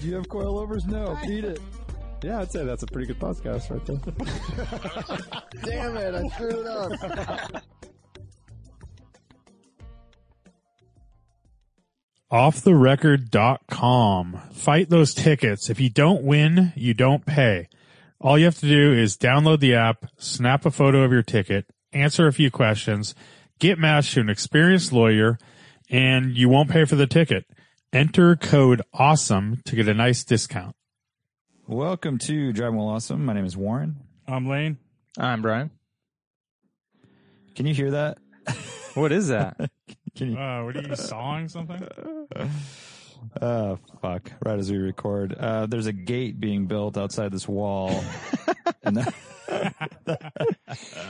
Do 0.00 0.08
you 0.08 0.14
have 0.14 0.28
coilovers? 0.28 0.86
No. 0.86 1.18
Beat 1.26 1.44
it. 1.44 1.60
Yeah, 2.22 2.40
I'd 2.40 2.50
say 2.50 2.64
that's 2.64 2.82
a 2.82 2.86
pretty 2.86 3.06
good 3.06 3.20
podcast 3.20 3.70
right 3.70 3.84
there. 3.84 3.98
Damn 5.64 5.96
it, 5.96 6.14
I 6.14 6.26
screwed 6.28 6.54
it 6.54 6.66
up. 6.66 7.62
offtherecord.com. 12.32 14.40
Fight 14.52 14.90
those 14.90 15.14
tickets. 15.14 15.70
If 15.70 15.80
you 15.80 15.88
don't 15.90 16.24
win, 16.24 16.72
you 16.74 16.92
don't 16.94 17.24
pay. 17.24 17.68
All 18.20 18.36
you 18.38 18.46
have 18.46 18.58
to 18.58 18.66
do 18.66 18.92
is 18.92 19.16
download 19.16 19.60
the 19.60 19.74
app, 19.74 20.06
snap 20.18 20.66
a 20.66 20.70
photo 20.70 21.02
of 21.02 21.12
your 21.12 21.22
ticket, 21.22 21.66
answer 21.92 22.26
a 22.26 22.32
few 22.32 22.50
questions, 22.50 23.14
get 23.58 23.78
matched 23.78 24.14
to 24.14 24.20
an 24.20 24.30
experienced 24.30 24.92
lawyer, 24.92 25.38
and 25.90 26.34
you 26.36 26.48
won't 26.48 26.70
pay 26.70 26.84
for 26.86 26.96
the 26.96 27.06
ticket. 27.06 27.44
Enter 27.94 28.34
code 28.34 28.82
AWESOME 28.92 29.62
to 29.66 29.76
get 29.76 29.86
a 29.86 29.94
nice 29.94 30.24
discount. 30.24 30.74
Welcome 31.68 32.18
to 32.18 32.52
Driving 32.52 32.76
While 32.76 32.88
Awesome. 32.88 33.24
My 33.24 33.34
name 33.34 33.44
is 33.44 33.56
Warren. 33.56 34.00
I'm 34.26 34.48
Lane. 34.48 34.78
I'm 35.16 35.42
Brian. 35.42 35.70
Can 37.54 37.66
you 37.66 37.74
hear 37.74 37.92
that? 37.92 38.18
What 38.94 39.12
is 39.12 39.28
that? 39.28 39.56
Can 40.16 40.32
you? 40.32 40.36
Uh, 40.36 40.64
what 40.64 40.76
are 40.76 40.82
you 40.82 40.96
sawing 40.96 41.48
something? 41.48 41.86
Oh, 43.40 43.78
fuck. 44.02 44.32
Right 44.44 44.58
as 44.58 44.72
we 44.72 44.78
record. 44.78 45.32
Uh, 45.32 45.66
there's 45.66 45.86
a 45.86 45.92
gate 45.92 46.40
being 46.40 46.66
built 46.66 46.98
outside 46.98 47.30
this 47.30 47.46
wall. 47.46 48.02
and 48.82 48.96
that, 48.96 49.14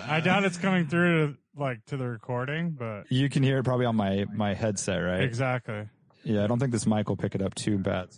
I 0.06 0.20
doubt 0.20 0.44
it's 0.44 0.58
coming 0.58 0.86
through 0.86 1.28
to, 1.28 1.38
like 1.56 1.82
to 1.86 1.96
the 1.96 2.06
recording, 2.06 2.72
but 2.72 3.10
you 3.10 3.30
can 3.30 3.42
hear 3.42 3.56
it 3.60 3.64
probably 3.64 3.86
on 3.86 3.96
my, 3.96 4.26
my 4.34 4.52
headset, 4.52 4.98
right? 4.98 5.22
exactly. 5.22 5.88
Yeah, 6.24 6.44
I 6.44 6.46
don't 6.46 6.58
think 6.58 6.72
this 6.72 6.86
mic 6.86 7.08
will 7.08 7.16
pick 7.16 7.34
it 7.34 7.42
up 7.42 7.54
too 7.54 7.78
bad. 7.78 8.08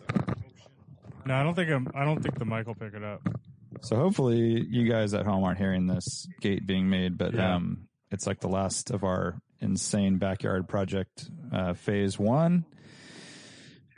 No, 1.24 1.34
I 1.34 1.42
don't 1.42 1.54
think 1.54 1.70
I'm, 1.70 1.88
I 1.94 2.04
don't 2.04 2.22
think 2.22 2.38
the 2.38 2.44
mic 2.44 2.66
will 2.66 2.74
pick 2.76 2.94
it 2.94 3.02
up. 3.02 3.20
So 3.82 3.96
hopefully 3.96 4.64
you 4.70 4.88
guys 4.88 5.12
at 5.12 5.26
home 5.26 5.42
aren't 5.44 5.58
hearing 5.58 5.86
this 5.86 6.26
gate 6.40 6.66
being 6.66 6.88
made, 6.88 7.18
but 7.18 7.34
Yeah. 7.34 7.56
um, 7.56 7.88
it's 8.10 8.26
like 8.26 8.40
the 8.40 8.48
last 8.48 8.90
of 8.90 9.02
our 9.04 9.40
insane 9.60 10.18
backyard 10.18 10.68
project, 10.68 11.28
uh, 11.52 11.74
phase 11.74 12.18
one. 12.18 12.64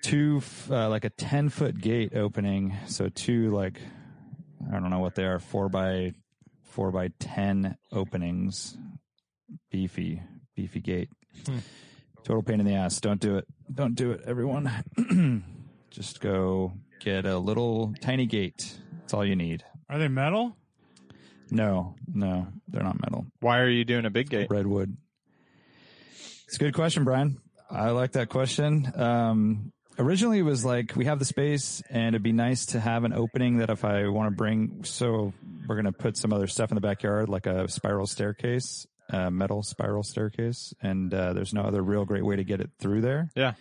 Two, 0.03 0.41
uh, 0.71 0.89
like 0.89 1.05
a 1.05 1.11
10 1.11 1.49
foot 1.51 1.79
gate 1.81 2.15
opening. 2.17 2.77
So 2.87 3.09
two, 3.09 3.51
like, 3.51 3.81
I 4.73 4.79
don't 4.81 4.91
know 4.91 5.01
what 5.01 5.15
they 5.17 5.25
are, 5.25 5.39
four 5.39 5.69
by, 5.69 6.13
four 6.63 6.91
by 6.93 7.09
10 7.19 7.77
openings. 7.93 8.77
Beefy, 9.71 10.23
beefy 10.55 10.81
gate. 10.81 11.11
Total 12.29 12.43
pain 12.43 12.61
in 12.61 12.67
the 12.67 12.75
ass. 12.75 13.01
Don't 13.01 13.21
do 13.21 13.39
it. 13.39 13.47
Don't 13.73 13.95
do 13.95 14.11
it, 14.11 14.21
everyone. 14.27 14.71
Just 15.91 16.21
go 16.21 16.75
get 17.01 17.25
a 17.25 17.39
little 17.39 17.95
tiny 18.03 18.27
gate. 18.27 18.77
That's 19.01 19.15
all 19.15 19.25
you 19.25 19.35
need. 19.35 19.65
Are 19.89 19.99
they 19.99 20.09
metal? 20.09 20.55
No, 21.51 21.95
no, 22.07 22.49
they're 22.69 22.83
not 22.83 23.01
metal. 23.01 23.25
Why 23.41 23.61
are 23.61 23.69
you 23.71 23.87
doing 23.87 24.05
a 24.05 24.11
big 24.11 24.29
gate? 24.29 24.49
Redwood. 24.51 24.95
It's 26.45 26.57
a 26.57 26.59
good 26.59 26.75
question, 26.75 27.05
Brian. 27.05 27.39
I 27.71 27.93
like 27.93 28.13
that 28.13 28.29
question. 28.29 28.93
Um, 28.95 29.73
originally, 29.99 30.41
it 30.41 30.43
was 30.43 30.67
like 30.67 30.97
we 30.97 31.07
have 31.07 31.19
the 31.19 31.25
space, 31.25 31.83
and 31.89 32.09
it'd 32.09 32.23
be 32.23 32.33
nice 32.33 32.67
to 32.67 32.81
have 32.81 33.05
an 33.05 33.15
opening 33.15 33.57
that 33.59 33.71
if 33.71 33.87
I 33.87 34.07
want 34.09 34.31
to 34.31 34.37
bring. 34.37 34.85
So 34.85 35.33
we're 35.67 35.77
gonna 35.77 35.93
put 35.93 36.19
some 36.19 36.35
other 36.35 36.47
stuff 36.47 36.71
in 36.71 36.75
the 36.75 36.83
backyard, 36.83 37.31
like 37.31 37.47
a 37.47 37.69
spiral 37.69 38.07
staircase, 38.07 38.87
a 39.11 39.31
metal 39.31 39.63
spiral 39.63 40.03
staircase, 40.03 40.75
and 40.83 41.13
uh, 41.13 41.33
there's 41.33 41.55
no 41.55 41.63
other 41.63 41.83
real 41.83 42.05
great 42.05 42.25
way 42.25 42.37
to 42.37 42.45
get 42.45 42.61
it 42.61 42.71
through 42.79 43.01
there. 43.01 43.31
Yeah. 43.35 43.53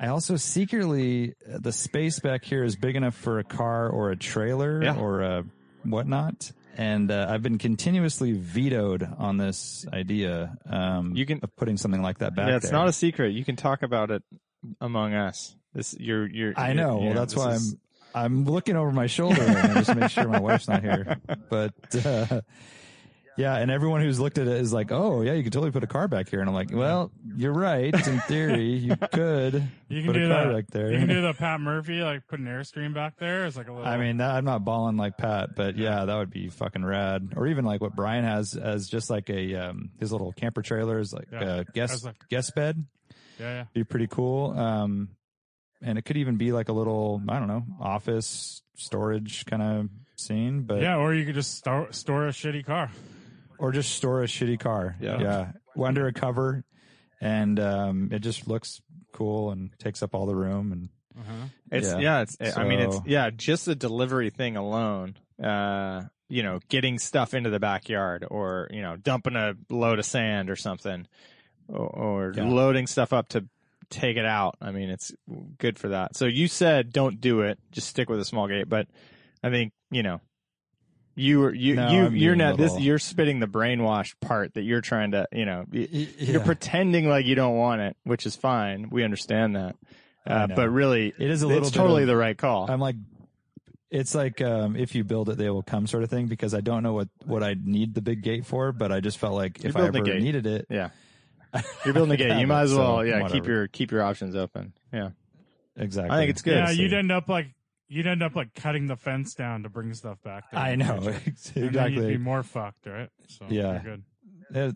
I 0.00 0.08
also 0.08 0.36
secretly 0.36 1.34
the 1.46 1.70
space 1.72 2.18
back 2.18 2.44
here 2.44 2.64
is 2.64 2.74
big 2.76 2.96
enough 2.96 3.14
for 3.14 3.38
a 3.38 3.44
car 3.44 3.88
or 3.88 4.10
a 4.10 4.16
trailer 4.16 4.82
Yeah. 4.82 4.96
or 4.98 5.20
a 5.22 5.44
whatnot. 5.84 6.50
And 6.76 7.12
uh, 7.12 7.26
I've 7.30 7.42
been 7.44 7.58
continuously 7.58 8.32
vetoed 8.32 9.08
on 9.18 9.36
this 9.36 9.86
idea. 9.92 10.56
Um, 10.68 11.12
You 11.14 11.24
can- 11.24 11.38
of 11.42 11.54
putting 11.56 11.76
something 11.76 12.02
like 12.02 12.18
that 12.18 12.34
back. 12.34 12.48
Yeah, 12.48 12.56
it's 12.56 12.64
there. 12.70 12.72
not 12.72 12.88
a 12.88 12.92
secret. 12.92 13.32
You 13.34 13.44
can 13.44 13.54
talk 13.54 13.82
about 13.84 14.10
it 14.10 14.24
among 14.80 15.14
us. 15.14 15.54
This 15.72 15.94
you're 15.98 16.26
you're. 16.28 16.54
I 16.56 16.72
know. 16.72 16.98
you 17.00 17.06
well, 17.06 17.14
that's 17.14 17.36
why 17.36 17.52
is- 17.52 17.76
I'm 18.14 18.24
I'm 18.24 18.44
looking 18.44 18.76
over 18.76 18.90
my 18.92 19.06
shoulder 19.06 19.44
now 19.46 19.74
just 19.74 19.94
make 19.94 20.10
sure 20.10 20.26
my 20.28 20.40
wife's 20.40 20.66
not 20.68 20.82
here. 20.82 21.18
But 21.50 21.74
uh, 22.04 22.40
yeah, 23.36 23.56
and 23.56 23.70
everyone 23.70 24.00
who's 24.00 24.20
looked 24.20 24.38
at 24.38 24.46
it 24.46 24.60
is 24.60 24.72
like, 24.72 24.92
"Oh, 24.92 25.22
yeah, 25.22 25.32
you 25.32 25.42
could 25.42 25.52
totally 25.52 25.70
put 25.72 25.82
a 25.84 25.86
car 25.86 26.08
back 26.08 26.28
here." 26.28 26.40
And 26.40 26.48
I'm 26.48 26.54
like, 26.54 26.70
"Well, 26.72 27.10
you're 27.36 27.52
right. 27.52 27.92
In 28.06 28.20
theory, 28.20 28.70
you 28.74 28.96
could 29.12 29.68
You 29.88 30.02
can 30.02 30.12
put 30.12 30.18
do 30.18 30.26
a 30.26 30.28
car 30.34 30.46
that. 30.48 30.54
back 30.54 30.66
there." 30.70 30.92
You 30.92 30.98
can 30.98 31.08
do 31.08 31.22
the 31.22 31.34
Pat 31.38 31.60
Murphy, 31.60 32.00
like 32.02 32.26
put 32.28 32.38
an 32.40 32.46
airstream 32.46 32.94
back 32.94 33.16
there. 33.18 33.44
It's 33.46 33.56
like 33.56 33.68
a 33.68 33.72
little. 33.72 33.86
I 33.86 33.96
mean, 33.96 34.18
that, 34.18 34.30
I'm 34.34 34.44
not 34.44 34.64
balling 34.64 34.96
like 34.96 35.16
Pat, 35.16 35.54
but 35.56 35.76
yeah, 35.76 36.04
that 36.04 36.14
would 36.16 36.30
be 36.30 36.48
fucking 36.48 36.84
rad. 36.84 37.32
Or 37.36 37.46
even 37.46 37.64
like 37.64 37.80
what 37.80 37.94
Brian 37.96 38.24
has 38.24 38.54
as 38.56 38.88
just 38.88 39.10
like 39.10 39.28
a 39.30 39.54
um, 39.56 39.90
his 39.98 40.12
little 40.12 40.32
camper 40.32 40.62
trailers, 40.62 41.12
like 41.12 41.28
Yeah. 41.32 41.56
a 41.56 41.64
guest 41.64 42.04
like- 42.04 42.28
guest 42.28 42.54
bed, 42.54 42.84
yeah, 43.40 43.52
yeah. 43.54 43.64
be 43.72 43.84
pretty 43.84 44.06
cool. 44.06 44.50
Um, 44.58 45.08
and 45.82 45.98
it 45.98 46.02
could 46.06 46.16
even 46.16 46.36
be 46.36 46.52
like 46.52 46.68
a 46.70 46.72
little, 46.72 47.20
I 47.28 47.38
don't 47.38 47.48
know, 47.48 47.64
office 47.80 48.62
storage 48.76 49.44
kind 49.44 49.60
of 49.62 49.88
scene, 50.16 50.62
but 50.62 50.80
Yeah, 50.80 50.96
or 50.96 51.12
you 51.14 51.26
could 51.26 51.34
just 51.34 51.56
store, 51.58 51.92
store 51.92 52.26
a 52.26 52.30
shitty 52.30 52.64
car. 52.64 52.90
Or 53.58 53.72
just 53.72 53.94
store 53.94 54.22
a 54.22 54.26
shitty 54.26 54.58
car. 54.60 54.96
Yeah. 55.00 55.20
yeah, 55.20 55.52
under 55.82 56.06
a 56.06 56.12
cover, 56.12 56.64
and 57.20 57.58
um, 57.60 58.08
it 58.12 58.20
just 58.20 58.46
looks 58.48 58.80
cool 59.12 59.50
and 59.50 59.70
takes 59.78 60.02
up 60.02 60.14
all 60.14 60.26
the 60.26 60.36
room 60.36 60.72
and. 60.72 60.88
It's 61.70 61.88
Yeah. 61.92 61.98
yeah. 61.98 62.20
it's. 62.22 62.56
I 62.58 62.64
mean, 62.64 62.80
it's 62.80 62.98
yeah. 63.06 63.30
Just 63.30 63.66
the 63.66 63.76
delivery 63.76 64.30
thing 64.30 64.56
alone. 64.56 65.16
Uh, 65.40 66.02
you 66.28 66.42
know, 66.42 66.58
getting 66.68 66.98
stuff 66.98 67.34
into 67.34 67.50
the 67.50 67.60
backyard, 67.60 68.26
or 68.28 68.68
you 68.72 68.82
know, 68.82 68.96
dumping 68.96 69.36
a 69.36 69.54
load 69.70 70.00
of 70.00 70.04
sand 70.06 70.50
or 70.50 70.56
something, 70.56 71.06
or, 71.68 71.86
or 71.86 72.32
Yeah. 72.34 72.48
loading 72.48 72.88
stuff 72.88 73.12
up 73.12 73.28
to 73.28 73.44
take 73.90 74.16
it 74.16 74.24
out. 74.26 74.56
I 74.60 74.72
mean, 74.72 74.90
it's 74.90 75.12
good 75.58 75.78
for 75.78 75.90
that. 75.90 76.16
So 76.16 76.24
you 76.26 76.48
said 76.48 76.92
don't 76.92 77.20
do 77.20 77.42
it. 77.42 77.60
Just 77.70 77.86
stick 77.88 78.08
with 78.10 78.18
a 78.18 78.24
small 78.24 78.48
gate. 78.48 78.68
But 78.68 78.88
I 79.42 79.50
think 79.50 79.72
you 79.92 80.02
know. 80.02 80.20
You 81.16 81.40
were 81.40 81.54
you 81.54 81.74
No, 81.76 81.90
you 81.90 81.98
I'm 82.06 82.16
you're 82.16 82.34
being 82.34 82.38
not 82.38 82.56
this 82.58 82.78
you're 82.78 82.98
spitting 82.98 83.38
the 83.40 83.46
brainwashed 83.46 84.14
part 84.20 84.54
that 84.54 84.62
you're 84.62 84.80
trying 84.80 85.12
to 85.12 85.26
you 85.32 85.44
know 85.44 85.64
y- 85.72 85.88
you're 86.18 86.40
pretending 86.40 87.08
like 87.08 87.24
you 87.26 87.34
don't 87.36 87.56
want 87.56 87.80
it 87.82 87.96
which 88.04 88.26
is 88.26 88.34
fine 88.34 88.88
we 88.90 89.04
understand 89.04 89.54
that 89.54 89.76
uh, 90.26 90.46
but 90.48 90.68
really 90.70 91.12
It 91.18 91.30
is 91.30 91.42
a 91.42 91.46
little 91.46 91.62
it's 91.68 91.70
totally 91.70 92.02
of- 92.02 92.08
the 92.08 92.16
right 92.16 92.36
call 92.36 92.68
I'm 92.70 92.80
like, 92.80 92.96
it's 93.90 94.12
like 94.14 94.40
um, 94.42 94.74
if 94.74 94.96
you 94.96 95.04
build 95.04 95.28
it, 95.28 95.38
they 95.38 95.48
will 95.50 95.62
come 95.62 95.86
sort 95.86 96.02
of 96.02 96.10
thing. 96.10 96.26
Because 96.26 96.52
I 96.52 96.60
don't 96.60 96.82
know 96.82 96.94
what 96.94 97.08
what 97.26 97.44
I 97.44 97.54
need 97.62 97.94
the 97.94 98.02
big 98.02 98.22
gate 98.22 98.44
for, 98.44 98.72
but 98.72 98.90
I 98.90 98.98
just 98.98 99.18
felt 99.18 99.34
like 99.34 99.62
You're 99.62 99.70
if 99.70 99.76
I 99.76 99.82
ever 99.86 100.00
gate. 100.00 100.20
needed 100.20 100.46
it, 100.46 100.66
Yeah. 100.68 100.88
You're 101.84 101.94
building 101.94 102.12
a 102.12 102.16
gate. 102.16 102.40
You 102.40 102.46
might 102.48 102.62
it, 102.62 102.64
as 102.64 102.70
so 102.70 102.78
well, 102.78 103.06
yeah, 103.06 103.28
keep 103.28 103.46
your 103.46 103.68
keep 103.68 103.92
your 103.92 104.02
options 104.02 104.34
open. 104.34 104.72
Yeah, 104.92 105.10
exactly. 105.76 106.10
I 106.10 106.18
think 106.18 106.30
it's 106.30 106.42
good. 106.42 106.54
yeah, 106.56 106.66
See. 106.72 106.82
you'd 106.82 106.92
end 106.92 107.12
up 107.12 107.28
like 107.28 107.54
you'd 107.94 108.06
end 108.06 108.22
up 108.22 108.34
like 108.34 108.54
cutting 108.54 108.86
the 108.86 108.96
fence 108.96 109.34
down 109.34 109.62
to 109.62 109.68
bring 109.68 109.94
stuff 109.94 110.18
back 110.22 110.50
there. 110.50 110.60
I 110.60 110.74
know 110.74 110.96
exactly. 110.96 111.12
And 111.34 111.36
then 111.54 111.62
you'd 111.62 111.66
exactly. 111.68 112.06
be 112.08 112.18
more 112.18 112.42
fucked, 112.42 112.86
right? 112.86 113.08
So 113.28 113.46
Yeah. 113.48 113.72
you're 113.82 113.96
good. 113.96 114.02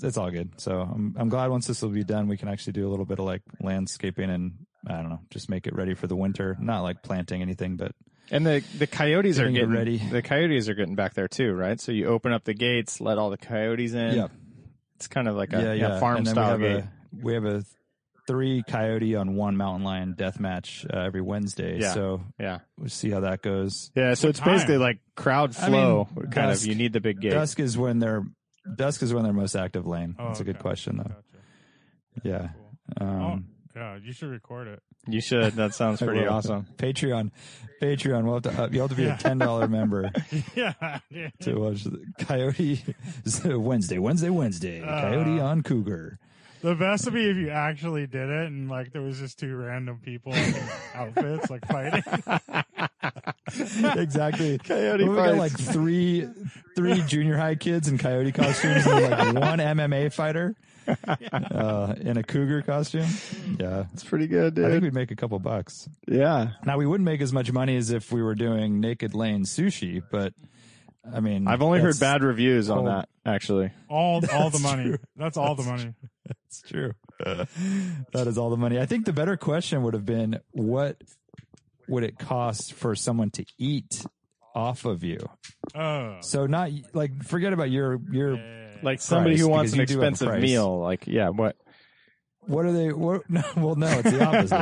It's 0.05 0.17
all 0.17 0.31
good. 0.31 0.59
So 0.61 0.81
I'm 0.81 1.15
I'm 1.19 1.29
glad 1.29 1.51
once 1.51 1.67
this 1.67 1.83
will 1.83 1.91
be 1.91 2.05
done, 2.05 2.27
we 2.29 2.37
can 2.37 2.49
actually 2.49 2.73
do 2.75 2.89
a 2.89 2.91
little 2.91 3.05
bit 3.05 3.19
of 3.19 3.27
like 3.27 3.43
landscaping 3.61 4.31
and 4.31 4.53
I 4.87 4.95
don't 4.97 5.11
know, 5.11 5.21
just 5.31 5.51
make 5.51 5.67
it 5.67 5.75
ready 5.75 5.95
for 5.95 6.07
the 6.07 6.17
winter. 6.17 6.57
Not 6.61 6.83
like 6.83 7.03
planting 7.03 7.43
anything, 7.43 7.77
but 7.77 7.93
and 8.31 8.47
the 8.47 8.63
the 8.79 8.87
coyotes 8.87 9.39
are 9.39 9.51
Getting 9.51 9.71
ready. 9.71 9.99
The 9.99 10.23
coyotes 10.23 10.69
are 10.69 10.75
getting 10.75 10.95
back 10.95 11.15
there 11.15 11.29
too, 11.29 11.53
right? 11.53 11.81
So 11.81 11.93
you 11.93 12.07
open 12.07 12.33
up 12.33 12.45
the 12.45 12.55
gates, 12.55 13.01
let 13.01 13.19
all 13.19 13.31
the 13.31 13.37
coyotes 13.39 13.93
in. 13.93 14.15
yeah, 14.15 14.29
It's 14.97 15.07
kind 15.09 15.29
of 15.29 15.37
like 15.37 15.53
a 15.53 15.59
yeah, 15.63 15.73
yeah, 15.75 15.89
yeah. 15.89 16.01
farm 16.01 16.19
and 16.19 16.27
then 16.27 16.35
style 16.35 16.57
we 16.59 16.65
have 16.67 16.77
gate. 16.83 16.85
a 16.85 17.25
we 17.25 17.35
have 17.35 17.45
a 17.45 17.65
three 18.29 18.63
coyote 18.69 19.17
on 19.17 19.35
one 19.35 19.57
mountain 19.57 19.83
lion 19.83 20.15
death 20.17 20.39
match 20.39 20.87
uh, 20.89 20.97
every 20.99 21.21
Wednesday. 21.23 21.81
Yeah. 21.81 21.95
So 21.95 22.21
yeah, 22.39 22.59
we'll 22.79 22.89
see 22.89 23.11
how 23.11 23.21
that 23.21 23.43
goes. 23.43 23.91
yeah. 23.97 24.15
So 24.15 24.29
it's 24.29 24.39
time? 24.39 24.55
basically 24.55 24.77
like 24.79 24.99
crowd 25.17 25.57
I 25.59 25.63
mean, 25.69 25.73
flow. 25.73 26.09
kind 26.31 26.33
dusk- 26.51 26.63
of. 26.63 26.69
You 26.69 26.75
need 26.77 26.93
the 26.93 27.01
big 27.01 27.21
gate. 27.21 27.31
Dusk 27.33 27.59
is 27.59 27.77
when 27.77 27.99
they're 27.99 28.23
dusk 28.77 29.03
is 29.03 29.13
when 29.13 29.25
they're 29.25 29.33
most 29.33 29.57
active 29.57 29.87
lane. 29.87 30.15
Oh, 30.19 30.27
That's 30.29 30.39
a 30.41 30.45
good 30.45 30.61
question 30.61 30.99
though. 30.99 31.05
Gotcha. 31.05 32.23
Yeah. 32.23 32.49
Cool. 33.01 33.09
Um, 33.09 33.49
Yeah, 33.75 33.97
you 34.03 34.13
should 34.13 34.29
record 34.31 34.69
it. 34.69 34.83
You 35.07 35.21
should. 35.21 35.55
That 35.55 35.73
sounds 35.75 36.01
pretty 36.03 36.27
awesome. 36.27 36.67
Patreon, 36.77 37.31
Patreon. 37.81 38.25
We'll 38.25 38.35
have 38.35 38.43
to. 38.43 38.63
Uh, 38.65 38.69
you 38.71 38.81
have 38.83 38.91
to 38.91 38.97
be 38.97 39.05
Yeah. 39.05 39.15
a 39.15 39.19
ten 39.19 39.39
dollar 39.39 39.69
member 39.79 40.11
yeah. 40.55 40.75
yeah. 41.11 41.29
to 41.43 41.55
watch 41.55 41.85
the 41.85 42.05
Coyote 42.19 42.83
Wednesday, 43.57 43.99
Wednesday, 43.99 44.29
Wednesday. 44.31 44.81
Coyote 44.81 45.41
Uh. 45.41 45.47
on 45.47 45.63
Cougar. 45.63 46.19
The 46.63 46.75
best 46.75 47.05
would 47.05 47.15
be 47.15 47.29
if 47.31 47.37
you 47.37 47.51
actually 47.51 48.07
did 48.07 48.29
it 48.29 48.47
and 48.47 48.69
like 48.69 48.93
there 48.93 49.03
was 49.03 49.19
just 49.19 49.39
two 49.39 49.55
random 49.57 50.01
people 50.05 50.33
in 50.35 50.55
outfits 50.95 51.51
like 51.51 51.67
fighting. 51.67 52.03
exactly. 53.97 54.59
Coyote 54.59 55.05
we 55.09 55.15
got 55.15 55.37
like 55.37 55.53
three, 55.59 56.29
three 56.77 57.01
junior 57.03 57.37
high 57.37 57.55
kids 57.55 57.89
in 57.89 57.99
coyote 57.99 58.33
costumes, 58.33 58.87
and 58.87 59.11
like 59.11 59.35
one 59.35 59.59
MMA 59.59 60.13
fighter 60.13 60.57
uh, 61.07 61.95
in 62.01 62.17
a 62.17 62.23
cougar 62.23 62.63
costume. 62.63 63.07
Yeah, 63.59 63.85
It's 63.93 64.05
pretty 64.05 64.27
good, 64.27 64.59
I 64.59 64.71
think 64.71 64.83
we'd 64.83 64.95
make 64.95 65.11
a 65.11 65.17
couple 65.17 65.39
bucks. 65.39 65.89
Yeah. 66.07 66.51
Now 66.65 66.77
we 66.79 66.87
wouldn't 66.87 67.05
make 67.07 67.21
as 67.21 67.33
much 67.33 67.53
money 67.53 67.77
as 67.77 67.91
if 67.91 68.11
we 68.13 68.23
were 68.23 68.35
doing 68.35 68.81
Naked 68.81 69.15
Lane 69.15 69.45
sushi, 69.45 70.03
but 70.11 70.33
I 71.11 71.21
mean, 71.21 71.49
I've 71.49 71.63
only 71.63 71.81
heard 71.81 71.99
bad 71.99 72.23
reviews 72.23 72.71
on 72.71 72.85
that, 72.87 73.09
actually. 73.25 73.71
All 73.89 74.23
all 74.33 74.51
the 74.51 74.59
money. 74.59 74.85
true. 74.85 74.99
That's 75.17 75.37
all 75.37 75.55
the 75.55 75.63
money. 75.63 75.95
It's 76.47 76.63
true. 76.63 76.93
that 77.19 78.27
is 78.27 78.39
all 78.39 78.51
the 78.51 78.57
money. 78.57 78.79
I 78.79 78.87
think 78.87 79.05
the 79.07 79.13
better 79.13 79.37
question 79.37 79.83
would 79.83 79.95
have 79.95 80.07
been 80.07 80.41
what 80.51 81.01
would 81.89 82.05
it 82.05 82.19
cost 82.19 82.75
for 82.75 82.95
someone 82.95 83.31
to 83.33 83.45
eat 83.59 84.05
off 84.55 84.85
of 84.85 85.05
you? 85.05 85.19
Oh. 85.75 86.19
So 86.21 86.47
not 86.47 86.71
like 86.93 87.23
forget 87.25 87.53
about 87.53 87.71
your 87.71 88.01
your 88.11 88.37
Yeah. 88.37 88.65
Like 88.83 89.01
somebody 89.01 89.35
Price, 89.35 89.41
who 89.41 89.49
wants 89.49 89.73
because 89.73 89.91
an 89.91 89.97
do 89.97 90.03
a 90.03 90.09
expensive 90.09 90.41
meal. 90.41 90.79
Like, 90.79 91.07
yeah, 91.07 91.31
what? 91.31 91.57
What 92.49 92.65
are 92.65 92.73
they 92.73 92.93
what 92.93 93.23
no 93.31 93.43
well 93.57 93.75
no 93.77 93.87
it's 93.87 94.11
the 94.11 94.25
opposite. 94.27 94.53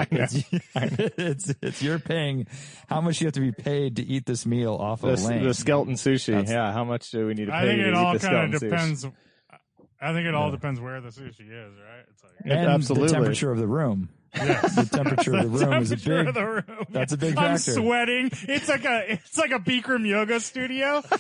I 0.75 0.85
know. 0.85 0.89
it's, 0.99 1.15
it's 1.19 1.55
it's 1.63 1.83
you're 1.83 1.99
paying 1.99 2.47
how 2.89 3.01
much 3.01 3.21
you 3.21 3.27
have 3.27 3.35
to 3.35 3.41
be 3.41 3.53
paid 3.53 3.97
to 3.97 4.03
eat 4.05 4.27
this 4.27 4.45
meal 4.45 4.75
off 4.75 5.01
The, 5.01 5.09
of 5.09 5.23
lane. 5.25 5.45
the 5.45 5.55
skeleton 5.55 5.95
sushi. 5.95 6.33
That's- 6.35 6.51
yeah. 6.51 6.73
How 6.73 6.85
much 6.85 7.11
do 7.11 7.27
we 7.27 7.35
need 7.35 7.47
to 7.47 7.53
pay 7.53 7.59
I 7.59 7.63
think 7.67 7.81
to 7.81 7.87
it 7.87 7.91
eat 7.91 7.95
all 7.95 8.05
kind 8.13 8.21
skeleton 8.21 8.55
of 8.55 8.61
sushi? 8.63 8.71
depends. 8.71 9.07
I 9.99 10.13
think 10.13 10.27
it 10.27 10.35
all 10.35 10.47
Yeah. 10.49 10.57
depends 10.57 10.81
where 10.81 11.01
the 11.01 11.09
sushi 11.09 11.41
is, 11.41 11.75
right? 11.79 12.05
It's 12.11 12.23
like 12.23 12.33
Yeah, 12.45 12.53
and 12.59 12.69
absolutely. 12.71 13.09
the 13.09 13.15
temperature 13.15 13.51
of 13.51 13.59
the 13.59 13.67
room. 13.67 14.11
Yes. 14.37 14.75
The 14.77 14.85
temperature 14.97 15.35
of 15.37 15.53
the 15.53 15.59
room 15.67 15.83
is 15.83 15.93
a 15.93 15.97
big 15.97 16.29
of 16.29 16.35
the 16.35 16.45
room. 16.45 16.87
that's 16.91 17.13
a 17.13 17.17
big 17.17 17.35
factor. 17.35 17.71
I'm 17.73 17.77
sweating. 17.77 18.31
It's 18.49 18.69
like 18.69 18.85
a 18.85 19.13
it's 19.13 19.39
like 19.39 19.51
a 19.53 19.59
Bikram 19.59 20.07
yoga 20.07 20.41
studio. 20.41 21.03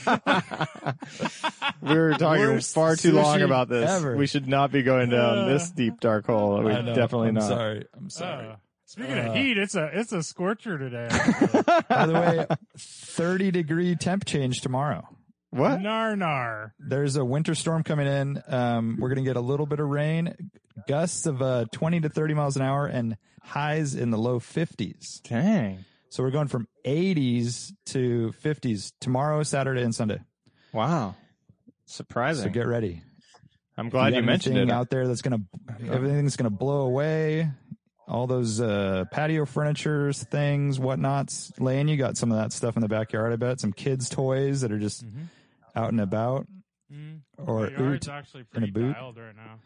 We 1.83 1.95
were 1.95 2.13
talking 2.15 2.43
Worst 2.43 2.75
far 2.75 2.97
too 2.97 3.13
long 3.13 3.43
about 3.43 3.69
this. 3.69 3.89
ever. 3.89 4.17
We 4.17 4.27
should 4.27 4.49
not 4.49 4.73
be 4.73 4.83
going 4.83 5.11
down 5.11 5.39
Uh, 5.39 5.49
this 5.49 5.71
deep 5.71 6.01
dark 6.01 6.27
hole. 6.27 6.63
We 6.63 6.73
definitely 6.73 7.29
I'm 7.29 7.35
not. 7.35 7.45
Sorry. 7.45 7.87
I'm 7.97 8.11
sorry. 8.11 8.49
Uh, 8.51 8.57
speaking 8.87 9.19
Uh, 9.19 9.29
of 9.31 9.35
heat, 9.37 9.57
it's 9.59 9.75
a 9.77 9.91
it's 9.93 10.13
a 10.13 10.23
scorcher 10.23 10.79
today. 10.79 11.09
By 11.89 12.07
the 12.07 12.13
way, 12.13 12.47
30 12.79 13.51
degree 13.53 13.95
temp 13.97 14.25
change 14.25 14.61
tomorrow. 14.61 15.07
What? 15.57 15.81
nar 15.81 16.17
nar. 16.17 16.75
There's 16.79 17.17
a 17.17 17.25
winter 17.25 17.55
storm 17.55 17.83
coming 17.83 18.07
in. 18.07 18.43
Um, 18.49 18.99
we're 19.01 19.09
going 19.09 19.25
to 19.25 19.29
get 19.29 19.37
a 19.37 19.41
little 19.41 19.67
bit 19.67 19.81
of 19.81 19.89
rain, 19.89 20.35
gusts 20.87 21.27
of 21.27 21.41
uh, 21.43 21.67
20 21.73 22.01
to 22.01 22.09
30 22.09 22.35
miles 22.35 22.57
an 22.57 22.63
hour, 22.63 22.87
and 22.87 23.17
highs 23.43 23.95
in 23.95 24.11
the 24.11 24.19
low 24.19 24.39
50s. 24.39 25.23
Dang. 25.23 25.85
So 26.09 26.23
we're 26.23 26.31
going 26.31 26.49
from 26.49 26.67
80s 26.85 27.73
to 27.87 28.33
50s 28.43 28.93
tomorrow, 29.01 29.43
Saturday, 29.43 29.83
and 29.83 29.95
Sunday. 29.95 30.21
Wow. 30.73 31.15
Surprising. 31.87 32.45
So 32.45 32.51
get 32.51 32.67
ready. 32.67 33.03
I'm 33.79 33.89
glad 33.91 34.15
you, 34.15 34.21
got 34.21 34.27
mentioned 34.27 34.57
it. 34.57 34.71
out 34.71 34.89
there 34.91 35.07
that's 35.07 35.23
going 35.23 35.39
to 35.39 35.93
everything's 35.93 36.37
going 36.37 36.51
to 36.51 36.57
blow 36.57 36.87
away. 36.87 37.51
All 38.09 38.27
those 38.27 38.61
uh, 38.61 39.05
patio 39.11 39.45
furnitures, 39.45 40.23
things, 40.23 40.79
whatnots. 40.79 41.53
Lane, 41.61 41.89
you 41.89 41.97
got 41.97 42.17
some 42.17 42.31
of 42.31 42.39
that 42.39 42.53
stuff 42.53 42.77
in 42.77 42.83
the 42.83 42.89
backyard. 42.89 43.33
I 43.33 43.37
bet 43.37 43.61
some 43.61 43.73
kids' 43.73 44.09
toys 44.09 44.61
that 44.61 44.71
are 44.71 44.79
just 44.79 45.05
out 45.77 45.91
and 45.91 46.01
about. 46.01 46.47
Mm. 46.93 47.21
Or 47.39 47.67
the 47.67 47.73
yard's 47.73 48.09
oot 48.09 48.13
actually 48.13 48.45
in 48.55 48.65
a 48.65 48.67
boot. 48.69 48.95
dialed 48.95 49.17
right 49.17 49.37
now. 49.37 49.59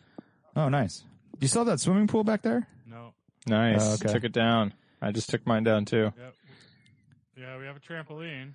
Oh, 0.56 0.68
nice. 0.68 1.04
You 1.38 1.48
saw 1.48 1.64
that 1.64 1.80
swimming 1.80 2.06
pool 2.06 2.24
back 2.24 2.42
there? 2.42 2.66
No. 2.86 3.12
Nice. 3.46 3.82
Oh, 3.82 3.94
okay. 3.94 4.12
Took 4.12 4.24
it 4.24 4.32
down. 4.32 4.74
I 5.00 5.12
just 5.12 5.30
took 5.30 5.46
mine 5.46 5.64
down 5.64 5.84
too. 5.84 6.12
Yep. 6.18 6.34
Yeah, 7.38 7.58
we 7.58 7.64
have 7.66 7.76
a 7.76 7.80
trampoline. 7.80 8.52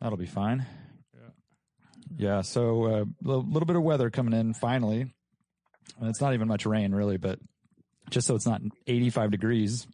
That'll 0.00 0.18
be 0.18 0.26
fine. 0.26 0.66
Yeah. 1.14 1.28
Yeah. 2.16 2.40
So 2.42 2.84
a 2.84 3.02
uh, 3.02 3.04
little, 3.22 3.44
little 3.44 3.66
bit 3.66 3.76
of 3.76 3.82
weather 3.82 4.10
coming 4.10 4.38
in 4.38 4.54
finally. 4.54 5.12
And 5.98 6.08
it's 6.08 6.20
not 6.20 6.34
even 6.34 6.48
much 6.48 6.66
rain 6.66 6.92
really, 6.94 7.16
but 7.16 7.38
just 8.10 8.26
so 8.26 8.34
it's 8.34 8.46
not 8.46 8.62
85 8.86 9.30
degrees. 9.30 9.86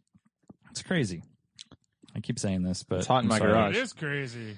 It's 0.71 0.83
crazy. 0.83 1.23
I 2.15 2.19
keep 2.19 2.39
saying 2.39 2.63
this, 2.63 2.83
but 2.83 2.99
It's 2.99 3.07
hot 3.07 3.23
in 3.23 3.25
I'm 3.25 3.29
my 3.29 3.37
sorry. 3.39 3.51
garage. 3.51 3.75
It 3.75 3.81
is 3.81 3.93
crazy. 3.93 4.57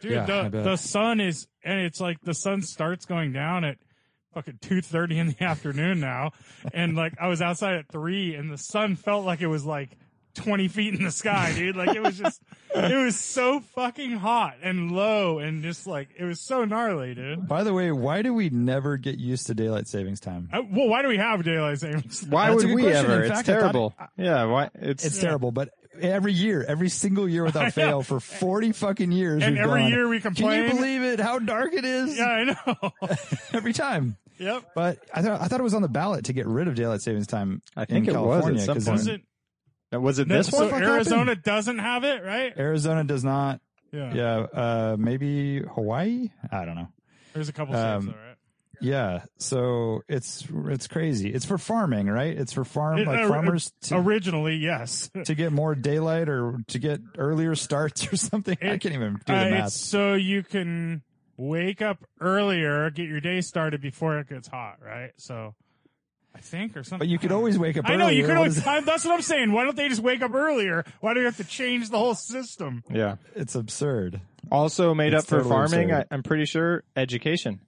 Dude, 0.00 0.12
Yeah, 0.12 0.48
the, 0.48 0.62
the 0.62 0.76
sun 0.76 1.20
is, 1.20 1.46
and 1.64 1.80
it's 1.80 2.00
like 2.00 2.18
the 2.22 2.34
sun 2.34 2.62
starts 2.62 3.04
going 3.06 3.32
down 3.32 3.64
at 3.64 3.78
fucking 4.34 4.58
2.30 4.62 5.16
in 5.16 5.26
the 5.28 5.40
afternoon 5.44 6.00
now. 6.00 6.32
And 6.74 6.94
like, 6.96 7.14
I 7.20 7.28
was 7.28 7.40
outside 7.42 7.74
at 7.76 7.88
3 7.88 8.34
and 8.34 8.50
the 8.52 8.58
sun 8.58 8.96
felt 8.96 9.24
like 9.24 9.40
it 9.40 9.46
was 9.46 9.64
like 9.64 9.90
20 10.34 10.68
feet 10.68 10.94
in 10.94 11.02
the 11.02 11.10
sky, 11.10 11.54
dude. 11.54 11.76
Like 11.76 11.96
it 11.96 12.02
was 12.02 12.18
just, 12.18 12.42
it 12.74 12.94
was 12.94 13.18
so 13.18 13.60
fucking 13.60 14.12
hot 14.12 14.56
and 14.62 14.92
low 14.92 15.38
and 15.38 15.62
just 15.62 15.86
like, 15.86 16.10
it 16.18 16.24
was 16.24 16.42
so 16.42 16.66
gnarly, 16.66 17.14
dude. 17.14 17.48
By 17.48 17.64
the 17.64 17.72
way, 17.72 17.90
why 17.92 18.20
do 18.20 18.34
we 18.34 18.50
never 18.50 18.98
get 18.98 19.18
used 19.18 19.46
to 19.46 19.54
daylight 19.54 19.88
savings 19.88 20.20
time? 20.20 20.50
I, 20.52 20.60
well, 20.60 20.88
why 20.88 21.00
do 21.00 21.08
we 21.08 21.16
have 21.16 21.42
daylight 21.42 21.80
savings? 21.80 22.20
Time? 22.20 22.30
Why 22.30 22.50
That's 22.50 22.64
would 22.66 22.74
we 22.74 22.82
question. 22.82 23.04
ever? 23.06 23.14
In 23.24 23.30
it's 23.30 23.34
fact, 23.36 23.48
I 23.48 23.52
thought- 23.52 23.60
terrible. 23.60 23.94
yeah. 24.18 24.44
Why? 24.44 24.68
It's, 24.74 25.06
It's 25.06 25.18
terrible, 25.18 25.52
but 25.52 25.70
every 26.00 26.32
year, 26.32 26.64
every 26.66 26.88
single 26.88 27.28
year 27.28 27.44
without 27.44 27.72
fail 27.74 28.02
for 28.02 28.20
40 28.20 28.72
fucking 28.72 29.12
years. 29.12 29.42
And 29.42 29.54
we've 29.56 29.64
every 29.64 29.80
gone, 29.82 29.90
year 29.90 30.08
we 30.08 30.20
complain. 30.20 30.64
Can 30.66 30.74
you 30.76 30.80
believe 30.80 31.02
it? 31.02 31.20
How 31.20 31.38
dark 31.38 31.72
it 31.72 31.84
is? 31.84 32.16
Yeah, 32.18 32.24
I 32.26 32.44
know. 32.44 32.92
Every 33.52 33.72
time. 33.72 34.16
yep. 34.38 34.70
But 34.74 34.98
I 35.12 35.22
thought 35.22 35.40
I 35.40 35.46
thought 35.46 35.60
it 35.60 35.62
was 35.64 35.74
on 35.74 35.82
the 35.82 35.88
ballot 35.88 36.26
to 36.26 36.32
get 36.32 36.46
rid 36.46 36.68
of 36.68 36.74
daylight 36.74 37.02
savings 37.02 37.26
time. 37.26 37.62
I 37.76 37.84
think 37.84 38.08
in 38.08 38.14
it 38.14 38.18
was 38.20 38.36
at 38.46 38.54
California 38.54 38.60
some 38.60 38.74
'cause 38.76 38.84
point. 38.84 38.98
Was 38.98 39.06
it, 39.08 39.22
was 40.00 40.18
it 40.18 40.28
no, 40.28 40.36
this 40.36 40.48
so 40.48 40.58
one? 40.60 40.70
fuck 40.70 40.82
Arizona 40.82 41.18
happened? 41.26 41.42
doesn't 41.42 41.78
have 41.78 42.04
it, 42.04 42.22
right? 42.24 42.52
Arizona 42.56 43.04
does 43.04 43.24
not. 43.24 43.60
Yeah. 43.92 44.12
Yeah, 44.14 44.36
uh, 44.52 44.96
maybe 44.98 45.60
Hawaii. 45.60 46.28
I 46.50 46.64
don't 46.64 46.74
know. 46.74 46.88
There's 47.32 47.48
a 47.48 47.52
couple 47.52 47.74
states 47.74 47.84
Um, 47.86 48.06
though, 48.06 48.12
right? 48.12 48.35
Yeah, 48.80 49.24
so 49.38 50.02
it's 50.08 50.46
it's 50.66 50.86
crazy. 50.86 51.32
It's 51.32 51.44
for 51.44 51.58
farming, 51.58 52.06
right? 52.08 52.36
It's 52.36 52.52
for 52.52 52.64
farm 52.64 52.98
It- 52.98 53.06
like 53.06 53.24
uh, 53.24 53.28
farmers 53.28 53.72
to, 53.82 53.96
Originally, 53.98 54.56
yes. 54.56 55.10
to 55.24 55.34
get 55.34 55.52
more 55.52 55.74
daylight 55.74 56.28
or 56.28 56.58
to 56.68 56.78
get 56.78 57.00
earlier 57.18 57.54
starts 57.54 58.12
or 58.12 58.16
something. 58.30 58.56
I 58.60 58.78
can't 58.78 58.94
even 58.94 59.20
do 59.24 59.32
Uh, 59.32 59.44
the 59.44 59.50
math. 59.50 59.66
it's 59.68 59.80
so 59.80 60.14
you 60.14 60.42
can 60.42 61.02
wake 61.36 61.82
up 61.82 61.98
earlier, 62.20 62.88
get 62.90 63.08
your 63.08 63.20
day 63.20 63.40
started 63.40 63.80
before 63.80 64.18
it 64.18 64.28
gets 64.28 64.48
hot, 64.48 64.78
right? 64.84 65.12
So 65.16 65.54
I 66.34 66.38
think 66.40 66.76
or 66.76 66.82
something. 66.82 66.98
But 66.98 67.08
you 67.08 67.18
could 67.18 67.32
always 67.32 67.58
wake 67.58 67.76
up. 67.78 67.88
I 67.88 67.96
know 67.96 68.08
you 68.08 68.26
could 68.26 68.36
always. 68.36 68.56
that? 68.62 68.66
I, 68.68 68.80
that's 68.82 69.04
what 69.04 69.14
I'm 69.14 69.22
saying. 69.22 69.52
Why 69.52 69.64
don't 69.64 69.76
they 69.76 69.88
just 69.88 70.02
wake 70.02 70.22
up 70.22 70.34
earlier? 70.34 70.84
Why 71.00 71.14
do 71.14 71.20
you 71.20 71.26
have 71.26 71.38
to 71.38 71.44
change 71.44 71.88
the 71.90 71.98
whole 71.98 72.14
system? 72.14 72.84
Yeah. 72.90 73.16
It's 73.34 73.54
absurd. 73.54 74.20
Also 74.50 74.94
made 74.94 75.12
It's 75.14 75.24
up 75.24 75.28
for 75.28 75.36
totally 75.42 75.50
farming. 75.50 75.92
I. 75.92 76.04
I'm 76.10 76.22
pretty 76.22 76.44
sure 76.44 76.84
education. 76.94 77.60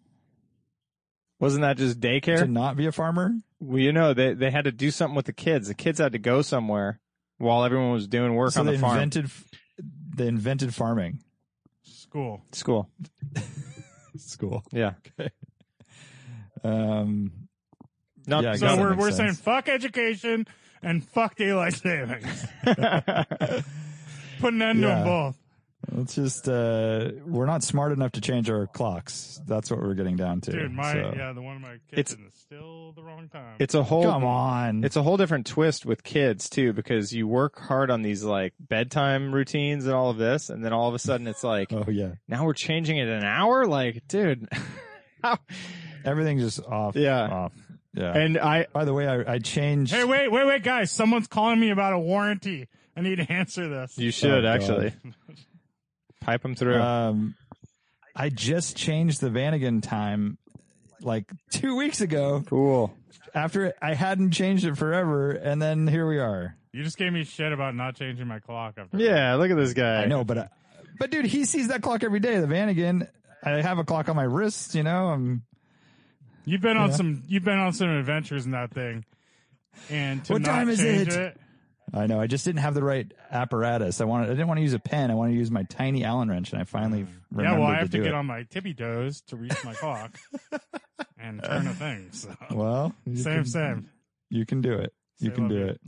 Wasn't 1.41 1.63
that 1.63 1.77
just 1.77 2.01
daycare? 2.01 2.39
To 2.39 2.47
not 2.47 2.77
be 2.77 2.87
a 2.87 2.93
farmer. 2.93 3.33
Well, 3.61 3.79
you 3.79 3.93
know, 3.93 4.13
they 4.15 4.35
they 4.35 4.51
had 4.51 4.65
to 4.65 4.73
do 4.73 4.91
something 4.91 5.15
with 5.15 5.27
the 5.27 5.33
kids. 5.33 5.69
The 5.69 5.75
kids 5.75 5.99
had 6.01 6.13
to 6.13 6.19
go 6.19 6.43
somewhere 6.43 7.01
while 7.39 7.65
everyone 7.65 7.93
was 7.93 8.09
doing 8.09 8.35
work 8.35 8.53
So 8.53 8.61
on 8.61 8.67
they 8.67 8.73
the 8.73 8.79
farm. 8.79 8.95
invented. 8.95 9.31
They 10.17 10.27
invented 10.27 10.75
farming. 10.75 11.21
School. 11.85 12.43
School. 12.53 12.91
School. 14.17 14.65
Yeah. 14.73 14.95
Okay. 15.21 15.31
Um, 16.65 17.33
Not 18.27 18.43
Yeah, 18.43 18.55
So 18.57 18.77
we're 18.77 18.97
we're 18.97 19.11
sense. 19.13 19.17
saying 19.17 19.35
fuck 19.35 19.69
education 19.69 20.47
and 20.83 21.05
fuck 21.07 21.37
daylight 21.37 21.75
savings. 21.75 22.47
Put 22.65 24.55
an 24.55 24.63
end 24.63 24.81
to 24.83 24.87
them 24.89 25.05
both. 25.05 25.37
It's 25.97 26.15
just 26.15 26.49
uh, 26.49 27.11
we're 27.25 27.47
not 27.47 27.63
smart 27.63 27.93
enough 27.93 28.13
to 28.13 28.21
change 28.21 28.51
our 28.51 28.67
clocks. 28.67 29.41
That's 29.47 29.71
what 29.71 29.81
we're 29.81 29.95
getting 29.95 30.17
down 30.17 30.41
to. 30.43 30.53
Dude, 30.53 30.71
my 30.73 30.93
So- 30.93 31.15
yeah, 31.17 31.33
the 31.33 31.41
one 31.43 31.57
of 31.57 31.63
my 31.63 31.75
It's- 31.93 32.13
kids 32.13 32.13
is 32.13 32.35
still 32.41 32.93
the 32.93 33.03
wrong 33.03 33.29
time. 33.29 33.57
it's 33.59 33.75
a 33.75 33.83
whole 33.83 34.03
Come 34.05 34.25
on. 34.25 34.85
It's 34.85 34.97
a 34.97 35.03
whole 35.03 35.17
different 35.17 35.47
twist 35.47 35.87
with 35.87 36.05
kids 36.05 36.51
too, 36.51 36.73
because 36.73 37.13
you 37.13 37.27
work 37.27 37.59
hard 37.59 37.91
on 37.91 38.03
these 38.03 38.23
like 38.23 38.53
bedtime 38.61 39.35
routines 39.35 39.87
and 39.87 39.95
all 39.95 40.11
of 40.11 40.19
this, 40.19 40.51
and 40.51 40.65
then 40.65 40.73
all 40.73 40.89
of 40.89 40.95
a 40.95 40.99
sudden 40.99 41.27
it's 41.27 41.43
like 41.43 41.73
oh 41.73 41.87
yeah, 41.89 42.13
now 42.29 42.45
we're 42.45 42.53
changing 42.55 42.99
it 42.99 43.09
an 43.09 43.25
hour. 43.25 43.67
Like, 43.67 44.03
dude, 44.09 44.47
how? 45.23 45.39
everything's 46.05 46.43
just 46.43 46.67
off. 46.67 46.97
Yeah. 46.97 47.23
off. 47.29 47.53
Yeah. 47.95 48.13
And 48.17 48.39
I 48.39 48.67
By 48.73 48.85
the 48.85 48.93
way, 48.93 49.09
I, 49.09 49.35
I 49.35 49.39
changed. 49.39 49.93
Hey, 49.93 50.05
wait, 50.05 50.31
wait, 50.31 50.47
wait, 50.47 50.63
guys! 50.63 50.91
Someone's 50.93 51.27
calling 51.27 51.59
me 51.59 51.71
about 51.71 51.95
a 51.95 51.99
warranty. 51.99 52.69
I 52.97 53.01
need 53.01 53.17
to 53.17 53.33
answer 53.33 53.69
this. 53.69 53.97
you 53.97 54.11
should 54.11 54.31
Oh, 54.31 54.43
God. 54.43 54.55
actually 54.55 54.93
pipe 56.21 56.43
them 56.43 56.55
through. 56.55 56.81
Um, 56.81 57.35
I 58.15 58.29
just 58.29 58.77
changed 58.77 59.21
the 59.21 59.29
Vanagon 59.31 59.83
time 59.83 60.39
like 61.01 61.31
two 61.53 61.77
weeks 61.77 62.01
ago 62.01 62.43
cool. 62.47 62.93
after 63.35 63.73
I 63.81 63.95
hadn't 63.95 64.33
changed 64.33 64.65
it 64.65 64.77
forever, 64.77 65.31
and 65.33 65.61
then 65.63 65.87
here 65.87 66.09
we 66.09 66.19
are. 66.19 66.57
You 66.73 66.83
just 66.85 66.99
gave 66.99 67.13
me 67.13 67.25
shit 67.25 67.53
about 67.53 67.75
not 67.75 67.97
changing 67.97 68.27
my 68.27 68.41
clock 68.41 68.75
after. 68.79 68.99
Yeah, 68.99 69.35
look 69.37 69.51
at 69.51 69.57
this 69.57 69.73
guy. 69.73 70.03
I 70.03 70.07
know, 70.07 70.25
but 70.25 70.39
I, 70.39 70.49
but 70.99 71.11
dude, 71.11 71.25
he 71.27 71.45
sees 71.45 71.69
that 71.69 71.83
clock 71.83 72.03
every 72.05 72.21
day. 72.21 72.39
The 72.41 72.47
Vanagon. 72.47 73.09
I 73.43 73.51
have 73.63 73.79
a 73.79 73.85
clock 73.85 74.09
on 74.09 74.17
my 74.17 74.25
wrist. 74.25 74.75
You 74.75 74.83
know, 74.83 75.09
I'm. 75.09 75.43
You've 76.45 76.61
been 76.61 76.77
on 76.77 76.91
Yeah. 76.91 76.97
some. 76.97 77.23
You've 77.29 77.45
been 77.45 77.59
on 77.59 77.73
some 77.73 77.89
adventures 77.89 78.45
in 78.47 78.53
that 78.53 78.73
thing, 78.73 79.05
and 79.91 80.25
to 80.25 80.33
What 80.35 80.43
not 80.43 80.49
time 80.49 80.69
is 80.69 80.83
it? 80.83 81.09
it. 81.09 81.41
I 81.93 82.07
know. 82.07 82.21
I 82.21 82.27
just 82.27 82.45
didn't 82.45 82.61
have 82.61 82.75
the 82.75 82.83
right 82.83 83.11
apparatus. 83.31 84.01
I 84.01 84.05
wanted. 84.05 84.27
I 84.27 84.33
didn't 84.33 84.49
want 84.49 84.59
to 84.59 84.63
use 84.63 84.75
a 84.75 84.79
pen. 84.79 85.11
I 85.11 85.15
wanted 85.15 85.33
to 85.33 85.39
use 85.39 85.51
my 85.51 85.63
tiny 85.65 86.05
Allen 86.05 86.29
wrench, 86.29 86.53
and 86.53 86.61
I 86.61 86.65
finally 86.65 87.03
mm. 87.03 87.09
Yeah, 87.09 87.39
remembered 87.39 87.61
well, 87.61 87.69
I 87.69 87.75
have 87.77 87.91
to, 87.91 87.97
do 87.97 88.03
get 88.03 88.09
it. 88.09 88.15
on 88.15 88.27
my 88.27 88.43
tippy 88.45 88.75
toes 88.75 89.23
to 89.29 89.37
reach 89.37 89.65
my 89.65 89.75
clock 89.75 90.19
and 91.19 91.43
turn 91.43 91.65
the 91.65 91.75
thing. 91.75 92.09
So 92.13 92.35
Well, 92.51 92.95
same, 93.07 93.23
can, 93.23 93.45
same. 93.47 93.91
You 94.31 94.47
can 94.47 94.61
do 94.61 94.75
it. 94.75 94.93
You 95.19 95.31
Say 95.31 95.35
can 95.35 95.49
do 95.49 95.65
vie. 95.65 95.71
it. 95.73 95.81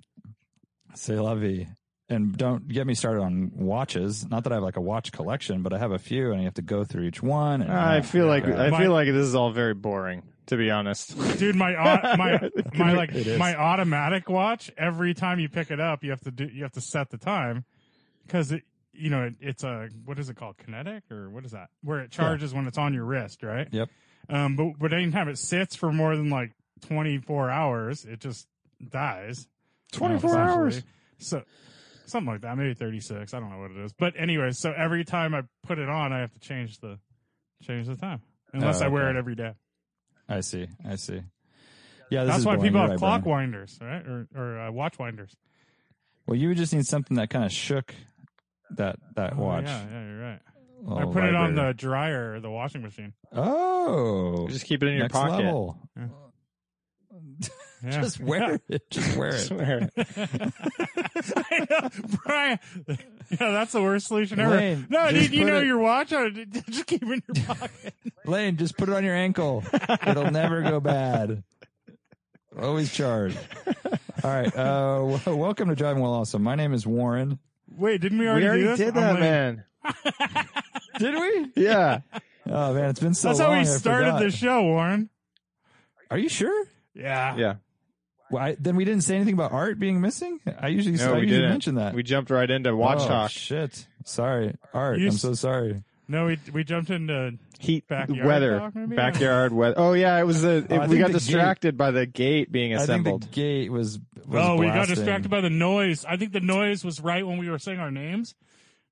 Say 0.94 1.14
la 1.14 1.34
vie. 1.34 1.68
And 2.08 2.36
don't 2.36 2.66
get 2.66 2.88
me 2.88 2.94
started 2.94 3.22
on 3.22 3.52
watches. 3.54 4.28
Not 4.28 4.42
that 4.44 4.52
I 4.52 4.56
have 4.56 4.64
like 4.64 4.76
a 4.76 4.80
watch 4.80 5.12
collection, 5.12 5.62
but 5.62 5.72
I 5.72 5.78
have 5.78 5.92
a 5.92 5.98
few, 5.98 6.32
and 6.32 6.40
you 6.40 6.46
have 6.46 6.54
to 6.54 6.62
go 6.62 6.82
through 6.82 7.04
each 7.04 7.22
one. 7.22 7.62
And, 7.62 7.70
I 7.70 8.00
feel 8.00 8.26
like 8.26 8.44
God. 8.44 8.58
I 8.58 8.76
feel 8.76 8.90
like 8.92 9.06
this 9.06 9.26
is 9.26 9.36
all 9.36 9.52
very 9.52 9.74
boring, 9.74 10.24
to 10.50 10.56
be 10.56 10.68
honest. 10.68 11.16
Dude, 11.38 11.54
my 11.54 11.72
my 12.16 12.50
my 12.74 12.92
like 12.92 13.12
my 13.38 13.54
automatic 13.54 14.28
watch. 14.28 14.70
Every 14.76 15.14
time 15.14 15.38
you 15.38 15.48
pick 15.48 15.70
it 15.70 15.78
up, 15.80 16.02
you 16.02 16.10
have 16.10 16.20
to 16.22 16.32
do 16.32 16.44
you 16.44 16.64
have 16.64 16.72
to 16.72 16.80
set 16.80 17.08
the 17.10 17.18
time 17.18 17.64
because 18.26 18.50
it 18.50 18.64
you 18.92 19.10
know 19.10 19.22
it, 19.26 19.34
it's 19.40 19.62
a 19.62 19.88
what 20.04 20.18
is 20.18 20.28
it 20.28 20.36
called 20.36 20.58
kinetic 20.58 21.04
or 21.10 21.30
what 21.30 21.44
is 21.44 21.52
that 21.52 21.70
where 21.82 22.00
it 22.00 22.10
charges 22.10 22.52
when 22.52 22.66
it's 22.66 22.78
on 22.78 22.92
your 22.92 23.04
wrist, 23.04 23.44
right? 23.44 23.68
Yep. 23.70 23.88
Um, 24.28 24.56
but 24.56 24.72
but 24.78 24.92
anytime 24.92 25.28
it 25.28 25.38
sits 25.38 25.76
for 25.76 25.92
more 25.92 26.16
than 26.16 26.30
like 26.30 26.50
twenty 26.82 27.18
four 27.18 27.48
hours, 27.48 28.04
it 28.04 28.20
just 28.20 28.46
dies. 28.90 29.46
24 29.92 30.30
essentially. 30.30 30.40
hours? 30.40 30.82
So 31.18 31.42
something 32.06 32.32
like 32.32 32.40
that, 32.40 32.56
maybe 32.58 32.74
thirty 32.74 33.00
six. 33.00 33.34
I 33.34 33.38
don't 33.38 33.50
know 33.50 33.58
what 33.58 33.70
it 33.70 33.76
is. 33.76 33.92
But 33.92 34.14
anyway, 34.18 34.50
so 34.50 34.72
every 34.76 35.04
time 35.04 35.32
I 35.32 35.42
put 35.64 35.78
it 35.78 35.88
on, 35.88 36.12
I 36.12 36.18
have 36.18 36.32
to 36.32 36.40
change 36.40 36.80
the 36.80 36.98
change 37.62 37.86
the 37.86 37.94
time 37.94 38.20
unless 38.52 38.82
Oh, 38.82 38.86
I 38.86 38.88
wear 38.88 39.10
it 39.10 39.16
every 39.16 39.36
day. 39.36 39.52
I 40.30 40.40
see. 40.40 40.68
I 40.88 40.94
see. 40.96 41.20
Yeah, 42.10 42.24
this 42.24 42.28
That's 42.28 42.38
is 42.40 42.46
why 42.46 42.56
boring. 42.56 42.68
people 42.68 42.80
You're 42.80 42.82
have 42.82 42.90
right, 42.90 42.98
clock 42.98 43.22
Brian. 43.24 43.38
winders, 43.52 43.78
right? 43.80 44.06
Or 44.06 44.26
or 44.34 44.58
uh, 44.60 44.70
watch 44.72 44.98
winders. 44.98 45.36
Well, 46.26 46.36
you 46.38 46.48
would 46.48 46.56
just 46.56 46.72
need 46.72 46.86
something 46.86 47.16
that 47.18 47.28
kind 47.30 47.44
of 47.44 47.52
shook 47.52 47.94
that 48.76 48.96
that 49.16 49.34
Oh, 49.36 49.42
watch. 49.42 49.64
yeah, 49.66 49.84
yeah, 49.90 50.04
you're 50.06 50.20
right. 50.20 50.40
I 50.88 50.94
Little 50.94 51.12
put 51.12 51.24
it 51.24 51.34
on 51.34 51.54
the 51.56 51.72
dryer, 51.74 52.34
or 52.34 52.40
the 52.40 52.50
washing 52.50 52.80
machine. 52.82 53.12
Oh, 53.32 54.48
Just 54.48 54.64
keep 54.64 54.82
it 54.82 54.86
in 54.86 54.94
your 54.94 55.02
next 55.04 55.12
pocket. 55.12 55.44
level. 55.44 55.78
Yeah. 55.96 56.06
Just 57.88 58.20
wear 58.20 58.60
it. 58.68 58.90
Just 58.90 59.16
wear 59.16 59.28
it. 59.34 59.38
Swear. 59.38 59.90
I 61.36 61.66
know, 61.70 61.88
Brian. 62.24 62.58
Yeah, 62.88 62.96
that's 63.52 63.72
the 63.72 63.80
worst 63.82 64.08
solution 64.08 64.40
ever. 64.40 64.56
Lane, 64.56 64.86
no, 64.90 65.10
just 65.10 65.30
dude, 65.30 65.38
you 65.38 65.44
know 65.46 65.60
it- 65.60 65.66
your 65.66 65.78
watch. 65.78 66.12
uh, 66.12 66.28
Just 66.68 66.86
keep 66.86 67.02
it 67.02 67.08
in 67.08 67.22
your 67.34 67.46
pocket. 67.46 67.94
Lane, 68.26 68.56
just 68.56 68.76
put 68.76 68.88
it 68.88 68.94
on 68.94 69.04
your 69.04 69.14
ankle. 69.14 69.62
It'll 70.06 70.30
never 70.30 70.62
go 70.62 70.80
bad. 70.80 71.42
Always 72.60 72.92
charged. 72.92 73.38
All 74.24 74.30
right. 74.30 74.54
Uh, 74.54 75.18
w- 75.18 75.20
welcome 75.36 75.68
to 75.68 75.74
Driving 75.76 76.02
Well 76.02 76.12
Awesome. 76.14 76.42
My 76.42 76.56
name 76.56 76.74
is 76.74 76.86
Warren. 76.86 77.38
Wait, 77.76 78.00
didn't 78.00 78.18
we 78.18 78.26
already, 78.28 78.44
we 78.44 78.48
already 78.48 78.62
do 78.62 78.68
this? 78.68 78.78
did 78.78 78.94
that, 78.94 79.10
like- 79.12 79.20
man. 79.20 79.64
Did 80.98 81.14
we? 81.14 81.62
Yeah. 81.62 82.00
Oh 82.46 82.74
man, 82.74 82.90
it's 82.90 83.00
been 83.00 83.14
so 83.14 83.28
That's 83.28 83.40
long. 83.40 83.48
how 83.48 83.54
we 83.54 83.60
I 83.60 83.64
started 83.64 84.06
forgot. 84.06 84.20
this 84.20 84.34
show, 84.34 84.62
Warren. 84.62 85.08
Are 86.10 86.18
you 86.18 86.28
sure? 86.28 86.66
Yeah. 86.94 87.36
Yeah. 87.36 87.54
Well, 88.30 88.42
I, 88.42 88.56
then 88.58 88.76
we 88.76 88.84
didn't 88.84 89.02
say 89.02 89.16
anything 89.16 89.34
about 89.34 89.52
art 89.52 89.78
being 89.78 90.00
missing. 90.00 90.40
I 90.58 90.68
usually, 90.68 90.96
No, 90.96 91.10
I 91.10 91.14
we 91.14 91.20
usually 91.22 91.36
didn't. 91.38 91.50
mention 91.50 91.74
that. 91.76 91.94
We 91.94 92.02
jumped 92.02 92.30
right 92.30 92.48
into 92.48 92.74
watch 92.76 93.00
oh, 93.00 93.08
talk. 93.08 93.30
Shit. 93.30 93.86
Sorry, 94.04 94.54
art. 94.72 94.98
You 94.98 95.08
I'm 95.08 95.12
so 95.12 95.34
sorry. 95.34 95.82
No, 96.08 96.26
we 96.26 96.38
we 96.52 96.64
jumped 96.64 96.90
into 96.90 97.38
Heat, 97.60 97.86
Backyard 97.86 98.26
weather, 98.26 98.58
talk, 98.58 98.74
maybe? 98.74 98.96
backyard 98.96 99.52
weather. 99.52 99.74
Oh 99.76 99.92
yeah, 99.92 100.18
it 100.18 100.24
was 100.24 100.42
the. 100.42 100.66
Oh, 100.70 100.88
we 100.88 100.98
got 100.98 101.08
the 101.08 101.18
distracted 101.18 101.76
by 101.76 101.90
the 101.90 102.06
gate 102.06 102.50
being 102.50 102.72
assembled. 102.74 102.90
I 102.90 102.94
think 102.94 103.06
assembled. 103.06 103.22
the 103.22 103.28
gate 103.28 103.70
was. 103.70 103.98
was 104.26 104.48
oh, 104.48 104.56
we 104.56 104.66
got 104.66 104.88
distracted 104.88 105.30
by 105.30 105.40
the 105.40 105.50
noise. 105.50 106.04
I 106.04 106.16
think 106.16 106.32
the 106.32 106.40
noise 106.40 106.84
was 106.84 107.00
right 107.00 107.24
when 107.26 107.38
we 107.38 107.50
were 107.50 107.58
saying 107.58 107.78
our 107.78 107.90
names. 107.90 108.34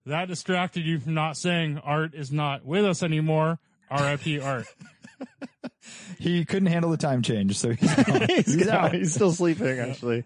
That 0.06 0.28
distracted 0.28 0.84
you 0.84 1.00
from 1.00 1.14
not 1.14 1.36
saying 1.36 1.78
Art 1.78 2.14
is 2.14 2.30
not 2.30 2.64
with 2.64 2.84
us 2.84 3.02
anymore. 3.02 3.58
R.I.P. 3.90 4.40
Art. 4.40 4.66
He 6.18 6.44
couldn't 6.44 6.66
handle 6.66 6.90
the 6.90 6.96
time 6.96 7.22
change, 7.22 7.56
so 7.56 7.70
he's 7.70 7.94
he's, 8.26 8.54
He's 8.54 8.68
out. 8.68 8.92
he's 8.92 9.14
still 9.14 9.32
sleeping. 9.32 9.78
Actually, 9.78 10.24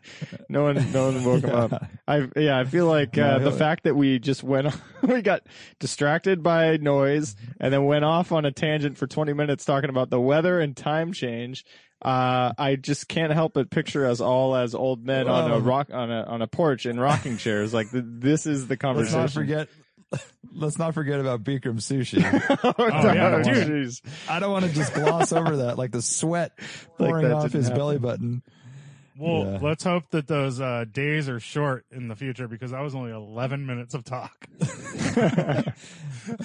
no 0.48 0.64
one, 0.64 0.92
no 0.92 1.06
one 1.12 1.24
woke 1.24 1.42
him 1.44 1.54
up. 1.54 1.86
I 2.08 2.28
yeah, 2.36 2.58
I 2.58 2.64
feel 2.64 2.86
like 2.86 3.16
No, 3.16 3.24
uh, 3.24 3.38
the 3.38 3.52
fact 3.52 3.84
that 3.84 3.94
we 3.94 4.18
just 4.18 4.42
went, 4.42 4.74
we 5.02 5.22
got 5.22 5.42
distracted 5.78 6.42
by 6.42 6.78
noise 6.78 7.36
and 7.60 7.72
then 7.72 7.84
went 7.84 8.04
off 8.04 8.32
on 8.32 8.44
a 8.44 8.50
tangent 8.50 8.98
for 8.98 9.06
twenty 9.06 9.34
minutes 9.34 9.64
talking 9.64 9.90
about 9.90 10.10
the 10.10 10.20
weather 10.20 10.60
and 10.60 10.76
time 10.76 11.12
change. 11.12 11.64
Uh, 12.00 12.52
I 12.58 12.74
just 12.74 13.06
can't 13.06 13.32
help 13.32 13.52
but 13.52 13.70
picture 13.70 14.06
us 14.06 14.20
all 14.20 14.56
as 14.56 14.74
old 14.74 15.06
men 15.06 15.28
on 15.28 15.52
a 15.52 15.60
rock 15.60 15.90
on 15.92 16.10
a 16.10 16.22
on 16.24 16.42
a 16.42 16.48
porch 16.48 16.86
in 16.86 16.98
rocking 16.98 17.36
chairs. 17.36 17.72
Like 17.72 17.90
th 17.92 18.02
this 18.06 18.46
is 18.46 18.66
the 18.66 18.76
conversation. 18.76 19.20
Let's 19.20 19.36
not 19.36 19.40
forget. 19.40 19.68
Let's 20.54 20.78
not 20.78 20.94
forget 20.94 21.18
about 21.20 21.42
Bikram 21.44 21.76
sushi. 21.80 22.22
oh, 22.78 23.12
yeah, 23.14 23.30
no, 23.30 23.42
dude. 23.42 23.94
I 24.28 24.38
don't 24.38 24.52
want 24.52 24.64
to 24.66 24.72
just 24.72 24.92
gloss 24.94 25.32
over 25.32 25.58
that, 25.58 25.78
like 25.78 25.90
the 25.92 26.02
sweat 26.02 26.52
pouring 26.98 27.22
that 27.28 27.32
off 27.32 27.52
his 27.52 27.64
happen. 27.66 27.78
belly 27.78 27.98
button. 27.98 28.42
Well, 29.18 29.44
Yeah. 29.52 29.58
let's 29.62 29.84
hope 29.84 30.10
that 30.10 30.26
those 30.26 30.60
uh, 30.60 30.84
days 30.90 31.28
are 31.28 31.38
short 31.40 31.84
in 31.90 32.08
the 32.08 32.16
future 32.16 32.48
because 32.48 32.70
that 32.72 32.80
was 32.80 32.94
only 32.94 33.12
11 33.12 33.64
minutes 33.66 33.94
of 33.94 34.04
talk. 34.04 34.46
Uh, 35.14 35.62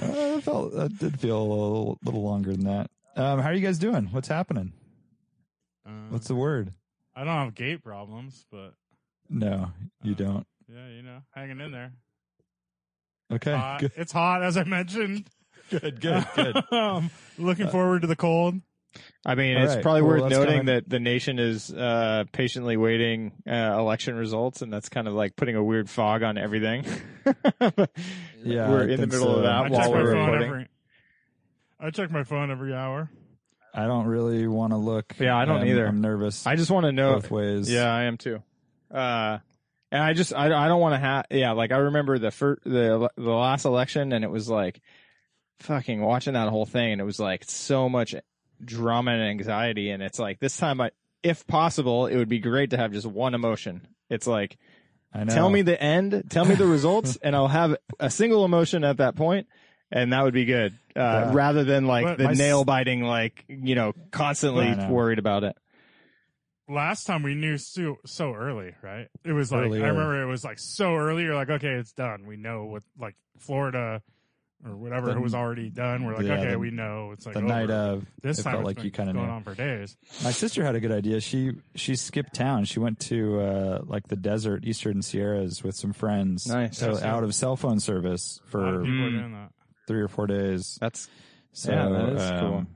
it 0.01 0.43
felt 0.43 0.73
that 0.73 0.97
did 0.97 1.19
feel 1.19 1.37
a 1.37 1.43
little, 1.43 1.99
little 2.03 2.23
longer 2.23 2.51
than 2.51 2.65
that. 2.65 2.89
Um, 3.15 3.39
how 3.39 3.49
are 3.49 3.53
you 3.53 3.61
guys 3.65 3.77
doing? 3.77 4.05
What's 4.11 4.27
happening? 4.27 4.73
Um, 5.85 6.07
What's 6.09 6.27
the 6.27 6.35
word? 6.35 6.71
I 7.15 7.23
don't 7.23 7.35
have 7.35 7.53
gate 7.55 7.83
problems, 7.83 8.43
but 8.51 8.73
No, 9.29 9.71
you 10.01 10.13
Uh, 10.13 10.15
don't. 10.17 10.47
yeah, 10.67 10.87
you 10.89 11.03
know, 11.03 11.19
hanging 11.31 11.59
in 11.61 11.71
there. 11.71 11.93
Okay, 13.31 13.53
Hot. 13.55 13.79
good, 13.81 13.91
It's 13.97 14.11
hot, 14.11 14.41
as 14.43 14.55
I 14.57 14.63
mentioned. 14.63 15.25
good, 15.69 15.99
good, 15.99 16.25
good. 16.35 16.63
um, 16.71 17.09
looking 17.37 17.67
forward 17.67 18.01
to 18.01 18.07
the 18.07 18.15
cold. 18.15 18.55
I 19.25 19.35
mean, 19.35 19.57
All 19.57 19.63
it's 19.65 19.75
right. 19.75 19.83
probably 19.83 20.01
Well, 20.03 20.21
worth 20.21 20.31
noting 20.31 20.55
kinda- 20.57 20.71
that 20.75 20.89
the 20.89 20.99
nation 20.99 21.37
is 21.39 21.71
uh, 21.71 22.23
patiently 22.31 22.77
waiting 22.77 23.33
uh, 23.47 23.75
election 23.77 24.15
results, 24.15 24.61
and 24.61 24.71
that's 24.71 24.89
kind 24.89 25.07
of 25.07 25.13
like 25.13 25.35
putting 25.35 25.55
a 25.55 25.63
weird 25.63 25.89
fog 25.89 26.23
on 26.23 26.37
everything. 26.37 26.85
Yeah, 28.43 28.69
we're 28.69 28.87
I 28.89 28.93
in 28.93 29.01
the 29.01 29.07
middle 29.07 29.25
so. 29.25 29.35
of 29.37 29.43
that 29.43 29.63
check 29.63 29.71
while 29.71 29.91
we're 29.91 30.11
recording. 30.13 30.47
every. 30.47 30.67
I 31.79 31.89
check 31.91 32.11
my 32.11 32.23
phone 32.23 32.49
every 32.51 32.73
hour. 32.73 33.09
I 33.73 33.85
don't 33.87 34.05
really 34.05 34.47
want 34.47 34.71
to 34.71 34.77
look. 34.77 35.15
Yeah, 35.19 35.35
I 35.35 35.43
don't 35.45 35.57
I'm- 35.57 35.67
either. 35.67 35.85
I'm 35.85 35.99
nervous. 36.01 36.47
I 36.47 36.55
just 36.55 36.71
want 36.71 36.85
to 36.85 36.91
know. 36.91 37.13
both 37.15 37.29
ways. 37.29 37.69
Yeah, 37.69 37.91
I 37.93 38.03
am 38.03 38.17
too. 38.17 38.41
Uh, 38.89 39.39
and 39.91 40.01
I 40.03 40.13
just 40.13 40.33
I, 40.33 40.45
I 40.45 40.67
don't 40.67 40.81
want 40.81 40.93
to 40.95 40.99
have 40.99 41.25
yeah 41.31 41.51
like 41.51 41.71
I 41.71 41.77
remember 41.77 42.19
the 42.19 42.31
first 42.31 42.63
the 42.63 43.09
the 43.15 43.29
last 43.31 43.65
election 43.65 44.11
and 44.13 44.23
it 44.23 44.31
was 44.31 44.49
like 44.49 44.81
fucking 45.59 46.01
watching 46.01 46.33
that 46.33 46.49
whole 46.49 46.65
thing 46.65 46.93
and 46.93 47.01
it 47.01 47.05
was 47.05 47.19
like 47.19 47.43
so 47.47 47.89
much 47.89 48.15
drama 48.63 49.11
and 49.11 49.21
anxiety 49.21 49.89
and 49.89 50.03
it's 50.03 50.19
like 50.19 50.39
this 50.39 50.57
time 50.57 50.81
I 50.81 50.91
if 51.23 51.45
possible 51.47 52.07
it 52.07 52.15
would 52.15 52.29
be 52.29 52.39
great 52.39 52.71
to 52.71 52.77
have 52.77 52.91
just 52.91 53.05
one 53.05 53.33
emotion. 53.33 53.87
It's 54.09 54.27
like 54.27 54.57
I 55.13 55.23
know. 55.23 55.33
tell 55.33 55.49
me 55.49 55.61
the 55.61 55.81
end, 55.81 56.23
tell 56.29 56.45
me 56.45 56.55
the 56.55 56.65
results, 56.77 57.17
and 57.21 57.35
I'll 57.35 57.47
have 57.47 57.75
a 57.99 58.09
single 58.09 58.45
emotion 58.45 58.83
at 58.83 58.97
that 58.97 59.15
point, 59.15 59.47
and 59.91 60.13
that 60.13 60.23
would 60.23 60.33
be 60.33 60.45
good. 60.45 60.73
Uh, 60.95 60.99
Yeah. 60.99 61.33
Rather 61.33 61.63
than 61.63 61.87
like 61.87 62.05
But 62.05 62.17
the 62.17 62.33
nail 62.35 62.65
biting, 62.65 63.03
like 63.03 63.45
you 63.47 63.75
know, 63.75 63.93
constantly 64.11 64.73
know. 64.75 64.89
worried 64.89 65.19
about 65.19 65.43
it. 65.43 65.57
Last 66.69 67.05
time 67.05 67.23
we 67.23 67.33
knew 67.33 67.57
so, 67.57 67.97
so 68.05 68.33
early, 68.33 68.73
right? 68.81 69.07
It 69.23 69.31
was 69.31 69.51
like 69.53 69.67
Earlier. 69.67 69.85
I 69.85 69.87
remember 69.87 70.21
it 70.21 70.25
was 70.25 70.43
like 70.43 70.59
so 70.59 70.95
early. 70.95 71.23
You're 71.23 71.35
like, 71.35 71.49
okay, 71.49 71.73
it's 71.75 71.93
done. 71.93 72.25
We 72.27 72.35
know 72.35 72.65
what 72.65 72.83
like 72.99 73.15
Florida 73.39 74.01
or 74.65 74.75
whatever 74.75 75.13
The- 75.13 75.21
was 75.21 75.33
already 75.33 75.69
done. 75.69 76.03
We're 76.03 76.15
like, 76.17 76.25
yeah, 76.25 76.33
okay, 76.39 76.51
the- 76.51 76.59
we 76.59 76.71
know 76.71 77.11
it's 77.13 77.25
like 77.25 77.35
the 77.35 77.39
over. 77.39 77.47
night 77.47 77.69
of. 77.69 78.05
This 78.21 78.39
it 78.39 78.43
time 78.43 78.51
felt 78.53 78.61
it's 78.63 78.65
like 78.67 78.75
been 78.77 78.85
you 78.85 78.91
kind 78.91 79.07
of 79.09 79.15
going 79.15 79.27
knew. 79.27 79.31
on 79.33 79.43
for 79.43 79.55
days. 79.55 79.95
My 80.25 80.31
sister 80.31 80.65
had 80.65 80.75
a 80.75 80.81
good 80.81 80.91
idea. 80.91 81.21
She 81.21 81.53
she 81.75 81.95
skipped 81.95 82.33
town. 82.33 82.65
She 82.65 82.79
went 82.79 82.99
to 83.01 83.39
uh, 83.39 83.81
like 83.85 84.07
the 84.09 84.17
desert, 84.17 84.65
Eastern 84.65 85.01
Sierras, 85.01 85.63
with 85.63 85.75
some 85.75 85.93
friends. 85.93 86.47
Nice. 86.47 86.77
So 86.77 86.87
That's 86.91 87.01
out 87.03 87.23
of 87.23 87.33
cell 87.33 87.55
phone 87.55 87.79
service 87.79 88.41
A 88.53 88.57
lot 88.57 88.67
of 88.67 88.73
for 88.83 88.87
Mm. 88.89 89.49
three 89.87 90.01
or 90.01 90.09
four 90.09 90.27
days. 90.27 90.77
That's 90.81 91.07
So, 91.53 91.71
Yeah, 91.71 91.87
that 91.89 92.09
is 92.09 92.41
cool. 92.41 92.57
um, 92.57 92.67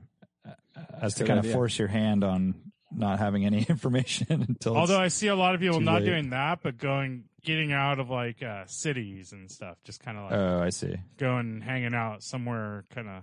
As 1.00 1.12
to 1.14 1.24
Good 1.24 1.28
kind 1.28 1.38
of 1.44 1.52
force 1.52 1.78
your 1.78 1.88
hand 1.88 2.24
on 2.24 2.54
not 2.94 3.18
having 3.18 3.44
any 3.44 3.62
information 3.68 4.46
until. 4.48 4.76
Although 4.76 5.00
I 5.00 5.08
see 5.08 5.28
a 5.28 5.36
lot 5.36 5.54
of 5.54 5.60
people 5.60 5.80
not 5.80 6.02
late. 6.02 6.06
doing 6.06 6.30
that, 6.30 6.60
but 6.62 6.78
going, 6.78 7.24
getting 7.42 7.72
out 7.72 7.98
of 7.98 8.10
like 8.10 8.42
uh, 8.42 8.64
cities 8.66 9.32
and 9.32 9.50
stuff, 9.50 9.76
just 9.84 10.00
kind 10.00 10.18
of 10.18 10.24
like 10.24 10.32
oh, 10.32 10.62
I 10.62 10.70
see. 10.70 10.96
going, 11.18 11.60
hanging 11.60 11.94
out 11.94 12.22
somewhere, 12.22 12.84
kind 12.94 13.08
of. 13.08 13.22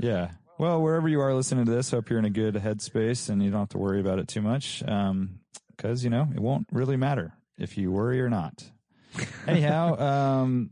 Yeah. 0.00 0.30
Well, 0.58 0.82
wherever 0.82 1.08
you 1.08 1.20
are 1.20 1.34
listening 1.34 1.66
to 1.66 1.70
this, 1.70 1.90
hope 1.90 2.10
you're 2.10 2.18
in 2.18 2.24
a 2.24 2.30
good 2.30 2.54
headspace 2.54 3.28
and 3.28 3.42
you 3.42 3.50
don't 3.50 3.60
have 3.60 3.68
to 3.70 3.78
worry 3.78 4.00
about 4.00 4.18
it 4.18 4.26
too 4.26 4.42
much. 4.42 4.82
Um, 4.86 5.40
cause 5.76 6.02
you 6.02 6.10
know, 6.10 6.28
it 6.34 6.40
won't 6.40 6.66
really 6.72 6.96
matter 6.96 7.32
if 7.56 7.78
you 7.78 7.92
worry 7.92 8.20
or 8.20 8.28
not. 8.28 8.64
Anyhow, 9.46 9.98
um, 9.98 10.70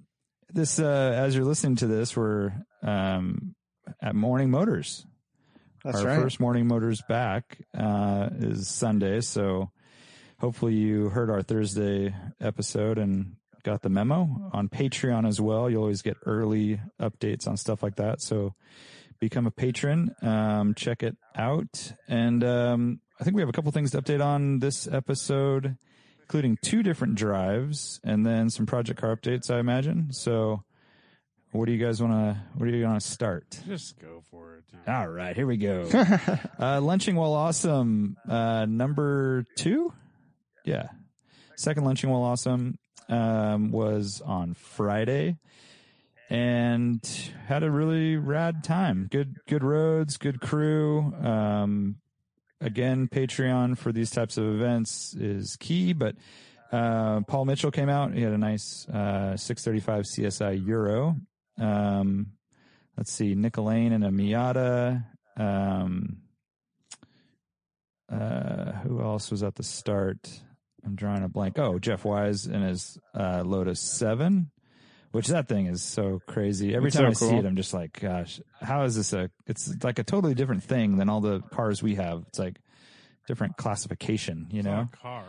this, 0.53 0.79
uh, 0.81 1.13
as 1.17 1.37
you're 1.37 1.45
listening 1.45 1.77
to 1.77 1.87
this, 1.87 2.17
we're, 2.17 2.53
um, 2.83 3.55
at 4.01 4.15
Morning 4.15 4.51
Motors. 4.51 5.07
That's 5.87 6.01
Our 6.01 6.07
right. 6.07 6.21
first 6.21 6.41
Morning 6.41 6.67
Motors 6.67 7.01
back, 7.09 7.59
uh, 7.73 8.29
is 8.41 8.69
Sunday. 8.69 9.21
So 9.21 9.71
hopefully 10.41 10.75
you 10.75 11.11
heard 11.11 11.31
our 11.31 11.43
Thursday 11.43 12.13
episode 12.41 12.99
and 12.99 13.37
got 13.63 13.83
the 13.83 13.89
memo 13.89 14.51
on 14.53 14.69
Patreon 14.69 15.29
as 15.29 15.41
well. 15.41 15.71
You 15.71 15.77
always 15.77 16.03
get 16.03 16.17
early 16.27 16.81
updates 17.01 17.47
on 17.47 17.57
stuff 17.57 17.85
like 17.85 17.95
that. 17.97 18.21
So, 18.21 18.55
become 19.21 19.47
a 19.47 19.53
patron. 19.53 20.13
Um, 20.23 20.75
check 20.75 21.05
it 21.05 21.17
out. 21.37 21.93
And 22.09 22.43
um, 22.43 23.01
I 23.21 23.25
think 23.25 23.37
we 23.37 23.43
have 23.43 23.49
a 23.49 23.53
couple 23.53 23.71
things 23.71 23.93
to 23.93 24.03
update 24.03 24.23
on 24.23 24.59
this 24.59 24.89
episode, 24.89 25.77
including 26.23 26.59
two 26.63 26.83
different 26.83 27.15
drives 27.15 28.01
and 28.03 28.27
then 28.27 28.51
some 28.51 28.67
project 28.67 29.01
car 29.01 29.17
updates, 29.17 29.53
I 29.53 29.61
imagine. 29.61 30.13
So, 30.13 30.65
what 31.57 31.67
do 31.67 31.73
you 31.73 31.85
guys 31.85 32.03
want 32.03 32.13
to? 32.13 32.41
What 32.55 32.67
do 32.67 32.77
you 32.77 32.85
want 32.85 33.01
to 33.01 33.07
start? 33.07 33.59
Just 33.67 33.99
go 33.99 34.23
for 34.31 34.57
it. 34.57 34.65
All 34.89 35.09
right, 35.09 35.35
here 35.35 35.47
we 35.47 35.57
go. 35.57 35.89
uh, 36.61 36.81
lunching 36.81 37.17
while 37.17 37.33
awesome, 37.33 38.17
uh, 38.29 38.67
number 38.67 39.45
two. 39.57 39.93
Yeah, 40.65 40.89
second 41.57 41.85
lunching 41.85 42.11
while 42.11 42.23
awesome 42.23 42.79
um, 43.09 43.71
was 43.71 44.23
on 44.25 44.55
Friday, 44.55 45.39
and 46.31 47.05
had 47.47 47.63
a 47.63 47.71
really 47.71 48.17
rad 48.17 48.63
time. 48.63 49.09
Good, 49.11 49.37
good 49.49 49.65
roads, 49.65 50.19
good 50.19 50.41
crew. 50.41 51.15
Um, 51.23 51.97
again, 52.61 53.09
Patreon 53.09 53.79
for 53.79 53.93
these 53.93 54.11
types 54.11 54.37
of 54.37 54.45
events 54.45 55.15
is 55.15 55.57
key, 55.57 55.93
but. 55.93 56.17
Uh, 56.73 57.21
Paul 57.21 57.45
Mitchell 57.45 57.71
came 57.71 57.89
out. 57.89 58.13
He 58.13 58.23
had 58.23 58.33
a 58.33 58.39
nice 58.39 58.89
uh, 58.89 59.37
635 59.37 60.05
CSI 60.05 60.67
Euro. 60.67 61.15
Um, 61.59 62.33
let's 62.97 63.13
see, 63.13 63.35
Nick 63.35 63.59
Lane 63.59 63.93
and 63.93 64.05
a 64.05 64.11
Miata. 64.11 65.05
Um, 65.37 66.19
uh, 68.11 68.73
who 68.83 69.01
else 69.01 69.31
was 69.31 69.43
at 69.43 69.55
the 69.57 69.63
start? 69.63 70.29
I'm 70.85 70.95
drawing 70.95 71.25
a 71.25 71.29
blank. 71.29 71.59
Oh, 71.59 71.79
Jeff 71.79 72.05
Wise 72.05 72.47
and 72.47 72.63
his 72.65 72.97
uh, 73.15 73.43
Lotus 73.45 73.81
Seven, 73.81 74.51
which 75.11 75.27
that 75.29 75.49
thing 75.49 75.67
is 75.67 75.83
so 75.83 76.21
crazy. 76.29 76.75
Every 76.75 76.89
It's 76.89 76.97
time 76.97 77.13
so 77.15 77.27
I 77.27 77.31
see 77.31 77.37
it, 77.37 77.45
I'm 77.45 77.57
just 77.57 77.75
like, 77.75 77.99
gosh, 78.01 78.41
how 78.61 78.85
is 78.85 78.95
this 78.95 79.13
a? 79.13 79.31
It's 79.47 79.75
like 79.83 79.99
a 79.99 80.05
totally 80.05 80.35
different 80.35 80.63
thing 80.63 80.97
than 80.99 81.09
all 81.09 81.21
the 81.21 81.41
cars 81.53 81.83
we 81.83 81.97
have. 81.97 82.25
It's 82.29 82.39
like 82.39 82.59
different 83.27 83.57
classification, 83.57 84.47
you 84.53 84.61
It's 84.61 84.67
know? 84.67 84.77
not 84.77 84.95
a 84.95 84.97
car. 84.97 85.25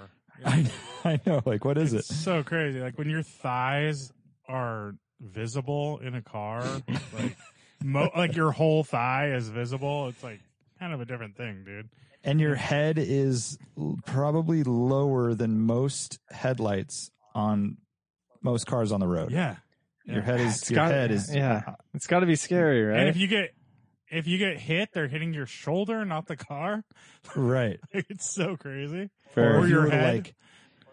I, 0.45 0.71
I 1.03 1.19
know. 1.25 1.41
Like, 1.43 1.65
what 1.65 1.79
is 1.79 1.93
it? 1.93 2.05
So 2.05 2.43
crazy. 2.43 2.79
Like 2.79 2.99
when 2.99 3.09
your 3.09 3.23
thighs 3.23 4.11
are 4.47 4.93
visible 5.19 5.99
in 5.99 6.15
a 6.15 6.21
car, 6.21 6.63
like 7.13 7.37
mo- 7.83 8.11
like 8.15 8.35
your 8.35 8.51
whole 8.51 8.83
thigh 8.83 9.31
is 9.33 9.49
visible. 9.49 10.07
It's 10.09 10.23
like 10.23 10.41
kind 10.79 10.93
of 10.93 11.01
a 11.01 11.05
different 11.05 11.35
thing, 11.37 11.63
dude. 11.65 11.89
and 12.23 12.39
your 12.39 12.55
head 12.55 12.97
is 12.97 13.57
l- 13.77 13.97
probably 14.05 14.63
lower 14.63 15.33
than 15.33 15.59
most 15.61 16.19
headlights 16.29 17.09
on 17.33 17.77
most 18.41 18.65
cars 18.67 18.91
on 18.91 18.99
the 18.99 19.07
road. 19.07 19.31
Yeah. 19.31 19.55
Your 20.05 20.21
head 20.21 20.39
is 20.39 20.61
It's 20.61 20.71
your 20.71 20.75
got- 20.75 20.91
head 20.91 21.11
is 21.11 21.33
yeah. 21.35 21.63
Uh, 21.67 21.73
it's 21.93 22.07
got 22.07 22.21
to 22.21 22.25
be 22.25 22.35
scary, 22.35 22.83
right? 22.85 22.99
And 22.99 23.09
if 23.09 23.17
you 23.17 23.27
get 23.27 23.53
if 24.09 24.25
you 24.25 24.37
get 24.37 24.57
hit, 24.57 24.89
they're 24.93 25.09
hitting 25.09 25.33
your 25.33 25.45
shoulder, 25.45 26.05
not 26.05 26.27
the 26.27 26.37
car. 26.37 26.85
right. 27.35 27.77
it's 27.91 28.33
so 28.33 28.55
crazy. 28.55 29.09
Fair. 29.33 29.55
Or 29.55 29.59
Or 29.59 29.63
if 29.63 29.69
you 29.69 29.75
your 29.75 29.83
were 29.85 29.89
to 29.89 29.95
head. 29.97 30.15
like 30.15 30.35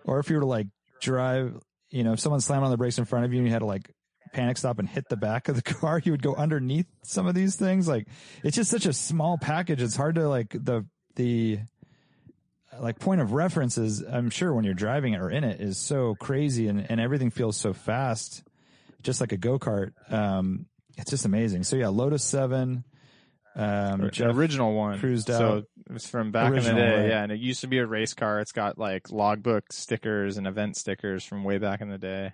or 0.05 0.19
if 0.19 0.29
you 0.31 0.35
were 0.37 0.41
to 0.41 0.47
like 0.49 0.67
drive, 1.01 1.57
you 1.91 2.03
know, 2.03 2.15
if 2.15 2.21
someone 2.21 2.41
slammed 2.41 2.65
on 2.65 2.71
the 2.73 2.77
brakes 2.77 2.99
in 2.99 3.05
front 3.05 3.25
of 3.25 3.33
you 3.33 3.39
and 3.39 3.47
you 3.47 3.53
had 3.53 3.61
to 3.61 3.67
like 3.67 3.89
panic 4.35 4.59
stop 4.59 4.79
and 4.79 4.87
hit 4.89 5.09
the 5.09 5.17
back 5.17 5.49
of 5.49 5.57
the 5.57 5.63
car, 5.75 5.99
you 6.05 6.13
would 6.13 6.23
go 6.23 6.35
underneath 6.35 6.87
some 7.03 7.27
of 7.27 7.35
these 7.35 7.57
things. 7.57 7.89
Like 7.89 8.07
it's 8.43 8.57
just 8.57 8.71
such 8.71 8.85
a 8.85 8.93
small 8.93 9.39
package. 9.39 9.81
It's 9.81 9.97
hard 9.97 10.17
to 10.17 10.29
like 10.29 10.51
the 10.51 10.85
the 11.17 11.61
like 12.81 12.99
point 12.99 13.21
of 13.21 13.33
reference 13.33 13.79
is 13.79 14.03
I'm 14.03 14.31
sure 14.31 14.53
when 14.53 14.65
you're 14.65 14.75
driving 14.75 15.15
it 15.15 15.21
or 15.21 15.31
in 15.31 15.45
it 15.45 15.61
is 15.61 15.79
so 15.79 16.15
crazy 16.17 16.67
and, 16.69 16.85
and 16.91 17.01
everything 17.01 17.31
feels 17.31 17.57
so 17.57 17.73
fast, 17.73 18.43
just 19.03 19.21
like 19.21 19.33
a 19.33 19.37
go 19.37 19.59
kart. 19.59 19.93
Um, 20.13 20.67
it's 20.97 21.11
just 21.11 21.25
amazing. 21.25 21.63
So 21.65 21.77
yeah, 21.77 21.89
Lotus 21.89 22.25
Seven. 22.25 22.85
Um, 23.57 24.11
Jeff- 24.11 24.35
original 24.35 24.75
one. 24.75 24.99
cruised 24.99 25.29
So 25.29 25.49
out. 25.59 25.65
it 25.89 25.93
was 25.93 26.09
from 26.09 26.33
back 26.33 26.49
in 26.49 26.55
the 26.65 26.73
day. 26.75 26.97
right. 27.03 27.09
Yeah, 27.09 27.23
and 27.23 27.31
it 27.31 27.39
used 27.39 27.61
to 27.61 27.69
be 27.69 27.79
a 27.79 27.87
race 27.87 28.13
car. 28.13 28.41
It's 28.41 28.51
got 28.51 28.79
like 28.79 29.13
logbook 29.13 29.73
stickers 29.73 30.37
and 30.37 30.47
event 30.49 30.77
stickers 30.77 31.23
from 31.25 31.45
way 31.45 31.59
back 31.59 31.81
in 31.81 31.89
the 31.89 31.99
day. 31.99 32.33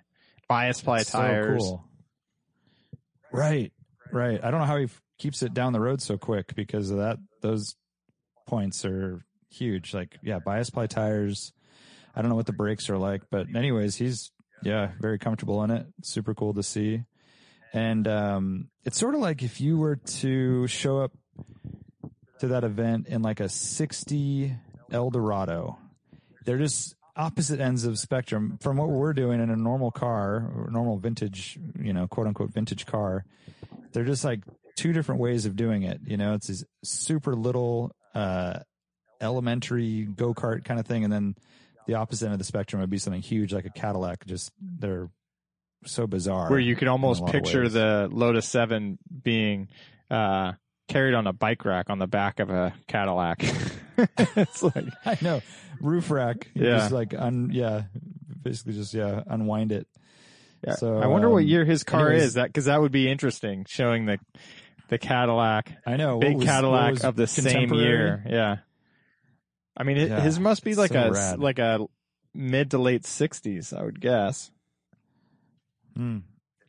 Bias 0.49 0.81
ply 0.81 1.03
So 1.03 1.19
tires. 1.19 1.59
cool. 1.61 1.85
Right, 3.31 3.71
right. 4.11 4.43
I 4.43 4.51
don't 4.51 4.59
know 4.59 4.65
how 4.65 4.77
he 4.77 4.85
f- 4.85 5.01
keeps 5.17 5.41
it 5.43 5.53
down 5.53 5.73
the 5.73 5.79
road 5.79 6.01
so 6.01 6.17
quick 6.17 6.53
because 6.55 6.89
of 6.91 6.97
that. 6.97 7.17
Those 7.41 7.75
points 8.47 8.83
are 8.85 9.23
huge. 9.49 9.93
Like, 9.93 10.17
yeah, 10.23 10.39
bias 10.39 10.69
ply 10.69 10.87
tires. 10.87 11.53
I 12.15 12.21
don't 12.21 12.29
know 12.29 12.35
what 12.35 12.45
the 12.45 12.53
brakes 12.53 12.89
are 12.89 12.97
like, 12.97 13.23
but 13.29 13.47
anyways, 13.55 13.95
he's 13.95 14.31
yeah 14.63 14.91
very 14.99 15.17
comfortable 15.17 15.63
in 15.63 15.71
it. 15.71 15.85
Super 16.03 16.33
cool 16.33 16.53
to 16.53 16.63
see. 16.63 17.03
And 17.73 18.05
um, 18.07 18.69
it's 18.83 18.99
sort 18.99 19.15
of 19.15 19.21
like 19.21 19.43
if 19.43 19.61
you 19.61 19.77
were 19.77 19.95
to 19.95 20.67
show 20.67 20.99
up 20.99 21.13
to 22.41 22.47
that 22.47 22.63
event 22.63 23.07
in 23.07 23.21
like 23.21 23.39
a 23.39 23.47
60 23.47 24.55
Eldorado. 24.91 25.77
They're 26.43 26.57
just 26.57 26.95
opposite 27.15 27.59
ends 27.59 27.85
of 27.85 27.99
spectrum 27.99 28.57
from 28.61 28.77
what 28.77 28.89
we're 28.89 29.13
doing 29.13 29.41
in 29.41 29.49
a 29.49 29.55
normal 29.55 29.91
car, 29.91 30.67
normal 30.69 30.97
vintage, 30.97 31.59
you 31.79 31.93
know, 31.93 32.07
quote 32.07 32.27
unquote 32.27 32.53
vintage 32.53 32.85
car. 32.85 33.25
They're 33.91 34.05
just 34.05 34.23
like 34.23 34.43
two 34.75 34.93
different 34.93 35.21
ways 35.21 35.45
of 35.45 35.55
doing 35.55 35.83
it. 35.83 35.99
You 36.05 36.17
know, 36.17 36.33
it's 36.33 36.47
this 36.47 36.63
super 36.83 37.35
little, 37.35 37.91
uh, 38.15 38.59
elementary 39.21 40.05
go 40.05 40.33
kart 40.33 40.65
kind 40.65 40.79
of 40.79 40.85
thing. 40.85 41.03
And 41.03 41.13
then 41.13 41.35
the 41.87 41.95
opposite 41.95 42.25
end 42.25 42.33
of 42.33 42.39
the 42.39 42.45
spectrum 42.45 42.79
would 42.81 42.89
be 42.89 42.97
something 42.97 43.21
huge 43.21 43.53
like 43.53 43.65
a 43.65 43.69
Cadillac. 43.69 44.25
Just 44.25 44.51
they're 44.59 45.09
so 45.85 46.07
bizarre. 46.07 46.49
Where 46.49 46.59
you 46.59 46.75
could 46.75 46.87
almost 46.87 47.19
in 47.19 47.23
a 47.23 47.25
lot 47.27 47.35
of 47.35 47.43
picture 47.43 47.69
the 47.69 48.09
Lotus 48.11 48.47
7 48.47 48.97
being 49.23 49.69
uh, 50.09 50.53
carried 50.87 51.13
on 51.13 51.27
a 51.27 51.33
bike 51.33 51.65
rack 51.65 51.89
on 51.89 51.99
the 51.99 52.07
back 52.07 52.39
of 52.39 52.49
a 52.49 52.73
Cadillac. 52.87 53.43
it's 54.35 54.63
like, 54.63 54.85
I 55.05 55.17
know. 55.21 55.41
Roof 55.79 56.11
rack. 56.11 56.47
You 56.53 56.65
Yeah. 56.67 56.77
Just 56.79 56.91
like 56.91 57.13
un 57.13 57.49
yeah. 57.51 57.83
Basically 58.43 58.73
just 58.73 58.93
yeah, 58.93 59.21
unwind 59.27 59.71
it. 59.71 59.87
yeah. 60.65 60.75
So, 60.75 60.97
I 60.97 61.07
wonder 61.07 61.29
what 61.29 61.43
um, 61.43 61.47
year 61.47 61.65
his 61.65 61.83
car 61.83 62.07
anyways- 62.09 62.23
is. 62.23 62.33
That 62.35 62.47
because 62.47 62.65
that 62.65 62.79
would 62.81 62.91
be 62.91 63.09
interesting, 63.11 63.65
showing 63.67 64.05
the 64.05 64.17
the 64.89 64.97
Cadillac, 64.97 65.71
I 65.85 65.95
know. 65.97 66.19
big 66.19 66.37
was- 66.37 66.45
Cadillac 66.45 67.03
of 67.03 67.15
the 67.15 67.27
same 67.27 67.73
year. 67.73 68.23
Yeah. 68.29 68.57
I 69.77 69.83
mean, 69.83 69.97
it, 69.97 70.09
Yeah. 70.09 70.19
his 70.21 70.39
must 70.39 70.63
be 70.63 70.75
like 70.75 70.91
So 70.93 71.01
a 71.01 71.11
rad. 71.11 71.39
like 71.39 71.59
a 71.59 71.79
mid 72.33 72.71
to 72.71 72.77
late 72.77 73.05
sixties, 73.05 73.73
I 73.73 73.83
would 73.83 73.99
guess. 74.01 74.51
Hmm. 75.95 76.19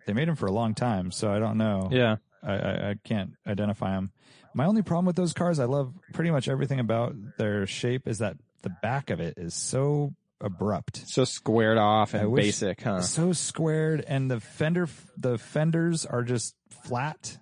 They 0.06 0.12
made 0.12 0.28
them 0.28 0.36
for 0.36 0.46
a 0.46 0.52
long 0.52 0.74
time, 0.74 1.10
so 1.12 1.32
I 1.32 1.38
don't 1.38 1.58
know. 1.58 1.88
Yeah. 1.92 2.16
I, 2.42 2.52
I, 2.54 2.90
I 2.90 2.94
can't 3.04 3.32
identify 3.46 3.92
them. 3.94 4.10
My 4.54 4.66
only 4.66 4.82
problem 4.82 5.06
with 5.06 5.16
those 5.16 5.32
cars, 5.32 5.58
I 5.58 5.64
love 5.64 5.92
pretty 6.12 6.30
much 6.30 6.48
everything 6.48 6.80
about 6.80 7.14
their 7.38 7.66
shape, 7.66 8.06
is 8.06 8.18
that 8.18 8.36
the 8.62 8.70
back 8.82 9.10
of 9.10 9.20
it 9.20 9.34
is 9.38 9.54
so 9.54 10.14
abrupt, 10.40 11.04
So 11.08 11.24
squared 11.24 11.78
off 11.78 12.14
and 12.14 12.30
wish- 12.30 12.46
basic, 12.46 12.82
huh? 12.82 13.00
so 13.00 13.32
squared, 13.32 14.04
and 14.06 14.30
the 14.30 14.40
fender, 14.40 14.88
the 15.16 15.38
fenders 15.38 16.04
are 16.04 16.22
just 16.22 16.54
flat. 16.68 17.38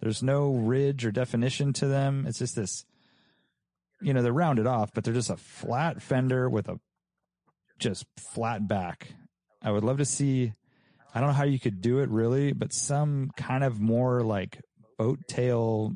There's 0.00 0.22
no 0.22 0.54
ridge 0.54 1.04
or 1.06 1.12
definition 1.12 1.72
to 1.74 1.86
them. 1.86 2.24
It's 2.26 2.38
just 2.38 2.56
this, 2.56 2.84
you 4.00 4.12
know, 4.14 4.22
they're 4.22 4.32
rounded 4.32 4.66
off, 4.66 4.92
but 4.92 5.04
they're 5.04 5.14
just 5.14 5.30
a 5.30 5.36
flat 5.36 6.02
fender 6.02 6.48
with 6.50 6.68
a 6.68 6.80
just 7.78 8.04
flat 8.18 8.66
back. 8.66 9.12
I 9.62 9.70
would 9.70 9.84
love 9.84 9.98
to 9.98 10.04
see. 10.04 10.52
I 11.14 11.20
don't 11.20 11.30
know 11.30 11.34
how 11.34 11.44
you 11.44 11.58
could 11.60 11.80
do 11.80 11.98
it 12.00 12.08
really, 12.08 12.52
but 12.52 12.72
some 12.72 13.30
kind 13.36 13.62
of 13.64 13.80
more 13.80 14.22
like 14.22 14.60
boat 14.98 15.18
tail. 15.28 15.92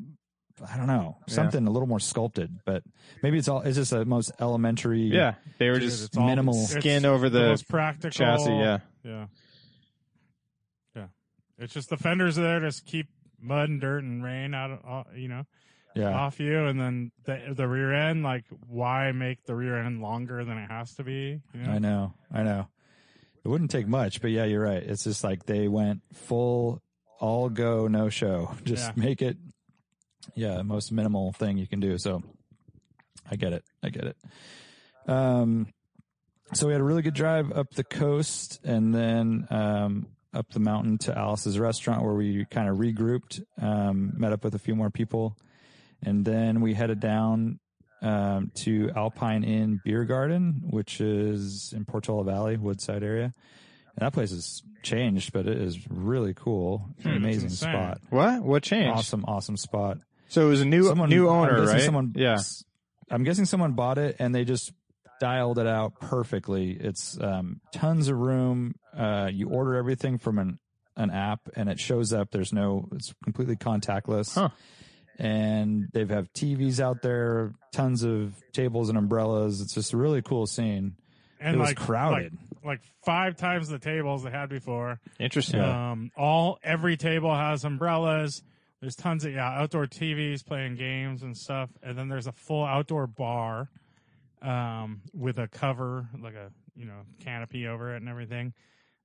I 0.71 0.77
don't 0.77 0.87
know 0.87 1.17
Yeah. 1.27 1.33
something 1.33 1.65
a 1.67 1.69
little 1.69 1.87
more 1.87 1.99
sculpted, 1.99 2.59
but 2.65 2.83
maybe 3.21 3.37
it's 3.37 3.47
all. 3.47 3.61
It's 3.61 3.75
just 3.77 3.91
a 3.91 4.05
most 4.05 4.31
elementary. 4.39 5.01
Yeah, 5.01 5.35
they 5.57 5.69
were 5.69 5.79
just 5.79 6.05
it's 6.05 6.17
all- 6.17 6.25
minimal 6.27 6.53
it's 6.55 6.71
skin 6.71 7.05
over 7.05 7.29
the 7.29 7.39
most 7.49 7.67
practical 7.67 8.11
chassis. 8.11 8.49
Yeah, 8.51 8.79
Yeah. 9.03 9.25
Yeah. 10.95 11.07
It's 11.57 11.73
just 11.73 11.89
the 11.89 11.97
fenders 11.97 12.35
there 12.35 12.59
to 12.59 12.71
keep 12.85 13.07
mud 13.39 13.69
and 13.69 13.81
dirt 13.81 14.03
and 14.03 14.23
rain 14.23 14.53
out 14.53 14.71
of, 14.71 14.79
uh, 14.87 15.03
you 15.15 15.27
know, 15.27 15.43
yeah. 15.95 16.09
off 16.13 16.39
you. 16.39 16.65
And 16.65 16.79
then 16.79 17.11
the, 17.25 17.53
the 17.55 17.67
rear 17.67 17.93
end, 17.93 18.23
like, 18.23 18.45
why 18.67 19.11
make 19.11 19.43
the 19.45 19.55
rear 19.55 19.77
end 19.77 20.01
longer 20.01 20.43
than 20.45 20.57
it 20.57 20.69
has 20.71 20.93
to 20.95 21.03
be? 21.03 21.41
You 21.53 21.61
know? 21.61 21.71
I 21.71 21.79
know, 21.79 22.13
I 22.33 22.43
know. 22.43 22.67
It 23.43 23.47
wouldn't 23.49 23.71
take 23.71 23.87
much, 23.87 24.21
but 24.21 24.31
yeah, 24.31 24.45
you're 24.45 24.63
right. 24.63 24.81
It's 24.81 25.03
just 25.03 25.23
like 25.23 25.45
they 25.45 25.67
went 25.67 26.01
full 26.13 26.81
all 27.19 27.49
go, 27.49 27.87
no 27.87 28.09
show. 28.09 28.51
Just 28.63 28.91
Yeah. 28.97 29.03
make 29.03 29.21
it 29.21 29.37
yeah, 30.33 30.61
most 30.61 30.91
minimal 30.91 31.31
thing 31.33 31.57
you 31.57 31.67
can 31.67 31.79
do. 31.79 31.97
So 31.97 32.23
I 33.29 33.35
get 33.35 33.53
it. 33.53 33.63
I 33.83 33.89
get 33.89 34.05
it. 34.05 34.17
Um, 35.07 35.67
so 36.53 36.67
we 36.67 36.73
had 36.73 36.81
a 36.81 36.85
really 36.85 37.01
good 37.01 37.13
drive 37.13 37.51
up 37.51 37.71
the 37.73 37.83
coast 37.83 38.59
and 38.63 38.93
then, 38.93 39.47
um, 39.49 40.07
up 40.33 40.49
the 40.51 40.59
mountain 40.59 40.97
to 40.99 41.17
Alice's 41.17 41.57
restaurant 41.57 42.03
where 42.03 42.13
we 42.13 42.45
kind 42.51 42.67
of 42.69 42.77
regrouped, 42.77 43.41
um, 43.61 44.13
met 44.17 44.33
up 44.33 44.43
with 44.43 44.53
a 44.55 44.59
few 44.59 44.75
more 44.75 44.89
people. 44.89 45.37
And 46.03 46.25
then 46.25 46.61
we 46.61 46.73
headed 46.73 46.99
down, 46.99 47.59
um, 48.01 48.51
to 48.55 48.91
Alpine 48.95 49.43
Inn 49.43 49.79
Beer 49.83 50.03
Garden, 50.05 50.61
which 50.69 50.99
is 51.01 51.73
in 51.75 51.85
Portola 51.85 52.23
Valley, 52.23 52.57
Woodside 52.57 53.01
area. 53.03 53.31
And 53.95 54.05
that 54.05 54.11
place 54.13 54.31
has 54.31 54.61
changed, 54.83 55.31
but 55.31 55.47
it 55.47 55.57
is 55.57 55.79
really 55.89 56.33
cool. 56.33 56.89
It's 56.97 57.05
Hmm, 57.07 57.13
amazing 57.13 57.49
spot. 57.49 58.01
What? 58.09 58.43
What 58.43 58.61
changed? 58.61 58.97
Awesome, 58.97 59.23
awesome 59.25 59.55
spot. 59.57 59.99
So 60.27 60.45
it 60.47 60.49
was 60.49 60.61
a 60.61 60.65
new 60.65 60.83
Someone- 60.83 61.09
new 61.09 61.27
I'm 61.29 61.35
owner, 61.35 61.59
guessing 61.61 61.73
right? 61.75 61.83
Someone, 61.83 62.13
yeah. 62.15 62.39
I'm 63.11 63.23
guessing 63.23 63.45
someone 63.45 63.73
bought 63.73 63.97
it 63.97 64.15
and 64.19 64.33
they 64.33 64.43
just 64.45 64.71
dialed 65.19 65.59
it 65.59 65.67
out 65.67 65.99
perfectly. 65.99 66.71
It's 66.71 67.19
um, 67.21 67.61
tons 67.71 68.07
of 68.09 68.17
room. 68.17 68.75
Uh, 68.95 69.29
you 69.31 69.49
order 69.49 69.75
everything 69.75 70.17
from 70.17 70.39
an 70.39 70.59
an 70.97 71.11
app 71.11 71.41
and 71.55 71.69
it 71.69 71.79
shows 71.79 72.13
up. 72.13 72.31
There's 72.31 72.53
no. 72.53 72.87
It's 72.93 73.13
completely 73.23 73.55
contactless. 73.57 74.33
Huh. 74.33 74.49
And 75.17 75.87
they've 75.93 76.09
have 76.09 76.31
TVs 76.33 76.79
out 76.79 77.01
there, 77.01 77.53
tons 77.71 78.03
of 78.03 78.33
tables 78.53 78.89
and 78.89 78.97
umbrellas. 78.97 79.61
It's 79.61 79.73
just 79.73 79.93
a 79.93 79.97
really 79.97 80.21
cool 80.21 80.45
scene. 80.45 80.95
And 81.39 81.55
It 81.55 81.59
was 81.59 81.69
like 81.69 81.77
crowded. 81.77 82.33
like, 82.33 82.63
like 82.65 82.81
five 83.05 83.37
times 83.37 83.69
the 83.69 83.79
tables 83.79 84.23
they 84.23 84.31
had 84.31 84.49
before. 84.49 84.99
Interesting. 85.19 85.61
Um, 85.61 86.11
all 86.17 86.59
every 86.63 86.97
table 86.97 87.33
has 87.33 87.63
umbrellas. 87.63 88.41
There's 88.81 88.95
tons 88.95 89.25
of 89.25 89.33
yeah 89.33 89.59
outdoor 89.59 89.87
TVs 89.87 90.45
playing 90.45 90.75
games 90.75 91.23
and 91.23 91.35
stuff, 91.35 91.69
and 91.81 91.97
then 91.97 92.09
there's 92.09 92.27
a 92.27 92.31
full 92.31 92.63
outdoor 92.63 93.07
bar, 93.07 93.69
um, 94.41 95.01
with 95.13 95.39
a 95.39 95.47
cover 95.47 96.07
like 96.19 96.35
a 96.35 96.51
you 96.75 96.85
know 96.85 97.01
canopy 97.23 97.67
over 97.67 97.93
it 97.93 97.97
and 97.97 98.09
everything. 98.09 98.53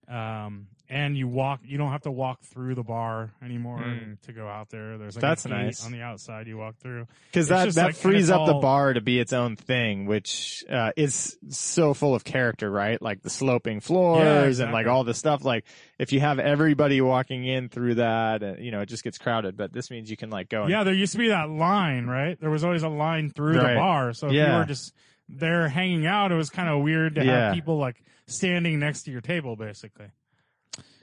Um, 0.09 0.67
and 0.93 1.17
you 1.17 1.29
walk, 1.29 1.61
you 1.63 1.79
don't 1.79 1.93
have 1.93 2.03
to 2.03 2.11
walk 2.11 2.41
through 2.43 2.75
the 2.75 2.83
bar 2.83 3.31
anymore 3.45 3.79
Hmm. 3.79 4.15
to 4.25 4.33
go 4.33 4.49
out 4.49 4.71
there. 4.71 4.99
There's 4.99 5.15
like 5.15 5.21
That's 5.21 5.45
a 5.45 5.49
gate 5.49 5.55
nice. 5.67 5.87
on 5.87 5.93
the 5.93 6.01
outside 6.03 6.49
you 6.49 6.59
walk 6.59 6.79
through. 6.79 7.07
Because 7.31 7.47
that 7.47 7.73
that 7.75 7.85
like- 7.87 7.95
frees 7.95 8.29
up 8.29 8.45
the 8.49 8.55
bar 8.55 8.93
to 8.95 9.01
be 9.01 9.21
its 9.21 9.33
own 9.33 9.55
thing, 9.55 10.07
which 10.07 10.65
uh, 10.69 10.91
is 10.97 11.39
so 11.49 11.95
full 11.95 12.17
of 12.17 12.25
character, 12.25 12.69
right? 12.69 13.01
Like 13.01 13.23
the 13.23 13.31
sloping 13.31 13.79
floors 13.79 14.59
and 14.59 14.73
like 14.73 14.89
all 14.89 15.05
the 15.05 15.15
stuff. 15.15 15.45
Like 15.45 15.65
if 16.01 16.13
you 16.13 16.19
have 16.19 16.41
everybody 16.41 17.01
walking 17.01 17.45
in 17.47 17.69
through 17.69 17.95
that, 17.97 18.43
uh, 18.43 18.55
you 18.59 18.73
know, 18.73 18.81
it 18.81 18.87
just 18.87 19.05
gets 19.05 19.17
crowded. 19.17 19.57
But 19.57 19.73
this 19.73 19.93
means 19.93 20.11
you 20.11 20.17
can 20.17 20.31
like 20.31 20.49
go. 20.49 20.63
And, 20.63 20.73
Yeah, 20.73 20.83
there 20.83 20.93
used 20.95 21.13
to 21.13 21.19
be 21.19 21.29
that 21.29 21.49
line, 21.51 22.07
right? 22.07 22.37
There 22.41 22.51
was 22.51 22.65
always 22.65 22.83
a 22.83 22.89
line 22.89 23.31
through 23.31 23.59
Right. 23.61 23.75
the 23.75 23.79
bar. 23.79 24.13
So 24.13 24.27
if 24.27 24.33
Yeah. 24.33 24.55
you 24.55 24.59
were 24.59 24.65
just 24.65 24.93
there 25.29 25.69
hanging 25.69 26.05
out, 26.05 26.33
it 26.33 26.37
was 26.37 26.51
kind 26.51 26.69
of 26.69 26.83
weird 26.83 27.15
to 27.15 27.25
Yeah. 27.25 27.45
have 27.47 27.55
people 27.55 27.79
like 27.79 28.03
standing 28.31 28.79
next 28.79 29.03
to 29.05 29.11
your 29.11 29.21
table, 29.21 29.57
basically. 29.57 30.07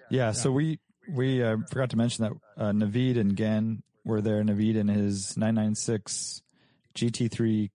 Yeah, 0.10 0.32
so 0.32 0.52
we 0.52 0.80
we 1.10 1.44
uh, 1.44 1.58
forgot 1.70 1.90
to 1.92 1.98
mention 1.98 2.24
that 2.26 2.34
uh, 2.64 2.72
Naveed 2.72 3.18
and 3.20 3.36
Gen 3.38 3.84
were 4.06 4.22
there. 4.22 4.42
Naveed 4.44 4.76
in 4.76 4.88
his 4.88 5.36
996 5.38 6.42
GT3 6.96 7.70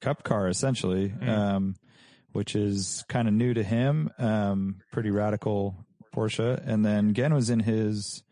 Cup 0.00 0.22
car, 0.24 0.48
essentially, 0.48 1.12
um, 1.26 1.74
which 2.32 2.54
is 2.54 3.04
kind 3.08 3.28
of 3.28 3.34
new 3.34 3.54
to 3.54 3.62
him. 3.62 4.10
Um, 4.18 4.76
pretty 4.92 5.10
radical 5.10 5.74
Porsche, 6.14 6.62
and 6.66 6.84
then 6.84 7.14
Gen 7.14 7.34
was 7.34 7.50
in 7.50 7.60
his 7.60 8.22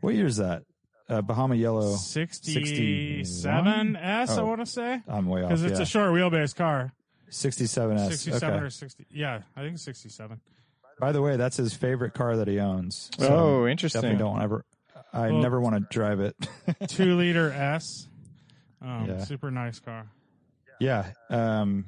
what 0.00 0.14
year 0.14 0.26
is 0.26 0.36
that? 0.36 0.62
Uh, 1.08 1.20
Bahama 1.22 1.54
Yellow. 1.54 1.96
67 1.96 3.96
S, 3.96 4.30
I 4.30 4.40
Oh. 4.40 4.46
want 4.46 4.60
to 4.60 4.66
say. 4.66 5.02
I'm 5.06 5.26
way 5.26 5.42
off. 5.42 5.50
Because 5.50 5.64
it's 5.64 5.78
yeah. 5.78 5.82
a 5.82 5.86
short 5.86 6.10
wheelbase 6.12 6.56
car. 6.56 6.92
67S. 7.30 8.08
67 8.08 8.54
okay. 8.54 8.64
or 8.64 8.70
60. 8.70 9.06
Yeah, 9.10 9.42
I 9.56 9.62
think 9.62 9.78
67. 9.78 10.40
By 11.00 11.12
the 11.12 11.22
way, 11.22 11.36
that's 11.36 11.56
his 11.56 11.74
favorite 11.74 12.14
car 12.14 12.36
that 12.36 12.48
he 12.48 12.60
owns. 12.60 13.10
So 13.18 13.26
Oh, 13.28 13.66
interesting. 13.66 14.02
Definitely 14.02 14.24
don't 14.24 14.42
ever. 14.42 14.64
I 15.12 15.30
Well- 15.30 15.42
never 15.42 15.60
want 15.60 15.76
to 15.76 15.86
drive 15.90 16.20
it. 16.20 16.36
Two 16.88 17.16
liter 17.16 17.50
S. 17.50 18.08
Um, 18.80 19.06
Yeah. 19.08 19.24
Super 19.24 19.50
nice 19.50 19.80
car. 19.80 20.10
Yeah. 20.80 21.12
Um, 21.30 21.86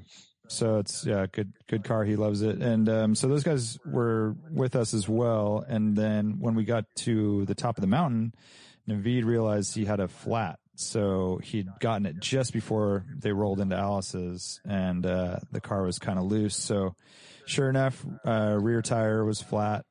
so 0.49 0.79
it's 0.79 1.05
yeah, 1.05 1.27
good 1.31 1.53
good 1.67 1.83
car. 1.85 2.05
He 2.05 2.17
loves 2.17 2.43
it. 2.43 2.63
And 2.63 2.89
um, 2.89 3.15
so 3.15 3.27
those 3.29 3.43
guys 3.43 3.79
were 3.85 4.37
with 4.51 4.77
us 4.77 4.95
as 4.95 5.09
well. 5.09 5.65
And 5.67 5.97
then 5.97 6.39
when 6.39 6.55
we 6.55 6.65
got 6.65 6.85
to 6.99 7.45
the 7.47 7.55
top 7.55 7.77
of 7.79 7.81
the 7.81 7.89
mountain, 7.89 8.33
Naveed 8.89 9.25
realized 9.25 9.75
he 9.75 9.85
had 9.85 9.99
a 10.01 10.09
flat. 10.09 10.59
So 10.77 11.41
he'd 11.43 11.69
gotten 11.81 12.07
it 12.07 12.21
just 12.21 12.53
before 12.53 13.05
they 13.19 13.33
rolled 13.33 13.61
into 13.61 13.77
Alice's, 13.77 14.61
and 14.65 15.05
uh, 15.05 15.39
the 15.51 15.61
car 15.61 15.83
was 15.83 15.99
kind 15.99 16.19
of 16.19 16.27
loose. 16.27 16.57
So 16.57 16.95
sure 17.47 17.71
enough, 17.71 18.05
uh, 18.27 18.59
rear 18.61 18.83
tire 18.83 19.25
was 19.25 19.41
flat, 19.41 19.85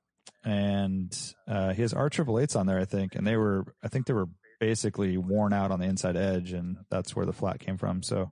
and 0.43 1.15
uh, 1.47 1.73
he 1.73 1.81
has 1.81 1.93
R 1.93 2.09
triple 2.09 2.39
eights 2.39 2.55
on 2.55 2.67
there, 2.67 2.79
I 2.79 2.85
think, 2.85 3.15
and 3.15 3.25
they 3.25 3.35
were, 3.35 3.65
I 3.83 3.87
think 3.87 4.05
they 4.05 4.13
were 4.13 4.29
basically 4.59 5.17
worn 5.17 5.53
out 5.53 5.71
on 5.71 5.79
the 5.79 5.87
inside 5.87 6.15
edge, 6.15 6.53
and 6.53 6.77
that's 6.89 7.15
where 7.15 7.25
the 7.25 7.33
flat 7.33 7.59
came 7.59 7.77
from. 7.77 8.03
So, 8.03 8.31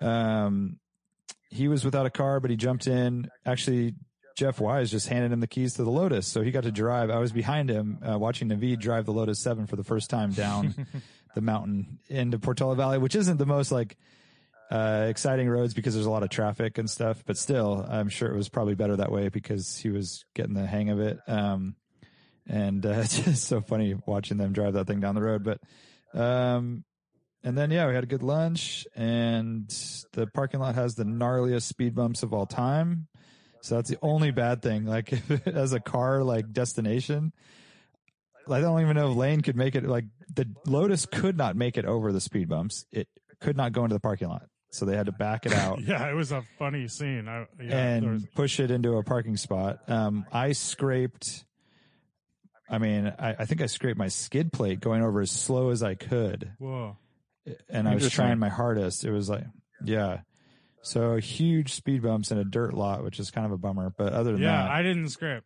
um, 0.00 0.78
he 1.50 1.68
was 1.68 1.84
without 1.84 2.06
a 2.06 2.10
car, 2.10 2.40
but 2.40 2.50
he 2.50 2.56
jumped 2.56 2.86
in. 2.86 3.28
Actually, 3.44 3.94
Jeff 4.36 4.60
Wise 4.60 4.90
just 4.90 5.08
handed 5.08 5.32
him 5.32 5.40
the 5.40 5.46
keys 5.46 5.74
to 5.74 5.84
the 5.84 5.90
Lotus, 5.90 6.26
so 6.26 6.42
he 6.42 6.50
got 6.50 6.64
to 6.64 6.72
drive. 6.72 7.10
I 7.10 7.18
was 7.18 7.32
behind 7.32 7.68
him, 7.68 7.98
uh, 8.06 8.18
watching 8.18 8.48
Naveed 8.48 8.80
drive 8.80 9.04
the 9.04 9.12
Lotus 9.12 9.38
Seven 9.40 9.66
for 9.66 9.76
the 9.76 9.84
first 9.84 10.10
time 10.10 10.32
down 10.32 10.86
the 11.34 11.40
mountain 11.40 11.98
into 12.08 12.38
Portola 12.38 12.74
Valley, 12.74 12.98
which 12.98 13.14
isn't 13.14 13.38
the 13.38 13.46
most 13.46 13.72
like 13.72 13.96
uh, 14.70 15.06
exciting 15.08 15.48
roads 15.48 15.74
because 15.74 15.94
there's 15.94 16.06
a 16.06 16.10
lot 16.10 16.22
of 16.22 16.30
traffic 16.30 16.78
and 16.78 16.88
stuff. 16.88 17.22
But 17.26 17.36
still, 17.36 17.86
I'm 17.88 18.08
sure 18.08 18.32
it 18.32 18.36
was 18.36 18.48
probably 18.48 18.74
better 18.74 18.96
that 18.96 19.12
way 19.12 19.28
because 19.28 19.76
he 19.76 19.90
was 19.90 20.24
getting 20.34 20.54
the 20.54 20.66
hang 20.66 20.90
of 20.90 21.00
it. 21.00 21.18
Um, 21.28 21.76
and 22.48 22.84
uh, 22.84 22.90
it's 22.96 23.18
just 23.18 23.44
so 23.44 23.60
funny 23.60 23.94
watching 24.06 24.38
them 24.38 24.52
drive 24.52 24.74
that 24.74 24.86
thing 24.86 25.00
down 25.00 25.14
the 25.14 25.22
road. 25.22 25.44
But 25.44 25.60
um, 26.18 26.84
and 27.44 27.56
then 27.56 27.70
yeah, 27.70 27.86
we 27.86 27.94
had 27.94 28.04
a 28.04 28.08
good 28.08 28.22
lunch, 28.22 28.86
and 28.94 29.68
the 30.12 30.26
parking 30.26 30.60
lot 30.60 30.74
has 30.76 30.94
the 30.94 31.04
gnarliest 31.04 31.62
speed 31.62 31.94
bumps 31.94 32.22
of 32.22 32.32
all 32.32 32.46
time. 32.46 33.08
So 33.62 33.76
that's 33.76 33.90
the 33.90 33.98
only 34.02 34.30
bad 34.30 34.62
thing. 34.62 34.86
Like 34.86 35.12
if 35.12 35.46
as 35.46 35.72
a 35.72 35.80
car 35.80 36.22
like 36.22 36.52
destination, 36.52 37.32
I 38.50 38.60
don't 38.60 38.80
even 38.80 38.96
know 38.96 39.10
if 39.10 39.16
Lane 39.16 39.40
could 39.40 39.56
make 39.56 39.74
it. 39.74 39.84
Like 39.84 40.04
the 40.34 40.48
Lotus 40.66 41.06
could 41.06 41.36
not 41.36 41.56
make 41.56 41.76
it 41.78 41.84
over 41.84 42.12
the 42.12 42.20
speed 42.20 42.48
bumps. 42.48 42.86
It 42.92 43.08
could 43.40 43.56
not 43.56 43.72
go 43.72 43.84
into 43.84 43.94
the 43.94 44.00
parking 44.00 44.28
lot, 44.28 44.42
so 44.70 44.84
they 44.84 44.96
had 44.96 45.06
to 45.06 45.12
back 45.12 45.46
it 45.46 45.52
out 45.52 45.80
Yeah, 45.86 46.08
it 46.08 46.14
was 46.14 46.32
a 46.32 46.42
funny 46.58 46.88
scene. 46.88 47.28
I, 47.28 47.46
yeah, 47.62 47.76
and 47.94 48.10
was- 48.12 48.26
push 48.34 48.60
it 48.60 48.70
into 48.70 48.96
a 48.96 49.02
parking 49.04 49.36
spot. 49.36 49.78
Um, 49.88 50.26
I 50.32 50.52
scraped. 50.52 51.44
I 52.70 52.78
mean, 52.78 53.12
I, 53.18 53.30
I 53.40 53.44
think 53.44 53.60
I 53.60 53.66
scraped 53.66 53.98
my 53.98 54.08
skid 54.08 54.52
plate 54.52 54.80
going 54.80 55.02
over 55.02 55.20
as 55.20 55.30
slow 55.30 55.70
as 55.70 55.82
I 55.82 55.94
could, 55.94 56.52
whoa. 56.58 56.96
and 57.68 57.86
I 57.88 57.94
was 57.94 58.10
trying 58.10 58.38
my 58.38 58.48
hardest. 58.48 59.04
It 59.04 59.10
was 59.10 59.28
like, 59.28 59.44
yeah. 59.84 60.20
So 60.84 61.16
huge 61.16 61.74
speed 61.74 62.02
bumps 62.02 62.30
in 62.32 62.38
a 62.38 62.44
dirt 62.44 62.72
lot, 62.74 63.04
which 63.04 63.20
is 63.20 63.30
kind 63.30 63.44
of 63.46 63.52
a 63.52 63.58
bummer. 63.58 63.92
But 63.96 64.14
other 64.14 64.32
than 64.32 64.42
Yeah, 64.42 64.62
that, 64.62 64.70
I 64.70 64.82
didn't 64.82 65.10
scrape. 65.10 65.42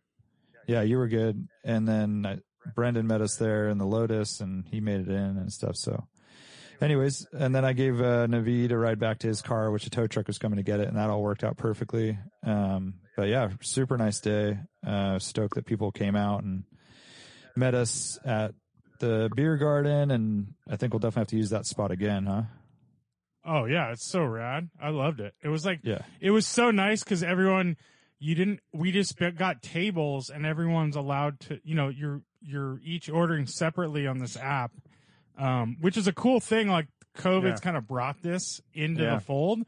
yeah, 0.67 0.81
you 0.81 0.97
were 0.97 1.07
good. 1.07 1.47
And 1.65 1.87
then 1.87 2.41
Brendan 2.75 3.07
met 3.07 3.21
us 3.21 3.35
there 3.35 3.69
in 3.69 3.77
the 3.77 3.85
Lotus, 3.85 4.39
and 4.41 4.65
he 4.67 4.79
made 4.79 5.01
it 5.01 5.09
in 5.09 5.37
and 5.37 5.51
stuff. 5.51 5.75
So, 5.75 6.07
anyways, 6.81 7.25
and 7.33 7.53
then 7.55 7.65
I 7.65 7.73
gave 7.73 7.99
uh, 7.99 8.27
Naveed 8.27 8.71
a 8.71 8.77
ride 8.77 8.99
back 8.99 9.19
to 9.19 9.27
his 9.27 9.41
car, 9.41 9.71
which 9.71 9.85
a 9.85 9.89
tow 9.89 10.07
truck 10.07 10.27
was 10.27 10.37
coming 10.37 10.57
to 10.57 10.63
get 10.63 10.79
it, 10.79 10.87
and 10.87 10.97
that 10.97 11.09
all 11.09 11.21
worked 11.21 11.43
out 11.43 11.57
perfectly. 11.57 12.17
Um, 12.43 12.95
but 13.15 13.27
yeah, 13.29 13.49
super 13.61 13.97
nice 13.97 14.19
day. 14.19 14.59
Uh, 14.85 15.19
stoked 15.19 15.55
that 15.55 15.65
people 15.65 15.91
came 15.91 16.15
out 16.15 16.43
and 16.43 16.63
met 17.55 17.73
us 17.75 18.19
at 18.25 18.53
the 18.99 19.29
beer 19.35 19.57
garden, 19.57 20.11
and 20.11 20.53
I 20.69 20.75
think 20.75 20.93
we'll 20.93 20.99
definitely 20.99 21.21
have 21.21 21.27
to 21.29 21.37
use 21.37 21.49
that 21.51 21.65
spot 21.65 21.91
again, 21.91 22.25
huh? 22.25 22.43
Oh 23.45 23.65
yeah, 23.65 23.91
it's 23.91 24.05
so 24.05 24.23
rad. 24.23 24.69
I 24.81 24.89
loved 24.89 25.19
it. 25.21 25.33
It 25.41 25.47
was 25.47 25.65
like 25.65 25.79
Yeah. 25.83 26.01
it 26.19 26.31
was 26.31 26.45
so 26.45 26.69
nice 26.71 27.03
because 27.03 27.23
everyone 27.23 27.77
you 28.19 28.35
didn't 28.35 28.59
we 28.73 28.91
just 28.91 29.15
got 29.37 29.61
tables 29.61 30.29
and 30.29 30.45
everyone's 30.45 30.95
allowed 30.97 31.39
to 31.41 31.59
you 31.63 31.73
know 31.75 31.87
you're 31.87 32.21
you're 32.41 32.79
each 32.83 33.09
ordering 33.09 33.45
separately 33.45 34.07
on 34.07 34.19
this 34.19 34.37
app 34.37 34.71
um 35.37 35.77
which 35.81 35.97
is 35.97 36.07
a 36.07 36.13
cool 36.13 36.39
thing 36.39 36.67
like 36.67 36.87
covid's 37.15 37.59
Yeah. 37.59 37.63
kind 37.63 37.77
of 37.77 37.87
brought 37.87 38.21
this 38.21 38.61
into 38.73 39.03
Yeah. 39.03 39.15
the 39.15 39.21
fold 39.21 39.59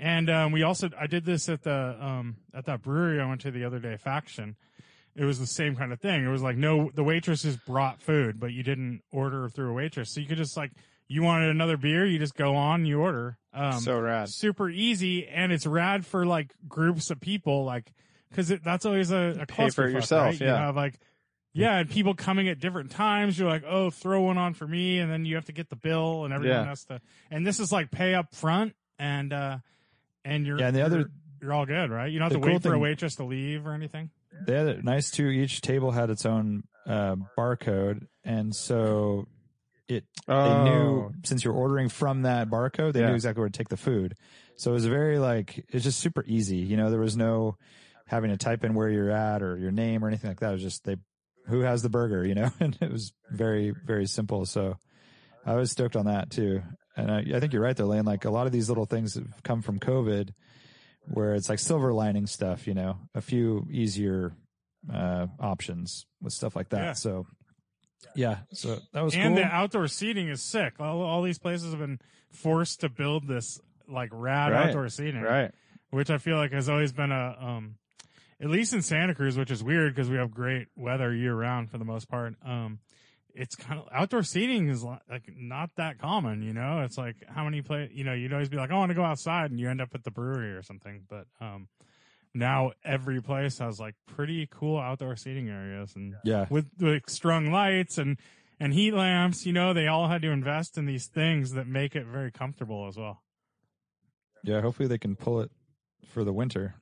and 0.00 0.30
um 0.30 0.52
we 0.52 0.62
also 0.62 0.88
i 0.98 1.06
did 1.06 1.24
this 1.24 1.48
at 1.48 1.62
the 1.62 1.96
um 2.00 2.36
at 2.54 2.66
that 2.66 2.82
brewery 2.82 3.20
i 3.20 3.26
went 3.28 3.40
to 3.42 3.50
the 3.50 3.64
other 3.64 3.78
day 3.78 3.96
faction 3.96 4.56
it 5.14 5.24
was 5.24 5.38
the 5.38 5.46
same 5.46 5.76
kind 5.76 5.92
of 5.92 6.00
thing 6.00 6.24
it 6.24 6.28
was 6.28 6.42
like 6.42 6.56
no 6.56 6.90
the 6.94 7.04
waitresses 7.04 7.56
brought 7.56 8.00
food 8.00 8.40
but 8.40 8.52
you 8.52 8.62
didn't 8.62 9.02
order 9.12 9.48
through 9.48 9.70
a 9.70 9.72
waitress 9.74 10.10
so 10.14 10.20
you 10.20 10.26
could 10.26 10.38
just 10.38 10.56
like 10.56 10.70
you 11.08 11.22
wanted 11.22 11.50
another 11.50 11.76
beer 11.76 12.06
you 12.06 12.18
just 12.18 12.34
go 12.34 12.54
on 12.54 12.86
you 12.86 13.00
order 13.00 13.36
um 13.52 13.78
so 13.80 13.98
rad. 14.00 14.28
super 14.30 14.70
easy 14.70 15.26
and 15.28 15.52
it's 15.52 15.66
rad 15.66 16.06
for 16.06 16.24
like 16.24 16.54
groups 16.68 17.10
of 17.10 17.20
people 17.20 17.64
like 17.64 17.92
because 18.30 18.48
that's 18.64 18.86
always 18.86 19.10
a, 19.10 19.36
a 19.42 19.44
Pay 19.46 19.68
for 19.68 19.86
yourself, 19.86 20.24
right? 20.24 20.40
you 20.40 20.46
yeah. 20.46 20.56
have 20.56 20.74
like 20.74 20.94
Yeah, 21.54 21.78
and 21.78 21.90
people 21.90 22.14
coming 22.14 22.48
at 22.48 22.58
different 22.60 22.90
times. 22.90 23.38
You're 23.38 23.48
like, 23.48 23.64
oh, 23.66 23.90
throw 23.90 24.22
one 24.22 24.38
on 24.38 24.54
for 24.54 24.66
me, 24.66 24.98
and 25.00 25.10
then 25.10 25.24
you 25.26 25.34
have 25.34 25.44
to 25.46 25.52
get 25.52 25.68
the 25.68 25.76
bill, 25.76 26.24
and 26.24 26.32
everyone 26.32 26.58
Yeah. 26.58 26.64
has 26.66 26.84
to. 26.86 27.00
And 27.30 27.46
this 27.46 27.60
is 27.60 27.70
like 27.70 27.90
pay 27.90 28.14
up 28.14 28.34
front, 28.34 28.74
and 28.98 29.32
uh, 29.32 29.58
and 30.24 30.46
you're 30.46 30.58
Yeah, 30.58 30.68
and 30.68 30.76
the 30.76 30.82
other- 30.82 30.98
you're, 31.00 31.10
you're 31.42 31.52
all 31.52 31.66
good, 31.66 31.90
right? 31.90 32.10
You 32.10 32.18
don't 32.18 32.30
have 32.30 32.40
the 32.40 32.46
to 32.46 32.46
wait 32.46 32.62
cool 32.62 32.70
for 32.70 32.74
a 32.74 32.78
waitress 32.78 33.16
to 33.16 33.24
leave 33.24 33.66
or 33.66 33.72
anything. 33.74 34.10
They 34.46 34.54
had 34.56 34.66
it 34.68 34.84
nice 34.84 35.10
too. 35.10 35.26
Each 35.26 35.60
table 35.60 35.90
had 35.90 36.08
its 36.08 36.24
own 36.24 36.62
uh, 36.86 37.16
barcode, 37.36 38.06
and 38.24 38.54
so 38.54 39.26
it 39.88 40.04
they 40.26 40.62
knew 40.64 41.12
since 41.24 41.44
you're 41.44 41.52
ordering 41.52 41.90
from 41.90 42.22
that 42.22 42.48
barcode, 42.48 42.94
they 42.94 43.00
Oh. 43.00 43.02
Yeah. 43.02 43.08
knew 43.10 43.14
exactly 43.14 43.40
where 43.40 43.50
to 43.50 43.56
take 43.58 43.68
the 43.68 43.76
food. 43.76 44.14
So 44.56 44.70
it 44.70 44.74
was 44.74 44.86
very 44.86 45.18
like 45.18 45.64
it's 45.68 45.84
just 45.84 46.00
super 46.00 46.24
easy. 46.26 46.56
You 46.58 46.76
know, 46.78 46.90
there 46.90 47.00
was 47.00 47.16
no 47.16 47.56
having 48.06 48.30
to 48.30 48.36
type 48.38 48.64
in 48.64 48.72
where 48.74 48.88
you're 48.88 49.10
at 49.10 49.42
or 49.42 49.58
your 49.58 49.70
name 49.70 50.02
or 50.04 50.08
anything 50.08 50.30
like 50.30 50.40
that. 50.40 50.50
It 50.50 50.52
was 50.54 50.62
just 50.62 50.84
they 50.84 50.96
who 51.46 51.60
has 51.60 51.82
the 51.82 51.88
burger, 51.90 52.26
you 52.26 52.34
know, 52.34 52.50
and 52.60 52.76
it 52.80 52.90
was 52.90 53.12
very 53.30 53.72
very 53.86 54.06
simple. 54.06 54.46
So 54.46 54.76
I 55.44 55.54
was 55.54 55.70
stoked 55.70 55.96
on 55.96 56.06
that 56.06 56.30
too. 56.30 56.62
And 56.96 57.10
I, 57.10 57.24
I 57.34 57.40
think 57.40 57.52
you're 57.52 57.62
right 57.62 57.76
though, 57.76 57.86
Lane. 57.86 58.04
Like 58.04 58.24
a 58.24 58.30
lot 58.30 58.46
of 58.46 58.52
these 58.52 58.68
little 58.68 58.86
things 58.86 59.14
have 59.14 59.42
come 59.42 59.62
from 59.62 59.78
COVID, 59.78 60.30
where 61.06 61.34
it's 61.34 61.48
like 61.48 61.58
silver 61.58 61.92
lining 61.92 62.26
stuff. 62.26 62.66
You 62.66 62.74
know, 62.74 62.98
a 63.14 63.20
few 63.20 63.66
easier 63.70 64.34
uh, 64.92 65.26
options 65.40 66.06
with 66.20 66.32
stuff 66.32 66.54
like 66.54 66.68
that. 66.70 66.82
Yeah. 66.82 66.92
So 66.92 67.26
yeah, 68.14 68.38
so 68.52 68.78
that 68.92 69.02
was 69.02 69.14
and 69.14 69.34
cool. 69.36 69.44
the 69.44 69.50
outdoor 69.50 69.88
seating 69.88 70.28
is 70.28 70.42
sick. 70.42 70.74
All, 70.80 71.02
all 71.02 71.22
these 71.22 71.38
places 71.38 71.70
have 71.70 71.80
been 71.80 72.00
forced 72.30 72.80
to 72.80 72.88
build 72.88 73.26
this 73.26 73.60
like 73.88 74.10
rad 74.12 74.52
Right. 74.52 74.66
outdoor 74.66 74.88
seating, 74.88 75.22
right. 75.22 75.50
which 75.90 76.10
I 76.10 76.18
feel 76.18 76.36
like 76.36 76.52
has 76.52 76.68
always 76.68 76.92
been 76.92 77.12
a 77.12 77.36
um, 77.40 77.76
at 78.42 78.50
least 78.50 78.72
in 78.72 78.82
Santa 78.82 79.14
Cruz, 79.14 79.38
which 79.38 79.50
is 79.50 79.62
weird 79.62 79.94
because 79.94 80.10
we 80.10 80.16
have 80.16 80.32
great 80.32 80.66
weather 80.76 81.14
year 81.14 81.34
round 81.34 81.70
for 81.70 81.78
the 81.78 81.84
most 81.84 82.08
part. 82.08 82.34
Um, 82.44 82.80
it's 83.34 83.54
kind 83.54 83.80
of 83.80 83.88
outdoor 83.92 84.24
seating 84.24 84.68
is 84.68 84.84
like 84.84 85.32
not 85.34 85.70
that 85.76 85.98
common, 85.98 86.42
you 86.42 86.52
know. 86.52 86.82
It's 86.82 86.98
like 86.98 87.16
how 87.28 87.44
many 87.44 87.62
play, 87.62 87.88
you 87.92 88.04
know, 88.04 88.12
you'd 88.12 88.32
always 88.32 88.48
be 88.48 88.56
like, 88.56 88.70
I 88.70 88.74
want 88.74 88.90
to 88.90 88.94
go 88.94 89.04
outside, 89.04 89.50
and 89.50 89.58
you 89.58 89.70
end 89.70 89.80
up 89.80 89.90
at 89.94 90.04
the 90.04 90.10
brewery 90.10 90.52
or 90.52 90.62
something. 90.62 91.04
But 91.08 91.26
um, 91.40 91.68
now 92.34 92.72
every 92.84 93.22
place 93.22 93.58
has 93.58 93.80
like 93.80 93.94
pretty 94.06 94.48
cool 94.50 94.78
outdoor 94.78 95.16
seating 95.16 95.48
areas, 95.48 95.94
and 95.94 96.14
yeah, 96.24 96.46
with 96.50 96.66
like 96.78 97.08
strung 97.08 97.50
lights 97.50 97.96
and 97.96 98.18
and 98.60 98.74
heat 98.74 98.92
lamps. 98.92 99.46
You 99.46 99.52
know, 99.52 99.72
they 99.72 99.86
all 99.86 100.08
had 100.08 100.20
to 100.22 100.30
invest 100.30 100.76
in 100.76 100.84
these 100.84 101.06
things 101.06 101.52
that 101.52 101.66
make 101.66 101.94
it 101.94 102.04
very 102.04 102.32
comfortable 102.32 102.86
as 102.86 102.98
well. 102.98 103.22
yeah. 104.42 104.60
Hopefully 104.60 104.88
they 104.88 104.98
can 104.98 105.16
pull 105.16 105.40
it 105.40 105.50
for 106.04 106.22
the 106.22 106.32
winter 106.32 106.74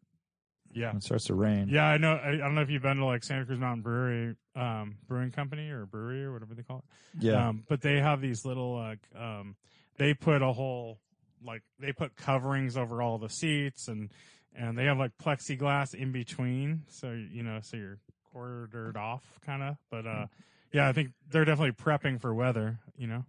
Yeah. 0.72 0.94
it 0.96 1.02
starts 1.02 1.24
to 1.24 1.34
rain. 1.34 1.68
Yeah, 1.68 1.84
I 1.84 1.98
know. 1.98 2.12
I, 2.12 2.30
I 2.30 2.36
don't 2.36 2.54
know 2.54 2.60
if 2.62 2.70
you've 2.70 2.82
been 2.82 2.98
to 2.98 3.04
like 3.04 3.24
Santa 3.24 3.44
Cruz 3.44 3.58
Mountain 3.58 3.82
Brewery, 3.82 4.36
um, 4.54 4.96
brewing 5.08 5.30
company 5.32 5.68
or 5.70 5.84
brewery 5.86 6.24
or 6.24 6.32
whatever 6.32 6.54
they 6.54 6.62
call 6.62 6.84
it. 7.18 7.24
yeah, 7.24 7.48
Um, 7.48 7.64
but 7.68 7.80
they 7.80 7.98
have 8.00 8.20
these 8.20 8.44
little 8.44 8.76
like, 8.76 9.00
um, 9.18 9.56
they 9.98 10.14
put 10.14 10.42
a 10.42 10.52
whole 10.52 10.98
like 11.44 11.62
they 11.78 11.92
put 11.92 12.16
coverings 12.16 12.76
over 12.76 13.00
all 13.02 13.18
the 13.18 13.28
seats 13.30 13.88
and 13.88 14.10
and 14.54 14.76
they 14.76 14.84
have 14.84 14.98
like 14.98 15.12
plexiglass 15.16 15.94
in 15.94 16.12
between, 16.12 16.82
so 16.88 17.12
you 17.12 17.42
know, 17.42 17.60
so 17.62 17.76
you're 17.76 17.98
quartered 18.32 18.96
off 18.96 19.22
kind 19.44 19.62
of. 19.62 19.76
But 19.90 20.06
uh, 20.06 20.26
yeah, 20.72 20.88
I 20.88 20.92
think 20.92 21.10
they're 21.30 21.44
definitely 21.44 21.72
prepping 21.72 22.20
for 22.20 22.34
weather. 22.34 22.78
You 22.96 23.06
know. 23.06 23.24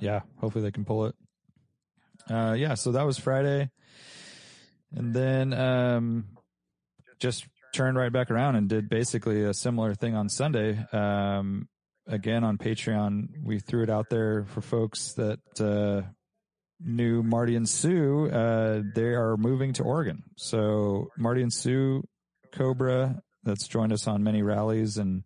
yeah. 0.00 0.20
Hopefully 0.38 0.62
they 0.64 0.70
can 0.72 0.84
pull 0.84 1.06
it. 1.06 1.14
Uh, 2.30 2.54
yeah. 2.58 2.74
So 2.74 2.92
that 2.92 3.04
was 3.06 3.18
Friday, 3.18 3.70
and 4.94 5.12
then 5.14 5.52
um, 5.52 6.26
just 7.18 7.46
turned 7.74 7.96
right 7.96 8.12
back 8.12 8.30
around 8.30 8.56
and 8.56 8.68
did 8.68 8.88
basically 8.88 9.44
a 9.44 9.54
similar 9.54 9.94
thing 9.94 10.14
on 10.14 10.28
Sunday. 10.28 10.78
Um, 10.92 11.68
again 12.06 12.44
on 12.44 12.58
Patreon, 12.58 13.44
we 13.44 13.58
threw 13.58 13.82
it 13.82 13.90
out 13.90 14.06
there 14.10 14.44
for 14.44 14.60
folks 14.60 15.12
that 15.14 15.38
uh, 15.60 16.08
knew 16.80 17.22
Marty 17.22 17.56
and 17.56 17.68
Sue. 17.68 18.30
Uh, 18.30 18.82
they 18.94 19.14
are 19.14 19.36
moving 19.36 19.72
to 19.74 19.82
Oregon. 19.82 20.22
So 20.36 21.08
Marty 21.16 21.42
and 21.42 21.52
Sue 21.52 22.02
Cobra, 22.52 23.20
that's 23.42 23.68
joined 23.68 23.92
us 23.92 24.06
on 24.06 24.22
many 24.22 24.42
rallies 24.42 24.96
and 24.96 25.22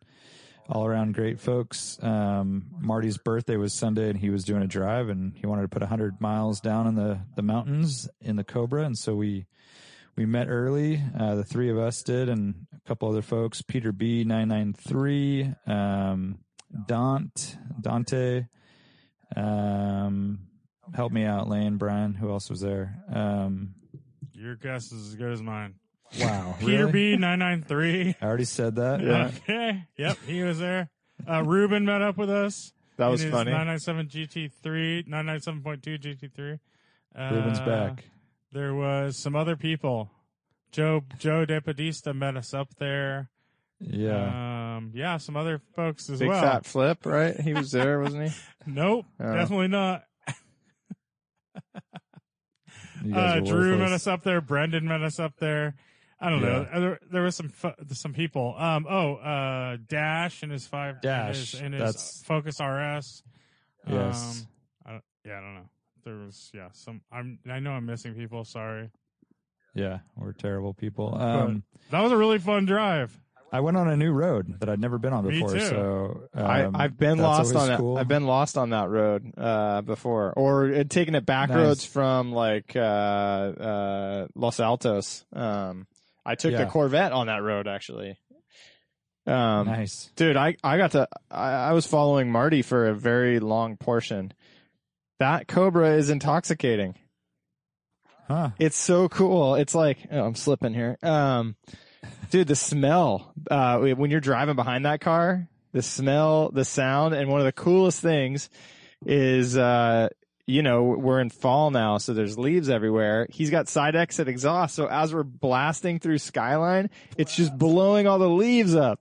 all 0.68 0.86
around 0.86 1.14
great 1.14 1.40
folks. 1.40 1.98
Um, 2.02 2.66
Marty's 2.78 3.18
birthday 3.18 3.56
was 3.56 3.74
Sunday 3.74 4.08
and 4.08 4.18
he 4.18 4.30
was 4.30 4.44
doing 4.44 4.62
a 4.62 4.66
drive 4.66 5.08
and 5.08 5.34
he 5.36 5.46
wanted 5.46 5.62
to 5.62 5.68
put 5.68 5.82
100 5.82 6.20
miles 6.20 6.60
down 6.60 6.86
in 6.86 6.94
the, 6.94 7.20
the 7.36 7.42
mountains 7.42 8.08
in 8.20 8.36
the 8.36 8.44
Cobra. 8.44 8.84
And 8.84 8.96
so 8.96 9.14
we, 9.14 9.46
we 10.16 10.26
met 10.26 10.48
early. 10.48 11.02
Uh, 11.18 11.34
the 11.36 11.44
three 11.44 11.70
of 11.70 11.78
us 11.78 12.02
did 12.02 12.28
and 12.28 12.66
a 12.74 12.88
couple 12.88 13.08
other 13.08 13.22
folks, 13.22 13.62
Peter 13.62 13.92
B 13.92 14.24
993, 14.24 15.54
um, 15.66 16.38
Dante, 16.86 17.56
Dante, 17.80 18.44
um, 19.36 20.40
help 20.94 21.12
me 21.12 21.24
out, 21.24 21.48
Lane, 21.48 21.76
Brian, 21.76 22.14
who 22.14 22.30
else 22.30 22.50
was 22.50 22.60
there? 22.60 22.96
Um, 23.12 23.74
Your 24.34 24.56
guess 24.56 24.92
is 24.92 25.08
as 25.08 25.14
good 25.14 25.32
as 25.32 25.42
mine. 25.42 25.74
wow. 26.20 26.56
Peter 26.60 26.86
really? 26.86 26.92
B 26.92 27.16
nine 27.16 27.38
nine 27.38 27.62
three. 27.62 28.14
I 28.20 28.26
already 28.26 28.44
said 28.44 28.76
that. 28.76 29.00
Yeah. 29.00 29.30
Okay. 29.48 29.84
Yep, 29.96 30.18
he 30.26 30.42
was 30.42 30.58
there. 30.58 30.90
Uh, 31.28 31.42
Ruben 31.42 31.84
met 31.84 32.02
up 32.02 32.16
with 32.18 32.30
us. 32.30 32.72
That 32.98 33.08
was 33.08 33.22
funny. 33.24 33.50
997 33.50 34.08
GT3, 34.08 35.08
997.2 35.08 35.98
GT3. 35.98 36.58
Uh, 37.14 37.34
Ruben's 37.34 37.60
back. 37.60 38.04
There 38.52 38.74
was 38.74 39.16
some 39.16 39.34
other 39.34 39.56
people. 39.56 40.10
Joe 40.72 41.02
Joe 41.18 41.44
De 41.44 41.60
Podesta 41.60 42.12
met 42.14 42.36
us 42.36 42.52
up 42.54 42.68
there. 42.76 43.30
Yeah. 43.80 44.76
Um, 44.76 44.92
yeah, 44.94 45.16
some 45.16 45.36
other 45.36 45.60
folks 45.74 46.08
as 46.08 46.20
Big 46.20 46.28
well. 46.28 46.40
fat 46.40 46.64
flip, 46.64 47.04
right? 47.04 47.38
He 47.38 47.52
was 47.52 47.72
there, 47.72 47.98
wasn't 48.00 48.30
he? 48.30 48.36
Nope, 48.66 49.06
Oh. 49.18 49.34
definitely 49.34 49.68
not. 49.68 50.04
Uh, 53.14 53.40
Drew 53.40 53.76
met 53.78 53.90
us 53.92 54.06
up 54.06 54.22
there. 54.22 54.40
Brendan 54.40 54.86
met 54.86 55.02
us 55.02 55.18
up 55.18 55.36
there. 55.38 55.74
I 56.20 56.30
don't 56.30 56.40
know. 56.40 56.64
There, 56.72 56.98
there 57.10 57.22
was 57.22 57.34
some 57.34 57.48
fu- 57.48 57.72
some 57.90 58.12
people. 58.14 58.54
Um, 58.56 58.86
oh, 58.88 59.16
uh, 59.16 59.76
Dash 59.88 60.44
and 60.44 60.52
his 60.52 60.66
five 60.68 61.00
Dash, 61.00 61.26
and 61.26 61.36
his, 61.36 61.54
and 61.60 61.74
his 61.74 61.80
that's- 61.80 62.22
Focus 62.24 62.60
RS. 62.60 63.24
Yes. 63.88 64.44
Um, 64.46 64.48
I 64.86 64.90
don't, 64.92 65.04
yeah, 65.24 65.38
I 65.38 65.40
don't 65.40 65.54
know. 65.56 65.68
There 66.04 66.16
was 66.16 66.50
yeah 66.54 66.68
some. 66.72 67.00
I'm 67.12 67.38
I 67.50 67.60
know 67.60 67.72
I'm 67.72 67.86
missing 67.86 68.14
people. 68.14 68.44
Sorry. 68.44 68.90
Yeah, 69.74 70.00
we're 70.16 70.32
terrible 70.32 70.74
people. 70.74 71.14
Um, 71.18 71.62
That 71.90 72.00
was 72.02 72.12
a 72.12 72.16
really 72.16 72.38
fun 72.38 72.66
drive. 72.66 73.18
I 73.54 73.60
went 73.60 73.76
on 73.76 73.88
a 73.88 73.96
new 73.96 74.12
road 74.12 74.60
that 74.60 74.68
I'd 74.70 74.80
never 74.80 74.98
been 74.98 75.12
on 75.12 75.26
Me 75.26 75.34
before. 75.40 75.50
too. 75.54 75.60
So 75.60 76.22
um, 76.34 76.46
I, 76.74 76.84
I've 76.84 76.96
been 76.98 77.18
lost 77.18 77.50
on 77.50 77.56
always 77.56 77.68
that. 77.68 77.78
cool. 77.78 77.98
I've 77.98 78.08
been 78.08 78.26
lost 78.26 78.56
on 78.56 78.70
that 78.70 78.88
road 78.88 79.30
uh, 79.36 79.82
before, 79.82 80.32
or 80.34 80.72
uh, 80.72 80.84
taking 80.88 81.14
it 81.14 81.24
back 81.26 81.50
Nice. 81.50 81.56
roads 81.58 81.84
from 81.84 82.32
like 82.32 82.74
uh, 82.74 82.80
uh, 82.80 84.26
Los 84.34 84.58
Altos. 84.58 85.24
Um, 85.34 85.86
I 86.24 86.34
took 86.34 86.52
the 86.56 86.66
Corvette 86.66 87.12
on 87.12 87.26
that 87.26 87.42
road 87.42 87.66
actually. 87.68 88.18
Um, 89.26 89.66
nice. 89.66 90.10
dude, 90.16 90.36
I 90.36 90.56
I 90.64 90.78
got 90.78 90.92
to. 90.92 91.08
I, 91.30 91.50
I 91.52 91.72
was 91.72 91.86
following 91.86 92.30
Marty 92.32 92.62
for 92.62 92.88
a 92.88 92.94
very 92.94 93.38
long 93.38 93.76
portion. 93.76 94.32
That 95.22 95.46
Cobra 95.46 95.94
is 95.94 96.10
intoxicating. 96.10 96.96
Huh. 98.26 98.50
It's 98.58 98.76
so 98.76 99.08
cool. 99.08 99.54
It's 99.54 99.72
like 99.72 99.98
oh, 100.10 100.24
I'm 100.24 100.34
slipping 100.34 100.74
here. 100.74 100.98
Um, 101.00 101.54
dude, 102.30 102.48
the 102.48 102.56
smell 102.56 103.32
uh, 103.48 103.78
when 103.78 104.10
you're 104.10 104.18
driving 104.18 104.56
behind 104.56 104.84
that 104.84 105.00
car, 105.00 105.46
the 105.70 105.80
smell, 105.80 106.50
the 106.50 106.64
sound, 106.64 107.14
and 107.14 107.30
one 107.30 107.38
of 107.38 107.46
the 107.46 107.52
coolest 107.52 108.00
things 108.00 108.50
is, 109.06 109.56
uh, 109.56 110.08
you 110.48 110.60
know, 110.60 110.82
we're 110.82 111.20
in 111.20 111.30
fall 111.30 111.70
now, 111.70 111.98
so 111.98 112.14
there's 112.14 112.36
leaves 112.36 112.68
everywhere. 112.68 113.28
He's 113.30 113.50
got 113.50 113.68
side 113.68 113.94
exit 113.94 114.26
exhaust, 114.26 114.74
so 114.74 114.88
as 114.88 115.14
we're 115.14 115.22
blasting 115.22 116.00
through 116.00 116.18
Skyline, 116.18 116.90
it's 117.16 117.36
just 117.36 117.56
blowing 117.56 118.08
all 118.08 118.18
the 118.18 118.28
leaves 118.28 118.74
up 118.74 118.98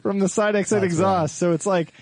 from 0.00 0.18
the 0.18 0.28
side 0.28 0.56
exit 0.56 0.80
That's 0.80 0.92
exhaust. 0.92 1.38
So 1.38 1.52
it's 1.52 1.66
like. 1.66 1.92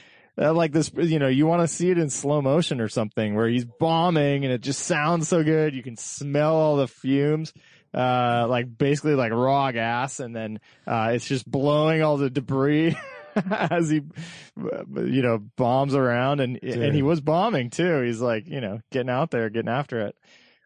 Like 0.40 0.72
this, 0.72 0.90
you 0.96 1.18
know, 1.18 1.29
you 1.29 1.46
want 1.46 1.62
to 1.62 1.68
see 1.68 1.90
it 1.90 1.98
in 1.98 2.09
slow 2.09 2.40
motion 2.40 2.81
or 2.81 2.88
something 2.88 3.35
where 3.35 3.48
he's 3.48 3.66
bombing 3.66 4.44
and 4.44 4.53
it 4.53 4.62
just 4.62 4.81
sounds 4.87 5.29
so 5.29 5.44
good. 5.44 5.74
You 5.74 5.83
can 5.83 5.96
smell 5.96 6.55
all 6.55 6.76
the 6.76 6.88
fumes, 6.88 7.53
uh, 7.92 8.46
like 8.48 8.79
basically 8.79 9.14
like 9.14 9.33
raw 9.33 9.70
gas. 9.70 10.18
And 10.18 10.35
then, 10.35 10.61
uh, 10.87 11.11
it's 11.12 11.26
just 11.26 11.48
blowing 11.50 12.03
all 12.03 12.16
the 12.16 12.31
debris 12.31 12.96
as 13.50 13.90
he, 13.90 14.00
uh, 14.59 15.03
you 15.03 15.22
know, 15.22 15.38
bombs 15.57 15.94
around 15.94 16.40
and, 16.40 16.59
and 16.62 16.94
he 16.94 17.03
was 17.03 17.20
bombing 17.20 17.68
too. 17.68 18.00
He's 18.00 18.20
like, 18.20 18.48
you 18.48 18.62
know, 18.62 18.81
getting 18.90 19.11
out 19.11 19.31
there, 19.31 19.50
getting 19.50 19.70
after 19.70 20.00
it. 20.07 20.16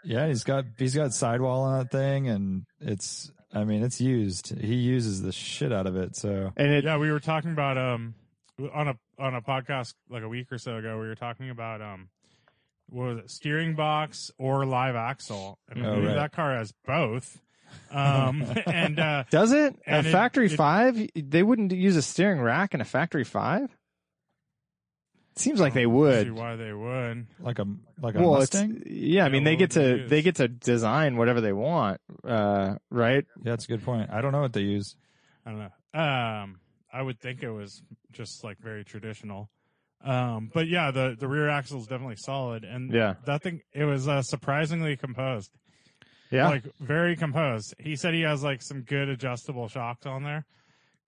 Yeah, 0.04 0.28
he's 0.28 0.44
got 0.44 0.66
he's 0.78 0.94
got 0.94 1.12
sidewall 1.14 1.62
on 1.62 1.78
that 1.78 1.90
thing, 1.90 2.28
and 2.28 2.66
it's 2.80 3.32
I 3.52 3.64
mean 3.64 3.82
it's 3.82 4.00
used. 4.00 4.56
He 4.58 4.74
uses 4.74 5.22
the 5.22 5.32
shit 5.32 5.72
out 5.72 5.86
of 5.86 5.96
it. 5.96 6.14
So 6.14 6.52
And 6.56 6.70
it, 6.70 6.84
Yeah, 6.84 6.98
we 6.98 7.10
were 7.10 7.20
talking 7.20 7.52
about 7.52 7.78
um 7.78 8.14
on 8.72 8.88
a 8.88 8.94
on 9.18 9.34
a 9.34 9.42
podcast 9.42 9.94
like 10.08 10.22
a 10.22 10.28
week 10.28 10.50
or 10.52 10.58
so 10.58 10.76
ago. 10.76 10.98
We 11.00 11.06
were 11.08 11.14
talking 11.14 11.50
about 11.50 11.80
um 11.82 12.08
what 12.88 13.04
was 13.06 13.18
it 13.18 13.30
steering 13.30 13.74
box 13.74 14.30
or 14.38 14.66
live 14.66 14.94
axle, 14.96 15.58
and 15.68 15.84
Oh, 15.84 16.00
right. 16.00 16.14
that 16.14 16.32
car 16.32 16.56
has 16.56 16.72
both. 16.86 17.40
Um, 17.90 18.44
and 18.66 18.98
uh, 19.00 19.24
Does 19.30 19.52
it? 19.52 19.74
A 19.86 20.02
factory 20.02 20.46
it- 20.46 20.52
five? 20.56 20.98
They 21.14 21.42
wouldn't 21.42 21.72
use 21.72 21.96
a 21.96 22.02
steering 22.02 22.40
rack 22.40 22.74
in 22.74 22.80
a 22.80 22.84
factory 22.84 23.24
five. 23.24 23.74
Seems 25.36 25.58
like 25.58 25.74
they 25.74 25.82
see 25.82 25.86
would. 25.86 26.32
why 26.32 26.54
they 26.54 26.72
would. 26.72 27.26
Like 27.40 27.58
a 27.58 27.66
like 28.00 28.14
a 28.14 28.20
Well, 28.20 28.34
Mustang. 28.34 28.84
yeah. 28.86 29.24
I 29.24 29.28
mean, 29.30 29.42
Yeah, 29.42 29.50
they 29.50 29.56
get 29.56 29.74
would 29.74 29.82
they 29.82 29.90
to 29.92 29.96
use? 30.02 30.10
they 30.10 30.22
get 30.22 30.36
to 30.36 30.46
design 30.48 31.16
whatever 31.16 31.40
they 31.40 31.52
want, 31.52 32.00
uh, 32.22 32.76
right? 32.90 33.24
Yeah, 33.38 33.50
that's 33.52 33.64
a 33.64 33.68
good 33.68 33.82
point. 33.82 34.10
I 34.12 34.20
don't 34.20 34.30
know 34.30 34.42
what 34.42 34.52
they 34.52 34.60
use. 34.60 34.94
I 35.44 35.50
don't 35.50 35.58
know. 35.58 36.00
Um, 36.00 36.60
I 36.94 37.02
would 37.02 37.18
think 37.20 37.42
it 37.42 37.50
was 37.50 37.82
just 38.12 38.44
like 38.44 38.58
very 38.58 38.84
traditional. 38.84 39.50
Um, 40.04 40.50
but 40.54 40.68
yeah, 40.68 40.90
the 40.90 41.16
the 41.18 41.26
rear 41.28 41.48
axle 41.48 41.80
is 41.80 41.86
definitely 41.86 42.16
solid, 42.18 42.62
and 42.64 42.92
Yeah. 42.92 43.14
that 43.26 43.42
thing 43.42 43.62
it 43.72 43.84
was 43.84 44.06
uh, 44.06 44.22
surprisingly 44.22 44.96
composed. 44.96 45.50
Yeah. 46.30 46.48
like 46.48 46.64
very 46.80 47.14
composed. 47.16 47.74
He 47.78 47.94
said 47.96 48.12
he 48.14 48.22
has 48.22 48.42
like 48.42 48.60
some 48.62 48.82
good 48.82 49.08
adjustable 49.08 49.68
shocks 49.68 50.04
on 50.06 50.24
there 50.24 50.44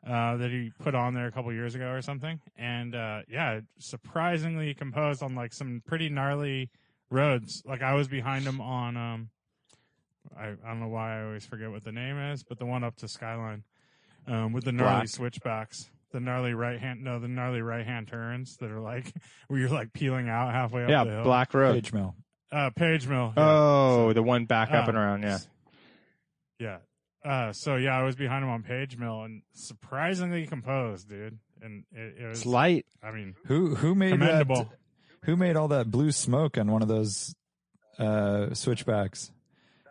uh, 0.06 0.36
that 0.36 0.50
he 0.50 0.70
put 0.78 0.94
on 0.94 1.14
there 1.14 1.26
a 1.26 1.32
couple 1.32 1.52
years 1.52 1.74
ago 1.74 1.88
or 1.90 2.00
something, 2.02 2.40
and 2.56 2.94
uh, 2.94 3.20
yeah, 3.28 3.60
surprisingly 3.78 4.72
composed 4.74 5.22
on 5.22 5.34
like 5.34 5.52
some 5.52 5.82
pretty 5.86 6.08
gnarly 6.08 6.70
roads. 7.10 7.62
Like 7.66 7.82
I 7.82 7.94
was 7.94 8.08
behind 8.08 8.44
him 8.44 8.60
on 8.60 8.96
um, 8.96 9.30
I 10.38 10.48
I 10.48 10.68
don't 10.68 10.80
know 10.80 10.88
why 10.88 11.18
I 11.20 11.24
always 11.24 11.44
forget 11.44 11.70
what 11.70 11.84
the 11.84 11.92
name 11.92 12.18
is, 12.18 12.44
but 12.44 12.58
the 12.58 12.66
one 12.66 12.84
up 12.84 12.96
to 12.96 13.08
Skyline 13.08 13.64
um, 14.26 14.52
with 14.52 14.64
the 14.64 14.72
gnarly 14.72 14.92
Black. 15.00 15.08
switchbacks. 15.08 15.90
The 16.12 16.20
gnarly 16.20 16.54
right 16.54 16.78
hand, 16.80 17.02
no, 17.02 17.18
the 17.18 17.28
gnarly 17.28 17.60
right 17.62 17.84
hand 17.84 18.08
turns 18.08 18.56
that 18.58 18.70
are 18.70 18.80
like 18.80 19.12
where 19.48 19.58
you're 19.60 19.68
like 19.68 19.92
peeling 19.92 20.28
out 20.28 20.52
halfway 20.52 20.82
up 20.82 20.86
the 20.88 20.92
yeah, 20.92 21.04
hill. 21.04 21.24
Black 21.24 21.52
Road. 21.52 21.74
Page 21.74 21.92
mill. 21.92 22.14
uh, 22.52 22.70
Page 22.70 23.06
Mill. 23.08 23.32
yeah. 23.36 23.42
Oh, 23.44 24.12
the 24.12 24.22
one 24.22 24.46
back 24.46 24.70
up 24.70 24.86
Uh, 24.86 24.90
and 24.90 24.96
around. 24.98 25.22
Yeah. 25.24 25.38
Yeah. 26.58 26.78
Uh, 27.24 27.52
so 27.52 27.74
yeah, 27.76 27.98
I 27.98 28.04
was 28.04 28.14
behind 28.14 28.44
him 28.44 28.50
on 28.50 28.62
Page 28.62 28.96
Mill 28.96 29.24
and 29.24 29.42
surprisingly 29.52 30.46
composed, 30.46 31.08
dude. 31.08 31.38
And 31.60 31.84
it, 31.92 32.14
it 32.22 32.26
was, 32.28 32.38
It's 32.38 32.46
light. 32.46 32.86
I 33.02 33.10
mean, 33.10 33.34
Who 33.46 33.74
who 33.74 33.94
made 33.94 34.12
commendable. 34.12 34.56
that? 34.64 34.78
Who 35.24 35.36
made 35.36 35.56
all 35.56 35.68
that 35.68 35.90
blue 35.90 36.12
smoke 36.12 36.56
on 36.56 36.70
one 36.70 36.82
of 36.82 36.88
those 36.88 37.34
uh, 37.98 38.54
switchbacks? 38.54 39.32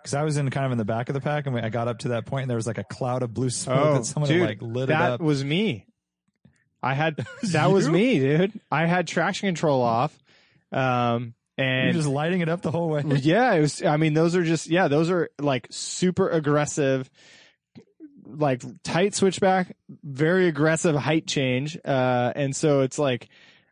Because 0.05 0.13
I 0.13 0.23
was 0.23 0.37
in 0.37 0.47
kind 0.51 0.67
of 0.67 0.71
in 0.71 0.77
the 0.77 0.85
back 0.85 1.09
of 1.09 1.13
the 1.15 1.19
pack, 1.21 1.47
and 1.47 1.55
we, 1.55 1.61
I 1.61 1.69
got 1.69 1.87
up 1.87 1.97
to 1.99 2.09
that 2.09 2.27
point, 2.27 2.43
and 2.43 2.49
there 2.49 2.57
was 2.57 2.67
like 2.67 2.77
a 2.77 2.83
cloud 2.83 3.23
of 3.23 3.33
blue 3.33 3.49
smoke 3.49 3.77
Oh, 3.79 3.93
that 3.95 4.05
someone 4.05 4.29
dude, 4.29 4.41
had, 4.41 4.49
like 4.49 4.61
lit 4.61 4.83
up. 4.83 4.99
that 4.99 5.11
up. 5.13 5.19
was 5.21 5.43
me. 5.43 5.87
I 6.83 6.93
had 6.93 7.15
that 7.51 7.71
was 7.71 7.87
you? 7.87 7.91
me, 7.91 8.19
dude. 8.19 8.59
I 8.71 8.85
had 8.85 9.07
traction 9.07 9.47
control 9.47 9.81
off, 9.81 10.15
um, 10.71 11.33
You're 11.57 11.67
and 11.67 11.95
just 11.95 12.07
lighting 12.07 12.41
it 12.41 12.49
up 12.49 12.61
the 12.61 12.69
whole 12.69 12.89
way. 12.89 13.01
yeah, 13.21 13.53
it 13.53 13.61
was. 13.61 13.83
I 13.83 13.97
mean, 13.97 14.13
those 14.13 14.35
are 14.35 14.43
just 14.43 14.67
yeah, 14.67 14.87
those 14.87 15.09
are 15.09 15.29
like 15.39 15.65
super 15.71 16.29
aggressive, 16.29 17.09
like 18.27 18.61
tight 18.83 19.15
switchback, 19.15 19.75
very 20.03 20.47
aggressive 20.47 20.95
height 20.95 21.25
change, 21.25 21.77
uh, 21.83 22.31
and 22.35 22.55
so 22.55 22.81
it's 22.81 22.99
like. 22.99 23.27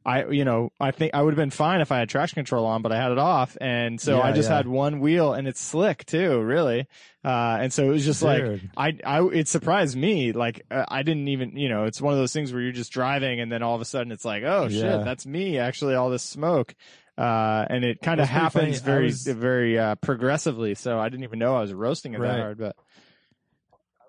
I, 0.06 0.26
you 0.28 0.44
know, 0.44 0.72
I 0.80 0.92
think 0.92 1.14
I 1.14 1.22
would 1.22 1.32
have 1.32 1.38
been 1.38 1.50
fine 1.50 1.80
if 1.80 1.92
I 1.92 2.00
had 2.00 2.10
traction 2.10 2.36
control 2.36 2.66
on, 2.66 2.82
but 2.82 2.92
I 2.92 2.98
had 2.98 3.12
it 3.14 3.18
off. 3.18 3.56
And 3.62 4.02
so 4.02 4.18
Yeah, 4.18 4.24
I 4.24 4.32
just 4.34 4.50
yeah. 4.50 4.58
had 4.58 4.68
one 4.68 5.00
wheel 5.00 5.34
and 5.34 5.48
it's 5.48 5.62
slick 5.62 6.06
too, 6.06 6.42
really. 6.42 6.88
Uh, 7.24 7.58
and 7.62 7.72
so 7.72 7.86
it 7.86 7.90
was 7.90 8.04
just 8.04 8.22
like, 8.22 8.44
I, 8.76 8.98
I, 9.06 9.24
it 9.30 9.48
surprised 9.48 9.96
me. 9.96 10.34
Like, 10.34 10.66
uh, 10.70 10.84
I 10.90 11.04
didn't 11.04 11.30
even, 11.30 11.56
you 11.56 11.70
know, 11.70 11.86
it's 11.86 12.02
one 12.02 12.12
of 12.14 12.20
those 12.20 12.34
things 12.34 12.52
where 12.52 12.62
you're 12.62 12.74
just 12.74 12.92
driving 12.92 13.40
and 13.40 13.50
then 13.50 13.64
all 13.64 13.76
of 13.76 13.82
a 13.82 13.86
sudden 13.86 14.12
it's 14.12 14.26
like, 14.26 14.44
oh 14.44 14.68
Yeah. 14.70 14.82
shit, 14.98 15.06
that's 15.06 15.26
me 15.26 15.58
actually, 15.58 15.96
all 15.96 16.10
this 16.10 16.24
smoke. 16.24 16.76
Uh, 17.18 17.64
and 17.70 17.86
it 17.86 18.02
kind 18.02 18.20
of 18.20 18.28
happens 18.28 18.80
very, 18.82 19.06
was- 19.06 19.24
very, 19.26 19.80
uh, 19.80 19.96
progressively. 19.96 20.76
So 20.76 21.00
I 21.00 21.08
didn't 21.08 21.24
even 21.24 21.40
know 21.40 21.56
I 21.56 21.62
was 21.62 21.72
roasting 21.74 22.14
it 22.14 22.20
that 22.20 22.40
hard, 22.40 22.58
but 22.58 22.76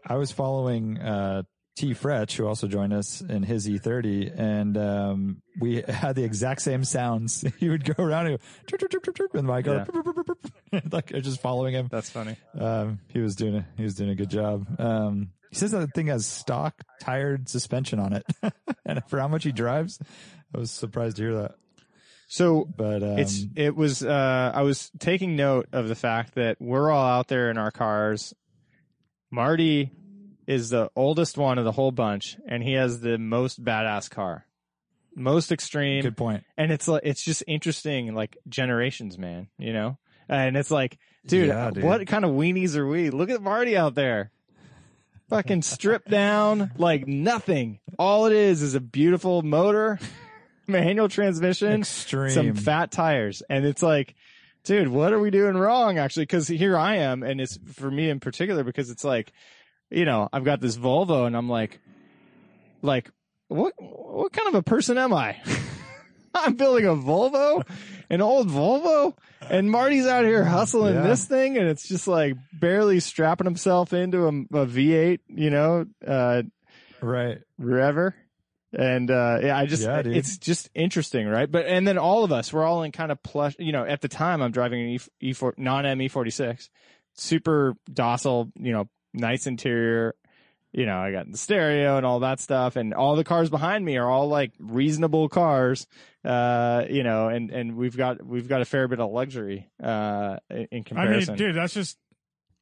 I 0.06 0.16
was 0.16 0.32
following 0.32 0.98
uh, 0.98 1.42
T. 1.76 1.92
Fretch, 1.92 2.36
who 2.36 2.46
also 2.46 2.68
joined 2.68 2.92
us 2.92 3.20
in 3.20 3.42
his 3.42 3.68
E30, 3.68 4.38
and 4.38 4.78
um, 4.78 5.42
we 5.58 5.82
had 5.82 6.14
the 6.14 6.22
exact 6.22 6.62
same 6.62 6.84
sounds. 6.84 7.44
He 7.58 7.68
would 7.68 7.84
go 7.84 8.02
around 8.04 8.26
and 8.28 8.38
go, 8.38 8.44
"Chirp, 8.68 8.80
chirp, 8.80 8.90
chirp, 8.92 9.04
chirp, 9.04 9.16
chirp," 9.16 9.34
and 9.34 9.46
my 9.46 9.62
car, 9.62 9.86
Yeah. 10.72 10.80
Like 10.92 11.08
just 11.08 11.40
following 11.40 11.74
him. 11.74 11.88
that's 11.90 12.10
funny. 12.10 12.36
Um, 12.58 13.00
he 13.08 13.18
was 13.20 13.34
doing 13.36 13.56
a, 13.56 13.66
he 13.76 13.82
was 13.82 13.94
doing 13.94 14.10
a 14.10 14.14
good 14.14 14.30
job. 14.30 14.66
Um, 14.80 15.30
he 15.50 15.56
says 15.56 15.72
that 15.72 15.92
thing 15.94 16.06
has 16.08 16.26
stock 16.26 16.82
tired 17.00 17.48
suspension 17.48 17.98
on 17.98 18.12
it, 18.12 18.24
and 18.86 19.02
for 19.08 19.18
how 19.18 19.28
much 19.28 19.42
he 19.44 19.50
drives, 19.52 19.98
I 20.54 20.58
was 20.58 20.70
surprised 20.70 21.16
to 21.16 21.22
hear 21.22 21.34
that. 21.42 21.54
So 22.28 22.64
But 22.76 23.02
um, 23.02 23.18
it's 23.18 23.44
it 23.56 23.74
was 23.76 24.02
uh 24.04 24.52
I 24.54 24.62
was 24.62 24.90
taking 25.00 25.34
note 25.36 25.68
of 25.72 25.88
the 25.88 25.94
fact 25.94 26.34
that 26.36 26.56
we're 26.60 26.90
all 26.90 27.04
out 27.04 27.28
there 27.28 27.50
in 27.50 27.58
our 27.58 27.70
cars. 27.70 28.32
Marty 29.30 29.90
is 30.46 30.70
the 30.70 30.90
oldest 30.96 31.36
one 31.38 31.58
of 31.58 31.64
the 31.64 31.72
whole 31.72 31.90
bunch 31.92 32.36
and 32.48 32.62
he 32.62 32.72
has 32.74 33.00
the 33.00 33.18
most 33.18 33.62
badass 33.64 34.10
car. 34.10 34.46
Most 35.16 35.52
extreme 35.52 36.02
good 36.02 36.16
point. 36.16 36.44
and 36.56 36.72
it's 36.72 36.88
like 36.88 37.02
it's 37.04 37.22
just 37.22 37.44
interesting 37.46 38.14
like 38.14 38.36
generations 38.48 39.16
man, 39.16 39.48
you 39.58 39.72
know? 39.72 39.96
And 40.28 40.56
it's 40.56 40.70
like 40.70 40.98
dude, 41.26 41.48
Yeah, 41.48 41.70
dude. 41.70 41.84
what 41.84 42.06
kind 42.06 42.24
of 42.24 42.32
weenies 42.32 42.76
are 42.76 42.86
we? 42.86 43.10
Look 43.10 43.30
at 43.30 43.40
Marty 43.42 43.76
out 43.76 43.94
there. 43.94 44.30
Fucking 45.30 45.62
stripped 45.62 46.10
down 46.10 46.72
like 46.76 47.06
nothing. 47.08 47.78
All 47.98 48.26
it 48.26 48.32
is 48.32 48.60
is 48.60 48.74
a 48.74 48.80
beautiful 48.80 49.42
motor, 49.42 49.98
manual 50.66 51.08
transmission, 51.08 51.80
Extreme. 51.80 52.30
some 52.30 52.54
fat 52.54 52.90
tires 52.90 53.42
and 53.48 53.64
it's 53.64 53.82
like 53.82 54.14
dude 54.64 54.88
what 54.88 55.12
are 55.12 55.18
we 55.20 55.30
doing 55.30 55.54
wrong 55.56 55.98
actually 55.98 56.22
because 56.22 56.48
here 56.48 56.74
i 56.74 56.96
am 56.96 57.22
and 57.22 57.38
it's 57.38 57.58
for 57.74 57.90
me 57.90 58.08
in 58.08 58.18
particular 58.18 58.64
because 58.64 58.88
it's 58.88 59.04
like 59.04 59.30
you 59.90 60.04
know 60.04 60.28
i've 60.32 60.44
got 60.44 60.60
this 60.60 60.76
volvo 60.76 61.26
and 61.26 61.36
i'm 61.36 61.48
like 61.48 61.80
like 62.82 63.10
what 63.48 63.72
what 63.78 64.32
kind 64.32 64.48
of 64.48 64.54
a 64.54 64.62
person 64.62 64.98
am 64.98 65.12
i 65.12 65.36
i'm 66.34 66.54
building 66.54 66.86
a 66.86 66.94
volvo 66.94 67.62
an 68.10 68.20
old 68.20 68.48
volvo 68.48 69.16
and 69.50 69.70
marty's 69.70 70.06
out 70.06 70.24
here 70.24 70.44
hustling 70.44 70.94
Yeah. 70.94 71.02
this 71.02 71.24
thing 71.26 71.56
and 71.58 71.68
it's 71.68 71.86
just 71.86 72.08
like 72.08 72.34
barely 72.52 73.00
strapping 73.00 73.44
himself 73.46 73.92
into 73.92 74.24
a, 74.24 74.28
a 74.28 74.66
v8 74.66 75.18
you 75.28 75.50
know 75.50 75.86
uh 76.06 76.42
right. 77.00 77.38
Rever. 77.58 78.14
And 78.76 79.08
uh 79.08 79.38
yeah, 79.40 79.56
I 79.56 79.66
just 79.66 79.82
Yeah, 79.84 80.02
it's 80.04 80.36
just 80.38 80.68
interesting, 80.74 81.28
right? 81.28 81.48
But 81.48 81.66
and 81.66 81.86
then 81.86 81.96
all 81.96 82.24
of 82.24 82.32
us, 82.32 82.52
we're 82.52 82.64
all 82.64 82.82
in 82.82 82.90
kind 82.90 83.12
of 83.12 83.22
plush. 83.22 83.54
You 83.60 83.70
know, 83.70 83.84
at 83.84 84.00
the 84.00 84.08
time, 84.08 84.42
I'm 84.42 84.50
driving 84.50 84.80
an 84.82 84.88
E 85.20 85.32
E4 85.32 85.52
non 85.58 85.86
M 85.86 85.98
E46, 86.00 86.68
super 87.14 87.74
docile. 87.92 88.50
You 88.56 88.72
know, 88.72 88.88
nice 89.14 89.46
interior. 89.46 90.14
You 90.72 90.86
know, 90.86 90.98
I 90.98 91.12
got 91.12 91.30
the 91.30 91.38
stereo 91.38 91.96
and 91.96 92.04
all 92.04 92.20
that 92.20 92.40
stuff, 92.40 92.74
and 92.74 92.92
all 92.92 93.14
the 93.14 93.22
cars 93.22 93.48
behind 93.48 93.84
me 93.84 93.96
are 93.96 94.10
all 94.10 94.26
like 94.28 94.52
reasonable 94.58 95.28
cars. 95.28 95.86
Uh, 96.24 96.84
you 96.90 97.04
know, 97.04 97.28
and 97.28 97.50
and 97.52 97.76
we've 97.76 97.96
got 97.96 98.24
we've 98.26 98.48
got 98.48 98.60
a 98.60 98.64
fair 98.64 98.88
bit 98.88 98.98
of 98.98 99.10
luxury 99.12 99.70
uh 99.82 100.38
in 100.50 100.66
in 100.72 100.80
I 100.80 100.82
comparison. 100.82 101.34
mean, 101.34 101.38
dude, 101.38 101.54
that's 101.56 101.74
just, 101.74 101.96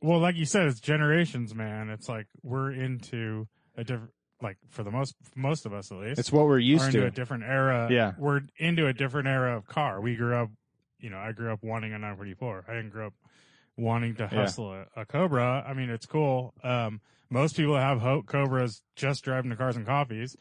well, 0.03 0.19
like 0.19 0.37
you 0.37 0.45
said, 0.45 0.67
it's 0.67 0.79
generations, 0.81 1.55
man. 1.55 1.88
It's 1.88 2.09
like 2.09 2.27
we're 2.43 2.71
into 2.73 3.49
a 3.79 3.85
different, 3.85 4.11
like 4.43 4.59
for 4.69 4.83
the 4.83 4.91
most, 4.91 5.15
most 5.35 5.65
of 5.65 5.73
us 5.73 5.91
at 5.91 5.99
least, 5.99 6.19
it's 6.19 6.33
what 6.33 6.47
we're 6.47 6.59
used 6.59 6.85
into 6.87 7.01
to. 7.01 7.07
a 7.07 7.11
different 7.11 7.45
era. 7.45 7.88
Yeah. 7.91 8.12
We're 8.19 8.43
into 8.59 8.88
a 8.88 8.93
different 8.93 9.29
era 9.29 9.57
of 9.57 9.67
car. 9.67 10.01
We 10.03 10.17
grew 10.17 10.35
up, 10.35 10.51
you 10.99 11.09
know, 11.09 11.17
I 11.19 11.33
grew 11.33 11.51
up 11.53 11.61
wanting 11.62 11.93
a 11.95 11.99
944. 11.99 12.65
I 12.69 12.75
didn't 12.75 12.91
grow 12.91 13.07
up 13.07 13.15
wanting 13.77 14.15
to 14.17 14.29
Yeah. 14.31 14.41
hustle 14.43 14.73
a, 14.73 14.87
a 14.97 15.05
Cobra. 15.07 15.65
I 15.67 15.73
mean, 15.75 15.91
it's 15.91 16.07
cool. 16.07 16.55
Um, 16.63 17.01
most 17.31 17.57
people 17.57 17.77
have 17.77 18.01
Ho- 18.01 18.23
Cobras 18.23 18.83
just 18.97 19.25
driving 19.25 19.51
to 19.51 19.57
cars 19.57 19.77
and 19.77 19.87
coffees, 19.87 20.37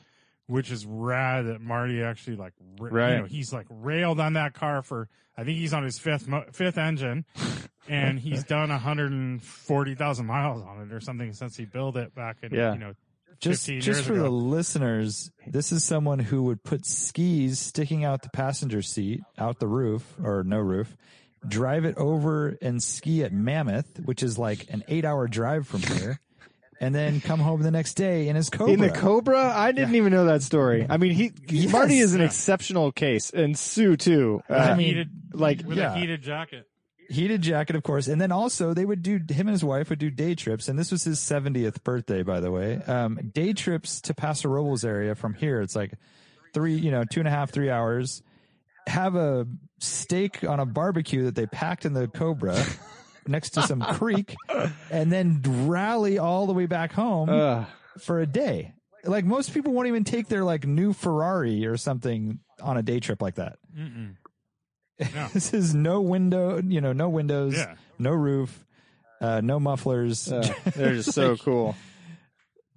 which 0.48 0.70
is 0.72 0.86
rad 0.86 1.46
that 1.46 1.62
Marty 1.62 2.02
actually 2.04 2.36
like, 2.36 2.54
ra- 2.80 2.90
Right. 2.92 3.14
you 3.14 3.20
know, 3.20 3.26
he's 3.26 3.54
like 3.54 3.68
railed 3.70 4.20
on 4.20 4.34
that 4.34 4.54
car 4.54 4.82
for, 4.82 5.08
I 5.38 5.44
think 5.46 5.58
he's 5.58 5.74
on 5.74 5.84
his 5.84 5.98
fifth, 5.98 6.28
mo- 6.28 6.46
fifth 6.52 6.78
engine 6.78 7.26
and 7.88 8.20
he's 8.20 8.44
done 8.44 8.70
140,000 8.70 10.26
miles 10.26 10.62
on 10.64 10.82
it 10.82 10.94
or 10.94 11.00
something 11.00 11.34
since 11.34 11.56
he 11.56 11.66
built 11.66 11.96
it 11.96 12.14
back 12.14 12.38
in, 12.44 12.54
Yeah. 12.54 12.74
you 12.74 12.80
know, 12.80 12.94
just 13.40 13.66
just 13.66 14.04
for 14.04 14.14
ago. 14.14 14.24
the 14.24 14.30
listeners, 14.30 15.32
this 15.48 15.72
is 15.72 15.84
someone 15.84 16.20
who 16.20 16.44
would 16.44 16.64
put 16.64 16.86
skis 16.86 17.58
sticking 17.58 18.04
out 18.04 18.22
the 18.22 18.30
passenger 18.30 18.84
seat, 18.84 19.22
out 19.38 19.58
the 19.60 19.68
roof 19.68 20.16
or 20.24 20.44
no 20.44 20.60
roof, 20.60 20.96
drive 21.48 21.86
it 21.86 21.98
over 21.98 22.58
and 22.62 22.82
ski 22.82 23.24
at 23.24 23.34
Mammoth, 23.34 24.00
which 24.06 24.22
is 24.24 24.38
like 24.38 24.68
an 24.70 24.84
eight-hour 24.88 25.28
drive 25.28 25.68
from 25.68 25.82
here, 25.82 26.20
and 26.80 26.94
then 26.94 27.20
come 27.22 27.40
home 27.40 27.62
the 27.62 27.72
next 27.72 27.96
day 27.96 28.28
in 28.28 28.36
his 28.36 28.50
Cobra. 28.50 28.74
In 28.74 28.80
the 28.80 28.90
Cobra, 28.90 29.52
I 29.56 29.72
didn't 29.72 29.96
even 29.96 30.12
know 30.12 30.26
that 30.26 30.44
story. 30.44 30.86
I 30.90 30.98
mean, 30.98 31.14
he 31.14 31.32
Yes. 31.50 31.72
Marty 31.72 31.98
is 32.00 32.14
an 32.14 32.20
Yeah. 32.22 32.28
exceptional 32.28 32.92
case, 32.92 33.32
and 33.32 33.58
Sue 33.58 33.98
too. 33.98 34.42
Uh, 34.50 34.54
I 34.56 34.76
mean, 34.76 34.88
heated, 34.88 35.10
like, 35.34 35.64
with 35.66 35.78
yeah. 35.78 35.94
a 35.94 35.98
heated 35.98 36.22
jacket. 36.22 36.68
heated 37.10 37.42
jacket, 37.42 37.76
of 37.76 37.84
course, 37.84 38.08
and 38.08 38.22
then 38.22 38.32
also 38.32 38.74
they 38.74 38.86
would 38.86 39.02
do 39.04 39.16
him 39.30 39.48
and 39.48 39.50
his 39.50 39.64
wife 39.66 39.90
would 39.90 40.00
do 40.00 40.10
day 40.10 40.34
trips, 40.34 40.70
and 40.70 40.80
this 40.80 40.92
was 40.92 41.04
his 41.04 41.20
seventieth 41.20 41.84
birthday, 41.84 42.24
by 42.24 42.40
the 42.40 42.50
way. 42.52 42.78
Um, 42.88 43.32
day 43.34 43.52
trips 43.54 44.00
to 44.02 44.14
Paso 44.14 44.48
Robles 44.48 44.86
area 44.86 45.14
from 45.16 45.34
here. 45.34 45.60
It's 45.62 45.76
like 45.76 45.92
three, 46.54 46.76
you 46.76 46.90
know, 46.92 47.04
two 47.04 47.20
and 47.20 47.28
a 47.28 47.32
half, 47.32 47.52
three 47.52 47.70
hours. 47.70 48.22
Have 48.88 49.16
a 49.16 49.46
steak 49.82 50.44
on 50.44 50.60
a 50.60 50.66
barbecue 50.66 51.24
that 51.26 51.36
they 51.36 51.46
packed 51.48 51.86
in 51.86 51.94
the 51.94 52.08
Cobra, 52.08 52.64
next 53.28 53.52
to 53.52 53.62
some 53.64 53.82
creek 53.82 54.36
and 54.90 55.12
then 55.12 55.42
rally 55.68 56.18
all 56.18 56.48
the 56.48 56.54
way 56.54 56.66
back 56.66 56.92
home 56.94 57.30
Ugh. 57.30 57.66
for 58.00 58.20
a 58.20 58.26
day. 58.26 58.74
Like 59.04 59.26
most 59.26 59.54
people 59.54 59.74
won't 59.74 59.88
even 59.88 60.04
take 60.04 60.28
their 60.28 60.44
like 60.44 60.66
new 60.66 60.94
Ferrari 60.94 61.66
or 61.66 61.78
something 61.78 62.40
on 62.62 62.78
a 62.78 62.84
day 62.84 63.00
trip 63.00 63.22
like 63.22 63.36
that. 63.36 63.58
No. 65.16 65.28
this 65.34 65.52
is 65.52 65.74
no 65.74 66.00
window, 66.02 66.62
you 66.62 66.80
know, 66.80 66.94
no 66.94 67.10
windows, 67.10 67.56
Yeah. 67.56 67.74
no 67.98 68.12
roof, 68.12 68.64
uh, 69.20 69.42
no 69.42 69.60
mufflers. 69.60 70.32
Ugh. 70.32 70.46
They're 70.76 70.94
just 70.94 71.14
so 71.14 71.38
cool. 71.38 71.76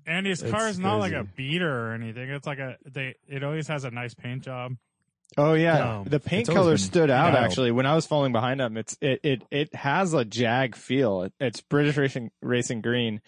And 0.06 0.24
his 0.26 0.40
It's 0.42 0.50
car 0.50 0.68
is 0.68 0.78
not 0.78 0.96
like 1.00 1.12
a 1.12 1.24
beater 1.24 1.90
or 1.90 1.92
anything. 1.92 2.30
It's 2.30 2.46
like 2.46 2.58
a 2.60 2.76
they. 2.86 3.16
It 3.28 3.44
always 3.44 3.68
has 3.68 3.84
a 3.84 3.90
nice 3.90 4.14
paint 4.14 4.42
job. 4.42 4.72
Oh 5.36 5.54
yeah, 5.54 5.78
No. 5.78 6.04
the 6.06 6.20
paint 6.20 6.46
color 6.48 6.72
been 6.72 6.78
stood 6.78 7.10
out 7.10 7.32
dialed. 7.32 7.44
actually 7.44 7.70
when 7.72 7.86
I 7.86 7.94
was 7.94 8.06
falling 8.06 8.32
behind 8.32 8.60
him. 8.60 8.76
It's 8.76 8.96
it 9.00 9.20
it 9.22 9.42
it 9.50 9.74
has 9.74 10.14
a 10.14 10.24
Jag 10.24 10.76
feel. 10.76 11.22
It, 11.22 11.32
it's 11.40 11.60
British 11.60 11.96
racing 11.96 12.30
racing 12.40 12.80
green, 12.82 13.20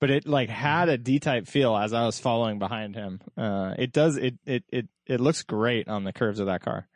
but 0.00 0.10
it 0.10 0.26
like 0.26 0.48
had 0.48 0.88
a 0.88 0.98
D 0.98 1.18
type 1.20 1.46
feel 1.46 1.76
as 1.76 1.92
I 1.92 2.04
was 2.04 2.18
following 2.18 2.58
behind 2.58 2.94
him. 2.96 3.20
Uh, 3.36 3.74
it 3.78 3.92
does 3.92 4.16
it 4.16 4.34
it 4.44 4.64
it 4.70 4.88
it 5.06 5.20
looks 5.20 5.42
great 5.42 5.86
on 5.88 6.04
the 6.04 6.12
curves 6.12 6.40
of 6.40 6.46
that 6.46 6.62
car. 6.62 6.88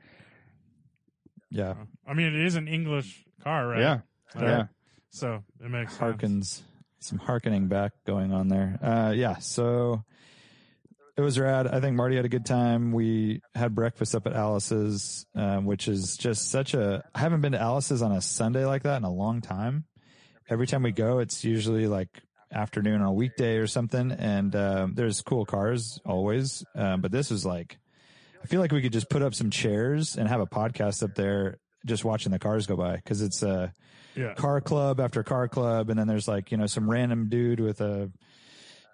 yeah. 1.50 1.74
I 2.06 2.14
mean, 2.14 2.26
it 2.34 2.44
is 2.46 2.56
an 2.56 2.68
English 2.68 3.24
car, 3.42 3.68
right? 3.68 3.80
Yeah, 3.80 3.98
Uh, 4.36 4.44
yeah. 4.44 4.64
So 5.10 5.42
it 5.60 5.70
makes 5.70 5.96
sense. 5.96 6.16
Harkens, 6.22 6.60
some 7.00 7.18
harkening 7.18 7.68
back 7.68 7.92
going 8.06 8.32
on 8.32 8.48
there. 8.48 8.78
Uh, 8.82 9.12
yeah. 9.16 9.36
So 9.38 10.02
it 11.16 11.20
was 11.22 11.38
rad. 11.38 11.66
I 11.66 11.80
think 11.80 11.96
Marty 11.96 12.16
had 12.16 12.24
a 12.24 12.28
good 12.28 12.44
time. 12.46 12.92
We 12.92 13.40
had 13.54 13.74
breakfast 13.74 14.14
up 14.14 14.26
at 14.26 14.34
Alice's, 14.34 15.26
um, 15.34 15.64
which 15.64 15.88
is 15.88 16.16
just 16.16 16.50
such 16.50 16.74
a, 16.74 17.02
I 17.14 17.20
haven't 17.20 17.40
been 17.40 17.52
to 17.52 17.60
Alice's 17.60 18.02
on 18.02 18.12
a 18.12 18.20
Sunday 18.20 18.64
like 18.66 18.82
that 18.82 18.98
in 18.98 19.04
a 19.04 19.10
long 19.12 19.40
time. 19.40 19.84
Every 20.48 20.66
time 20.66 20.82
we 20.82 20.92
go, 20.92 21.18
it's 21.18 21.44
usually 21.44 21.86
like 21.86 22.08
afternoon 22.52 23.00
on 23.00 23.06
a 23.08 23.12
weekday 23.12 23.56
or 23.56 23.66
something. 23.66 24.12
And, 24.12 24.54
um, 24.54 24.94
there's 24.94 25.22
cool 25.22 25.44
cars 25.46 25.98
always. 26.04 26.64
Um, 26.74 27.00
but 27.00 27.10
this 27.10 27.30
was 27.30 27.44
like, 27.44 27.78
I 28.42 28.46
feel 28.46 28.60
like 28.60 28.70
we 28.72 28.82
could 28.82 28.92
just 28.92 29.08
put 29.10 29.22
up 29.22 29.34
some 29.34 29.50
chairs 29.50 30.16
and 30.16 30.28
have 30.28 30.40
a 30.40 30.46
podcast 30.46 31.02
up 31.02 31.14
there 31.14 31.58
just 31.84 32.04
watching 32.04 32.30
the 32.32 32.38
cars 32.38 32.66
go 32.66 32.76
by. 32.76 33.00
Cause 33.06 33.22
it's, 33.22 33.42
uh, 33.42 33.70
Yeah. 34.14 34.34
car 34.34 34.60
club 34.60 35.00
after 35.00 35.22
car 35.22 35.48
club, 35.48 35.90
and 35.90 35.98
then 35.98 36.06
there's 36.06 36.26
like 36.28 36.50
you 36.50 36.56
know 36.56 36.66
some 36.66 36.88
random 36.88 37.28
dude 37.28 37.60
with 37.60 37.80
a 37.80 38.10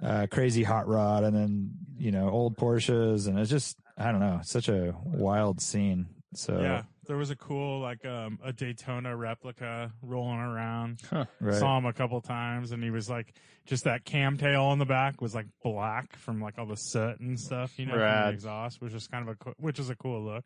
uh, 0.03 0.27
crazy 0.31 0.63
hot 0.63 0.87
rod, 0.89 1.25
and 1.25 1.35
then 1.37 1.71
you 1.97 2.11
know 2.11 2.29
old 2.29 2.57
Porsches, 2.57 3.27
and 3.29 3.39
it's 3.39 3.51
just 3.51 3.77
I 3.97 4.11
don't 4.11 4.21
know, 4.21 4.41
such 4.43 4.69
a 4.69 4.95
wild 5.05 5.61
scene. 5.61 6.07
So 6.35 6.61
Yeah. 6.61 6.83
There 7.09 7.17
was 7.17 7.31
a 7.31 7.37
cool 7.37 7.81
like 7.81 8.05
um 8.07 8.39
a 8.45 8.53
Daytona 8.53 9.15
replica 9.17 9.93
rolling 10.03 10.39
around. 10.39 11.01
right. 11.41 11.55
Saw 11.59 11.77
him 11.77 11.85
a 11.85 11.93
couple 11.93 12.21
times, 12.21 12.71
and 12.71 12.83
he 12.83 12.91
was 12.91 13.11
like 13.11 13.35
just 13.67 13.85
that 13.85 14.05
Kamm 14.05 14.39
tail 14.39 14.63
on 14.63 14.79
the 14.79 14.87
back 14.87 15.21
was 15.21 15.35
like 15.35 15.47
black 15.65 16.17
from 16.17 16.41
like 16.41 16.59
all 16.59 16.67
the 16.67 16.77
soot 16.77 17.19
and 17.19 17.39
stuff, 17.39 17.77
you 17.79 17.87
know, 17.87 17.93
from 17.95 18.01
the 18.01 18.31
exhaust, 18.31 18.81
which 18.81 18.95
is 18.95 19.09
kind 19.09 19.29
of 19.29 19.35
a 19.35 19.45
co- 19.45 19.55
which 19.59 19.79
is 19.81 19.91
a 19.91 19.97
cool 19.97 20.23
look. 20.25 20.45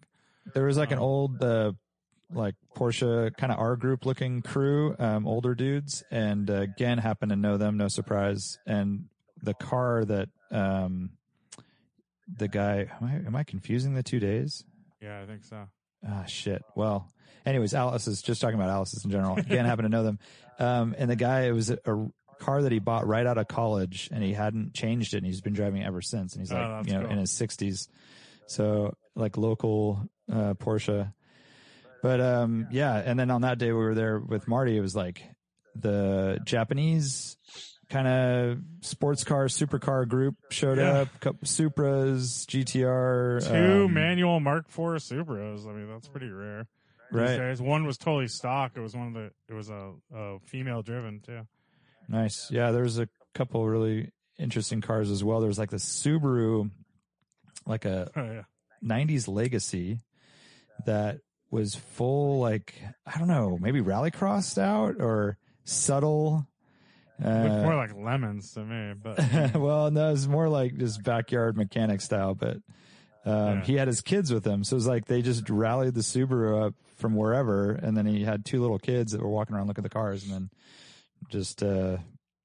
there 0.54 0.64
was 0.64 0.78
like 0.78 0.92
an 0.92 0.98
Um, 0.98 1.04
old 1.04 1.42
uh, 1.42 1.72
like 2.32 2.54
Porsche 2.74 3.36
kind 3.36 3.52
of 3.52 3.59
R 3.59 3.76
group 3.76 4.07
looking 4.07 4.40
crew, 4.40 4.96
um, 4.98 5.26
older 5.28 5.54
dudes, 5.54 6.02
and 6.11 6.50
uh, 6.50 6.66
Gen 6.78 6.96
happened 6.98 7.30
to 7.30 7.36
know 7.36 7.59
them, 7.59 7.76
no 7.76 7.88
surprise. 7.88 8.59
And 8.66 9.04
the 9.47 9.55
car 9.55 10.05
that 10.05 10.28
um, 10.51 11.12
the 12.36 12.49
guy, 12.49 12.90
am 13.01 13.05
I, 13.09 13.14
am 13.26 13.34
I 13.36 13.44
confusing 13.44 13.94
the 13.94 14.03
two 14.03 14.20
days? 14.20 14.62
Yeah, 15.01 15.20
I 15.22 15.26
think 15.26 15.44
so. 15.44 15.64
Ah, 16.07 16.24
shit. 16.26 16.62
Well, 16.74 17.09
anyways, 17.47 17.72
Alice 17.74 18.07
is 18.07 18.20
just 18.22 18.40
talking 18.40 18.57
about 18.57 18.68
Alice's 18.70 19.05
in 19.05 19.11
general. 19.11 19.36
Again, 19.38 19.64
happen 19.64 19.84
to 19.84 19.88
know 19.88 20.03
them. 20.03 20.18
Um, 20.59 20.94
and 20.99 21.11
the 21.11 21.16
guy, 21.16 21.42
it 21.47 21.53
was 21.53 21.70
a, 21.70 21.78
a 21.86 22.09
car 22.38 22.62
that 22.62 22.72
he 22.72 22.78
bought 22.78 23.07
right 23.07 23.26
out 23.26 23.38
of 23.38 23.49
college 23.49 24.09
and 24.12 24.22
he 24.22 24.32
hadn't 24.34 24.74
changed 24.74 25.14
it 25.14 25.18
and 25.18 25.26
he's 25.26 25.40
been 25.40 25.55
driving 25.55 25.82
ever 25.82 26.03
since. 26.03 26.34
And 26.34 26.42
he's 26.42 26.53
Oh, 26.53 26.57
like, 26.57 26.68
that's 26.68 26.88
you 26.88 26.94
know, 26.94 27.03
cool. 27.05 27.12
in 27.12 27.18
his 27.18 27.30
sixties. 27.32 27.88
So 28.47 28.94
like 29.14 29.36
local, 29.36 30.09
uh, 30.30 30.55
Porsche. 30.55 31.12
But, 32.03 32.20
um, 32.20 32.68
yeah. 32.70 32.94
And 32.97 33.18
then 33.18 33.30
on 33.30 33.40
that 33.42 33.59
day 33.59 33.68
we 33.68 33.78
were 33.78 33.94
there 33.94 34.18
with 34.18 34.47
Marty, 34.49 34.76
it 34.76 34.80
was 34.80 34.94
like 34.94 35.22
the 35.74 36.38
Japanese 36.44 37.36
kind 37.89 38.09
of 38.09 38.59
sports 38.80 39.22
car, 39.24 39.47
supercar 39.47 40.07
group 40.09 40.34
showed 40.51 40.78
Yeah. 40.78 41.03
up, 41.03 41.09
Supras, 41.45 42.45
GTR, 42.47 43.47
Two 43.47 43.84
um, 43.87 43.95
manual 43.95 44.41
Mark 44.41 44.66
IV 44.68 44.74
Supras. 45.03 45.66
I 45.68 45.72
mean, 45.72 45.89
that's 45.89 46.09
pretty 46.09 46.28
rare. 46.28 46.66
right. 47.12 47.37
days. 47.37 47.61
One 47.62 47.87
was 47.87 47.97
totally 47.99 48.28
stock. 48.28 48.72
It 48.74 48.80
was 48.80 48.97
one 48.97 49.09
of 49.09 49.14
the. 49.14 49.30
It 49.49 49.55
was 49.55 49.70
a, 49.70 49.93
a 50.14 50.39
female 50.47 50.82
driven 50.82 51.20
too. 51.20 51.43
Nice. 52.09 52.49
Yeah, 52.51 52.70
there's 52.72 52.99
a 52.99 53.09
couple 53.34 53.66
really 53.68 54.11
interesting 54.39 54.80
cars 54.80 55.11
as 55.11 55.22
well. 55.24 55.41
There's 55.41 55.59
like 55.59 55.70
the 55.70 55.76
Subaru, 55.76 56.70
like 57.66 57.84
a 57.84 58.11
Oh, 58.16 58.22
yeah. 58.24 58.43
90s 58.84 59.28
Legacy 59.28 60.01
that 60.84 61.18
was 61.51 61.74
full, 61.74 62.39
like, 62.41 62.74
I 63.07 63.18
don't 63.18 63.28
know, 63.28 63.57
maybe 63.61 63.80
rallycrossed 63.80 64.59
out 64.59 64.97
or 65.01 65.39
subtle. 65.64 66.47
Looked 67.18 67.30
Uh, 67.32 67.62
more 67.62 67.76
like 67.76 67.94
lemons 67.96 68.52
to 68.52 68.60
me, 68.64 68.94
but 69.02 69.18
well, 69.54 69.90
no, 69.90 70.12
it's 70.12 70.26
more 70.26 70.48
like 70.48 70.76
just 70.76 71.02
backyard 71.02 71.56
mechanic 71.56 72.00
style, 72.02 72.34
but 72.34 72.56
um, 73.24 73.58
Yeah. 73.58 73.64
he 73.64 73.74
had 73.76 73.88
his 73.88 74.00
kids 74.02 74.32
with 74.32 74.46
him. 74.46 74.64
So 74.64 74.74
it 74.74 74.78
was 74.78 74.86
like 74.86 75.06
they 75.06 75.22
just 75.22 75.48
rallied 75.48 75.94
the 75.94 76.00
Subaru 76.02 76.66
up 76.66 76.74
from 76.96 77.14
wherever. 77.14 77.72
And 77.72 77.96
then 77.96 78.06
he 78.06 78.22
had 78.24 78.44
two 78.44 78.60
little 78.60 78.78
kids 78.78 79.12
that 79.12 79.20
were 79.22 79.28
walking 79.28 79.56
around 79.56 79.66
looking 79.66 79.84
at 79.84 79.90
the 79.90 79.94
cars 79.98 80.24
and 80.24 80.32
then 80.32 80.50
just 81.30 81.62
uh, 81.62 81.96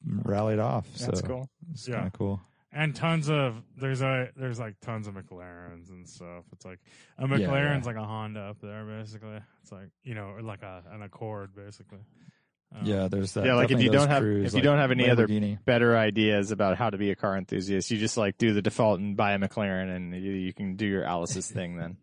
rallied 0.05 0.59
off. 0.59 0.87
That's 0.97 1.19
so 1.19 1.27
cool. 1.27 1.49
It's 1.71 1.87
Yeah. 1.87 1.95
kind 1.95 2.07
of 2.07 2.13
cool. 2.13 2.41
and 2.73 2.95
tons 2.95 3.29
of 3.29 3.61
there's 3.77 4.01
a 4.01 4.29
there's 4.37 4.57
like 4.59 4.79
tons 4.79 5.05
of 5.05 5.13
McLarens 5.15 5.89
and 5.89 6.07
stuff. 6.07 6.45
It's 6.53 6.63
like 6.65 6.79
a 7.17 7.23
Yeah, 7.27 7.35
McLaren's 7.47 7.85
yeah. 7.85 7.93
like 7.93 7.97
a 8.01 8.05
Honda 8.05 8.39
up 8.39 8.61
there, 8.61 8.85
basically. 8.85 9.39
It's 9.61 9.71
like 9.73 9.89
you 10.03 10.15
know, 10.15 10.27
or 10.29 10.41
like 10.41 10.63
a 10.63 10.81
an 10.91 11.01
Accord, 11.01 11.53
basically. 11.53 11.99
Um, 12.73 12.85
Yeah, 12.85 13.07
there's 13.09 13.33
that. 13.33 13.45
Yeah, 13.45 13.55
like 13.55 13.71
if 13.71 13.81
you 13.81 13.89
don't 13.89 14.07
have- 14.09 14.21
crews, 14.21 14.47
if 14.47 14.53
you 14.53 14.57
like 14.57 14.63
don't 14.63 14.77
have 14.77 14.91
any 14.91 15.09
other- 15.09 15.27
Better 15.65 15.97
ideas 15.97 16.51
about 16.51 16.77
how 16.77 16.89
to 16.89 16.97
be 16.97 17.11
a 17.11 17.15
car 17.15 17.37
enthusiast. 17.37 17.91
You 17.91 17.97
just 17.97 18.17
like 18.17 18.37
do 18.37 18.53
the 18.53 18.61
default 18.61 18.99
and 18.99 19.15
buy 19.17 19.33
a 19.33 19.39
McLaren, 19.39 19.93
and 19.95 20.13
you, 20.15 20.31
you 20.31 20.53
can 20.53 20.75
do 20.75 20.85
your 20.85 21.03
Alice's 21.03 21.49
thing 21.51 21.77
then. 21.77 21.97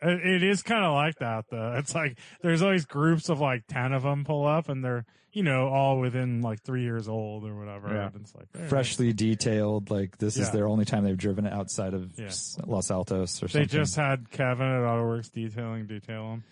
It, 0.00 0.24
it 0.24 0.42
is 0.44 0.62
kind 0.62 0.84
of 0.84 0.92
like 0.94 1.16
that, 1.16 1.46
though. 1.50 1.74
It's 1.76 1.94
like 1.94 2.18
there's 2.42 2.62
always 2.62 2.84
groups 2.86 3.28
of 3.28 3.40
like 3.40 3.64
ten 3.68 3.92
of 3.92 4.02
them 4.04 4.24
pull 4.24 4.46
up, 4.46 4.68
and 4.68 4.84
they're 4.84 5.04
you 5.32 5.42
know 5.42 5.66
all 5.68 5.98
within 5.98 6.40
like 6.40 6.62
three 6.62 6.82
years 6.84 7.08
old 7.08 7.44
or 7.44 7.58
whatever. 7.58 7.92
Yeah. 7.92 8.06
And 8.06 8.20
it's 8.22 8.32
like 8.34 8.46
hey, 8.56 8.68
freshly 8.68 9.12
detailed. 9.12 9.90
Like 9.90 10.16
this 10.18 10.36
is 10.36 10.50
their 10.52 10.68
only 10.68 10.84
time 10.84 11.02
they've 11.02 11.16
driven 11.18 11.46
it 11.46 11.52
outside 11.52 11.94
of 11.94 12.12
Yeah. 12.16 12.30
Los 12.66 12.92
Altos 12.92 13.42
or 13.42 13.46
They 13.48 13.52
something. 13.52 13.60
They 13.62 13.66
just 13.66 13.96
had 13.96 14.30
Kevin 14.30 14.66
at 14.66 14.82
AutoWorks 14.82 15.32
detailing 15.32 15.86
detail 15.88 16.30
them. 16.30 16.44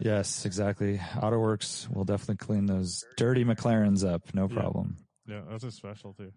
Yes, 0.00 0.44
exactly. 0.46 0.98
AutoWorks 0.98 1.92
will 1.94 2.04
definitely 2.04 2.36
clean 2.44 2.66
those 2.66 3.04
dirty 3.16 3.44
McLarens 3.44 4.04
up, 4.08 4.34
no 4.34 4.48
Yeah. 4.48 4.56
problem. 4.60 4.96
Yeah, 5.26 5.40
that's 5.50 5.64
a 5.64 5.70
specialty. 5.70 6.32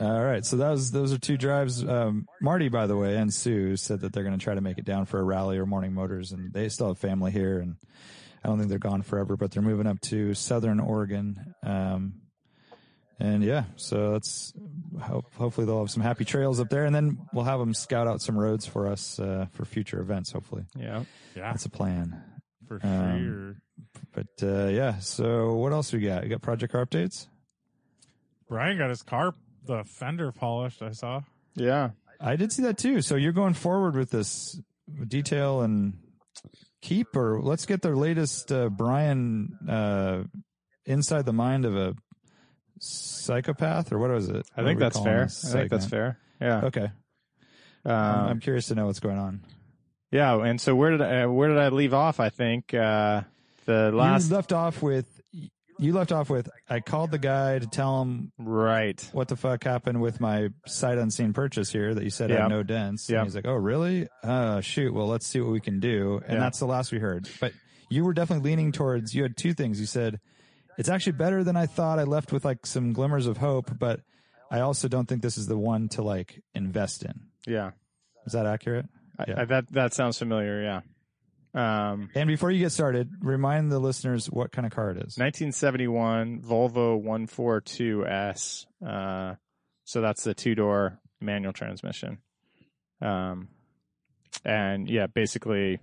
All 0.00 0.24
right, 0.24 0.46
so 0.46 0.56
that 0.56 0.70
was 0.70 0.90
those 0.92 1.12
are 1.12 1.18
two 1.18 1.36
drives. 1.36 1.84
Um, 1.86 2.26
Marty, 2.40 2.70
by 2.70 2.86
the 2.86 2.96
way, 2.96 3.16
and 3.18 3.32
Sue 3.32 3.76
said 3.76 4.00
that 4.00 4.14
they're 4.14 4.24
going 4.24 4.38
to 4.38 4.42
try 4.42 4.54
to 4.54 4.62
make 4.62 4.78
it 4.78 4.86
down 4.86 5.04
for 5.04 5.20
a 5.20 5.22
rally 5.22 5.58
or 5.58 5.66
morning 5.66 5.92
motors, 5.92 6.32
and 6.32 6.50
they 6.54 6.70
still 6.70 6.88
have 6.88 6.98
family 6.98 7.30
here, 7.30 7.58
and 7.58 7.76
I 8.42 8.48
don't 8.48 8.56
think 8.56 8.70
they're 8.70 8.78
gone 8.78 9.02
forever, 9.02 9.36
but 9.36 9.50
they're 9.50 9.62
moving 9.62 9.86
up 9.86 10.00
to 10.02 10.32
Southern 10.32 10.80
Oregon. 10.80 11.54
Um, 11.62 12.14
and 13.18 13.44
yeah, 13.44 13.64
so 13.76 14.12
that's 14.12 14.54
hope, 15.02 15.26
hopefully 15.34 15.66
they'll 15.66 15.80
have 15.80 15.90
some 15.90 16.02
happy 16.02 16.24
trails 16.24 16.58
up 16.60 16.70
there, 16.70 16.86
and 16.86 16.94
then 16.94 17.18
we'll 17.34 17.44
have 17.44 17.60
them 17.60 17.74
scout 17.74 18.06
out 18.06 18.22
some 18.22 18.38
roads 18.38 18.64
for 18.64 18.86
us 18.88 19.20
uh, 19.20 19.48
for 19.52 19.66
future 19.66 20.00
events. 20.00 20.32
Hopefully, 20.32 20.64
Yeah. 20.74 21.04
Yeah, 21.36 21.50
that's 21.52 21.66
a 21.66 21.70
plan. 21.70 22.24
For 22.78 22.86
um, 22.86 23.24
sure. 23.24 23.56
But 24.12 24.46
uh, 24.46 24.68
yeah, 24.68 24.98
so 24.98 25.54
what 25.54 25.72
else 25.72 25.92
we 25.92 26.00
got? 26.00 26.22
We 26.22 26.28
got 26.28 26.42
project 26.42 26.72
car 26.72 26.86
updates. 26.86 27.26
Brian 28.48 28.78
got 28.78 28.90
his 28.90 29.02
car, 29.02 29.34
the 29.64 29.84
fender 29.84 30.32
polished. 30.32 30.82
I 30.82 30.92
saw. 30.92 31.22
Yeah. 31.54 31.90
I 32.20 32.36
did 32.36 32.52
see 32.52 32.62
that 32.62 32.78
too. 32.78 33.00
So 33.02 33.16
you're 33.16 33.32
going 33.32 33.54
forward 33.54 33.96
with 33.96 34.10
this 34.10 34.60
detail 35.08 35.62
and 35.62 35.94
keep, 36.82 37.16
or 37.16 37.40
let's 37.40 37.66
get 37.66 37.82
the 37.82 37.90
latest 37.90 38.52
uh, 38.52 38.68
Brian 38.68 39.56
uh, 39.68 40.24
inside 40.84 41.26
the 41.26 41.32
mind 41.32 41.64
of 41.64 41.76
a 41.76 41.94
psychopath, 42.78 43.92
or 43.92 43.98
what 43.98 44.10
was 44.10 44.28
it? 44.28 44.46
I 44.56 44.62
What 44.62 44.68
think 44.68 44.80
that's 44.80 44.98
fair. 45.00 45.24
I 45.24 45.52
think 45.52 45.70
that's 45.70 45.86
fair. 45.86 46.18
Yeah. 46.40 46.62
Okay, 46.64 46.90
Um, 47.84 47.92
I'm, 47.92 48.26
I'm 48.28 48.40
curious 48.40 48.68
to 48.68 48.74
know 48.74 48.86
what's 48.86 49.00
going 49.00 49.18
on. 49.18 49.44
Yeah. 50.10 50.42
And 50.42 50.60
so 50.60 50.74
where 50.74 50.90
did 50.90 51.02
I, 51.02 51.22
uh, 51.22 51.28
where 51.28 51.48
did 51.48 51.58
I 51.58 51.68
leave 51.68 51.94
off? 51.94 52.20
I 52.20 52.28
think 52.30 52.74
uh, 52.74 53.22
the 53.66 53.90
last 53.92 54.30
you 54.30 54.36
left 54.36 54.52
off 54.52 54.82
with 54.82 55.06
you 55.78 55.94
left 55.94 56.12
off 56.12 56.28
with 56.28 56.48
I 56.68 56.80
called 56.80 57.10
the 57.10 57.18
guy 57.18 57.58
to 57.58 57.66
tell 57.66 58.02
him 58.02 58.32
right. 58.38 59.00
what 59.12 59.28
the 59.28 59.36
fuck 59.36 59.64
happened 59.64 60.02
with 60.02 60.20
my 60.20 60.50
sight 60.66 60.98
unseen 60.98 61.32
purchase 61.32 61.70
here 61.72 61.94
that 61.94 62.04
you 62.04 62.10
said 62.10 62.28
Yeah. 62.28 62.42
had 62.42 62.48
no 62.50 62.62
dents. 62.62 63.08
Yeah. 63.08 63.24
He's 63.24 63.34
like, 63.34 63.46
oh, 63.46 63.54
really? 63.54 64.06
Uh, 64.22 64.60
shoot. 64.60 64.92
Well, 64.92 65.06
let's 65.06 65.26
see 65.26 65.40
what 65.40 65.50
we 65.52 65.60
can 65.60 65.80
do. 65.80 66.20
And 66.26 66.34
Yeah. 66.34 66.40
that's 66.40 66.58
the 66.58 66.66
last 66.66 66.92
we 66.92 66.98
heard. 66.98 67.28
But 67.40 67.54
you 67.88 68.04
were 68.04 68.12
definitely 68.12 68.50
leaning 68.50 68.72
towards, 68.72 69.14
you 69.14 69.22
had 69.22 69.38
two 69.38 69.54
things. 69.54 69.80
You 69.80 69.86
said, 69.86 70.20
It's 70.76 70.90
actually 70.90 71.12
better 71.12 71.42
than 71.44 71.56
I 71.56 71.64
thought. 71.64 71.98
I 71.98 72.04
left 72.04 72.30
with 72.30 72.44
like 72.44 72.66
some 72.66 72.92
glimmers 72.92 73.26
of 73.26 73.38
hope, 73.38 73.78
but 73.78 74.00
I 74.50 74.60
also 74.60 74.86
don't 74.86 75.08
think 75.08 75.22
this 75.22 75.38
is 75.38 75.46
the 75.46 75.56
one 75.58 75.88
to 75.90 76.02
like 76.02 76.42
invest 76.54 77.04
in. 77.04 77.20
Yeah. 77.46 77.70
Is 78.26 78.34
that 78.34 78.44
accurate? 78.44 78.86
Yeah. 79.28 79.40
I, 79.42 79.44
that 79.46 79.72
that 79.72 79.94
sounds 79.94 80.18
familiar. 80.18 80.62
Yeah. 80.62 80.80
Um, 81.52 82.10
And 82.14 82.28
before 82.28 82.50
you 82.50 82.60
get 82.60 82.70
started, 82.72 83.10
remind 83.20 83.72
the 83.72 83.78
listeners 83.80 84.26
what 84.26 84.52
kind 84.52 84.66
of 84.66 84.72
car 84.72 84.90
it 84.90 84.98
is. 84.98 85.18
1971 85.18 86.42
Volvo 86.42 87.02
142S. 87.02 88.66
Uh, 88.86 89.34
so 89.84 90.00
that's 90.00 90.22
the 90.22 90.34
two 90.34 90.54
door 90.54 91.00
manual 91.20 91.52
transmission. 91.52 92.18
Um, 93.02 93.48
and 94.44 94.88
yeah, 94.88 95.06
basically, 95.08 95.80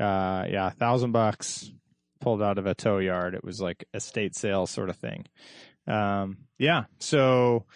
uh, 0.00 0.46
yeah, 0.48 0.68
a 0.68 0.70
thousand 0.70 1.12
bucks 1.12 1.70
pulled 2.20 2.42
out 2.42 2.58
of 2.58 2.66
a 2.66 2.74
tow 2.74 2.98
yard. 2.98 3.34
It 3.34 3.44
was 3.44 3.60
like 3.60 3.84
estate 3.92 4.34
sale 4.34 4.66
sort 4.66 4.88
of 4.88 4.96
thing. 4.96 5.26
Um, 5.86 6.38
yeah. 6.58 6.84
So, 7.00 7.66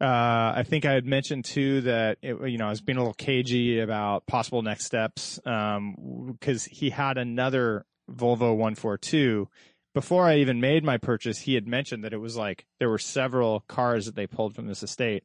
uh, 0.00 0.54
I 0.56 0.64
think 0.66 0.84
I 0.84 0.92
had 0.92 1.04
mentioned 1.04 1.44
too 1.44 1.82
that 1.82 2.18
it, 2.22 2.36
you 2.48 2.58
know 2.58 2.66
I 2.66 2.70
was 2.70 2.80
being 2.80 2.96
a 2.96 3.00
little 3.00 3.14
cagey 3.14 3.80
about 3.80 4.26
possible 4.26 4.62
next 4.62 4.86
steps 4.86 5.38
because 5.44 6.64
he 6.64 6.90
had 6.90 7.18
another 7.18 7.84
Volvo 8.10 8.50
142. 8.50 9.48
Before 9.92 10.24
I 10.24 10.36
even 10.36 10.60
made 10.60 10.84
my 10.84 10.98
purchase, 10.98 11.38
he 11.38 11.54
had 11.54 11.66
mentioned 11.66 12.04
that 12.04 12.12
it 12.12 12.18
was 12.18 12.36
like 12.36 12.66
there 12.78 12.88
were 12.88 12.98
several 12.98 13.60
cars 13.68 14.06
that 14.06 14.14
they 14.14 14.26
pulled 14.26 14.54
from 14.54 14.66
this 14.66 14.82
estate. 14.82 15.24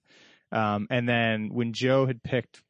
Um, 0.51 0.87
and 0.89 1.07
then 1.07 1.53
when 1.53 1.73
Joe 1.73 2.05
had 2.05 2.23
picked 2.23 2.63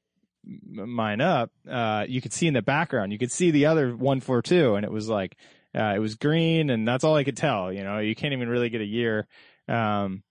mine 0.44 1.22
up, 1.22 1.52
uh, 1.70 2.06
you 2.08 2.22
could 2.22 2.34
see 2.34 2.48
in 2.48 2.54
the 2.54 2.62
background, 2.62 3.12
you 3.12 3.18
could 3.18 3.32
see 3.32 3.52
the 3.52 3.66
other 3.68 3.90
142, 3.90 4.76
and 4.76 4.86
it 4.86 4.92
was 4.92 5.10
like 5.10 5.38
uh, 5.74 5.94
it 5.96 6.00
was 6.00 6.16
green, 6.16 6.70
and 6.70 6.88
that's 6.88 7.04
all 7.04 7.16
I 7.16 7.24
could 7.24 7.38
tell. 7.38 7.72
You 7.72 7.84
know, 7.84 8.00
you 8.00 8.16
can't 8.16 8.34
even 8.34 8.50
really 8.50 8.70
get 8.70 8.82
a 8.82 8.86
year. 8.86 9.28
Um, 9.68 10.24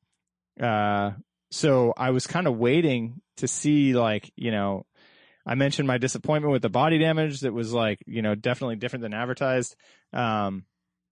uh, 0.61 1.13
so 1.55 1.95
I 1.97 2.11
was 2.11 2.27
kind 2.27 2.49
of 2.49 2.57
waiting 2.57 3.21
to 3.37 3.47
see, 3.47 3.95
like, 3.95 4.33
you 4.35 4.51
know, 4.51 4.87
I 5.47 5.55
mentioned 5.55 5.87
my 5.87 5.99
disappointment 5.99 6.51
with 6.51 6.63
the 6.63 6.69
body 6.69 6.99
damage 6.99 7.41
that 7.41 7.53
was 7.53 7.73
like, 7.73 8.01
you 8.07 8.23
know, 8.23 8.35
definitely 8.35 8.75
different 8.75 9.03
than 9.03 9.15
advertised. 9.15 9.77
Um, 10.13 10.65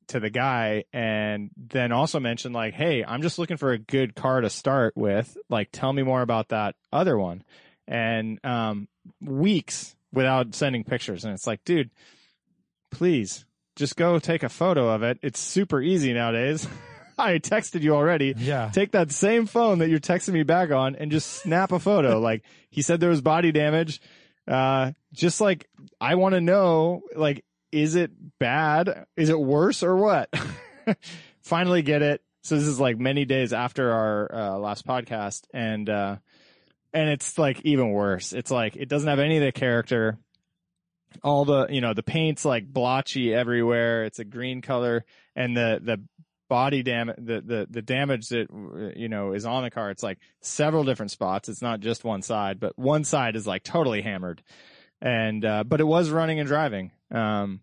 to 0.08 0.18
the 0.18 0.30
guy 0.30 0.84
and 0.92 1.50
then 1.56 1.92
also 1.92 2.18
mentioned 2.18 2.54
like, 2.54 2.74
Hey, 2.74 3.04
I'm 3.04 3.22
just 3.22 3.38
looking 3.38 3.56
for 3.56 3.70
a 3.70 3.78
good 3.78 4.16
car 4.16 4.40
to 4.40 4.50
start 4.50 4.96
with. 4.96 5.36
Like, 5.48 5.68
tell 5.70 5.92
me 5.92 6.02
more 6.02 6.22
about 6.22 6.48
that 6.48 6.74
other 6.92 7.16
one. 7.16 7.44
And, 7.86 8.44
um, 8.44 8.88
weeks 9.20 9.94
without 10.12 10.56
sending 10.56 10.82
pictures. 10.82 11.24
And 11.24 11.34
it's 11.34 11.46
like, 11.46 11.64
dude, 11.64 11.90
please 12.90 13.44
just 13.76 13.94
go 13.94 14.18
take 14.18 14.42
a 14.42 14.48
photo 14.48 14.88
of 14.88 15.04
it. 15.04 15.18
It's 15.22 15.38
super 15.38 15.80
easy 15.80 16.12
nowadays. 16.12 16.66
I 17.34 17.38
texted 17.38 17.82
you 17.82 17.94
already. 17.94 18.34
Yeah. 18.36 18.70
Take 18.72 18.92
that 18.92 19.12
same 19.12 19.46
phone 19.46 19.78
that 19.78 19.88
you're 19.88 20.00
texting 20.00 20.32
me 20.32 20.42
back 20.42 20.70
on 20.70 20.96
and 20.96 21.10
just 21.10 21.28
snap 21.28 21.72
a 21.72 21.78
photo. 21.78 22.18
like 22.20 22.42
he 22.70 22.82
said 22.82 23.00
there 23.00 23.10
was 23.10 23.20
body 23.20 23.52
damage. 23.52 24.00
Uh, 24.46 24.92
just 25.12 25.40
like 25.40 25.68
I 26.00 26.16
want 26.16 26.34
to 26.34 26.40
know, 26.40 27.02
like, 27.14 27.44
is 27.70 27.94
it 27.94 28.10
bad? 28.38 29.06
Is 29.16 29.28
it 29.28 29.38
worse 29.38 29.82
or 29.82 29.96
what? 29.96 30.34
Finally 31.40 31.82
get 31.82 32.02
it. 32.02 32.22
So 32.42 32.56
this 32.56 32.66
is 32.66 32.80
like 32.80 32.98
many 32.98 33.24
days 33.24 33.52
after 33.52 33.92
our 33.92 34.34
uh, 34.34 34.58
last 34.58 34.84
podcast 34.84 35.42
and, 35.54 35.88
uh, 35.88 36.16
and 36.92 37.08
it's 37.08 37.38
like 37.38 37.60
even 37.62 37.92
worse. 37.92 38.32
It's 38.32 38.50
like 38.50 38.74
it 38.76 38.88
doesn't 38.88 39.08
have 39.08 39.20
any 39.20 39.38
of 39.38 39.44
the 39.44 39.52
character. 39.52 40.18
All 41.22 41.44
the, 41.44 41.68
you 41.70 41.80
know, 41.80 41.94
the 41.94 42.02
paint's 42.02 42.44
like 42.44 42.66
blotchy 42.66 43.32
everywhere. 43.32 44.04
It's 44.04 44.18
a 44.18 44.24
green 44.24 44.60
color 44.60 45.04
and 45.36 45.56
the, 45.56 45.80
the 45.82 46.00
body 46.52 46.82
damage, 46.82 47.16
the, 47.16 47.40
the, 47.40 47.66
the 47.70 47.80
damage 47.80 48.28
that, 48.28 48.48
you 48.94 49.08
know, 49.08 49.32
is 49.32 49.46
on 49.46 49.62
the 49.62 49.70
car. 49.70 49.90
It's 49.90 50.02
like 50.02 50.18
several 50.42 50.84
different 50.84 51.10
spots. 51.10 51.48
It's 51.48 51.62
not 51.62 51.80
just 51.80 52.04
one 52.04 52.20
side, 52.20 52.60
but 52.60 52.78
one 52.78 53.04
side 53.04 53.36
is 53.36 53.46
like 53.46 53.62
totally 53.62 54.02
hammered. 54.02 54.42
And, 55.00 55.42
uh, 55.46 55.64
but 55.64 55.80
it 55.80 55.86
was 55.86 56.10
running 56.10 56.40
and 56.40 56.46
driving. 56.46 56.90
Um, 57.10 57.60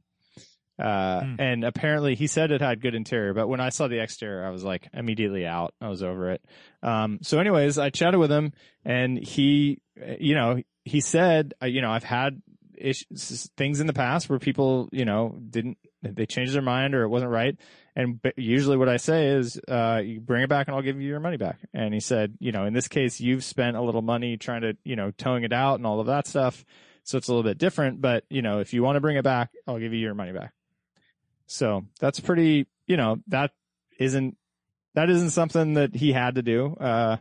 uh, 0.79 1.21
Hmm. 1.21 1.35
and 1.37 1.63
apparently 1.65 2.15
he 2.15 2.25
said 2.25 2.51
it 2.51 2.61
had 2.61 2.81
good 2.81 2.95
interior, 2.95 3.33
but 3.35 3.47
when 3.47 3.59
I 3.59 3.69
saw 3.69 3.87
the 3.87 4.01
exterior, 4.01 4.43
I 4.43 4.49
was 4.49 4.63
like 4.63 4.87
immediately 4.93 5.45
out. 5.45 5.73
I 5.79 5.89
was 5.89 6.01
over 6.01 6.31
it. 6.31 6.41
Um, 6.81 7.19
so 7.21 7.37
anyways, 7.37 7.77
I 7.77 7.91
chatted 7.91 8.19
with 8.19 8.31
him 8.31 8.53
and 8.83 9.17
he, 9.17 9.81
you 10.19 10.33
know, 10.33 10.63
he 10.85 11.01
said, 11.01 11.53
uh, 11.61 11.67
you 11.67 11.81
know, 11.81 11.91
I've 11.91 12.05
had 12.05 12.41
issues, 12.75 13.51
things 13.57 13.81
in 13.81 13.87
the 13.87 13.93
past 13.93 14.29
where 14.29 14.39
people, 14.39 14.89
you 14.91 15.03
know, 15.05 15.37
didn't, 15.49 15.77
they 16.01 16.25
changed 16.25 16.53
their 16.53 16.61
mind 16.61 16.95
or 16.95 17.03
it 17.03 17.09
wasn't 17.09 17.31
right. 17.31 17.57
And 17.99 18.19
usually 18.37 18.77
what 18.77 18.87
I 18.87 18.95
say 18.97 19.27
is, 19.27 19.59
uh, 19.67 20.01
you 20.03 20.21
bring 20.21 20.43
it 20.43 20.49
back 20.49 20.67
and 20.67 20.75
I'll 20.75 20.81
give 20.81 21.01
you 21.01 21.07
your 21.07 21.19
money 21.19 21.35
back. 21.37 21.57
And 21.73 21.93
he 21.93 21.99
said, 21.99 22.35
you 22.39 22.51
know, 22.53 22.65
in 22.65 22.73
this 22.73 22.87
case, 22.87 23.19
you've 23.19 23.43
spent 23.43 23.75
a 23.75 23.81
little 23.81 24.01
money 24.01 24.37
trying 24.37 24.61
to, 24.61 24.77
you 24.85 24.95
know, 24.95 25.11
towing 25.11 25.43
it 25.43 25.51
out 25.51 25.75
and 25.75 25.85
all 25.85 25.99
of 25.99 26.07
that 26.07 26.25
stuff. 26.27 26.63
So 27.03 27.17
it's 27.17 27.27
a 27.27 27.31
little 27.33 27.43
bit 27.43 27.57
different, 27.57 27.99
but 28.01 28.23
you 28.29 28.41
know, 28.41 28.59
if 28.59 28.73
you 28.73 28.83
want 28.83 28.95
to 28.95 29.01
bring 29.01 29.17
it 29.17 29.23
back, 29.23 29.49
I'll 29.67 29.79
give 29.79 29.93
you 29.93 29.99
your 29.99 30.13
money 30.13 30.31
back. 30.31 30.53
So 31.47 31.85
that's 31.99 32.19
pretty, 32.19 32.67
you 32.87 32.95
know, 32.97 33.17
that 33.27 33.51
isn't, 33.99 34.37
that 34.93 35.09
isn't 35.09 35.31
something 35.31 35.73
that 35.73 35.95
he 35.95 36.13
had 36.13 36.35
to 36.35 36.41
do. 36.41 36.75
Uh, 36.79 37.17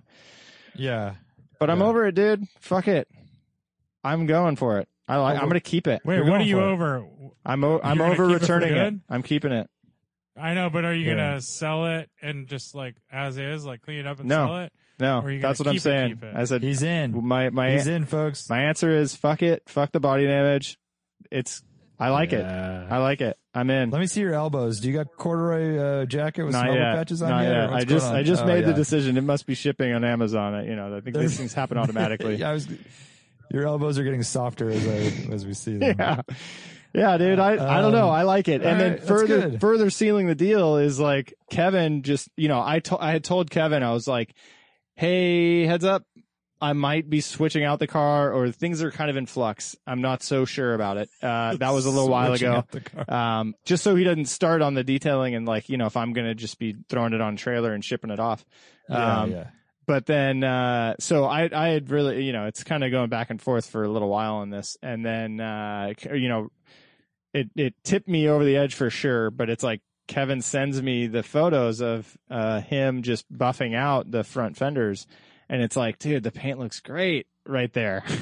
Yeah. 0.77 1.15
but 1.59 1.71
I'm 1.71 1.83
over 1.83 2.07
it, 2.07 2.15
dude. 2.15 2.47
Fuck 2.61 2.87
it. 2.89 3.09
I'm 4.05 4.27
going 4.27 4.57
for 4.57 4.79
it. 4.79 4.89
I 5.09 5.17
like, 5.17 5.37
I'm 5.37 5.49
going 5.49 5.55
to 5.55 5.61
keep 5.61 5.87
it. 5.87 6.03
Wait, 6.05 6.21
what 6.21 6.41
are 6.41 6.45
you 6.45 6.57
for 6.57 6.63
it. 6.69 6.71
over? 6.73 7.05
I'm, 7.45 7.65
o- 7.65 7.81
I'm 7.83 8.01
over 8.01 8.27
keep 8.29 8.37
it 8.37 8.41
returning 8.43 8.75
it. 8.77 8.95
I'm 9.09 9.23
keeping 9.23 9.53
it. 9.53 9.69
I 10.41 10.55
know, 10.55 10.71
but 10.71 10.85
are 10.85 10.95
you 10.95 11.07
Yeah. 11.09 11.17
gonna 11.17 11.41
sell 11.41 11.87
it 11.87 12.11
and 12.23 12.47
just 12.47 12.75
like 12.75 12.95
as 13.11 13.37
is, 13.39 13.65
like 13.65 13.83
clean 13.83 13.99
it 13.99 14.07
up 14.07 14.21
and 14.21 14.29
No. 14.29 14.47
sell 14.47 14.59
it? 14.61 14.73
No, 15.01 15.21
Or 15.21 15.39
that's 15.39 15.61
what 15.61 15.69
I'm 15.69 15.79
saying. 15.79 16.21
I 16.35 16.43
said, 16.45 16.63
He's 16.63 16.83
in. 16.83 17.25
my, 17.25 17.51
my, 17.51 17.71
He's 17.71 17.87
in, 17.87 18.05
folks. 18.05 18.49
my 18.51 18.63
answer 18.65 18.91
is 18.91 19.15
fuck 19.15 19.43
it. 19.43 19.63
Fuck 19.69 19.93
the 19.93 20.01
body 20.01 20.27
damage. 20.27 20.77
It's, 21.31 21.63
I 22.01 22.11
like 22.11 22.33
it. 22.33 22.45
I 22.45 22.99
like 22.99 23.21
it. 23.21 23.37
I'm 23.55 23.71
in. 23.71 23.91
Let 23.91 24.01
me 24.01 24.07
see 24.09 24.21
your 24.21 24.35
elbows. 24.35 24.81
Do 24.81 24.89
you 24.89 24.95
got 24.95 25.17
corduroy 25.17 25.77
uh, 25.79 26.05
jacket 26.07 26.45
with 26.45 26.53
Not 26.53 26.67
some 26.67 26.69
elbow 26.77 26.97
patches 26.97 27.23
on 27.23 27.31
Not 27.31 27.43
yet? 27.45 27.53
yet. 27.53 27.73
I 27.73 27.85
just. 27.85 28.07
I 28.07 28.23
just 28.23 28.43
Oh, 28.43 28.47
made 28.47 28.65
the 28.65 28.73
decision. 28.73 29.17
It 29.17 29.23
must 29.25 29.47
be 29.47 29.55
shipping 29.55 29.93
on 29.93 30.05
Amazon. 30.05 30.55
I- 30.55 30.65
You 30.67 30.77
know, 30.77 30.97
I 30.97 31.01
think 31.01 31.17
these 31.17 31.37
things 31.37 31.55
happen 31.55 31.77
automatically. 31.79 32.37
yeah, 32.37 32.51
I 32.51 32.53
was, 32.55 32.69
your 33.53 33.67
elbows 33.67 33.99
are 33.99 34.05
getting 34.05 34.23
softer 34.23 34.69
as 34.71 34.87
I 34.87 35.33
as 35.33 35.47
we 35.47 35.55
see 35.55 35.77
them. 35.77 35.97
yeah. 35.99 36.23
Yeah, 36.95 37.19
dude, 37.19 37.39
I, 37.39 37.79
I 37.79 37.81
don't 37.83 37.93
know. 37.93 38.09
Um, 38.09 38.15
I 38.15 38.23
like 38.23 38.49
it. 38.49 38.63
And 38.63 38.81
then 38.81 38.93
right, 38.93 39.03
further, 39.03 39.59
further 39.59 39.91
sealing 39.91 40.27
the 40.27 40.35
deal 40.35 40.79
is 40.79 40.99
like 40.99 41.35
Kevin 41.51 42.03
just, 42.03 42.29
you 42.37 42.49
know, 42.49 42.61
I 42.61 42.81
to, 42.81 42.99
I 42.99 43.13
had 43.13 43.25
told 43.25 43.51
Kevin, 43.51 43.83
I 43.83 43.93
was 43.93 44.09
like, 44.09 44.35
Hey, 44.95 45.67
heads 45.67 45.85
up. 45.85 46.05
I 46.61 46.73
might 46.73 47.09
be 47.09 47.21
switching 47.21 47.63
out 47.63 47.79
the 47.79 47.87
car 47.87 48.33
or 48.33 48.51
things 48.51 48.83
are 48.83 48.91
kind 48.91 49.11
of 49.11 49.17
in 49.17 49.27
flux. 49.27 49.77
I'm 49.87 50.01
not 50.01 50.25
so 50.25 50.45
sure 50.45 50.75
about 50.75 50.97
it. 50.97 51.09
Uh, 51.23 51.55
that 51.57 51.71
was 51.71 51.87
a 51.87 51.91
little 51.91 52.09
while 52.09 52.33
ago. 52.33 52.53
out 52.53 52.71
the 52.73 52.81
car. 52.81 53.05
Um, 53.09 53.55
just 53.65 53.85
so 53.85 53.95
he 53.95 54.03
doesn't 54.03 54.27
start 54.27 54.61
on 54.61 54.75
the 54.75 54.83
detailing 54.83 55.37
and 55.37 55.47
like, 55.47 55.69
you 55.69 55.77
know, 55.77 55.87
if 55.87 55.97
I'm 55.97 56.13
going 56.15 56.27
to 56.27 56.35
just 56.35 56.59
be 56.59 56.75
throwing 56.89 57.13
it 57.13 57.21
on 57.21 57.37
trailer 57.37 57.73
and 57.73 57.85
shipping 57.85 58.11
it 58.11 58.19
off. 58.19 58.45
Yeah, 58.91 59.21
um, 59.21 59.31
yeah. 59.31 59.47
but 59.87 60.07
then 60.07 60.43
uh 60.43 60.95
so 60.99 61.27
i 61.27 61.49
i 61.53 61.69
had 61.69 61.91
really 61.91 62.25
you 62.25 62.33
know 62.33 62.47
it's 62.47 62.65
kind 62.65 62.83
of 62.83 62.91
going 62.91 63.11
back 63.11 63.29
and 63.29 63.41
forth 63.41 63.69
for 63.69 63.85
a 63.85 63.89
little 63.89 64.09
while 64.09 64.37
on 64.37 64.49
this 64.49 64.79
and 64.83 65.05
then 65.05 65.41
uh 65.41 65.93
you 66.15 66.29
know 66.31 66.49
it 67.35 67.51
it 67.57 67.75
tipped 67.85 68.09
me 68.09 68.29
over 68.29 68.45
the 68.45 68.57
edge 68.57 68.75
for 68.75 68.91
sure 68.91 69.31
but 69.31 69.51
it's 69.51 69.63
like 69.63 69.81
kevin 70.09 70.41
sends 70.41 70.83
me 70.83 71.07
the 71.07 71.23
photos 71.23 71.81
of 71.81 72.17
uh 72.31 72.61
him 72.63 73.03
just 73.03 73.31
buffing 73.33 73.77
out 73.77 74.11
the 74.11 74.25
front 74.25 74.57
fenders. 74.57 75.07
And 75.51 75.63
it's 75.63 75.77
like 75.77 75.99
dude 75.99 76.25
the 76.25 76.33
paint 76.33 76.59
looks 76.59 76.81
great 76.81 77.29
right 77.47 77.73
there. 77.73 78.03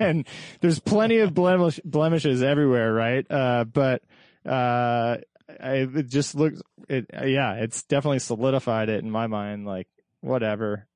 And 0.00 0.26
there's 0.60 0.80
plenty 0.80 1.18
of 1.18 1.32
blemish, 1.34 1.78
blemishes 1.84 2.42
everywhere 2.42 2.92
right? 2.92 3.24
Uh 3.30 3.64
but 3.64 4.02
uh 4.44 5.18
I, 5.60 5.72
it 5.94 6.08
just 6.08 6.34
looks 6.34 6.60
it 6.88 7.06
yeah 7.12 7.54
it's 7.54 7.84
definitely 7.84 8.18
solidified 8.18 8.88
it 8.88 9.02
in 9.04 9.10
my 9.10 9.28
mind 9.28 9.66
like 9.66 9.86
whatever. 10.20 10.88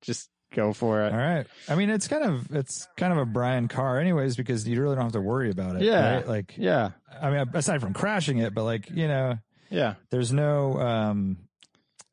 Just 0.00 0.30
go 0.54 0.72
for 0.72 1.02
it 1.02 1.12
All 1.12 1.18
right. 1.18 1.46
I 1.68 1.74
mean, 1.74 1.90
it's 1.90 2.08
kind 2.08 2.24
of 2.24 2.50
it's 2.54 2.88
kind 2.96 3.12
of 3.12 3.18
a 3.18 3.26
Brian 3.26 3.68
car, 3.68 3.98
anyways, 4.00 4.36
because 4.36 4.66
you 4.66 4.80
really 4.80 4.94
don't 4.96 5.04
have 5.04 5.12
to 5.12 5.20
worry 5.20 5.50
about 5.50 5.76
it. 5.76 5.82
Yeah. 5.82 6.16
right? 6.16 6.28
Like, 6.28 6.54
yeah 6.56 6.90
I 7.20 7.30
mean, 7.30 7.48
aside 7.54 7.80
from 7.80 7.94
crashing 7.94 8.38
it, 8.38 8.54
but 8.54 8.64
like, 8.64 8.90
you 8.90 9.08
know, 9.08 9.38
yeah 9.70 9.94
there's 10.10 10.32
no, 10.32 10.78
um, 10.80 11.36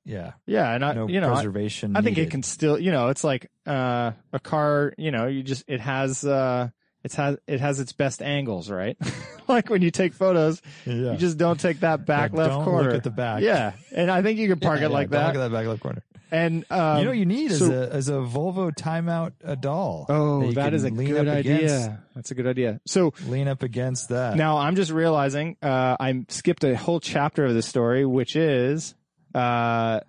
yeah, 0.03 0.33
yeah 0.45 0.71
and 0.75 0.85
i 0.85 0.93
no 0.93 1.07
you 1.07 1.19
know 1.19 1.29
I, 1.31 1.33
preservation. 1.35 1.95
I 1.95 2.01
think 2.01 2.17
it 2.19 2.29
can 2.29 2.43
still 2.43 2.77
you 2.79 2.91
know 2.91 3.07
it's 3.09 3.23
like 3.23 3.49
uh 3.65 4.11
a 4.31 4.39
car 4.39 4.93
you 4.99 5.09
know 5.09 5.25
you 5.25 5.41
just 5.41 5.63
it 5.67 5.79
has 5.81 6.23
uh 6.23 6.69
it 7.03 7.13
has 7.13 7.37
it 7.47 7.59
has 7.59 7.79
its 7.79 7.91
best 7.91 8.21
angles 8.21 8.69
right 8.69 8.97
like 9.47 9.67
when 9.71 9.81
you 9.81 9.89
take 9.89 10.13
photos 10.13 10.61
Yeah. 10.85 11.13
you 11.13 11.17
just 11.17 11.39
don't 11.39 11.59
take 11.59 11.79
that 11.79 12.05
back 12.05 12.33
Yeah, 12.33 12.37
left 12.39 12.51
don't 12.51 12.65
corner 12.65 12.89
look 12.89 12.97
at 12.97 13.03
the 13.03 13.09
back. 13.09 13.41
yeah 13.41 13.73
and 13.95 14.11
i 14.11 14.21
think 14.21 14.37
you 14.37 14.47
can 14.47 14.59
park 14.67 14.79
Yeah, 14.79 14.87
it 14.87 14.91
like 14.91 15.09
yeah, 15.09 15.17
don't 15.17 15.33
that 15.33 15.39
Look 15.39 15.43
at 15.43 15.49
that 15.49 15.57
back 15.57 15.67
left 15.67 15.81
corner. 15.81 16.03
And 16.31 16.65
um, 16.69 16.99
you 16.99 17.05
know, 17.05 17.11
you 17.11 17.25
need 17.25 17.51
is 17.51 17.59
so- 17.59 17.71
a 17.71 17.95
is 17.95 18.09
a 18.09 18.13
Volvo 18.13 18.75
timeout 18.75 19.33
a 19.43 19.55
doll. 19.55 20.05
oh 20.09 20.51
that 20.51 20.65
can 20.65 20.73
is 20.73 20.83
a 20.83 20.91
good 20.91 21.27
idea 21.27 21.55
against- 21.55 21.89
that's 22.15 22.31
a 22.31 22.35
good 22.35 22.47
idea 22.47 22.79
so 22.85 23.13
Lean 23.27 23.47
up 23.47 23.63
against 23.63 24.09
that. 24.09 24.35
Now 24.35 24.57
I'm 24.57 24.75
just 24.75 24.91
realizing 24.91 25.57
uh, 25.61 25.97
I 25.99 26.25
skipped 26.29 26.63
a 26.63 26.75
whole 26.75 26.99
chapter 26.99 27.45
of 27.45 27.53
the 27.53 27.61
story, 27.61 28.05
which 28.05 28.35
is 28.35 28.95
uh, 29.33 29.99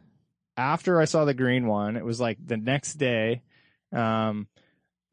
after 0.57 1.01
I 1.01 1.05
saw 1.05 1.25
the 1.25 1.35
green 1.35 1.67
one, 1.67 1.97
it 1.97 2.05
was 2.05 2.21
like 2.21 2.39
the 2.45 2.57
next 2.57 2.95
day. 2.95 3.43
Um, 3.93 4.49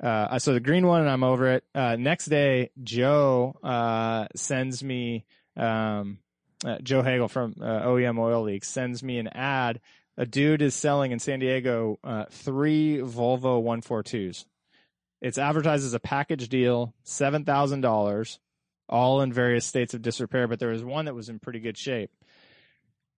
uh, 0.01 0.27
I 0.31 0.37
saw 0.39 0.53
the 0.53 0.59
green 0.59 0.85
one 0.85 1.01
and 1.01 1.09
I'm 1.09 1.23
over 1.23 1.53
it. 1.53 1.63
Uh, 1.73 1.95
next 1.97 2.25
day, 2.25 2.71
Joe 2.83 3.55
uh, 3.63 4.27
sends 4.35 4.83
me 4.83 5.25
um, 5.55 6.19
uh, 6.65 6.77
Joe 6.81 7.01
Hagel 7.01 7.27
from 7.27 7.55
uh, 7.61 7.83
OEM 7.83 8.19
Oil 8.19 8.43
Leaks 8.43 8.69
sends 8.69 9.03
me 9.03 9.17
an 9.19 9.27
ad. 9.27 9.79
A 10.17 10.25
dude 10.25 10.61
is 10.61 10.75
selling 10.75 11.11
in 11.11 11.19
San 11.19 11.39
Diego 11.39 11.99
uh, 12.03 12.25
three 12.29 12.97
Volvo 12.99 13.63
142s. 13.63 14.45
It's 15.21 15.37
advertised 15.37 15.85
as 15.85 15.93
a 15.93 15.99
package 15.99 16.49
deal, 16.49 16.93
seven 17.03 17.45
thousand 17.45 17.81
dollars, 17.81 18.39
all 18.89 19.21
in 19.21 19.31
various 19.31 19.65
states 19.65 19.93
of 19.93 20.01
disrepair. 20.01 20.47
But 20.47 20.59
there 20.59 20.69
was 20.69 20.83
one 20.83 21.05
that 21.05 21.15
was 21.15 21.29
in 21.29 21.39
pretty 21.39 21.59
good 21.59 21.77
shape. 21.77 22.11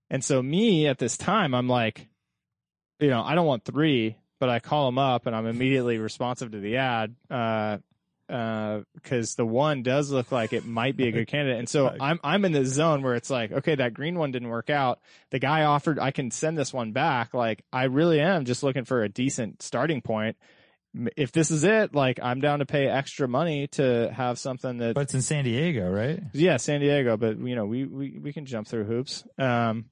And 0.09 0.23
so 0.23 0.41
me 0.41 0.87
at 0.87 0.99
this 0.99 1.17
time, 1.17 1.53
I'm 1.55 1.67
like, 1.67 2.07
you 2.99 3.09
know, 3.09 3.23
I 3.23 3.33
don't 3.35 3.47
want 3.47 3.65
three, 3.65 4.17
but 4.39 4.49
I 4.49 4.59
call 4.59 4.87
him 4.87 4.99
up 4.99 5.25
and 5.25 5.35
I'm 5.35 5.47
immediately 5.47 5.97
responsive 5.97 6.51
to 6.51 6.59
the 6.59 6.77
ad. 6.77 7.15
Uh, 7.29 7.79
uh, 8.29 8.81
cause 9.03 9.35
the 9.35 9.45
one 9.45 9.83
does 9.83 10.11
look 10.11 10.31
like 10.31 10.51
it 10.53 10.65
might 10.65 10.97
be 10.97 11.07
a 11.07 11.11
good 11.11 11.27
candidate. 11.29 11.59
And 11.59 11.69
so 11.69 11.95
I'm, 11.99 12.19
I'm 12.23 12.43
in 12.45 12.51
this 12.51 12.69
zone 12.69 13.01
where 13.03 13.15
it's 13.15 13.29
like, 13.29 13.51
okay, 13.51 13.75
that 13.75 13.93
green 13.93 14.17
one 14.17 14.31
didn't 14.31 14.49
work 14.49 14.69
out. 14.69 14.99
The 15.29 15.39
guy 15.39 15.63
offered, 15.63 15.99
I 15.99 16.11
can 16.11 16.31
send 16.31 16.57
this 16.57 16.73
one 16.73 16.91
back. 16.91 17.33
Like 17.33 17.63
I 17.71 17.83
really 17.85 18.19
am 18.19 18.45
just 18.45 18.63
looking 18.63 18.85
for 18.85 19.03
a 19.03 19.09
decent 19.09 19.61
starting 19.61 20.01
point. 20.01 20.37
If 21.17 21.33
this 21.33 21.51
is 21.51 21.65
it, 21.65 21.93
like 21.93 22.19
I'm 22.23 22.39
down 22.39 22.59
to 22.59 22.65
pay 22.65 22.87
extra 22.87 23.27
money 23.27 23.67
to 23.73 24.11
have 24.13 24.39
something 24.39 24.77
that 24.77 24.95
But 24.95 25.01
it's 25.01 25.13
in 25.13 25.21
San 25.21 25.43
Diego, 25.43 25.89
right? 25.91 26.21
yeah, 26.33 26.55
San 26.57 26.79
Diego, 26.79 27.17
but 27.17 27.37
you 27.37 27.55
know, 27.55 27.65
we, 27.65 27.83
we, 27.85 28.17
we 28.17 28.31
can 28.33 28.45
jump 28.45 28.67
through 28.67 28.85
hoops. 28.85 29.25
Um, 29.37 29.85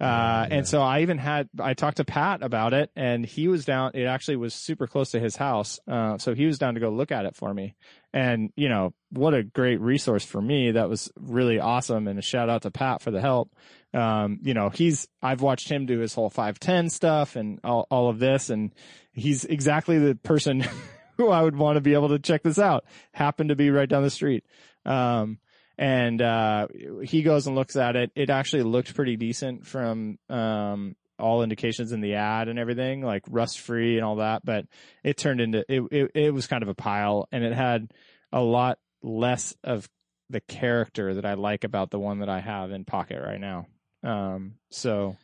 uh, 0.00 0.04
Yeah, 0.04 0.46
yeah. 0.48 0.54
and 0.56 0.68
so 0.68 0.80
I 0.80 1.00
even 1.00 1.18
had, 1.18 1.48
I 1.60 1.74
talked 1.74 1.96
to 1.96 2.04
Pat 2.04 2.42
about 2.42 2.72
it 2.72 2.90
and 2.94 3.24
he 3.26 3.48
was 3.48 3.64
down, 3.64 3.92
it 3.94 4.04
actually 4.04 4.36
was 4.36 4.54
super 4.54 4.86
close 4.86 5.10
to 5.10 5.20
his 5.20 5.36
house. 5.36 5.80
Uh, 5.88 6.18
so 6.18 6.34
he 6.34 6.46
was 6.46 6.58
down 6.58 6.74
to 6.74 6.80
go 6.80 6.90
look 6.90 7.10
at 7.10 7.24
it 7.24 7.34
for 7.34 7.52
me. 7.52 7.74
And, 8.12 8.52
you 8.56 8.68
know, 8.68 8.94
what 9.10 9.34
a 9.34 9.42
great 9.42 9.80
resource 9.80 10.24
for 10.24 10.40
me. 10.40 10.72
That 10.72 10.88
was 10.88 11.10
really 11.18 11.58
awesome. 11.58 12.08
And 12.08 12.18
a 12.18 12.22
shout 12.22 12.48
out 12.48 12.62
to 12.62 12.70
Pat 12.70 13.02
for 13.02 13.10
the 13.10 13.20
help. 13.20 13.54
Um, 13.92 14.38
you 14.42 14.54
know, 14.54 14.68
he's, 14.68 15.08
I've 15.22 15.42
watched 15.42 15.68
him 15.68 15.86
do 15.86 15.98
his 15.98 16.14
whole 16.14 16.30
510 16.30 16.90
stuff 16.90 17.36
and 17.36 17.58
all, 17.64 17.86
all 17.90 18.08
of 18.08 18.18
this. 18.18 18.50
And 18.50 18.72
he's 19.12 19.44
exactly 19.44 19.98
the 19.98 20.14
person 20.14 20.64
who 21.16 21.28
I 21.28 21.42
would 21.42 21.56
want 21.56 21.76
to 21.76 21.80
be 21.80 21.94
able 21.94 22.10
to 22.10 22.18
check 22.18 22.42
this 22.42 22.58
out. 22.58 22.84
Happened 23.12 23.48
to 23.48 23.56
be 23.56 23.70
right 23.70 23.88
down 23.88 24.02
the 24.02 24.10
street. 24.10 24.44
Um, 24.86 25.38
and 25.78 26.20
uh, 26.20 26.66
he 27.04 27.22
goes 27.22 27.46
and 27.46 27.54
looks 27.54 27.76
at 27.76 27.94
it. 27.94 28.10
It 28.16 28.30
actually 28.30 28.64
looked 28.64 28.94
pretty 28.94 29.16
decent 29.16 29.64
from 29.64 30.18
um, 30.28 30.96
all 31.18 31.44
indications 31.44 31.92
in 31.92 32.00
the 32.00 32.14
ad 32.14 32.48
and 32.48 32.58
everything, 32.58 33.02
like 33.02 33.22
rust 33.30 33.60
free 33.60 33.96
and 33.96 34.04
all 34.04 34.16
that. 34.16 34.44
But 34.44 34.66
it 35.04 35.16
turned 35.16 35.40
into 35.40 35.64
it, 35.68 35.82
it. 35.92 36.10
It 36.14 36.34
was 36.34 36.48
kind 36.48 36.64
of 36.64 36.68
a 36.68 36.74
pile, 36.74 37.28
and 37.30 37.44
it 37.44 37.54
had 37.54 37.92
a 38.32 38.40
lot 38.40 38.78
less 39.02 39.54
of 39.62 39.88
the 40.28 40.40
character 40.40 41.14
that 41.14 41.24
I 41.24 41.34
like 41.34 41.62
about 41.62 41.90
the 41.90 42.00
one 42.00 42.18
that 42.18 42.28
I 42.28 42.40
have 42.40 42.72
in 42.72 42.84
pocket 42.84 43.22
right 43.22 43.40
now. 43.40 43.66
Um, 44.02 44.54
so 44.70 45.16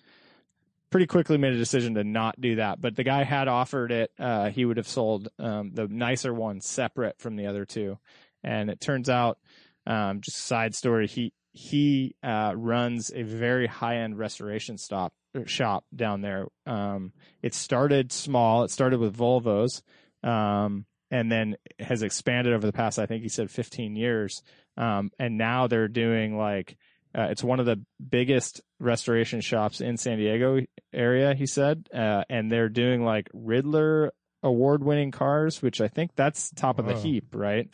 pretty 0.90 1.06
quickly 1.08 1.36
made 1.36 1.52
a 1.52 1.58
decision 1.58 1.94
to 1.94 2.04
not 2.04 2.40
do 2.40 2.56
that. 2.56 2.80
But 2.80 2.94
the 2.94 3.02
guy 3.02 3.24
had 3.24 3.48
offered 3.48 3.90
it. 3.90 4.12
Uh, 4.18 4.50
he 4.50 4.64
would 4.64 4.76
have 4.76 4.86
sold 4.86 5.28
um, 5.40 5.72
the 5.74 5.88
nicer 5.88 6.32
one 6.32 6.60
separate 6.60 7.18
from 7.18 7.34
the 7.34 7.48
other 7.48 7.64
two, 7.64 7.98
and 8.44 8.70
it 8.70 8.80
turns 8.80 9.10
out 9.10 9.38
um, 9.86 10.20
just 10.20 10.38
a 10.38 10.42
side 10.42 10.74
story. 10.74 11.06
He 11.06 11.32
he 11.52 12.16
uh, 12.22 12.52
runs 12.56 13.12
a 13.14 13.22
very 13.22 13.66
high 13.66 13.98
end 13.98 14.18
restoration 14.18 14.76
stop 14.76 15.12
er, 15.36 15.46
shop 15.46 15.84
down 15.94 16.20
there. 16.20 16.48
Um, 16.66 17.12
it 17.42 17.54
started 17.54 18.12
small. 18.12 18.64
It 18.64 18.70
started 18.70 18.98
with 18.98 19.16
Volvos, 19.16 19.82
um, 20.22 20.86
and 21.10 21.30
then 21.30 21.56
has 21.78 22.02
expanded 22.02 22.52
over 22.52 22.66
the 22.66 22.72
past. 22.72 22.98
I 22.98 23.06
think 23.06 23.22
he 23.22 23.28
said 23.28 23.50
15 23.50 23.96
years. 23.96 24.42
Um, 24.76 25.10
and 25.18 25.38
now 25.38 25.68
they're 25.68 25.88
doing 25.88 26.36
like 26.36 26.76
uh, 27.16 27.28
it's 27.30 27.44
one 27.44 27.60
of 27.60 27.66
the 27.66 27.80
biggest 28.06 28.60
restoration 28.80 29.40
shops 29.40 29.80
in 29.80 29.96
San 29.96 30.18
Diego 30.18 30.60
area. 30.92 31.34
He 31.34 31.46
said, 31.46 31.88
uh, 31.94 32.24
and 32.28 32.50
they're 32.50 32.68
doing 32.68 33.04
like 33.04 33.28
Ridler 33.32 34.10
award 34.42 34.82
winning 34.82 35.12
cars, 35.12 35.62
which 35.62 35.80
I 35.80 35.88
think 35.88 36.10
that's 36.16 36.50
top 36.50 36.78
of 36.78 36.86
the 36.86 36.96
heap, 36.96 37.34
right? 37.34 37.72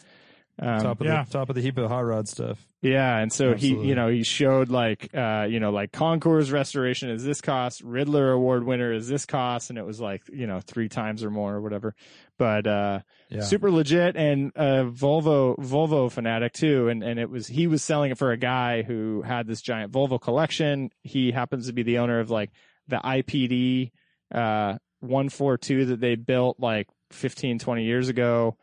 Um, 0.62 0.80
top 0.82 1.00
of 1.00 1.06
yeah. 1.06 1.24
the 1.24 1.30
top 1.32 1.48
of 1.48 1.54
the 1.54 1.62
heap 1.62 1.78
of 1.78 1.88
hot 1.88 2.00
rod 2.04 2.28
stuff. 2.28 2.68
yeah, 2.82 3.16
and 3.16 3.32
so 3.32 3.54
he, 3.54 3.68
you 3.68 3.94
know, 3.94 4.08
he 4.08 4.22
showed 4.24 4.68
like, 4.68 5.08
uh, 5.14 5.46
you 5.48 5.58
know, 5.58 5.70
like 5.70 5.90
Concours 5.90 6.52
restoration 6.52 7.08
is 7.08 7.24
this 7.24 7.40
cost, 7.40 7.82
Ridler 7.82 8.34
award 8.34 8.64
winner 8.64 8.92
is 8.92 9.08
this 9.08 9.24
cost, 9.24 9.70
and 9.70 9.78
it 9.78 9.86
was 9.86 10.00
like, 10.00 10.22
you 10.30 10.46
know, 10.46 10.60
three 10.60 10.90
times 10.90 11.24
or 11.24 11.30
more 11.30 11.54
or 11.54 11.62
whatever. 11.62 11.94
But 12.36 12.66
uh, 12.66 13.00
Yeah. 13.30 13.40
super 13.40 13.70
legit 13.70 14.16
and 14.16 14.52
uh, 14.54 14.84
Volvo 14.84 15.56
Volvo 15.56 16.12
fanatic 16.12 16.52
too, 16.52 16.88
and 16.88 17.02
and 17.02 17.18
it 17.18 17.30
was 17.30 17.46
he 17.46 17.66
was 17.66 17.82
selling 17.82 18.10
it 18.10 18.18
for 18.18 18.30
a 18.32 18.36
guy 18.36 18.82
who 18.82 19.22
had 19.22 19.46
this 19.46 19.62
giant 19.62 19.92
Volvo 19.92 20.20
collection. 20.20 20.90
He 21.02 21.32
happens 21.32 21.68
to 21.68 21.72
be 21.72 21.82
the 21.84 21.98
owner 21.98 22.20
of 22.20 22.30
like 22.30 22.50
the 22.86 22.96
IPD 22.96 23.92
uh, 24.34 24.76
142 25.00 25.86
that 25.86 26.00
they 26.00 26.16
built 26.16 26.60
like 26.60 26.88
15, 27.12 27.58
20 27.58 27.84
years 27.84 28.08
ago 28.08 28.56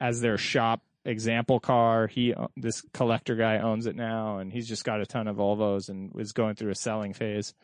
as 0.00 0.20
their 0.20 0.38
shop 0.38 0.82
example 1.04 1.60
car. 1.60 2.06
He 2.06 2.34
this 2.56 2.82
collector 2.92 3.34
guy 3.34 3.58
owns 3.58 3.86
it 3.86 3.96
now, 3.96 4.38
and 4.38 4.52
he's 4.52 4.68
just 4.68 4.84
got 4.84 5.00
a 5.00 5.06
ton 5.06 5.26
of 5.28 5.36
Volvos 5.36 5.88
and 5.88 6.12
was 6.12 6.32
going 6.32 6.54
through 6.54 6.70
a 6.70 6.74
selling 6.76 7.12
phase. 7.14 7.54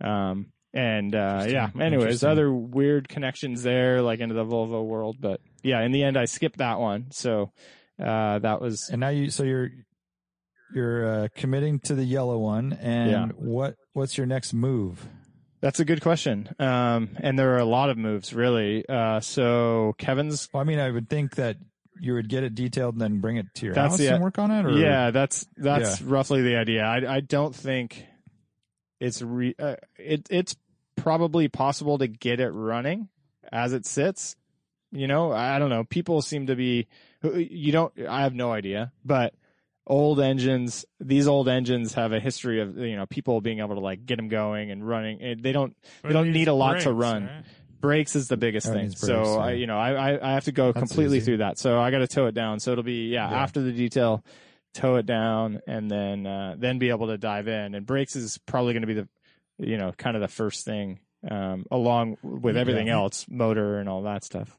Um 0.00 0.52
and 0.74 1.14
uh 1.14 1.44
yeah, 1.48 1.70
anyways, 1.78 2.24
other 2.24 2.52
weird 2.52 3.08
connections 3.08 3.62
there, 3.62 4.00
like 4.02 4.20
into 4.20 4.34
the 4.34 4.44
Volvo 4.44 4.84
world, 4.84 5.16
but 5.20 5.40
yeah, 5.62 5.82
in 5.82 5.92
the 5.92 6.02
end, 6.02 6.16
I 6.16 6.24
skipped 6.24 6.58
that 6.58 6.80
one. 6.80 7.10
So 7.10 7.52
uh 8.02 8.38
that 8.38 8.60
was 8.60 8.88
And 8.90 9.00
now 9.00 9.10
you, 9.10 9.30
so 9.30 9.42
you're 9.44 9.70
you're 10.74 11.24
uh, 11.24 11.28
committing 11.36 11.80
to 11.80 11.94
the 11.94 12.04
yellow 12.04 12.38
one, 12.38 12.72
and 12.80 13.10
Yeah. 13.10 13.26
what 13.36 13.74
what's 13.92 14.16
your 14.16 14.26
next 14.26 14.52
move? 14.54 15.06
that's 15.60 15.78
a 15.78 15.84
good 15.84 16.00
question. 16.00 16.48
Um 16.58 17.10
and 17.20 17.38
there 17.38 17.54
are 17.54 17.58
a 17.58 17.64
lot 17.64 17.90
of 17.90 17.98
moves 17.98 18.32
really. 18.32 18.84
Uh 18.88 19.20
so 19.20 19.94
Kevin's 19.98 20.48
Well, 20.52 20.60
I 20.62 20.64
mean, 20.64 20.78
I 20.80 20.90
would 20.90 21.08
think 21.08 21.36
that 21.36 21.56
you 22.02 22.14
would 22.14 22.28
get 22.28 22.42
it 22.42 22.56
detailed 22.56 22.94
and 22.94 23.00
then 23.00 23.20
bring 23.20 23.36
it 23.36 23.46
to 23.54 23.66
your 23.66 23.74
That's 23.76 23.92
house 23.92 23.98
the- 23.98 24.12
and 24.14 24.22
work 24.22 24.36
on 24.36 24.50
it. 24.50 24.66
Or? 24.66 24.72
Yeah, 24.76 25.12
that's 25.12 25.46
that's 25.56 26.02
roughly 26.02 26.42
the 26.42 26.56
idea. 26.56 26.82
I 26.82 27.16
I 27.16 27.20
don't 27.20 27.54
think 27.54 28.04
it's 28.98 29.22
re, 29.22 29.54
uh, 29.56 29.76
it 29.98 30.26
it's 30.28 30.56
probably 30.96 31.46
possible 31.46 31.98
to 31.98 32.08
get 32.08 32.40
it 32.40 32.50
running 32.50 33.08
as 33.52 33.72
it 33.72 33.86
sits. 33.86 34.34
You 34.90 35.06
know, 35.06 35.30
I 35.30 35.60
don't 35.60 35.70
know. 35.70 35.84
People 35.84 36.22
seem 36.22 36.48
to 36.48 36.56
be 36.56 36.88
you 37.22 37.70
don't 37.70 37.92
I 38.08 38.22
have 38.22 38.34
no 38.34 38.50
idea, 38.52 38.90
but 39.04 39.34
old 39.86 40.20
engines, 40.20 40.84
these 40.98 41.28
old 41.28 41.48
engines 41.48 41.94
have 41.94 42.12
a 42.12 42.18
history 42.18 42.60
of 42.60 42.76
you 42.78 42.96
know 42.96 43.06
people 43.06 43.40
being 43.40 43.60
able 43.60 43.76
to 43.76 43.80
like 43.80 44.04
get 44.06 44.16
them 44.16 44.28
going 44.28 44.72
and 44.72 44.86
running. 44.86 45.38
They 45.40 45.52
don't 45.52 45.76
They 46.02 46.12
don't 46.12 46.32
need 46.32 46.48
a 46.48 46.54
lot 46.54 46.80
to 46.80 46.92
run. 46.92 47.44
Brakes 47.82 48.16
is 48.16 48.28
the 48.28 48.38
biggest 48.38 48.66
thing. 48.72 48.88
so 48.90 49.38
I, 49.38 49.52
you 49.52 49.66
know, 49.66 49.76
I, 49.78 50.12
I, 50.12 50.30
I 50.30 50.34
have 50.34 50.44
to 50.44 50.52
go 50.52 50.72
That's 50.72 50.78
completely 50.78 51.18
easy. 51.18 51.26
through 51.26 51.36
that. 51.38 51.58
So 51.58 51.78
I 51.78 51.90
got 51.90 51.98
to 51.98 52.06
tow 52.08 52.24
it 52.26 52.34
down. 52.34 52.60
So 52.60 52.72
it'll 52.72 52.82
be, 52.84 53.08
yeah, 53.08 53.30
Yeah. 53.30 53.42
after 53.42 53.60
the 53.60 53.72
detail, 53.72 54.24
tow 54.72 54.96
it 54.96 55.04
down 55.04 55.60
and 55.66 55.90
then, 55.90 56.26
uh, 56.26 56.54
then 56.56 56.78
be 56.78 56.88
able 56.88 57.08
to 57.08 57.18
dive 57.18 57.46
in 57.48 57.74
and 57.74 57.84
brakes 57.84 58.16
is 58.16 58.38
probably 58.46 58.72
going 58.72 58.80
to 58.80 58.86
be 58.86 58.94
the, 58.94 59.08
you 59.58 59.76
know, 59.76 59.92
kind 59.98 60.16
of 60.16 60.22
the 60.22 60.28
first 60.28 60.64
thing, 60.64 61.00
um, 61.30 61.66
along 61.70 62.16
with 62.22 62.56
everything 62.56 62.86
Yeah. 62.86 62.94
else, 62.94 63.26
motor 63.28 63.78
and 63.78 63.88
all 63.88 64.02
that 64.04 64.24
stuff. 64.24 64.56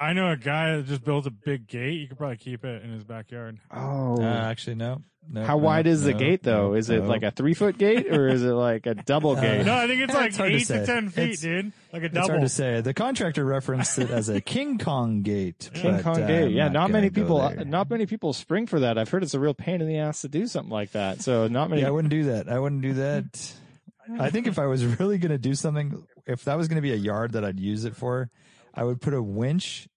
I 0.00 0.12
know 0.12 0.30
a 0.30 0.36
guy 0.36 0.76
that 0.76 0.86
just 0.86 1.04
built 1.04 1.26
a 1.26 1.30
big 1.30 1.66
gate. 1.66 1.94
You 2.00 2.08
could 2.08 2.18
probably 2.18 2.36
keep 2.36 2.64
it 2.64 2.82
in 2.82 2.90
his 2.92 3.04
backyard. 3.04 3.58
Oh, 3.70 4.20
Uh, 4.20 4.24
actually, 4.24 4.76
no. 4.76 5.02
no 5.30 5.42
how 5.44 5.56
no, 5.56 5.64
wide 5.64 5.86
is 5.86 6.04
the 6.04 6.12
gate 6.12 6.42
though? 6.42 6.68
no, 6.68 6.74
Is 6.74 6.90
it 6.90 7.02
no. 7.02 7.08
like 7.08 7.22
a 7.22 7.30
three 7.30 7.54
foot 7.54 7.78
gate 7.78 8.06
or 8.12 8.28
is 8.28 8.42
it 8.42 8.52
like 8.52 8.86
a 8.86 8.94
double 8.94 9.36
Uh, 9.36 9.40
gate? 9.40 9.64
No, 9.66 9.74
I 9.74 9.86
think 9.86 10.02
it's 10.02 10.12
It's 10.12 10.14
like 10.14 10.36
hard 10.36 10.50
to 10.50 10.56
eight 10.56 10.60
to, 10.60 10.64
say. 10.66 10.86
ten 10.86 11.08
feet, 11.08 11.22
It's- 11.24 11.40
dude. 11.40 11.72
Like 11.92 12.02
a 12.02 12.04
It's 12.06 12.14
double. 12.14 12.28
hard 12.28 12.40
to 12.42 12.48
say. 12.48 12.80
The 12.82 12.92
contractor 12.94 13.44
referenced 13.44 13.98
it 13.98 14.10
as 14.10 14.28
a 14.28 14.40
King 14.54 14.78
Kong 14.78 15.22
gate. 15.22 15.70
King 15.72 15.92
but, 15.96 16.02
Kong 16.04 16.22
uh, 16.22 16.26
gate. 16.26 16.50
Yeah, 16.52 16.68
not, 16.68 16.82
gonna 16.88 16.92
many 16.92 17.10
people, 17.10 17.50
not 17.64 17.88
many 17.88 18.04
people 18.06 18.32
spring 18.34 18.66
for 18.66 18.80
that. 18.80 18.98
I've 18.98 19.08
heard 19.08 19.22
it's 19.22 19.34
a 19.34 19.40
real 19.40 19.54
pain 19.54 19.80
in 19.80 19.88
the 19.88 19.98
ass 19.98 20.20
to 20.22 20.28
do 20.28 20.46
something 20.46 20.70
like 20.72 20.92
that. 20.92 21.22
So 21.22 21.48
not 21.48 21.70
many. 21.70 21.82
Yeah, 21.82 21.88
I 21.88 21.90
wouldn't 21.92 22.10
do 22.10 22.24
that. 22.24 22.48
I 22.48 22.58
wouldn't 22.58 22.82
do 22.82 22.92
that. 22.94 23.52
I 24.20 24.30
think 24.30 24.46
if 24.46 24.58
I 24.58 24.66
was 24.66 24.84
really 25.00 25.18
going 25.18 25.32
to 25.32 25.38
do 25.38 25.54
something, 25.54 26.06
if 26.26 26.44
that 26.44 26.56
was 26.56 26.68
going 26.68 26.76
to 26.76 26.82
be 26.82 26.92
a 26.92 26.96
yard 26.96 27.32
that 27.32 27.44
I'd 27.44 27.58
use 27.58 27.84
it 27.84 27.96
for, 27.96 28.30
I 28.76 28.84
would 28.84 29.00
put 29.00 29.14
a 29.14 29.22
winch, 29.22 29.88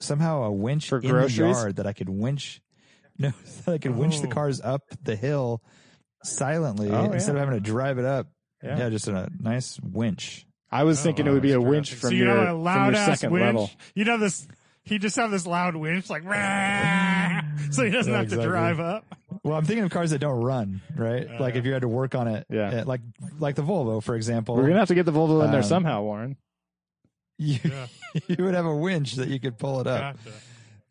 somehow 0.00 0.42
a 0.44 0.52
winch 0.52 0.88
For 0.88 0.98
in 1.00 1.10
groceries? 1.10 1.36
the 1.36 1.44
yard 1.48 1.76
that 1.76 1.86
I 1.86 1.92
could 1.92 2.08
winch. 2.08 2.60
No, 3.18 3.32
that 3.64 3.72
I 3.72 3.78
could 3.78 3.96
winch 3.96 4.20
the 4.20 4.28
Oh. 4.28 4.30
cars 4.30 4.60
up 4.60 4.82
the 5.02 5.16
hill 5.16 5.62
silently 6.22 6.90
Oh, 6.90 7.10
instead 7.12 7.34
yeah. 7.34 7.42
of 7.42 7.48
having 7.48 7.62
to 7.62 7.70
drive 7.70 7.98
it 7.98 8.04
up. 8.04 8.26
Yeah. 8.62 8.78
Yeah, 8.78 8.88
just 8.90 9.08
a 9.08 9.30
nice 9.40 9.80
winch. 9.80 10.46
I 10.70 10.84
was 10.84 11.00
Oh, 11.00 11.04
thinking 11.04 11.26
it 11.26 11.30
would 11.30 11.40
be 11.42 11.52
a 11.52 11.60
winch 11.60 11.94
from 11.94 12.10
so 12.10 12.14
you 12.14 12.24
your, 12.26 12.34
know 12.34 12.40
a 12.60 12.72
from 12.72 12.92
your 12.92 12.96
ass 12.96 13.20
second 13.20 13.32
winch. 13.32 13.44
level. 13.44 13.70
You'd 13.94 14.08
have 14.08 14.20
this. 14.20 14.46
He 14.82 14.98
just 14.98 15.16
have 15.16 15.30
this 15.30 15.46
loud 15.46 15.76
winch, 15.76 16.10
like, 16.10 16.22
so 17.70 17.84
he 17.84 17.90
doesn't 17.90 18.12
Yeah, 18.12 18.18
have 18.20 18.28
to 18.30 18.42
drive 18.42 18.80
up. 18.80 19.04
Well, 19.42 19.56
I'm 19.56 19.64
thinking 19.64 19.84
of 19.84 19.90
cars 19.90 20.10
that 20.10 20.18
don't 20.18 20.42
run, 20.42 20.80
right? 20.94 21.26
Uh, 21.28 21.40
like 21.40 21.54
if 21.56 21.64
you 21.64 21.72
had 21.72 21.82
to 21.82 21.88
work 21.88 22.14
on 22.14 22.28
it, 22.28 22.46
Yeah. 22.50 22.80
uh, 22.80 22.84
like 22.84 23.00
like 23.38 23.54
the 23.56 23.62
Volvo, 23.62 24.02
for 24.02 24.14
example. 24.14 24.56
We're 24.56 24.66
gonna 24.68 24.78
have 24.78 24.88
to 24.88 24.94
get 24.94 25.06
the 25.06 25.12
Volvo 25.12 25.42
in 25.44 25.50
there 25.50 25.60
Um, 25.62 25.66
somehow, 25.66 26.02
Warren. 26.02 26.36
You, 27.38 27.58
Yeah. 27.64 27.86
you 28.28 28.44
would 28.44 28.54
have 28.54 28.66
a 28.66 28.74
winch 28.74 29.14
that 29.14 29.28
you 29.28 29.40
could 29.40 29.58
pull 29.58 29.80
it 29.80 29.86
up. 29.86 30.16
Gotcha. 30.24 30.36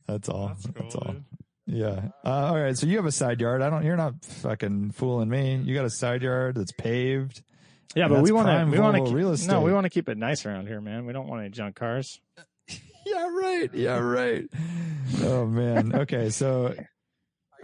That's 0.08 0.30
all. 0.30 0.48
That's 0.50 0.66
That's, 0.66 0.96
all. 0.96 1.12
dude. 1.14 1.24
Yeah. 1.68 2.10
Uh, 2.24 2.30
all 2.30 2.60
right. 2.60 2.78
So 2.78 2.86
you 2.86 2.98
have 2.98 3.06
a 3.08 3.12
side 3.12 3.42
yard. 3.42 3.62
I 3.62 3.70
don't. 3.70 3.84
You're 3.84 3.98
not 3.98 4.24
fucking 4.24 4.92
fooling 4.92 5.30
me. 5.30 5.56
You 5.56 5.74
got 5.74 5.86
a 5.86 5.90
side 5.90 6.22
yard 6.22 6.56
that's 6.56 6.72
paved. 6.72 7.42
Yeah, 7.96 8.08
but 8.08 8.22
we 8.22 8.32
want 8.32 8.48
to 8.48 8.72
we 8.72 8.80
want 8.80 8.98
to 8.98 9.16
real 9.16 9.36
no, 9.48 9.62
we 9.62 9.72
want 9.72 9.86
to 9.86 9.90
keep 9.90 10.10
it 10.10 10.18
nice 10.18 10.46
around 10.46 10.68
here, 10.68 10.82
man. 10.82 11.06
We 11.06 11.14
don't 11.14 11.28
want 11.28 11.42
any 11.42 11.50
junk 11.50 11.76
cars. 11.76 12.20
Yeah. 13.08 13.30
Right. 13.30 13.70
Yeah. 13.72 14.00
Right. 14.00 14.46
oh 15.22 15.46
man. 15.46 15.94
Okay. 15.94 16.32
So 16.32 16.74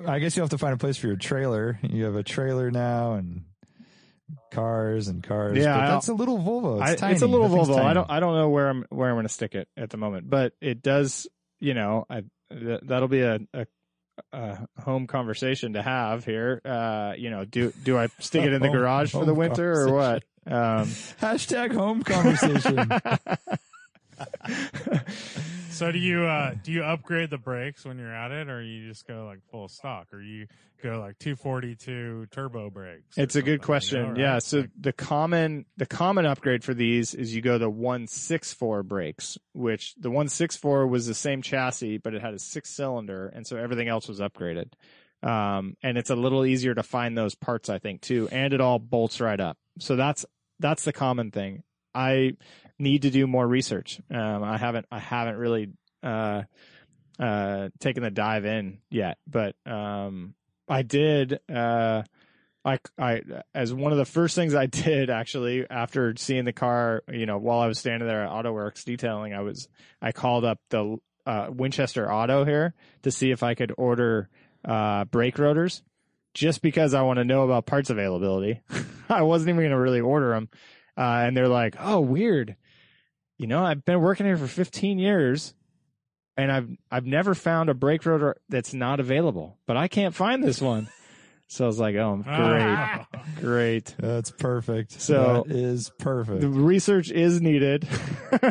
I 0.07 0.19
guess 0.19 0.35
you 0.37 0.43
have 0.43 0.51
to 0.51 0.59
find 0.59 0.75
a 0.75 0.77
place 0.77 0.97
for 0.97 1.07
your 1.07 1.15
trailer. 1.15 1.79
You 1.81 2.05
have 2.05 2.15
a 2.15 2.21
trailer 2.21 2.69
now 2.69 3.13
and 3.13 3.45
cars 4.51 5.07
and 5.07 5.21
cars. 5.23 5.57
Yeah, 5.57 5.77
But 5.77 5.87
that's 5.93 6.07
a 6.07 6.13
little 6.13 6.37
Volvo. 6.39 6.81
It's 6.81 6.91
I, 6.91 6.95
tiny. 6.95 7.13
it's 7.13 7.21
a 7.21 7.27
little 7.27 7.49
Volvo. 7.49 7.77
I 7.79 7.93
don't 7.93 8.09
I 8.09 8.19
don't 8.19 8.35
know 8.35 8.49
where 8.49 8.69
I'm 8.69 8.85
where 8.89 9.09
I'm 9.09 9.15
going 9.15 9.25
to 9.27 9.33
stick 9.33 9.55
it 9.55 9.67
at 9.77 9.89
the 9.89 9.97
moment, 9.97 10.29
but 10.29 10.53
it 10.61 10.81
does. 10.81 11.27
You 11.59 11.73
know, 11.73 12.05
I 12.09 12.23
th- 12.51 12.81
that'll 12.83 13.07
be 13.07 13.21
a, 13.21 13.39
a 13.53 13.65
a 14.33 14.57
home 14.79 15.07
conversation 15.07 15.73
to 15.73 15.81
have 15.81 16.25
here. 16.25 16.61
Uh, 16.65 17.13
you 17.17 17.29
know, 17.29 17.45
do 17.45 17.71
do 17.83 17.97
I 17.97 18.07
stick 18.19 18.43
it 18.43 18.53
in 18.53 18.61
the 18.61 18.67
Home- 18.69 18.77
garage 18.77 19.11
for 19.11 19.25
the 19.25 19.33
winter 19.33 19.71
or 19.71 19.93
what? 19.93 20.23
Um, 20.47 20.87
Hashtag 21.21 21.73
home 21.73 22.03
conversation. 22.03 22.89
So 25.81 25.91
do 25.91 25.97
you 25.97 26.25
uh 26.25 26.53
do 26.61 26.71
you 26.71 26.83
upgrade 26.83 27.31
the 27.31 27.39
brakes 27.39 27.85
when 27.85 27.97
you're 27.97 28.13
at 28.13 28.31
it, 28.31 28.49
or 28.49 28.61
you 28.61 28.87
just 28.87 29.07
go 29.07 29.25
like 29.25 29.39
full 29.49 29.67
stock, 29.67 30.13
or 30.13 30.21
you 30.21 30.45
go 30.83 30.99
like 30.99 31.17
242 31.17 32.27
turbo 32.29 32.69
brakes? 32.69 33.17
It's 33.17 33.35
a 33.35 33.41
good 33.41 33.45
something, 33.45 33.51
you 33.53 33.57
question. 33.65 34.01
know, 34.03 34.09
right? 34.09 34.19
Yeah. 34.19 34.37
So 34.37 34.59
Like, 34.59 34.69
the 34.79 34.93
common 34.93 35.65
the 35.77 35.87
common 35.87 36.27
upgrade 36.27 36.63
for 36.63 36.75
these 36.75 37.15
is 37.15 37.33
you 37.33 37.41
go 37.41 37.57
to 37.57 38.05
six 38.07 38.53
four 38.53 38.83
brakes, 38.83 39.39
which 39.53 39.95
the 39.95 40.11
one 40.11 40.29
six 40.29 40.55
four 40.55 40.85
was 40.85 41.07
the 41.07 41.15
same 41.15 41.41
chassis, 41.41 41.97
but 41.97 42.13
it 42.13 42.21
had 42.21 42.35
a 42.35 42.39
six 42.39 42.69
cylinder, 42.69 43.29
and 43.33 43.47
so 43.47 43.57
everything 43.57 43.87
else 43.87 44.07
was 44.07 44.19
upgraded. 44.19 44.73
Um, 45.23 45.77
and 45.81 45.97
it's 45.97 46.11
a 46.11 46.15
little 46.15 46.45
easier 46.45 46.75
to 46.75 46.83
find 46.83 47.17
those 47.17 47.33
parts, 47.33 47.69
I 47.69 47.79
think, 47.79 48.01
too, 48.01 48.29
and 48.31 48.53
it 48.53 48.61
all 48.61 48.77
bolts 48.77 49.19
right 49.19 49.39
up. 49.39 49.57
So 49.79 49.95
that's 49.95 50.27
that's 50.59 50.83
the 50.83 50.93
common 50.93 51.31
thing. 51.31 51.63
I 51.93 52.33
need 52.79 53.03
to 53.03 53.09
do 53.09 53.27
more 53.27 53.47
research. 53.47 53.99
Um, 54.09 54.43
I 54.43 54.57
haven't 54.57 54.85
I 54.91 54.99
haven't 54.99 55.37
really 55.37 55.69
uh, 56.03 56.43
uh, 57.19 57.69
taken 57.79 58.03
the 58.03 58.11
dive 58.11 58.45
in 58.45 58.79
yet, 58.89 59.17
but 59.27 59.55
um, 59.65 60.33
I 60.67 60.81
did. 60.81 61.39
Uh, 61.53 62.03
I, 62.63 62.79
I, 62.97 63.21
as 63.55 63.73
one 63.73 63.91
of 63.91 63.97
the 63.97 64.05
first 64.05 64.35
things 64.35 64.53
I 64.53 64.65
did 64.67 65.09
actually 65.09 65.65
after 65.69 66.13
seeing 66.17 66.45
the 66.45 66.53
car, 66.53 67.03
you 67.11 67.25
know, 67.25 67.37
while 67.37 67.59
I 67.59 67.67
was 67.67 67.79
standing 67.79 68.07
there 68.07 68.23
at 68.23 68.29
AutoWorks 68.29 68.83
detailing, 68.83 69.33
I 69.33 69.41
was, 69.41 69.67
I 70.01 70.11
called 70.11 70.45
up 70.45 70.59
the, 70.69 70.97
uh, 71.25 71.47
Winchester 71.49 72.11
Auto 72.11 72.45
here 72.45 72.73
to 73.03 73.11
see 73.11 73.31
if 73.31 73.43
I 73.43 73.55
could 73.55 73.73
order, 73.77 74.29
uh, 74.63 75.05
brake 75.05 75.39
rotors 75.39 75.83
just 76.33 76.61
because 76.61 76.93
I 76.93 77.01
want 77.01 77.17
to 77.17 77.25
know 77.25 77.43
about 77.43 77.65
parts 77.65 77.89
availability. 77.89 78.61
I 79.09 79.23
wasn't 79.23 79.49
even 79.49 79.61
going 79.61 79.71
to 79.71 79.79
really 79.79 80.01
order 80.01 80.29
them. 80.29 80.49
Uh, 80.97 81.23
and 81.25 81.35
they're 81.37 81.47
like, 81.47 81.75
oh, 81.79 81.99
weird. 82.01 82.55
You 83.37 83.47
know, 83.47 83.63
I've 83.63 83.83
been 83.85 84.01
working 84.01 84.25
here 84.25 84.37
for 84.37 84.47
15 84.47 84.99
years 84.99 85.53
and 86.37 86.51
I've, 86.51 86.69
I've 86.91 87.05
never 87.05 87.33
found 87.33 87.69
a 87.69 87.73
brake 87.73 88.05
rotor 88.05 88.35
that's 88.49 88.73
not 88.73 88.99
available, 88.99 89.57
but 89.65 89.77
I 89.77 89.87
can't 89.87 90.13
find 90.15 90.43
this 90.43 90.61
one. 90.61 90.87
So 91.47 91.65
I 91.65 91.67
was 91.67 91.79
like, 91.79 91.95
oh, 91.97 92.15
great, 92.23 92.31
Ah. 92.33 93.07
great. 93.41 93.93
That's 93.99 94.31
perfect. 94.31 95.01
So- 95.01 95.43
that 95.45 95.53
is 95.53 95.91
perfect. 95.99 96.39
The 96.39 96.47
research 96.47 97.11
is 97.11 97.41
needed. 97.41 97.85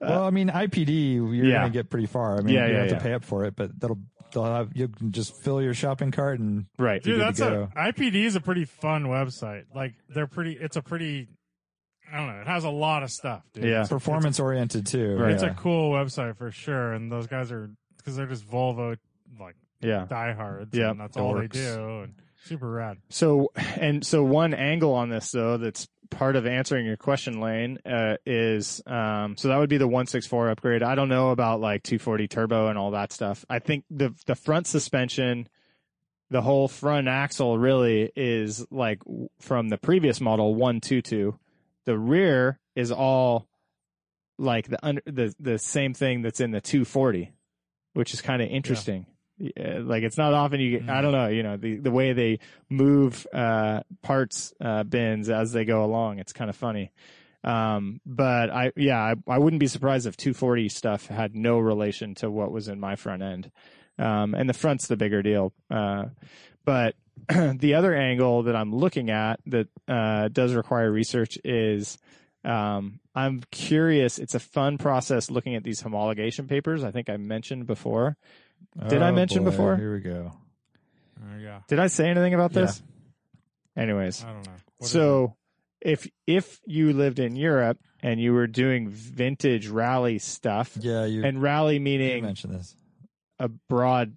well, 0.00 0.24
I 0.24 0.30
mean, 0.30 0.48
IPD, 0.48 1.14
you're 1.16 1.34
yeah. 1.44 1.58
going 1.60 1.72
to 1.72 1.78
get 1.78 1.90
pretty 1.90 2.06
far. 2.06 2.38
I 2.38 2.40
mean, 2.40 2.54
Yeah, 2.54 2.66
you 2.68 2.72
yeah, 2.72 2.78
have 2.80 2.88
yeah. 2.90 2.94
to 2.98 3.02
pay 3.02 3.12
up 3.12 3.22
for 3.22 3.44
it, 3.44 3.54
but 3.54 3.78
that'll, 3.78 3.98
they'll 4.34 4.44
have, 4.44 4.70
you 4.76 4.88
can 4.88 5.12
just 5.12 5.34
fill 5.42 5.62
your 5.62 5.72
shopping 5.72 6.10
cart 6.10 6.38
and 6.40 6.66
right. 6.78 7.02
Dude, 7.02 7.18
that's 7.20 7.40
a 7.40 7.70
IPD 7.76 8.14
is 8.26 8.36
a 8.36 8.40
pretty 8.40 8.66
fun 8.66 9.04
website. 9.04 9.64
Like 9.74 9.94
they're 10.10 10.26
pretty. 10.26 10.52
It's 10.60 10.76
a 10.76 10.82
pretty. 10.82 11.28
I 12.12 12.18
don't 12.18 12.26
know. 12.28 12.40
It 12.42 12.46
has 12.46 12.64
a 12.64 12.70
lot 12.70 13.02
of 13.02 13.10
stuff, 13.10 13.42
dude. 13.54 13.64
Yeah. 13.64 13.80
It's, 13.80 13.88
performance 13.88 14.38
oriented 14.38 14.86
too. 14.86 15.16
Right. 15.16 15.32
it's 15.32 15.42
Yeah. 15.42 15.50
a 15.52 15.54
cool 15.54 15.90
website 15.92 16.36
for 16.36 16.50
sure. 16.50 16.92
And 16.92 17.10
those 17.10 17.26
guys 17.26 17.50
are 17.50 17.70
because 17.96 18.14
they're 18.16 18.26
just 18.26 18.46
Volvo 18.46 18.96
like 19.40 19.56
Yeah. 19.80 20.04
diehards. 20.08 20.76
Yeah, 20.76 20.90
and 20.90 21.00
that's 21.00 21.16
it 21.16 21.20
all 21.20 21.32
works. 21.32 21.56
they 21.56 21.64
do. 21.74 22.00
And 22.02 22.14
super 22.44 22.70
rad. 22.70 22.98
So, 23.08 23.50
and 23.56 24.04
so 24.06 24.22
one 24.22 24.52
angle 24.54 24.92
on 24.92 25.08
this 25.08 25.30
though, 25.32 25.56
that's 25.56 25.88
part 26.10 26.36
of 26.36 26.46
answering 26.46 26.86
your 26.86 26.96
question, 26.96 27.40
Lane, 27.40 27.78
uh, 27.84 28.16
is, 28.26 28.82
um, 28.86 29.36
so 29.36 29.48
that 29.48 29.58
would 29.58 29.70
be 29.70 29.78
the 29.78 29.86
164 29.86 30.50
upgrade. 30.50 30.82
I 30.82 30.94
don't 30.94 31.08
know 31.08 31.30
about 31.30 31.60
like 31.60 31.82
240 31.82 32.28
turbo 32.28 32.68
and 32.68 32.78
all 32.78 32.92
that 32.92 33.12
stuff. 33.12 33.44
I 33.48 33.58
think 33.58 33.84
the, 33.90 34.14
the 34.26 34.34
front 34.34 34.66
suspension, 34.66 35.48
the 36.30 36.42
whole 36.42 36.68
front 36.68 37.08
axle 37.08 37.58
really 37.58 38.10
is 38.16 38.66
like 38.70 39.00
from 39.40 39.68
the 39.68 39.78
previous 39.78 40.20
model 40.20 40.54
122. 40.54 41.38
The 41.84 41.98
rear 41.98 42.58
is 42.74 42.90
all 42.90 43.46
like 44.38 44.68
the 44.68 44.84
under, 44.84 45.02
the, 45.06 45.34
the 45.38 45.58
same 45.58 45.94
thing 45.94 46.22
that's 46.22 46.40
in 46.40 46.50
the 46.50 46.60
240, 46.60 47.32
which 47.92 48.14
is 48.14 48.20
kind 48.20 48.42
of 48.42 48.48
interesting. 48.48 49.06
Yeah, 49.08 49.13
like 49.38 50.02
it's 50.02 50.18
not 50.18 50.32
often 50.34 50.60
you 50.60 50.78
get, 50.78 50.88
I 50.88 51.02
don't 51.02 51.12
know, 51.12 51.28
you 51.28 51.42
know, 51.42 51.56
the, 51.56 51.76
the 51.76 51.90
way 51.90 52.12
they 52.12 52.38
move, 52.68 53.26
uh, 53.32 53.80
parts, 54.02 54.52
uh, 54.60 54.84
bins 54.84 55.28
as 55.28 55.52
they 55.52 55.64
go 55.64 55.84
along. 55.84 56.18
It's 56.18 56.32
kind 56.32 56.50
of 56.50 56.56
funny. 56.56 56.92
Um, 57.42 58.00
but 58.06 58.50
I, 58.50 58.72
yeah, 58.76 58.98
I, 58.98 59.14
I 59.28 59.38
wouldn't 59.38 59.60
be 59.60 59.66
surprised 59.66 60.06
if 60.06 60.16
240 60.16 60.68
stuff 60.68 61.06
had 61.06 61.34
no 61.34 61.58
relation 61.58 62.14
to 62.16 62.30
what 62.30 62.50
was 62.50 62.68
in 62.68 62.80
my 62.80 62.96
front 62.96 63.22
end. 63.22 63.50
Um, 63.98 64.34
and 64.34 64.48
the 64.48 64.54
front's 64.54 64.88
the 64.88 64.96
bigger 64.96 65.22
deal. 65.22 65.52
Uh, 65.70 66.06
but 66.64 66.94
the 67.28 67.74
other 67.74 67.94
angle 67.94 68.44
that 68.44 68.56
I'm 68.56 68.74
looking 68.74 69.10
at 69.10 69.40
that, 69.46 69.68
uh, 69.86 70.28
does 70.28 70.54
require 70.54 70.90
research 70.90 71.38
is, 71.44 71.98
um, 72.44 73.00
I'm 73.14 73.42
curious. 73.50 74.18
It's 74.18 74.34
a 74.34 74.40
fun 74.40 74.78
process 74.78 75.30
looking 75.30 75.54
at 75.54 75.64
these 75.64 75.82
homologation 75.82 76.48
papers. 76.48 76.82
I 76.82 76.90
think 76.90 77.08
I 77.08 77.16
mentioned 77.16 77.66
before. 77.66 78.16
Did 78.88 79.02
I 79.02 79.10
Oh, 79.10 79.12
mention 79.12 79.44
boy, 79.44 79.50
before? 79.50 79.76
Here 79.76 79.94
we 79.94 80.00
go. 80.00 80.32
There 81.20 81.38
you 81.38 81.46
go. 81.46 81.58
Did 81.68 81.78
I 81.78 81.86
say 81.86 82.08
anything 82.08 82.34
about 82.34 82.52
this? 82.52 82.82
Anyways, 83.76 84.24
I 84.24 84.32
don't 84.32 84.46
know. 84.46 84.52
What 84.78 84.86
is 84.86 84.90
so 84.92 85.36
if 85.80 86.08
if 86.26 86.60
you 86.66 86.92
lived 86.92 87.18
in 87.18 87.36
Europe 87.36 87.78
and 88.02 88.20
you 88.20 88.32
were 88.32 88.46
doing 88.46 88.88
vintage 88.88 89.68
rally 89.68 90.18
stuff, 90.18 90.76
Yeah, 90.80 91.04
you, 91.04 91.24
and 91.24 91.40
rally 91.42 91.74
you 91.74 91.80
meaning 91.80 92.22
mentioned 92.24 92.54
this. 92.54 92.76
a 93.38 93.48
broad 93.48 94.16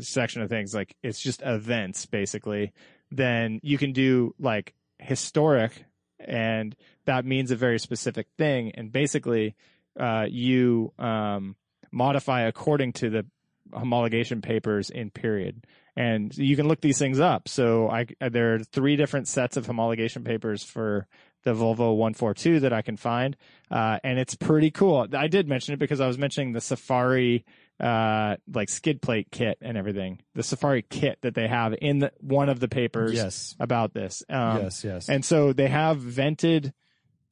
section 0.00 0.42
of 0.42 0.48
things, 0.48 0.74
like 0.74 0.94
it's 1.02 1.20
just 1.20 1.42
events 1.44 2.06
basically, 2.06 2.72
then 3.10 3.60
you 3.62 3.78
can 3.78 3.92
do 3.92 4.34
like 4.38 4.74
historic, 4.98 5.84
and 6.18 6.74
that 7.06 7.24
means 7.24 7.50
a 7.50 7.56
very 7.56 7.78
specific 7.78 8.26
thing, 8.36 8.72
and 8.74 8.92
basically, 8.92 9.54
uh, 9.98 10.26
you 10.28 10.92
um, 10.98 11.56
modify 11.90 12.42
according 12.42 12.92
to 12.94 13.08
the 13.10 13.26
homologation 13.72 14.42
papers 14.42 14.90
in 14.90 15.10
period. 15.10 15.64
And 15.96 16.36
you 16.36 16.54
can 16.56 16.68
look 16.68 16.80
these 16.80 16.98
things 16.98 17.18
up. 17.18 17.48
So 17.48 17.88
I, 17.90 18.06
there 18.20 18.54
are 18.54 18.58
three 18.60 18.94
different 18.96 19.26
sets 19.26 19.56
of 19.56 19.66
homologation 19.66 20.24
papers 20.24 20.62
for 20.62 21.06
the 21.44 21.54
Volvo 21.54 21.96
142 21.96 22.60
that 22.60 22.72
I 22.72 22.82
can 22.82 22.96
find. 22.96 23.36
Uh, 23.70 23.98
and 24.04 24.18
it's 24.18 24.34
pretty 24.36 24.70
cool. 24.70 25.06
I 25.12 25.26
did 25.28 25.48
mention 25.48 25.74
it 25.74 25.78
because 25.78 26.00
I 26.00 26.06
was 26.06 26.16
mentioning 26.18 26.52
the 26.52 26.60
Safari, 26.60 27.44
uh, 27.80 28.36
like 28.52 28.68
skid 28.68 29.02
plate 29.02 29.28
kit 29.32 29.58
and 29.60 29.76
everything. 29.76 30.20
The 30.34 30.42
Safari 30.44 30.82
kit 30.82 31.18
that 31.22 31.34
they 31.34 31.48
have 31.48 31.74
in 31.80 32.00
the, 32.00 32.12
one 32.20 32.48
of 32.48 32.60
the 32.60 32.68
papers 32.68 33.14
Yes. 33.14 33.56
about 33.58 33.92
this. 33.94 34.22
Um, 34.28 34.62
yes, 34.62 34.84
yes. 34.84 35.08
and 35.08 35.24
so 35.24 35.52
they 35.52 35.68
have 35.68 35.98
vented 35.98 36.72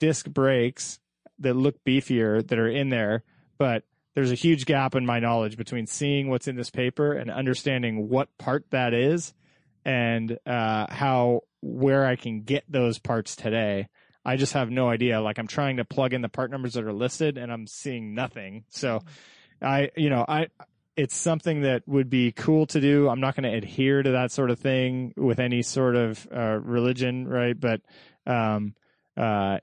disc 0.00 0.28
brakes 0.28 0.98
that 1.38 1.54
look 1.54 1.82
beefier 1.84 2.46
that 2.46 2.58
are 2.58 2.68
in 2.68 2.88
there, 2.88 3.22
but 3.58 3.84
there's 4.16 4.32
a 4.32 4.34
huge 4.34 4.64
gap 4.64 4.94
in 4.94 5.04
my 5.04 5.20
knowledge 5.20 5.58
between 5.58 5.86
seeing 5.86 6.30
what's 6.30 6.48
in 6.48 6.56
this 6.56 6.70
paper 6.70 7.12
and 7.12 7.30
understanding 7.30 8.08
what 8.08 8.36
part 8.38 8.64
that 8.70 8.94
is 8.94 9.34
and 9.84 10.38
uh, 10.46 10.86
how 10.88 11.42
where 11.60 12.06
I 12.06 12.16
can 12.16 12.40
get 12.40 12.64
those 12.66 12.98
parts 12.98 13.36
today. 13.36 13.88
I 14.24 14.36
just 14.36 14.54
have 14.54 14.70
no 14.70 14.88
idea. 14.88 15.20
Like 15.20 15.38
I'm 15.38 15.46
trying 15.46 15.76
to 15.76 15.84
plug 15.84 16.14
in 16.14 16.22
the 16.22 16.30
part 16.30 16.50
numbers 16.50 16.72
that 16.74 16.84
are 16.84 16.94
listed 16.94 17.36
and 17.36 17.52
I'm 17.52 17.66
seeing 17.66 18.14
nothing. 18.14 18.64
So 18.70 19.02
I, 19.60 19.90
you 19.96 20.08
know, 20.08 20.24
I, 20.26 20.48
it's 20.96 21.14
something 21.14 21.60
that 21.60 21.82
would 21.86 22.08
be 22.08 22.32
cool 22.32 22.64
to 22.68 22.80
do. 22.80 23.10
I'm 23.10 23.20
not 23.20 23.36
going 23.36 23.50
to 23.52 23.54
adhere 23.54 24.02
to 24.02 24.12
that 24.12 24.32
sort 24.32 24.50
of 24.50 24.58
thing 24.58 25.12
with 25.18 25.40
any 25.40 25.60
sort 25.60 25.94
of 25.94 26.26
uh, 26.34 26.58
religion, 26.62 27.28
right? 27.28 27.58
But 27.58 27.82
um, 28.26 28.74
uh, 29.14 29.58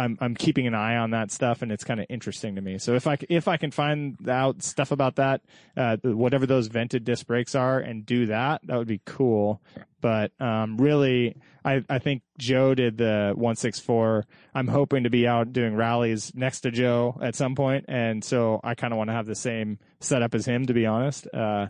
I'm 0.00 0.16
I'm 0.20 0.34
keeping 0.34 0.66
an 0.66 0.74
eye 0.74 0.96
on 0.96 1.10
that 1.10 1.30
stuff, 1.30 1.60
and 1.60 1.70
it's 1.70 1.84
kind 1.84 2.00
of 2.00 2.06
interesting 2.08 2.56
to 2.56 2.62
me. 2.62 2.78
So 2.78 2.94
if 2.94 3.06
I 3.06 3.18
if 3.28 3.48
I 3.48 3.58
can 3.58 3.70
find 3.70 4.16
out 4.28 4.62
stuff 4.62 4.90
about 4.92 5.16
that, 5.16 5.42
uh, 5.76 5.98
whatever 6.02 6.46
those 6.46 6.68
vented 6.68 7.04
disc 7.04 7.26
brakes 7.26 7.54
are, 7.54 7.78
and 7.78 8.06
do 8.06 8.26
that, 8.26 8.62
that 8.64 8.78
would 8.78 8.88
be 8.88 9.02
cool. 9.04 9.60
But 10.00 10.32
um, 10.40 10.78
really, 10.78 11.36
I 11.64 11.84
I 11.88 11.98
think 11.98 12.22
Joe 12.38 12.74
did 12.74 12.96
the 12.96 13.32
164. 13.34 14.26
I'm 14.54 14.68
hoping 14.68 15.04
to 15.04 15.10
be 15.10 15.26
out 15.26 15.52
doing 15.52 15.76
rallies 15.76 16.32
next 16.34 16.62
to 16.62 16.70
Joe 16.70 17.18
at 17.20 17.34
some 17.34 17.54
point, 17.54 17.84
and 17.88 18.24
so 18.24 18.60
I 18.64 18.74
kind 18.74 18.94
of 18.94 18.96
want 18.96 19.10
to 19.10 19.14
have 19.14 19.26
the 19.26 19.34
same 19.34 19.78
setup 20.00 20.34
as 20.34 20.46
him, 20.46 20.66
to 20.66 20.72
be 20.72 20.86
honest. 20.86 21.28
Uh, 21.32 21.66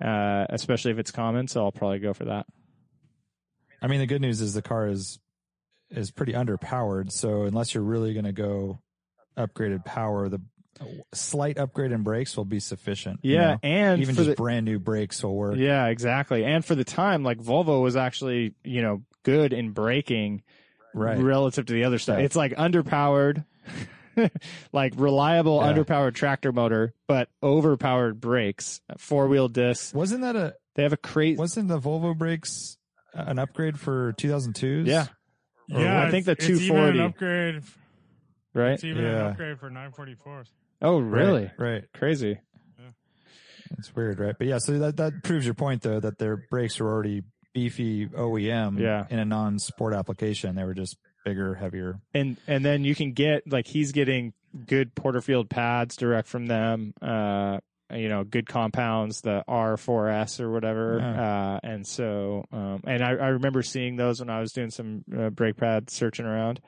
uh, 0.00 0.46
especially 0.50 0.92
if 0.92 0.98
it's 0.98 1.10
common, 1.10 1.48
so 1.48 1.64
I'll 1.64 1.72
probably 1.72 1.98
go 1.98 2.12
for 2.12 2.26
that. 2.26 2.46
I 3.80 3.86
mean, 3.86 4.00
the 4.00 4.06
good 4.06 4.20
news 4.20 4.40
is 4.40 4.54
the 4.54 4.62
car 4.62 4.88
is 4.88 5.18
is 5.90 6.10
pretty 6.10 6.32
underpowered. 6.32 7.12
So 7.12 7.42
unless 7.44 7.74
you're 7.74 7.82
really 7.84 8.12
going 8.12 8.24
to 8.24 8.32
go 8.32 8.80
upgraded 9.36 9.84
power, 9.84 10.28
the 10.28 10.40
slight 11.14 11.58
upgrade 11.58 11.92
in 11.92 12.02
brakes 12.02 12.36
will 12.36 12.44
be 12.44 12.60
sufficient. 12.60 13.20
you 13.22 13.34
Yeah, 13.34 13.52
know? 13.52 13.58
and 13.62 14.02
even 14.02 14.14
for 14.14 14.20
just 14.24 14.30
the- 14.30 14.36
brand 14.36 14.66
new 14.66 14.78
brakes 14.78 15.22
will 15.22 15.34
work. 15.36 15.56
Yeah, 15.56 15.86
exactly. 15.86 16.44
And 16.44 16.64
for 16.64 16.74
the 16.74 16.84
time, 16.84 17.22
like 17.22 17.38
Volvo 17.38 17.82
was 17.82 17.96
actually, 17.96 18.54
you 18.62 18.82
know, 18.82 19.02
good 19.22 19.52
in 19.52 19.70
braking 19.70 20.42
Right. 20.94 21.18
relative 21.18 21.66
to 21.66 21.72
the 21.74 21.84
other 21.84 21.98
stuff. 21.98 22.18
Yeah. 22.18 22.24
It's 22.24 22.36
like 22.36 22.52
underpowered, 22.56 23.44
like 24.72 24.92
reliable 24.96 25.60
Yeah. 25.62 25.72
underpowered 25.74 26.14
tractor 26.14 26.52
motor, 26.52 26.94
but 27.06 27.28
overpowered 27.42 28.20
brakes, 28.20 28.80
four 28.98 29.28
wheel 29.28 29.48
discs. 29.48 29.92
Wasn't 29.94 30.22
that 30.22 30.36
a 30.36 30.54
They 30.74 30.82
have 30.82 30.92
a 30.92 30.96
crazy. 30.98 31.36
wasn't 31.38 31.68
the 31.68 31.78
Volvo 31.80 32.16
brakes 32.16 32.76
an 33.14 33.38
upgrade 33.38 33.78
for 33.78 34.12
2002s? 34.14 34.86
Yeah, 34.86 35.06
Or 35.72 35.80
yeah, 35.80 36.04
I 36.04 36.10
think 36.10 36.26
the 36.26 36.32
it's- 36.32 36.48
it's 36.48 36.60
even 36.62 36.76
240. 36.76 36.98
an 36.98 37.04
upgrade. 37.06 37.62
right. 38.54 38.72
It's 38.72 38.84
even 38.84 39.04
an 39.04 39.12
Yeah. 39.12 39.26
upgrade 39.28 39.58
for 39.58 39.70
944s. 39.70 40.50
Oh, 40.82 40.98
really? 40.98 41.50
Right. 41.58 41.84
Crazy. 41.94 42.38
Yeah. 42.78 42.84
It's 43.78 43.94
weird, 43.96 44.18
right? 44.20 44.34
But 44.38 44.46
yeah, 44.46 44.58
so 44.58 44.78
that 44.78 44.96
that 44.98 45.22
proves 45.24 45.44
your 45.44 45.54
point 45.54 45.82
though 45.82 45.98
that 46.00 46.18
their 46.18 46.36
brakes 46.36 46.78
were 46.78 46.88
already 46.88 47.22
beefy 47.54 48.06
OEM 48.08 48.78
Yeah. 48.78 49.06
in 49.10 49.18
a 49.18 49.24
non-sport 49.24 49.94
application. 49.94 50.54
They 50.54 50.64
were 50.64 50.74
just 50.74 50.96
bigger, 51.24 51.54
heavier. 51.54 51.98
and 52.14 52.36
and 52.46 52.64
then 52.64 52.84
you 52.84 52.94
can 52.94 53.12
get 53.12 53.50
like 53.50 53.66
he's 53.66 53.90
getting 53.92 54.34
good 54.66 54.94
Porterfield 54.94 55.50
pads 55.50 55.96
direct 55.96 56.28
from 56.28 56.46
them. 56.46 56.92
Uh, 57.02 57.58
you 57.94 58.08
know, 58.08 58.24
good 58.24 58.46
compounds, 58.48 59.20
the 59.20 59.44
R4S 59.48 60.40
or 60.40 60.50
whatever. 60.50 61.00
Uh, 61.00 61.60
and 61.62 61.86
so, 61.86 62.44
um, 62.52 62.80
and 62.86 63.02
I, 63.02 63.10
I 63.10 63.28
remember 63.28 63.62
seeing 63.62 63.96
those 63.96 64.20
when 64.20 64.30
I 64.30 64.40
was 64.40 64.52
doing 64.52 64.70
some 64.70 65.04
uh, 65.16 65.30
brake 65.30 65.56
pad 65.56 65.88
searching 65.90 66.26
around. 66.26 66.60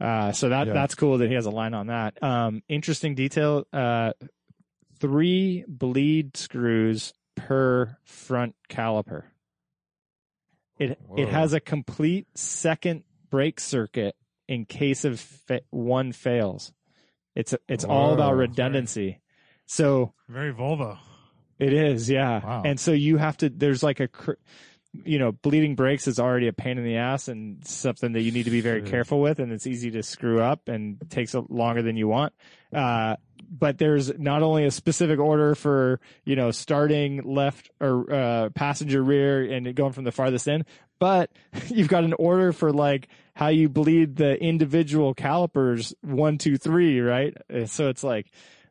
Uh, 0.00 0.32
so 0.32 0.48
that 0.48 0.66
Yeah. 0.68 0.72
that's 0.72 0.94
cool 0.94 1.18
that 1.18 1.28
he 1.28 1.34
has 1.34 1.46
a 1.46 1.50
line 1.50 1.74
on 1.74 1.88
that. 1.88 2.22
Um, 2.22 2.62
interesting 2.68 3.14
detail. 3.14 3.64
Uh, 3.72 4.12
three 4.98 5.64
bleed 5.68 6.36
screws 6.36 7.12
per 7.36 7.96
front 8.04 8.54
caliper. 8.68 9.24
It 10.78 10.98
it 11.16 11.28
has 11.28 11.52
a 11.52 11.60
complete 11.60 12.26
second 12.34 13.04
brake 13.30 13.60
circuit 13.60 14.14
in 14.48 14.64
case 14.64 15.04
of 15.04 15.20
fa- 15.20 15.60
one 15.70 16.12
fails. 16.12 16.72
It's 17.36 17.54
it's 17.68 17.84
all 17.84 18.14
about 18.14 18.32
Whoa. 18.32 18.38
redundancy. 18.38 19.20
So 19.70 20.12
Very 20.28 20.52
Volvo. 20.52 20.98
it 21.60 21.72
is, 21.72 22.10
yeah. 22.10 22.44
Wow. 22.44 22.62
And 22.64 22.78
so 22.80 22.90
you 22.90 23.18
have 23.18 23.36
to. 23.36 23.48
There's 23.48 23.84
like 23.84 24.00
a, 24.00 24.08
you 25.04 25.20
know, 25.20 25.30
bleeding 25.30 25.76
brakes 25.76 26.08
is 26.08 26.18
already 26.18 26.48
a 26.48 26.52
pain 26.52 26.76
in 26.76 26.82
the 26.82 26.96
ass 26.96 27.28
and 27.28 27.64
something 27.64 28.12
that 28.14 28.22
you 28.22 28.32
need 28.32 28.46
to 28.46 28.50
be 28.50 28.62
very 28.62 28.82
careful 28.82 29.20
with, 29.20 29.38
and 29.38 29.52
it's 29.52 29.68
easy 29.68 29.92
to 29.92 30.02
screw 30.02 30.40
up 30.40 30.68
and 30.68 30.98
takes 31.08 31.36
longer 31.48 31.82
than 31.82 31.96
you 31.96 32.08
want. 32.08 32.32
Uh, 32.74 33.14
but 33.48 33.78
there's 33.78 34.18
not 34.18 34.42
only 34.42 34.64
a 34.64 34.72
specific 34.72 35.20
order 35.20 35.54
for 35.54 36.00
you 36.24 36.34
know 36.34 36.50
starting 36.50 37.22
left 37.22 37.70
or 37.80 38.12
uh, 38.12 38.48
passenger 38.50 39.04
rear 39.04 39.40
and 39.52 39.72
going 39.76 39.92
from 39.92 40.02
the 40.02 40.10
farthest 40.12 40.48
end, 40.48 40.64
but 40.98 41.30
you've 41.68 41.86
got 41.86 42.02
an 42.02 42.14
order 42.14 42.52
for 42.52 42.72
like 42.72 43.06
how 43.34 43.48
you 43.48 43.68
bleed 43.68 44.16
the 44.16 44.34
individual 44.42 45.14
calipers 45.14 45.94
one, 46.00 46.38
two, 46.38 46.56
three, 46.56 47.00
right? 47.00 47.36
Uh, 47.48 47.66
So 47.66 47.88
it's 47.88 48.02
like 48.02 48.26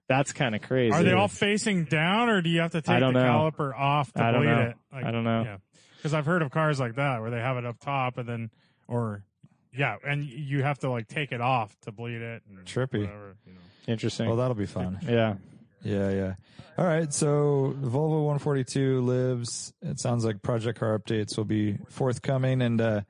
that's 0.10 0.34
kind 0.34 0.56
of 0.56 0.62
crazy. 0.62 0.92
Are 0.92 1.04
they 1.04 1.14
all 1.14 1.28
facing 1.28 1.86
down, 1.86 2.28
or 2.28 2.42
do 2.42 2.50
you 2.50 2.62
have 2.62 2.72
to 2.72 2.82
take 2.82 3.00
the 3.00 3.12
know. 3.12 3.20
caliper 3.20 3.74
off 3.74 4.12
to 4.14 4.24
I 4.24 4.32
don't 4.32 4.42
bleed 4.42 4.50
know. 4.50 4.62
it? 4.62 4.76
Like, 4.92 5.06
I 5.06 5.12
don't 5.12 5.24
know. 5.24 5.44
Yeah, 5.44 5.58
because 5.98 6.16
I've 6.16 6.26
heard 6.26 6.42
of 6.42 6.52
cars 6.52 6.80
like 6.80 6.96
that 6.96 7.22
where 7.22 7.30
they 7.30 7.40
have 7.40 7.58
it 7.58 7.66
up 7.66 7.80
top 7.80 8.18
and 8.18 8.28
then, 8.28 8.50
or 8.88 9.24
yeah, 9.72 9.98
and 10.04 10.26
you 10.26 10.64
have 10.64 10.80
to 10.80 10.90
like 10.90 11.08
take 11.08 11.32
it 11.32 11.42
off 11.42 11.80
to 11.82 11.92
bleed 11.92 12.22
it. 12.22 12.42
And 12.50 12.66
Trippy. 12.66 13.02
Whatever, 13.02 13.36
you 13.46 13.54
know. 13.54 13.60
Interesting. 13.88 14.28
Well, 14.28 14.38
that'll 14.38 14.56
be 14.56 14.66
fun. 14.66 15.00
yeah. 15.08 15.36
Yeah, 15.84 16.10
yeah. 16.10 16.34
All 16.78 16.86
right. 16.86 17.14
So 17.14 17.76
Volvo 17.80 18.26
142 18.26 19.02
lives. 19.02 19.74
It 19.82 20.00
sounds 20.00 20.26
like 20.26 20.42
project 20.42 20.80
car 20.80 20.98
updates 20.98 21.38
will 21.38 21.46
be 21.46 21.78
forthcoming, 21.88 22.62
and 22.62 22.82
uh, 22.82 23.02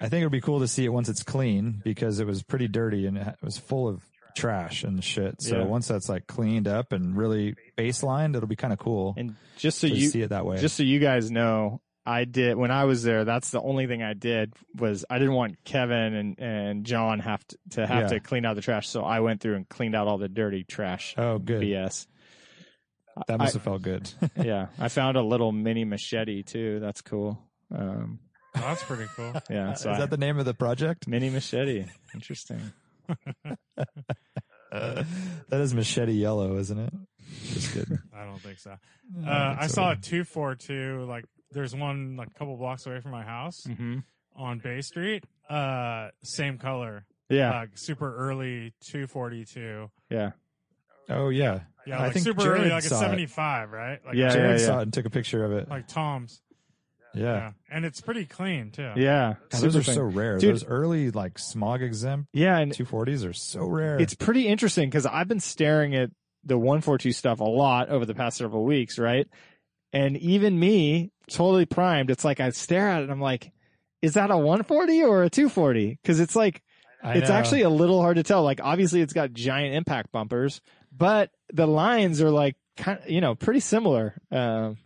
I 0.00 0.08
think 0.08 0.20
it'll 0.20 0.30
be 0.30 0.40
cool 0.40 0.60
to 0.60 0.68
see 0.68 0.84
it 0.84 0.90
once 0.90 1.08
it's 1.08 1.22
clean 1.22 1.80
because 1.82 2.20
it 2.20 2.26
was 2.26 2.42
pretty 2.42 2.68
dirty 2.68 3.06
and 3.06 3.16
it 3.16 3.36
was 3.42 3.58
full 3.58 3.88
of 3.88 4.02
trash 4.34 4.84
and 4.84 5.02
shit. 5.02 5.40
So 5.42 5.58
Yeah. 5.58 5.64
once 5.64 5.88
that's 5.88 6.08
like 6.08 6.26
cleaned 6.26 6.68
up 6.68 6.92
and 6.92 7.16
really 7.16 7.54
baselined, 7.76 8.36
it'll 8.36 8.48
be 8.48 8.56
kind 8.56 8.72
of 8.72 8.78
cool 8.78 9.14
And 9.16 9.36
just 9.56 9.78
so 9.78 9.86
you 9.86 10.08
see 10.08 10.22
it 10.22 10.30
that 10.30 10.44
way. 10.44 10.58
just 10.60 10.76
so 10.76 10.82
you 10.82 10.98
guys 11.00 11.30
know, 11.30 11.80
I 12.06 12.24
did 12.24 12.56
when 12.56 12.70
I 12.70 12.84
was 12.84 13.02
there. 13.02 13.24
That's 13.24 13.50
the 13.50 13.62
only 13.62 13.86
thing 13.86 14.02
I 14.02 14.12
did 14.12 14.52
was 14.74 15.04
I 15.08 15.18
didn't 15.18 15.34
want 15.34 15.56
Kevin 15.64 16.14
and 16.14 16.38
and 16.38 16.84
John 16.84 17.18
have 17.20 17.46
to, 17.48 17.58
to 17.70 17.86
have 17.86 18.02
Yeah. 18.02 18.08
to 18.18 18.20
clean 18.20 18.44
out 18.44 18.56
the 18.56 18.62
trash. 18.62 18.88
So 18.88 19.02
I 19.02 19.20
went 19.20 19.40
through 19.40 19.56
and 19.56 19.68
cleaned 19.68 19.94
out 19.94 20.06
all 20.08 20.18
the 20.18 20.28
dirty 20.28 20.64
trash. 20.64 21.14
oh, 21.16 21.38
good. 21.38 21.62
BS. 21.62 22.06
That 23.28 23.38
must 23.38 23.54
have 23.54 23.62
felt 23.62 23.80
good. 23.82 24.10
yeah, 24.36 24.66
I 24.78 24.88
found 24.88 25.16
a 25.16 25.22
little 25.22 25.52
mini 25.52 25.84
machete 25.84 26.42
too. 26.42 26.80
That's 26.80 27.00
cool. 27.00 27.38
Um, 27.74 28.18
Oh, 28.56 28.60
that's 28.60 28.84
pretty 28.84 29.06
cool. 29.16 29.32
yeah, 29.50 29.72
Is 29.72 29.80
so 29.80 29.90
I- 29.90 29.98
that 29.98 30.10
the 30.10 30.16
name 30.16 30.38
of 30.38 30.44
the 30.44 30.54
project? 30.54 31.08
mini 31.08 31.28
machete? 31.30 31.86
Interesting. 32.14 32.60
that 34.72 35.06
is 35.50 35.74
machete 35.74 36.12
yellow, 36.12 36.56
isn't 36.58 36.78
it? 36.78 36.92
Just 37.52 37.72
kidding. 37.72 37.98
I 38.16 38.24
don't 38.24 38.40
think 38.42 38.58
so. 38.58 38.70
I 38.70 38.74
Uh, 39.30 39.50
think 39.50 39.62
I 39.62 39.66
so. 39.66 39.74
saw 39.74 39.90
a 39.92 39.96
two 39.96 40.24
four 40.24 40.54
two. 40.54 41.04
Like, 41.08 41.24
there's 41.52 41.74
one 41.74 42.16
like 42.16 42.28
a 42.28 42.34
couple 42.38 42.56
blocks 42.56 42.86
away 42.86 43.00
from 43.00 43.12
my 43.12 43.22
house 43.24 43.64
hmm 43.64 43.98
on 44.36 44.58
Bay 44.58 44.80
Street. 44.80 45.24
Uh, 45.48 46.08
same 46.24 46.58
color. 46.58 47.06
Yeah, 47.30 47.50
Like 47.60 47.70
super 47.78 48.14
early 48.16 48.74
two 48.80 49.06
forty 49.06 49.44
two. 49.44 49.90
yeah, 50.10 50.32
Oh 51.08 51.28
yeah, 51.30 51.60
Yeah, 51.86 52.02
I 52.02 52.10
think 52.10 52.24
super 52.24 52.42
Jared 52.42 52.60
early, 52.62 52.70
like 52.70 52.84
a 52.84 52.88
saw 52.88 52.96
it. 52.96 53.00
seventy 53.00 53.26
five, 53.26 53.70
right? 53.70 54.00
Like 54.04 54.14
Yeah, 54.16 54.28
Jared 54.30 54.60
yeah. 54.60 54.66
saw 54.66 54.78
it 54.80 54.82
and 54.82 54.92
took 54.92 55.06
a 55.06 55.10
picture 55.10 55.44
of 55.44 55.52
it. 55.52 55.68
like 55.68 55.86
Tom's. 55.88 56.40
Yeah. 57.14 57.52
and 57.70 57.84
it's 57.84 58.00
pretty 58.00 58.24
clean 58.26 58.70
too. 58.70 58.92
yeah. 58.96 59.34
God, 59.50 59.60
those 59.62 59.76
are 59.76 59.82
so 59.82 60.02
rare. 60.02 60.38
Dude. 60.38 60.54
Those 60.54 60.64
early 60.64 61.10
like 61.10 61.38
smog 61.38 61.82
exempt 61.82 62.28
Yeah, 62.32 62.58
and 62.58 62.72
240s 62.72 63.28
are 63.28 63.32
so 63.32 63.64
rare. 63.66 63.98
it's 63.98 64.14
pretty 64.14 64.46
interesting 64.46 64.88
because 64.88 65.06
I've 65.06 65.28
been 65.28 65.40
staring 65.40 65.94
at 65.94 66.10
the 66.44 66.58
142 66.58 67.12
stuff 67.12 67.40
a 67.40 67.44
lot 67.44 67.88
over 67.88 68.04
the 68.04 68.14
past 68.14 68.36
several 68.38 68.64
weeks, 68.64 68.98
right? 68.98 69.26
And 69.92 70.16
even 70.18 70.58
me, 70.58 71.10
totally 71.28 71.66
primed, 71.66 72.10
it's 72.10 72.24
like 72.24 72.40
I 72.40 72.50
stare 72.50 72.88
at 72.88 73.00
it 73.00 73.04
and 73.04 73.12
I'm 73.12 73.20
like, 73.20 73.50
is 74.02 74.14
that 74.14 74.30
a 74.30 74.36
140 74.36 75.02
or 75.04 75.22
a 75.22 75.30
240? 75.30 75.98
Because 76.02 76.20
it's 76.20 76.36
like, 76.36 76.62
I 77.02 77.14
it's 77.14 77.28
know. 77.28 77.34
actually 77.36 77.62
a 77.62 77.70
little 77.70 78.00
hard 78.02 78.16
to 78.16 78.22
tell. 78.22 78.42
Like, 78.42 78.60
obviously, 78.62 79.00
it's 79.00 79.12
got 79.12 79.32
giant 79.32 79.74
impact 79.74 80.10
bumpers, 80.12 80.60
but 80.90 81.30
the 81.52 81.66
lines 81.66 82.20
are 82.20 82.30
like, 82.30 82.56
kind 82.76 82.98
of, 82.98 83.08
you 83.08 83.20
know, 83.20 83.34
pretty 83.34 83.60
similar. 83.60 84.14
Um, 84.32 84.76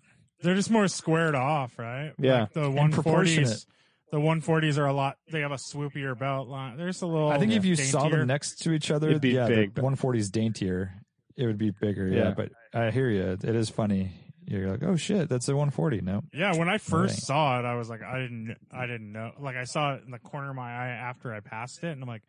They're 0.43 0.55
just 0.55 0.71
more 0.71 0.87
squared 0.89 1.35
off, 1.35 1.79
right? 1.79 2.13
Yeah. 2.19 2.41
Like 2.43 2.53
the 2.53 2.65
And 2.65 2.75
one 2.75 2.93
proportionate. 2.93 3.47
forties. 3.49 3.67
The 4.11 4.21
one 4.21 4.41
forties 4.41 4.79
are 4.79 4.87
a 4.87 4.93
lot. 4.93 5.17
They 5.31 5.41
have 5.41 5.53
a 5.53 5.57
swoopier 5.57 6.19
belt 6.19 6.49
line. 6.49 6.77
There's 6.79 7.03
a 7.03 7.07
little. 7.07 7.29
I 7.31 7.39
think 7.39 7.53
if 7.53 7.65
you 7.65 7.77
saw 7.77 8.09
them 8.09 8.27
next 8.27 8.63
to 8.63 8.73
each 8.73 8.91
other, 8.91 9.09
It'd 9.11 9.21
be 9.21 9.31
yeah, 9.31 9.47
big, 9.49 9.75
the 9.75 9.83
but- 9.83 9.93
140s 9.93 10.31
daintier. 10.31 10.95
It 11.37 11.47
would 11.47 11.59
be 11.59 11.71
bigger, 11.71 12.09
yeah. 12.09 12.17
Yeah. 12.29 12.35
But 12.35 12.51
I 12.75 12.91
hear 12.91 13.09
you. 13.11 13.23
It 13.23 13.45
is 13.45 13.69
funny. 13.71 14.13
You're 14.47 14.71
like, 14.71 14.83
oh 14.83 14.97
shit, 14.97 15.29
that's 15.29 15.47
a 15.49 15.53
140. 15.55 16.01
No, 16.01 16.23
Yeah, 16.33 16.57
when 16.57 16.69
I 16.71 16.79
first 16.79 17.17
Right. 17.17 17.23
saw 17.23 17.59
it, 17.61 17.65
I 17.67 17.75
was 17.75 17.91
like, 17.91 18.03
I 18.03 18.19
didn't, 18.21 18.57
I 18.73 18.87
didn't 18.87 19.13
know. 19.13 19.33
Like, 19.39 19.57
I 19.57 19.65
saw 19.65 19.95
it 19.95 20.03
in 20.07 20.11
the 20.11 20.19
corner 20.19 20.49
of 20.51 20.57
my 20.57 20.71
eye 20.73 20.89
after 20.89 21.35
I 21.35 21.41
passed 21.41 21.85
it, 21.85 21.89
and 21.89 22.01
I'm 22.03 22.09
like, 22.09 22.23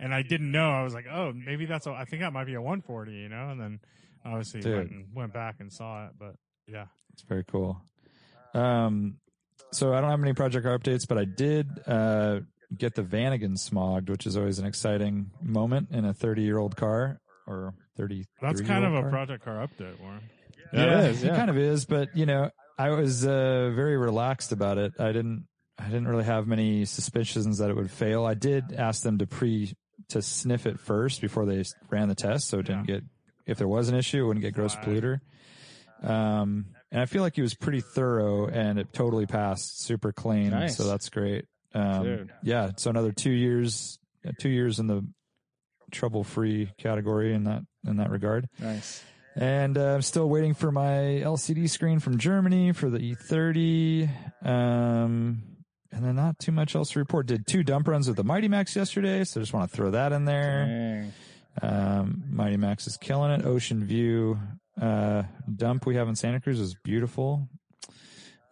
and 0.00 0.14
I 0.14 0.22
didn't 0.22 0.50
know. 0.50 0.70
I 0.70 0.82
was 0.84 0.94
like, 0.94 1.04
oh, 1.06 1.32
maybe 1.34 1.66
that's. 1.66 1.86
A, 1.86 1.90
I 1.92 2.06
think 2.06 2.22
that 2.22 2.32
might 2.32 2.44
be 2.46 2.54
a 2.54 2.62
140, 2.62 3.12
you 3.12 3.28
know. 3.28 3.50
And 3.50 3.60
then 3.60 3.80
obviously 4.24 4.62
went, 4.72 4.90
and 4.90 5.06
went 5.14 5.32
back 5.34 5.56
and 5.60 5.70
saw 5.70 6.06
it, 6.06 6.12
but 6.18 6.34
yeah, 6.66 6.86
it's 7.12 7.22
very 7.22 7.44
cool. 7.44 7.80
Um, 8.54 9.18
so 9.72 9.92
I 9.92 10.00
don't 10.00 10.10
have 10.10 10.22
any 10.22 10.32
project 10.32 10.64
car 10.64 10.78
updates, 10.78 11.06
but 11.06 11.18
I 11.18 11.24
did 11.24 11.68
uh, 11.86 12.40
get 12.76 12.94
the 12.94 13.02
Vanagon 13.02 13.56
smogged, 13.58 14.08
which 14.08 14.26
is 14.26 14.36
always 14.36 14.58
an 14.58 14.66
exciting 14.66 15.30
moment 15.42 15.88
in 15.90 16.04
a 16.04 16.14
30 16.14 16.42
year 16.42 16.58
old 16.58 16.76
car 16.76 17.20
or 17.46 17.74
30. 17.96 18.24
that's 18.40 18.60
kind 18.60 18.84
of 18.84 18.94
a 18.94 19.08
project 19.08 19.44
car 19.44 19.66
update, 19.66 20.00
Warren. 20.00 20.22
Yeah, 20.72 21.04
it 21.04 21.10
is, 21.10 21.24
yeah. 21.24 21.36
kind 21.36 21.50
of 21.50 21.56
is. 21.56 21.84
But 21.84 22.16
you 22.16 22.26
know, 22.26 22.50
I 22.78 22.90
was 22.90 23.24
uh, 23.24 23.70
very 23.74 23.96
relaxed 23.96 24.52
about 24.52 24.78
it. 24.78 24.92
I 24.98 25.12
didn't. 25.12 25.46
I 25.78 25.84
didn't 25.84 26.08
really 26.08 26.24
have 26.24 26.46
many 26.46 26.86
suspicions 26.86 27.58
that 27.58 27.68
it 27.68 27.76
would 27.76 27.90
fail. 27.90 28.24
I 28.24 28.32
did 28.32 28.72
ask 28.72 29.02
them 29.02 29.18
to 29.18 29.26
pre 29.26 29.74
to 30.08 30.22
sniff 30.22 30.66
it 30.66 30.80
first 30.80 31.20
before 31.20 31.44
they 31.44 31.62
ran 31.90 32.08
the 32.08 32.14
test, 32.14 32.48
so 32.48 32.60
it 32.60 32.66
didn't 32.66 32.86
get 32.86 33.02
if 33.46 33.58
there 33.58 33.68
was 33.68 33.88
an 33.88 33.94
issue, 33.94 34.24
it 34.24 34.26
wouldn't 34.26 34.42
get 34.42 34.54
gross 34.54 34.74
polluter. 34.76 35.20
Um, 36.02 36.66
and 36.90 37.00
I 37.00 37.06
feel 37.06 37.22
like 37.22 37.34
he 37.36 37.42
was 37.42 37.54
pretty 37.54 37.80
thorough, 37.80 38.46
and 38.46 38.78
it 38.78 38.92
totally 38.92 39.26
passed, 39.26 39.82
super 39.82 40.12
clean. 40.12 40.50
Nice. 40.50 40.76
So 40.76 40.84
that's 40.84 41.08
great. 41.08 41.46
Um, 41.74 42.30
yeah, 42.42 42.70
so 42.76 42.90
another 42.90 43.12
two 43.12 43.30
years, 43.30 43.98
two 44.38 44.48
years 44.48 44.78
in 44.78 44.86
the 44.86 45.06
trouble-free 45.90 46.72
category 46.78 47.34
in 47.34 47.44
that 47.44 47.62
in 47.86 47.96
that 47.98 48.10
regard. 48.10 48.48
Nice. 48.58 49.02
And 49.34 49.76
uh, 49.76 49.94
I'm 49.94 50.02
still 50.02 50.28
waiting 50.28 50.54
for 50.54 50.72
my 50.72 51.20
LCD 51.22 51.68
screen 51.68 51.98
from 51.98 52.16
Germany 52.16 52.72
for 52.72 52.88
the 52.88 52.98
E30. 52.98 54.08
Um, 54.42 55.42
and 55.92 56.04
then 56.04 56.16
not 56.16 56.38
too 56.38 56.52
much 56.52 56.74
else 56.74 56.90
to 56.92 56.98
report. 56.98 57.26
Did 57.26 57.46
two 57.46 57.62
dump 57.62 57.88
runs 57.88 58.08
with 58.08 58.16
the 58.16 58.24
Mighty 58.24 58.48
Max 58.48 58.74
yesterday, 58.74 59.24
so 59.24 59.40
just 59.40 59.52
want 59.52 59.70
to 59.70 59.76
throw 59.76 59.90
that 59.90 60.12
in 60.12 60.24
there. 60.24 61.06
Um, 61.60 62.24
Mighty 62.30 62.56
Max 62.56 62.86
is 62.86 62.96
killing 62.96 63.30
it. 63.30 63.44
Ocean 63.44 63.84
View 63.84 64.38
uh, 64.80 65.22
dump 65.54 65.86
we 65.86 65.96
have 65.96 66.08
in 66.08 66.16
Santa 66.16 66.40
Cruz 66.40 66.60
is 66.60 66.74
beautiful. 66.74 67.48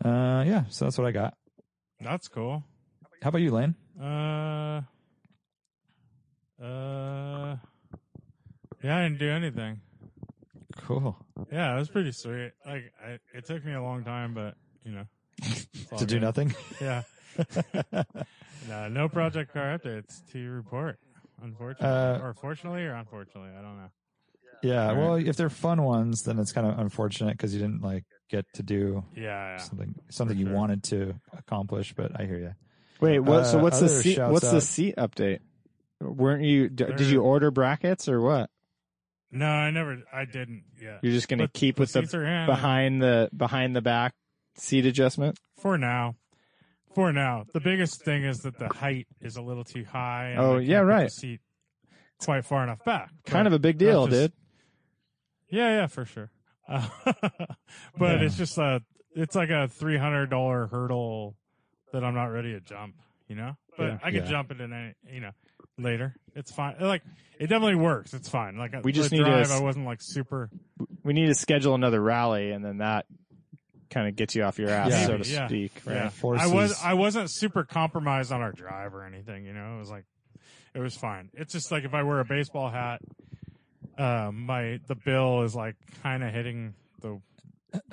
Uh, 0.05 0.45
yeah, 0.47 0.65
so 0.69 0.85
that's 0.85 0.99
what 0.99 1.07
I 1.07 1.13
got. 1.13 1.35
That's 2.01 2.29
cool. 2.29 2.65
How 3.23 3.29
about 3.29 3.41
you, 3.41 3.51
Lane? 3.53 3.75
Uh, 4.01 4.83
uh, 6.63 7.57
yeah, 8.83 8.99
I 8.99 9.03
didn't 9.03 9.19
do 9.19 9.31
anything. 9.31 9.81
Cool. 10.77 11.17
Yeah, 11.53 11.75
it 11.75 11.79
was 11.79 11.89
pretty 11.89 12.13
sweet. 12.13 12.53
Like, 12.67 12.93
I, 13.05 13.19
it 13.33 13.47
took 13.47 13.65
me 13.65 13.73
a 13.73 13.83
long 13.83 14.05
time, 14.05 14.35
but 14.35 14.57
you 14.85 14.93
know, 14.93 15.05
To 15.99 16.05
do 16.07 16.17
good. 16.17 16.23
nothing. 16.23 16.55
Yeah. 16.81 17.03
no, 18.69 18.89
no 18.89 19.09
project 19.09 19.53
car 19.53 19.77
updates 19.79 20.21
to 20.33 20.51
report. 20.51 20.99
Unfortunately, 21.43 21.89
Uh, 21.89 22.19
or 22.21 22.35
fortunately, 22.35 22.85
or 22.85 22.95
unfortunately, 22.95 23.51
I 23.59 23.63
don't 23.63 23.77
know. 23.77 23.91
Yeah. 24.65 24.89
All 24.91 24.97
Well, 24.97 25.15
if 25.17 25.37
they're 25.37 25.51
fun 25.51 25.83
ones, 25.83 26.23
then 26.23 26.39
it's 26.39 26.53
kind 26.53 26.67
of 26.67 26.79
unfortunate 26.79 27.33
because 27.37 27.55
you 27.55 27.61
didn't 27.61 27.83
like 27.83 28.05
get 28.31 28.47
to 28.55 28.63
do 28.63 29.05
Yeah, 29.15 29.23
yeah. 29.23 29.57
something 29.59 29.95
something 30.11 30.37
For 30.37 30.43
you 30.43 30.51
wanted 30.51 30.83
to 30.85 31.15
accomplish. 31.37 31.93
But 31.95 32.19
I 32.21 32.25
hear 32.25 32.39
you. 32.39 32.55
Wait, 33.01 33.19
what? 33.21 33.45
so 33.45 33.59
Uh, 33.59 33.63
what's 33.63 33.81
the 33.81 33.89
seat? 33.89 34.15
shouts 34.17 34.33
What's 34.33 34.51
the 34.51 34.61
seat 34.61 34.95
update? 34.97 35.41
Weren't 36.01 36.43
you? 36.45 36.69
d- 36.69 36.85
Did 36.97 37.01
you 37.09 37.23
order 37.23 37.51
brackets 37.51 38.09
or 38.09 38.21
what? 38.21 38.51
No, 39.31 39.47
I 39.47 39.71
never. 39.71 40.03
I 40.13 40.25
didn't. 40.25 40.65
Yeah. 40.81 40.99
You're 41.03 41.13
just 41.13 41.29
gonna 41.29 41.45
But 41.45 41.53
keep 41.55 41.79
with 41.79 41.93
the 41.93 42.01
seats 42.03 42.15
are 42.15 42.25
in. 42.25 42.47
behind 42.47 43.03
the 43.03 43.29
behind 43.37 43.75
the 43.77 43.83
back 43.83 44.15
seat 44.57 44.87
adjustment. 44.87 45.39
for 45.59 45.77
now. 45.79 46.15
For 46.95 47.13
now, 47.13 47.45
the 47.53 47.59
biggest 47.61 48.05
thing 48.05 48.23
is 48.23 48.39
that 48.41 48.57
the 48.59 48.69
height 48.69 49.09
is 49.21 49.37
a 49.37 49.43
little 49.43 49.65
too 49.65 49.85
high. 49.85 50.29
and 50.29 50.39
Oh, 50.41 50.53
I 50.53 50.59
can't 50.59 50.67
yeah, 50.69 50.79
put 50.81 50.85
the 50.85 50.89
right. 50.93 51.11
seat 51.11 51.41
quite 52.21 52.45
far 52.45 52.63
enough 52.63 52.85
back. 52.85 53.11
Kind 53.27 53.49
of 53.49 53.53
a 53.53 53.59
big 53.59 53.79
deal, 53.79 54.07
just- 54.07 54.21
dude. 54.21 54.33
Yeah, 55.55 55.69
yeah, 55.77 55.87
for 55.87 56.05
sure. 56.05 56.31
Uh, 56.69 56.89
but 57.99 58.23
it's 58.23 58.37
just 58.37 58.59
a, 58.59 58.83
it's 59.15 59.35
like 59.37 59.51
a 59.51 59.69
three 59.69 59.97
hundred 59.99 60.31
dollar 60.31 60.67
hurdle 60.67 61.37
that 61.93 62.03
I'm 62.05 62.15
not 62.15 62.27
ready 62.27 62.53
to 62.53 62.61
jump. 62.61 62.95
You 63.29 63.37
know, 63.37 63.57
but 63.79 63.85
Yeah. 63.85 63.99
I 64.03 64.11
could 64.11 64.25
Yeah. 64.25 64.31
jump 64.31 64.51
it 64.51 64.61
in 64.61 64.73
any, 64.73 64.95
you 65.11 65.21
know, 65.21 65.31
later. 65.79 66.15
It's 66.35 66.53
fine. 66.53 66.77
Like 66.81 67.03
it 67.39 67.47
definitely 67.47 67.77
works. 67.77 68.13
It's 68.13 68.29
fine. 68.29 68.57
Like 68.57 68.75
We 68.85 68.93
just 68.93 69.11
the 69.11 69.17
need 69.19 69.25
to 69.25 69.55
I 69.55 69.61
wasn't 69.61 69.87
like 69.87 70.01
super. 70.03 70.51
We 71.03 71.13
need 71.15 71.27
to 71.27 71.35
schedule 71.35 71.75
another 71.75 72.01
rally, 72.01 72.51
and 72.51 72.65
then 72.65 72.79
that 72.79 73.07
kind 73.91 74.09
of 74.09 74.17
gets 74.17 74.35
you 74.35 74.43
off 74.43 74.59
your 74.59 74.71
ass, 74.71 74.91
Yeah. 74.91 75.07
so 75.07 75.19
to 75.19 75.29
Yeah. 75.29 75.47
speak. 75.47 75.73
Right? 75.87 75.95
Yeah, 75.97 76.09
Forces- 76.11 76.51
I 76.51 76.55
was. 76.55 76.83
I 76.83 76.95
wasn't 76.95 77.31
super 77.31 77.65
compromised 77.65 78.33
on 78.33 78.43
our 78.43 78.53
drive 78.53 78.95
or 78.95 79.05
anything. 79.05 79.45
You 79.45 79.53
know, 79.55 79.77
it 79.77 79.79
was 79.79 79.91
like, 79.91 80.05
it 80.75 80.81
was 80.81 80.97
fine. 80.97 81.31
It's 81.35 81.53
just 81.53 81.71
like 81.71 81.85
if 81.85 81.95
I 81.95 82.03
wear 82.03 82.21
a 82.21 82.25
baseball 82.25 82.69
hat, 82.71 83.01
um, 83.99 84.47
my 84.47 84.81
the 84.87 84.95
bill 84.95 85.43
is 85.43 85.55
like 85.55 85.77
kind 86.03 86.23
of 86.25 86.33
hitting 86.33 86.75
the 87.01 87.21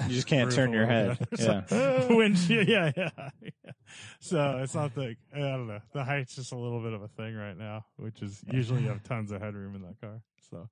You 0.08 0.10
just 0.10 0.28
can't 0.28 0.52
turn 0.52 0.74
your 0.74 0.86
head. 0.86 1.18
Yeah. 1.40 1.66
So, 1.68 2.08
windshield. 2.12 2.68
Yeah, 2.68 2.92
yeah, 2.96 3.10
yeah. 3.42 3.72
So 4.20 4.60
it's 4.64 4.76
not 4.76 4.94
the. 4.96 5.16
I 5.36 5.40
don't 5.40 5.68
know. 5.68 5.80
The 5.94 6.04
height's 6.04 6.36
just 6.36 6.52
a 6.52 6.58
little 6.58 6.82
bit 6.82 6.94
of 6.94 7.02
a 7.02 7.08
thing 7.10 7.36
right 7.36 7.58
now, 7.58 7.86
which 7.98 8.22
is 8.22 8.42
usually 8.52 8.84
you 8.84 8.90
have 8.90 9.04
tons 9.04 9.32
of 9.32 9.42
headroom 9.42 9.76
in 9.76 9.82
that 9.82 10.00
car. 10.02 10.22
So, 10.50 10.70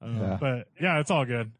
um, 0.00 0.16
Yeah. 0.20 0.38
but 0.40 0.68
yeah, 0.80 1.00
it's 1.00 1.10
all 1.10 1.24
good. 1.24 1.52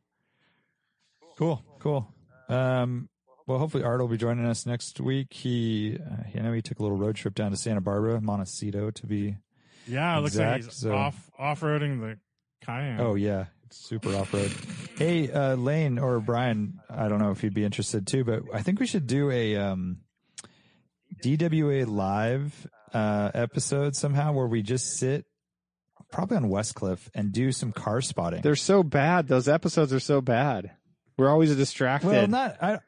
Cool, 1.38 1.62
cool. 1.80 2.12
Um, 2.48 3.08
well, 3.46 3.58
hopefully 3.58 3.84
Art 3.84 4.00
will 4.00 4.08
be 4.08 4.16
joining 4.16 4.46
us 4.46 4.66
next 4.66 5.00
week. 5.00 5.32
He, 5.32 5.98
uh, 5.98 6.22
I 6.34 6.42
know 6.42 6.52
he 6.52 6.62
took 6.62 6.78
a 6.78 6.82
little 6.82 6.96
road 6.96 7.16
trip 7.16 7.34
down 7.34 7.50
to 7.50 7.56
Santa 7.56 7.80
Barbara, 7.80 8.20
Montecito, 8.20 8.90
to 8.90 9.06
be. 9.06 9.36
Yeah, 9.86 10.18
it 10.18 10.22
looks 10.22 10.36
like 10.36 10.64
he's 10.64 10.74
so- 10.74 10.94
off 10.94 11.30
off 11.38 11.60
roading 11.60 12.00
the 12.00 12.18
Cayenne. 12.66 13.00
Oh 13.00 13.14
yeah, 13.14 13.46
it's 13.66 13.78
super 13.78 14.14
off 14.16 14.34
road. 14.34 14.52
Hey, 14.98 15.30
uh, 15.30 15.54
Lane 15.54 15.98
or 15.98 16.20
Brian, 16.20 16.80
I 16.90 17.08
don't 17.08 17.20
know 17.20 17.30
if 17.30 17.42
you'd 17.42 17.54
be 17.54 17.64
interested 17.64 18.06
too, 18.06 18.24
but 18.24 18.42
I 18.52 18.62
think 18.62 18.80
we 18.80 18.86
should 18.86 19.06
do 19.06 19.30
a 19.30 19.56
um, 19.56 19.98
DWA 21.22 21.86
live 21.86 22.68
uh, 22.92 23.30
episode 23.34 23.94
somehow 23.94 24.32
where 24.32 24.46
we 24.46 24.62
just 24.62 24.96
sit, 24.96 25.26
probably 26.10 26.36
on 26.38 26.44
Westcliff, 26.44 27.08
and 27.14 27.32
do 27.32 27.52
some 27.52 27.72
car 27.72 28.00
spotting. 28.00 28.42
They're 28.42 28.56
so 28.56 28.82
bad. 28.82 29.28
Those 29.28 29.48
episodes 29.48 29.92
are 29.92 30.00
so 30.00 30.20
bad. 30.20 30.72
We're 31.16 31.30
always 31.30 31.54
distracted. 31.54 32.08
Well, 32.08 32.26
not 32.26 32.62
I. 32.62 32.78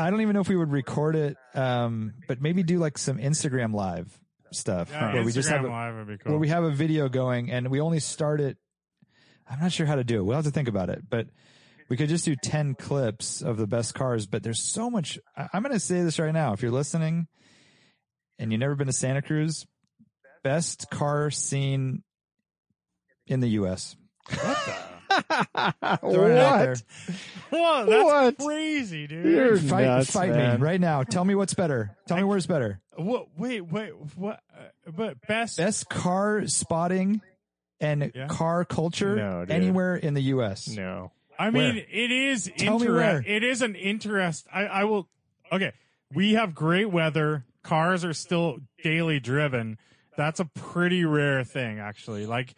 I 0.00 0.10
don't 0.10 0.20
even 0.20 0.34
know 0.34 0.40
if 0.40 0.48
we 0.48 0.54
would 0.54 0.70
record 0.70 1.16
it, 1.16 1.36
um, 1.56 2.14
but 2.28 2.40
maybe 2.40 2.62
do 2.62 2.78
like 2.78 2.96
some 2.96 3.18
Instagram 3.18 3.74
live 3.74 4.16
stuff 4.52 4.90
yeah, 4.92 5.12
where 5.12 5.22
Instagram 5.22 5.24
we 5.26 5.32
just 5.32 5.48
have 5.48 5.64
a, 5.64 5.68
live 5.68 5.94
would 5.96 6.06
be 6.06 6.18
cool. 6.18 6.32
where 6.32 6.38
we 6.38 6.48
have 6.48 6.62
a 6.62 6.70
video 6.70 7.08
going 7.08 7.50
and 7.50 7.68
we 7.68 7.80
only 7.80 7.98
start 7.98 8.40
it. 8.40 8.56
I'm 9.50 9.60
not 9.60 9.72
sure 9.72 9.86
how 9.86 9.94
to 9.96 10.04
do 10.04 10.18
it. 10.20 10.22
We'll 10.24 10.36
have 10.36 10.44
to 10.44 10.50
think 10.50 10.68
about 10.68 10.90
it, 10.90 11.02
but 11.08 11.26
we 11.88 11.96
could 11.96 12.08
just 12.08 12.24
do 12.24 12.36
10 12.36 12.74
clips 12.74 13.40
of 13.42 13.56
the 13.56 13.66
best 13.66 13.94
cars. 13.94 14.26
But 14.26 14.42
there's 14.42 14.62
so 14.62 14.90
much. 14.90 15.18
I, 15.36 15.48
I'm 15.52 15.62
going 15.62 15.72
to 15.72 15.80
say 15.80 16.02
this 16.02 16.18
right 16.18 16.32
now. 16.34 16.52
If 16.52 16.62
you're 16.62 16.70
listening 16.70 17.28
and 18.38 18.52
you've 18.52 18.60
never 18.60 18.74
been 18.74 18.88
to 18.88 18.92
Santa 18.92 19.22
Cruz, 19.22 19.66
best 20.44 20.90
car 20.90 21.30
scene 21.30 22.02
in 23.26 23.40
the 23.40 23.48
U.S. 23.48 23.96
Out 25.82 26.18
there. 26.18 26.76
Whoa, 27.50 27.86
that's 27.86 28.04
What? 28.04 28.38
crazy, 28.38 29.06
dude. 29.06 29.24
You're 29.24 29.56
Fight, 29.56 29.84
nuts, 29.86 30.10
fight 30.10 30.30
man. 30.30 30.60
me 30.60 30.64
right 30.66 30.80
now. 30.80 31.02
Tell 31.02 31.24
me 31.24 31.34
what's 31.34 31.54
better. 31.54 31.96
Tell 32.06 32.16
me 32.16 32.24
where's 32.24 32.46
better. 32.46 32.80
What? 32.96 33.26
Wait, 33.36 33.62
wait. 33.62 33.92
What? 34.16 34.40
Uh, 34.54 34.90
but 34.94 35.20
best. 35.26 35.56
Best 35.56 35.88
car 35.88 36.46
spotting 36.46 37.20
and 37.80 38.10
Yeah. 38.14 38.26
car 38.28 38.64
culture 38.64 39.16
No, 39.16 39.44
anywhere 39.48 39.96
in 39.96 40.14
the 40.14 40.22
U.S. 40.22 40.68
no. 40.68 41.12
I 41.38 41.50
mean, 41.50 41.76
Where? 41.76 41.84
it 41.88 42.10
is 42.10 42.50
Tell 42.56 42.78
me 42.80 42.88
where. 42.88 43.18
interest. 43.18 43.28
It 43.28 43.44
is 43.44 43.62
an 43.62 43.74
interest. 43.76 44.46
I, 44.52 44.66
I 44.66 44.84
will. 44.84 45.08
Okay, 45.52 45.72
we 46.12 46.32
have 46.34 46.54
great 46.54 46.90
weather. 46.90 47.44
Cars 47.62 48.04
are 48.04 48.12
still 48.14 48.58
daily 48.82 49.20
driven. 49.20 49.78
That's 50.16 50.40
a 50.40 50.46
pretty 50.46 51.04
rare 51.04 51.44
thing, 51.44 51.78
actually. 51.78 52.26
Like, 52.26 52.54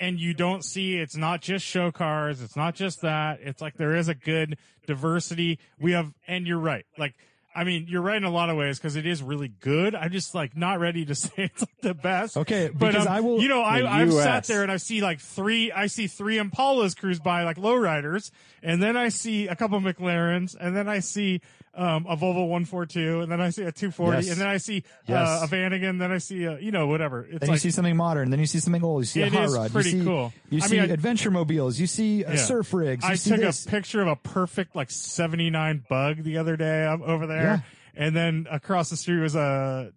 and 0.00 0.18
you 0.18 0.34
don't 0.34 0.64
see. 0.64 0.96
It's 0.96 1.16
not 1.16 1.40
just 1.40 1.64
show 1.64 1.92
cars. 1.92 2.42
It's 2.42 2.56
not 2.56 2.74
just 2.74 3.02
that. 3.02 3.38
It's 3.42 3.62
like 3.62 3.74
there 3.76 3.94
is 3.94 4.08
a 4.08 4.14
good 4.14 4.58
diversity. 4.86 5.60
We 5.78 5.92
have, 5.92 6.12
and 6.26 6.46
you're 6.46 6.58
right. 6.58 6.84
Like. 6.98 7.14
I 7.56 7.64
mean, 7.64 7.86
you're 7.88 8.02
right 8.02 8.16
in 8.18 8.24
a 8.24 8.30
lot 8.30 8.50
of 8.50 8.56
ways 8.56 8.78
because 8.78 8.96
it 8.96 9.06
is 9.06 9.22
really 9.22 9.48
good. 9.48 9.94
I'm 9.94 10.12
just 10.12 10.34
like 10.34 10.56
not 10.56 10.78
ready 10.78 11.04
to 11.06 11.14
say 11.16 11.32
it's 11.36 11.62
like 11.62 11.80
the 11.80 11.94
best. 11.94 12.36
Okay, 12.36 12.68
but 12.72 12.94
um, 12.94 13.08
I 13.08 13.20
will- 13.20 13.40
You 13.40 13.48
know, 13.48 13.62
I, 13.62 14.00
I've 14.02 14.12
sat 14.12 14.44
there 14.44 14.62
and 14.62 14.70
I 14.70 14.76
see 14.76 15.00
like 15.00 15.20
three, 15.20 15.72
I 15.72 15.86
see 15.86 16.06
three 16.06 16.36
Impalas 16.36 16.96
cruise 16.96 17.18
by 17.18 17.44
like 17.44 17.56
lowriders, 17.56 18.30
and 18.62 18.82
then 18.82 18.96
I 18.96 19.08
see 19.08 19.48
a 19.48 19.56
couple 19.56 19.80
McLarens, 19.80 20.54
and 20.60 20.76
then 20.76 20.88
I 20.88 21.00
see 21.00 21.40
um, 21.76 22.06
a 22.08 22.16
Volvo 22.16 22.48
142, 22.48 23.20
and 23.20 23.30
then 23.30 23.40
I 23.40 23.50
see 23.50 23.62
a 23.62 23.70
240, 23.72 24.16
Yes. 24.18 24.30
and 24.32 24.40
then 24.40 24.48
I 24.48 24.56
see 24.56 24.82
Yes. 25.06 25.28
uh, 25.28 25.44
a 25.44 25.48
Vanagon, 25.48 25.98
then 25.98 26.10
I 26.10 26.18
see 26.18 26.44
a, 26.44 26.58
you 26.58 26.72
know, 26.72 26.86
whatever. 26.86 27.20
It's 27.22 27.40
Then 27.40 27.48
like, 27.50 27.56
you 27.56 27.58
see 27.58 27.70
something 27.70 27.96
modern. 27.96 28.30
Then 28.30 28.40
you 28.40 28.46
see 28.46 28.58
something 28.60 28.82
old. 28.82 29.02
You 29.02 29.06
see 29.06 29.22
a 29.22 29.30
hot 29.30 29.50
rod. 29.50 29.72
pretty 29.72 29.90
you 29.90 29.98
see, 30.00 30.04
cool. 30.04 30.32
You 30.50 30.60
I 30.62 30.66
see 30.66 30.80
mean, 30.80 30.90
I- 30.90 30.94
adventure 30.94 31.30
mobiles. 31.30 31.78
You 31.78 31.86
see 31.86 32.24
uh, 32.24 32.32
Yeah. 32.32 32.36
surf 32.38 32.72
rigs. 32.74 33.04
You 33.04 33.10
I 33.10 33.14
see 33.16 33.30
took 33.30 33.40
this. 33.40 33.66
a 33.66 33.68
picture 33.68 34.00
of 34.02 34.08
a 34.08 34.16
perfect 34.16 34.74
like 34.74 34.90
79 34.90 35.84
bug 35.88 36.22
the 36.22 36.38
other 36.38 36.56
day 36.56 36.86
um, 36.86 37.02
over 37.02 37.26
there, 37.26 37.42
Yeah. 37.42 37.60
and 38.06 38.16
then 38.16 38.46
across 38.50 38.90
the 38.90 38.96
street 38.96 39.20
was 39.20 39.34
a 39.36 39.92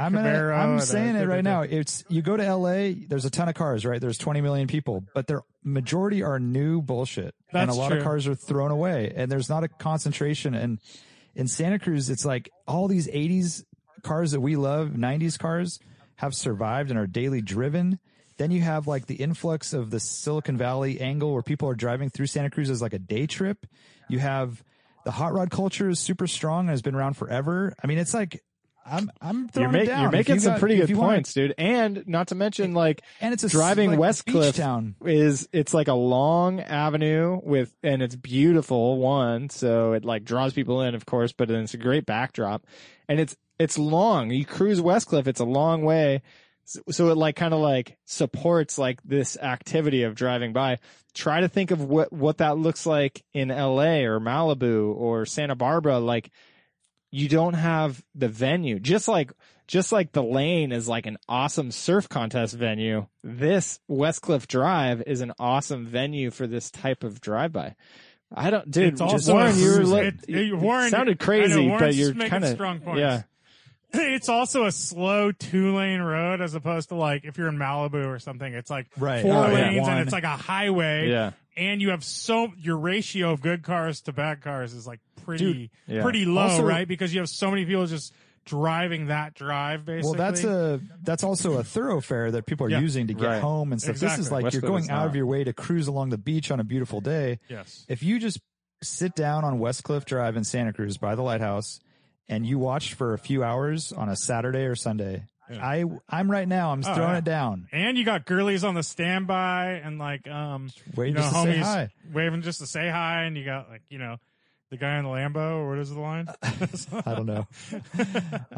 I'm, 0.00 0.12
gonna, 0.12 0.28
Camaro. 0.28 0.58
I'm 0.58 0.80
saying 0.80 1.16
it 1.16 1.26
right 1.26 1.44
now. 1.44 1.62
It's 1.62 2.04
you 2.08 2.22
go 2.22 2.36
to 2.36 2.54
LA. 2.54 2.92
There's 3.08 3.24
a 3.24 3.30
ton 3.30 3.48
of 3.48 3.54
cars, 3.54 3.84
right? 3.84 4.00
There's 4.00 4.18
20 4.18 4.40
million 4.40 4.66
people, 4.66 5.04
but 5.14 5.26
their 5.26 5.42
majority 5.62 6.22
are 6.22 6.38
new 6.38 6.82
bullshit, 6.82 7.34
and 7.52 7.70
a 7.70 7.74
lot 7.74 7.88
true. 7.88 7.98
of 7.98 8.04
cars 8.04 8.26
are 8.26 8.34
thrown 8.34 8.70
away. 8.70 9.12
And 9.14 9.30
there's 9.30 9.48
not 9.48 9.64
a 9.64 9.68
concentration. 9.68 10.54
And 10.54 10.78
in 11.34 11.48
Santa 11.48 11.78
Cruz, 11.78 12.10
it's 12.10 12.24
like 12.24 12.50
all 12.66 12.88
these 12.88 13.08
80s 13.08 13.64
cars 14.02 14.32
that 14.32 14.40
we 14.40 14.56
love, 14.56 14.90
90s 14.90 15.38
cars, 15.38 15.78
have 16.16 16.34
survived 16.34 16.90
and 16.90 16.98
are 16.98 17.06
daily 17.06 17.40
driven. 17.40 17.98
Then 18.38 18.50
you 18.50 18.62
have 18.62 18.86
like 18.86 19.06
the 19.06 19.16
influx 19.16 19.72
of 19.72 19.90
the 19.90 20.00
Silicon 20.00 20.56
Valley 20.56 21.00
angle 21.00 21.32
where 21.32 21.42
people 21.42 21.68
are 21.68 21.74
driving 21.74 22.08
through 22.08 22.26
Santa 22.26 22.50
Cruz 22.50 22.70
as 22.70 22.80
like 22.80 22.94
a 22.94 22.98
day 22.98 23.26
trip. 23.26 23.66
You 24.08 24.18
have 24.18 24.62
the 25.04 25.10
hot 25.10 25.32
rod 25.32 25.50
culture 25.50 25.88
is 25.88 25.98
super 25.98 26.26
strong 26.26 26.60
and 26.60 26.70
has 26.70 26.82
been 26.82 26.94
around 26.94 27.14
forever. 27.14 27.74
I 27.82 27.86
mean, 27.86 27.98
it's 27.98 28.14
like 28.14 28.42
I'm 28.90 29.10
I'm 29.20 29.40
You're, 29.42 29.48
throwing 29.48 29.72
ma- 29.72 29.78
it 29.78 29.86
down. 29.86 30.00
you're 30.02 30.10
making 30.10 30.34
you 30.36 30.40
some 30.40 30.52
got- 30.54 30.60
pretty 30.60 30.76
good 30.76 30.88
you 30.88 30.96
wanna- 30.98 31.12
points, 31.18 31.32
dude. 31.32 31.54
And 31.58 32.02
not 32.06 32.28
to 32.28 32.34
mention, 32.34 32.74
like, 32.74 33.02
and 33.20 33.32
it's 33.32 33.44
a 33.44 33.48
driving 33.48 33.90
like 33.90 33.98
Westcliff 34.00 34.56
town. 34.56 34.96
is 35.04 35.48
it's 35.52 35.72
like 35.72 35.88
a 35.88 35.94
long 35.94 36.60
avenue 36.60 37.40
with 37.42 37.72
and 37.82 38.02
it's 38.02 38.16
beautiful 38.16 38.98
one 38.98 39.48
so 39.50 39.92
it 39.92 40.04
like 40.04 40.24
draws 40.24 40.52
people 40.52 40.82
in 40.82 40.94
of 40.94 41.06
course 41.06 41.32
but 41.32 41.48
then 41.48 41.62
it's 41.62 41.74
a 41.74 41.78
great 41.78 42.04
backdrop 42.06 42.66
and 43.08 43.20
it's 43.20 43.36
it's 43.58 43.78
long 43.78 44.30
you 44.30 44.44
cruise 44.44 44.80
westcliff 44.80 45.26
it's 45.26 45.40
a 45.40 45.44
long 45.44 45.82
way 45.84 46.22
so, 46.64 46.80
so 46.90 47.08
it 47.10 47.16
like 47.16 47.36
kind 47.36 47.52
of 47.54 47.60
like 47.60 47.96
supports 48.04 48.78
like 48.78 49.02
this 49.02 49.36
activity 49.38 50.02
of 50.04 50.14
driving 50.14 50.52
by 50.52 50.78
try 51.14 51.40
to 51.40 51.48
think 51.48 51.70
of 51.70 51.82
what 51.84 52.12
what 52.12 52.38
that 52.38 52.58
looks 52.58 52.86
like 52.86 53.24
in 53.34 53.48
LA 53.48 54.00
or 54.04 54.20
Malibu 54.20 54.94
or 54.94 55.26
Santa 55.26 55.54
Barbara 55.56 55.98
like 55.98 56.30
you 57.10 57.28
don't 57.28 57.54
have 57.54 58.02
the 58.14 58.28
venue 58.28 58.78
just 58.78 59.08
like 59.08 59.32
just 59.66 59.92
like 59.92 60.10
the 60.12 60.22
lane 60.22 60.72
is 60.72 60.88
like 60.88 61.06
an 61.06 61.16
awesome 61.28 61.70
surf 61.70 62.08
contest 62.08 62.54
venue, 62.56 63.06
this 63.22 63.78
Westcliff 63.88 64.48
Drive 64.48 65.02
is 65.06 65.20
an 65.20 65.32
awesome 65.38 65.86
venue 65.86 66.30
for 66.32 66.48
this 66.48 66.70
type 66.72 67.04
of 67.04 67.20
drive 67.20 67.52
by. 67.52 67.76
I 68.34 68.50
don't, 68.50 68.68
dude. 68.70 68.92
It's 68.94 69.00
just- 69.00 69.12
also 69.28 69.34
Warren, 69.34 69.56
you 69.58 69.66
were 69.70 69.74
cruise- 69.76 69.90
li- 69.92 70.00
it- 70.00 70.24
it- 70.28 70.54
Warren- 70.56 70.90
sounded 70.90 71.18
I 71.20 71.24
know, 71.24 71.26
crazy, 71.26 71.68
but 71.78 71.94
you're 71.94 72.14
making 72.14 72.30
kind 72.30 72.44
of 72.44 72.50
strong 72.54 72.80
points. 72.80 72.98
Yeah, 73.00 73.22
it's 74.14 74.28
also 74.28 74.64
a 74.66 74.72
slow 74.72 75.32
two 75.32 75.76
lane 75.76 76.00
road 76.00 76.40
as 76.40 76.54
opposed 76.54 76.88
to 76.90 76.94
like 76.94 77.24
if 77.24 77.36
you're 77.38 77.48
in 77.48 77.56
Malibu 77.56 78.06
or 78.06 78.18
something, 78.18 78.52
it's 78.52 78.70
like 78.70 78.86
Right. 78.96 79.22
four 79.22 79.34
Oh, 79.46 79.48
lanes 79.48 79.80
One. 79.82 79.90
and 79.92 80.00
it's 80.00 80.12
like 80.12 80.24
a 80.24 80.28
highway. 80.36 81.08
yeah, 81.10 81.32
And 81.56 81.80
you 81.82 81.90
have 81.90 82.04
so 82.04 82.52
your 82.58 82.76
ratio 82.78 83.32
of 83.32 83.40
good 83.40 83.62
cars 83.62 84.00
to 84.02 84.12
bad 84.12 84.40
cars 84.42 84.74
is 84.74 84.86
like 84.86 85.00
pretty 85.24 85.70
yeah. 85.86 86.02
pretty 86.02 86.24
low, 86.24 86.42
Also- 86.42 86.62
right? 86.64 86.86
Because 86.88 87.12
you 87.12 87.20
have 87.20 87.28
so 87.28 87.50
many 87.50 87.64
people 87.64 87.86
just 87.86 88.14
driving 88.46 89.06
that 89.08 89.34
drive 89.34 89.84
basically. 89.84 90.10
Well, 90.10 90.18
that's 90.18 90.44
a 90.44 90.80
that's 91.02 91.22
also 91.22 91.58
a 91.58 91.64
thoroughfare 91.64 92.30
that 92.32 92.46
people 92.46 92.66
are 92.66 92.70
Yeah. 92.70 92.80
using 92.80 93.06
to 93.08 93.14
get 93.14 93.26
Right. 93.26 93.40
home 93.40 93.70
and 93.72 93.80
stuff. 93.80 93.96
This 93.96 94.12
is 94.14 94.18
Exactly. 94.26 94.42
like 94.44 94.52
you're 94.52 94.62
going 94.62 94.88
out 94.90 95.06
of 95.06 95.14
your 95.14 95.26
way 95.26 95.44
to 95.44 95.52
cruise 95.52 95.88
along 95.88 96.08
the 96.10 96.18
beach 96.18 96.50
on 96.50 96.58
a 96.58 96.64
beautiful 96.64 97.00
day. 97.00 97.38
yes. 97.48 97.84
If 97.88 98.02
you 98.02 98.18
just 98.18 98.40
sit 98.82 99.14
down 99.14 99.44
on 99.44 99.58
Westcliff 99.58 100.04
Drive 100.06 100.36
in 100.36 100.44
Santa 100.44 100.72
Cruz 100.72 100.96
by 100.96 101.14
the 101.14 101.22
lighthouse 101.22 101.80
and 102.30 102.46
you 102.46 102.58
watch 102.58 102.94
for 102.94 103.12
a 103.12 103.18
few 103.18 103.44
hours 103.44 103.92
on 103.92 104.08
a 104.08 104.16
Saturday 104.16 104.64
or 104.64 104.74
Sunday, 104.74 105.24
I 105.50 105.84
I'm 106.08 106.30
right 106.30 106.46
now. 106.48 106.70
I'm 106.72 106.80
Oh, 106.86 106.94
throwing 106.94 107.10
yeah. 107.12 107.18
it 107.18 107.24
down, 107.24 107.66
And 107.72 107.98
you 107.98 108.04
got 108.04 108.24
girlies 108.24 108.62
on 108.64 108.74
the 108.74 108.82
standby 108.84 109.80
and 109.84 109.98
like 109.98 110.26
um 110.28 110.70
waiting 110.96 111.16
you 111.16 111.20
know, 111.20 111.26
just 111.30 111.34
to 111.34 111.42
say 111.52 111.58
homies 111.58 111.62
hi. 111.62 111.88
waving 112.12 112.42
just 112.42 112.60
to 112.60 112.66
say 112.66 112.88
hi 112.88 113.24
and 113.24 113.36
you 113.36 113.44
got 113.44 113.68
like, 113.68 113.82
you 113.90 113.98
know, 113.98 114.16
the 114.70 114.76
guy 114.76 114.98
in 114.98 115.04
the 115.04 115.10
Lambo 115.10 115.56
or 115.56 115.70
what 115.70 115.78
is 115.80 115.90
the 115.92 115.98
line? 115.98 116.28
I 117.04 117.14
don't 117.16 117.26
know. 117.26 117.48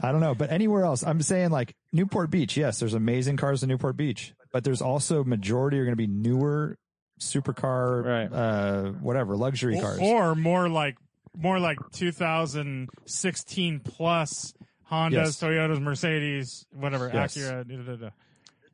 I 0.02 0.12
don't 0.12 0.20
know. 0.20 0.34
But 0.34 0.52
anywhere 0.52 0.84
else, 0.84 1.02
I'm 1.02 1.22
saying 1.22 1.50
like 1.50 1.74
Newport 1.92 2.30
Beach. 2.30 2.54
Yes, 2.58 2.78
there's 2.78 2.92
amazing 2.92 3.38
cars 3.38 3.62
in 3.62 3.70
Newport 3.70 3.96
Beach, 3.96 4.34
but 4.52 4.62
there's 4.62 4.82
also 4.82 5.24
majority 5.24 5.78
are 5.78 5.84
going 5.84 5.92
to 5.92 5.96
be 5.96 6.06
newer 6.06 6.76
supercar, 7.18 8.04
Right. 8.04 8.32
uh, 8.32 8.90
whatever 9.00 9.36
luxury 9.36 9.80
cars. 9.80 9.98
Or 10.02 10.34
more 10.34 10.68
like 10.68 10.96
more 11.36 11.58
like 11.58 11.78
2016 11.92 13.80
plus 13.80 14.54
Hondas, 14.90 15.12
Yes. 15.12 15.40
Toyotas, 15.40 15.80
Mercedes, 15.80 16.66
whatever, 16.72 17.10
Yes. 17.12 17.36
Acura. 17.36 17.66
Da, 17.66 17.76
da, 17.76 17.96
da. 17.96 18.10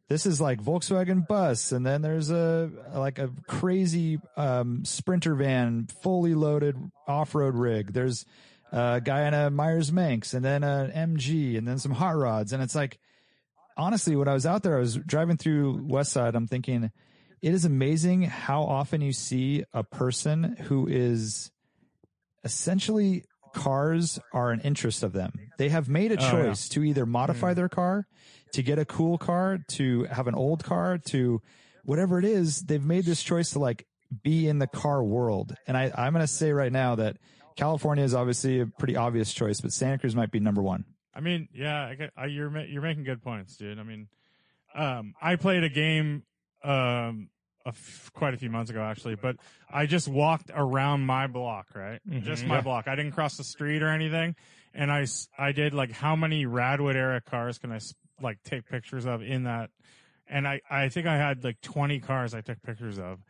this 0.08 0.26
is 0.26 0.40
like 0.40 0.60
Volkswagen 0.62 1.26
bus, 1.26 1.70
and 1.72 1.86
then 1.86 2.02
there's 2.02 2.30
a 2.30 2.70
like 2.94 3.18
a 3.18 3.30
crazy 3.46 4.18
um, 4.36 4.84
sprinter 4.84 5.34
van, 5.34 5.86
fully 6.02 6.34
loaded 6.34 6.76
off-road 7.06 7.54
rig. 7.54 7.92
There's 7.92 8.24
a 8.72 9.00
guy 9.02 9.28
in 9.28 9.34
a 9.34 9.50
Meyers 9.50 9.92
Manx, 9.92 10.34
and 10.34 10.44
then 10.44 10.64
an 10.64 10.90
MG, 10.90 11.56
and 11.56 11.66
then 11.68 11.78
some 11.78 11.92
hot 11.92 12.16
rods, 12.16 12.52
and 12.52 12.62
it's 12.62 12.74
like 12.74 12.98
honestly, 13.76 14.16
when 14.16 14.26
I 14.26 14.34
was 14.34 14.44
out 14.44 14.64
there, 14.64 14.76
I 14.76 14.80
was 14.80 14.96
driving 14.96 15.36
through 15.36 15.84
West 15.86 16.10
Side. 16.12 16.34
I'm 16.34 16.48
thinking 16.48 16.90
it 17.40 17.54
is 17.54 17.64
amazing 17.64 18.22
how 18.22 18.64
often 18.64 19.00
you 19.00 19.12
see 19.12 19.62
a 19.72 19.84
person 19.84 20.56
who 20.64 20.88
is 20.88 21.52
essentially 22.44 23.24
cars 23.54 24.18
are 24.32 24.50
an 24.50 24.60
interest 24.60 25.02
of 25.02 25.12
them. 25.12 25.32
They 25.58 25.68
have 25.70 25.88
made 25.88 26.12
a 26.12 26.16
Oh, 26.18 26.22
yeah. 26.22 26.30
choice 26.30 26.68
to 26.70 26.84
either 26.84 27.06
modify 27.06 27.54
their 27.54 27.68
car, 27.68 28.06
to 28.52 28.62
get 28.62 28.78
a 28.78 28.84
cool 28.84 29.18
car, 29.18 29.58
to 29.72 30.04
have 30.04 30.26
an 30.28 30.34
old 30.34 30.64
car, 30.64 30.98
to 31.06 31.40
whatever 31.84 32.18
it 32.18 32.24
is. 32.24 32.62
They've 32.62 32.84
made 32.84 33.04
this 33.04 33.22
choice 33.22 33.50
to 33.50 33.58
like 33.58 33.86
be 34.22 34.48
in 34.48 34.58
the 34.58 34.66
car 34.66 35.02
world. 35.02 35.54
And 35.66 35.76
I, 35.76 35.90
I'm 35.96 36.12
going 36.12 36.22
to 36.22 36.26
say 36.32 36.52
right 36.52 36.72
now 36.72 36.94
that 36.96 37.16
California 37.56 38.04
is 38.04 38.14
obviously 38.14 38.60
a 38.60 38.66
pretty 38.66 38.96
obvious 38.96 39.32
choice, 39.32 39.60
but 39.60 39.72
Santa 39.72 39.98
Cruz 39.98 40.14
might 40.14 40.30
be 40.30 40.40
number 40.40 40.62
one. 40.62 40.84
I 41.14 41.20
mean, 41.20 41.48
yeah, 41.52 41.80
I 41.80 42.10
I, 42.16 42.26
you're 42.26 42.56
you're 42.64 42.82
making 42.82 43.02
good 43.04 43.22
points, 43.22 43.56
dude. 43.56 43.78
I 43.80 43.82
mean, 43.82 44.06
um, 44.74 45.14
I 45.20 45.34
played 45.36 45.64
a 45.64 45.68
game 45.68 46.22
um 46.62 47.28
a 47.68 47.70
f- 47.70 48.10
quite 48.14 48.34
a 48.34 48.36
few 48.36 48.50
months 48.50 48.70
ago 48.70 48.82
actually, 48.82 49.14
but 49.14 49.36
I 49.70 49.86
just 49.86 50.08
walked 50.08 50.50
around 50.54 51.06
my 51.06 51.26
block, 51.26 51.68
right? 51.74 52.00
Just 52.22 52.44
my 52.44 52.60
block. 52.60 52.88
I 52.88 52.94
didn't 52.96 53.12
cross 53.12 53.36
the 53.36 53.44
street 53.44 53.82
or 53.82 53.88
anything, 53.88 54.34
and 54.74 54.90
I, 54.90 55.06
I 55.38 55.52
did 55.52 55.72
like 55.74 55.92
how 55.92 56.16
many 56.16 56.44
Radwood 56.46 56.94
era 56.96 57.20
cars 57.20 57.58
can 57.58 57.70
I 57.72 57.78
like 58.20 58.42
take 58.42 58.68
pictures 58.68 59.06
of 59.06 59.22
in 59.22 59.44
that? 59.44 59.70
And 60.28 60.46
I 60.48 60.60
I 60.70 60.88
think 60.88 61.06
I 61.06 61.16
had 61.16 61.44
like 61.44 61.60
20 61.62 62.00
cars 62.00 62.34
I 62.34 62.40
took 62.40 62.60
pictures 62.62 62.98
of 62.98 63.20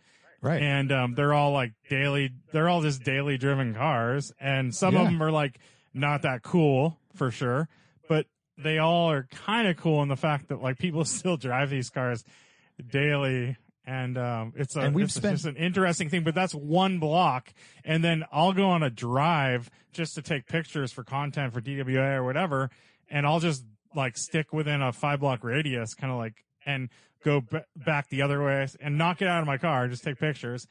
Right. 0.40 0.62
and 0.62 0.92
um, 0.92 1.14
they're 1.14 1.34
all 1.34 1.50
like 1.52 1.72
daily. 1.90 2.30
They're 2.52 2.68
all 2.68 2.80
just 2.82 3.02
daily 3.02 3.38
driven 3.38 3.74
cars, 3.74 4.32
and 4.40 4.72
some 4.74 4.96
of 4.96 5.04
them 5.04 5.20
are 5.22 5.32
like 5.32 5.58
not 5.92 6.22
that 6.22 6.42
cool 6.42 6.96
for 7.14 7.30
sure, 7.32 7.68
but 8.08 8.26
they 8.56 8.78
all 8.78 9.10
are 9.10 9.26
kind 9.32 9.66
of 9.66 9.76
cool 9.76 10.00
in 10.02 10.08
the 10.08 10.16
fact 10.16 10.48
that 10.48 10.62
like 10.62 10.78
people 10.78 11.04
still 11.18 11.36
drive 11.36 11.70
these 11.70 11.90
cars 11.90 12.22
daily. 12.90 13.56
And 13.90 14.18
um, 14.18 14.52
it's 14.54 14.76
a 14.76 14.80
And 14.80 14.94
we've 14.94 15.06
it's 15.06 15.14
spent- 15.14 15.36
just 15.36 15.46
an 15.46 15.56
interesting 15.56 16.10
thing, 16.10 16.22
but 16.22 16.34
that's 16.34 16.54
one 16.54 16.98
block, 16.98 17.48
and 17.84 18.04
then 18.04 18.22
I'll 18.30 18.52
go 18.52 18.68
on 18.68 18.82
a 18.82 18.90
drive 18.90 19.70
just 19.92 20.14
to 20.16 20.22
take 20.22 20.46
pictures 20.46 20.92
for 20.92 21.04
content 21.04 21.54
for 21.54 21.62
DWA 21.62 22.16
or 22.16 22.22
whatever, 22.24 22.68
and 23.08 23.26
I'll 23.26 23.40
just 23.40 23.64
like 23.94 24.18
stick 24.18 24.52
within 24.52 24.82
a 24.82 24.92
five 24.92 25.20
block 25.20 25.42
radius, 25.42 25.94
kind 25.94 26.12
of 26.12 26.18
like, 26.18 26.44
and 26.66 26.90
go 27.24 27.40
b- 27.40 27.60
back 27.76 28.10
the 28.10 28.20
other 28.20 28.44
way 28.44 28.68
and 28.80 28.98
not 28.98 29.16
get 29.16 29.26
out 29.28 29.40
of 29.40 29.46
my 29.46 29.56
car 29.56 29.88
just 29.88 30.04
take 30.04 30.18
pictures. 30.18 30.66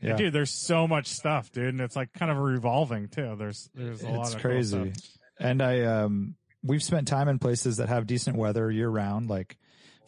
And, 0.00 0.08
Yeah. 0.10 0.16
dude, 0.16 0.32
there's 0.32 0.50
so 0.50 0.88
much 0.88 1.08
stuff, 1.08 1.52
dude, 1.52 1.68
and 1.68 1.80
it's 1.82 1.94
like 1.94 2.14
kind 2.14 2.30
of 2.32 2.38
revolving 2.38 3.08
too. 3.08 3.36
There's 3.38 3.68
there's 3.74 4.02
a 4.02 4.08
lot 4.08 4.20
it's 4.28 4.34
of 4.34 4.40
cool 4.40 4.50
crazy. 4.52 4.92
stuff. 4.94 5.10
and 5.38 5.60
I, 5.60 5.82
um, 5.82 6.36
we've 6.62 6.82
spent 6.82 7.06
time 7.06 7.28
in 7.28 7.38
places 7.38 7.76
that 7.76 7.90
have 7.90 8.06
decent 8.06 8.38
weather 8.38 8.70
year 8.70 8.88
round, 8.88 9.28
like 9.28 9.58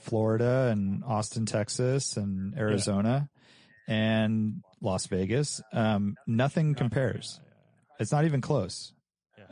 Florida 0.05 0.69
and 0.71 1.03
Austin, 1.05 1.47
Texas 1.47 2.17
and 2.17 2.57
Arizona 2.57 3.29
and 3.89 4.63
Las 4.81 5.07
Vegas. 5.07 5.61
Um, 5.73 6.15
nothing 6.27 6.75
compares. 6.75 7.41
It's 7.99 8.13
not 8.13 8.25
even 8.25 8.41
close. 8.41 8.93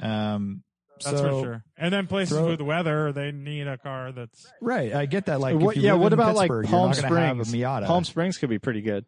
Um, 0.00 0.62
That's 1.04 1.18
so, 1.18 1.22
for 1.22 1.44
sure. 1.44 1.64
And 1.76 1.92
then 1.92 2.06
places 2.06 2.36
throw- 2.36 2.48
with 2.48 2.60
weather, 2.60 3.12
they 3.12 3.32
need 3.32 3.66
a 3.66 3.78
car 3.78 4.12
that's 4.12 4.46
Right. 4.60 4.92
I 4.94 5.06
get 5.06 5.26
that. 5.26 5.40
Like, 5.40 5.56
What- 5.58 5.76
if 5.76 5.82
you 5.82 5.88
yeah. 5.88 5.94
What 5.94 6.12
about 6.12 6.34
like 6.34 6.50
Palm 6.50 6.60
you're 6.62 7.02
not 7.02 7.02
gonna 7.02 7.26
have 7.26 7.40
a 7.40 7.44
Springs? 7.44 7.64
Miata. 7.64 7.86
Palm 7.86 8.04
Springs 8.04 8.38
could 8.38 8.50
be 8.50 8.58
pretty 8.58 8.82
good. 8.82 9.04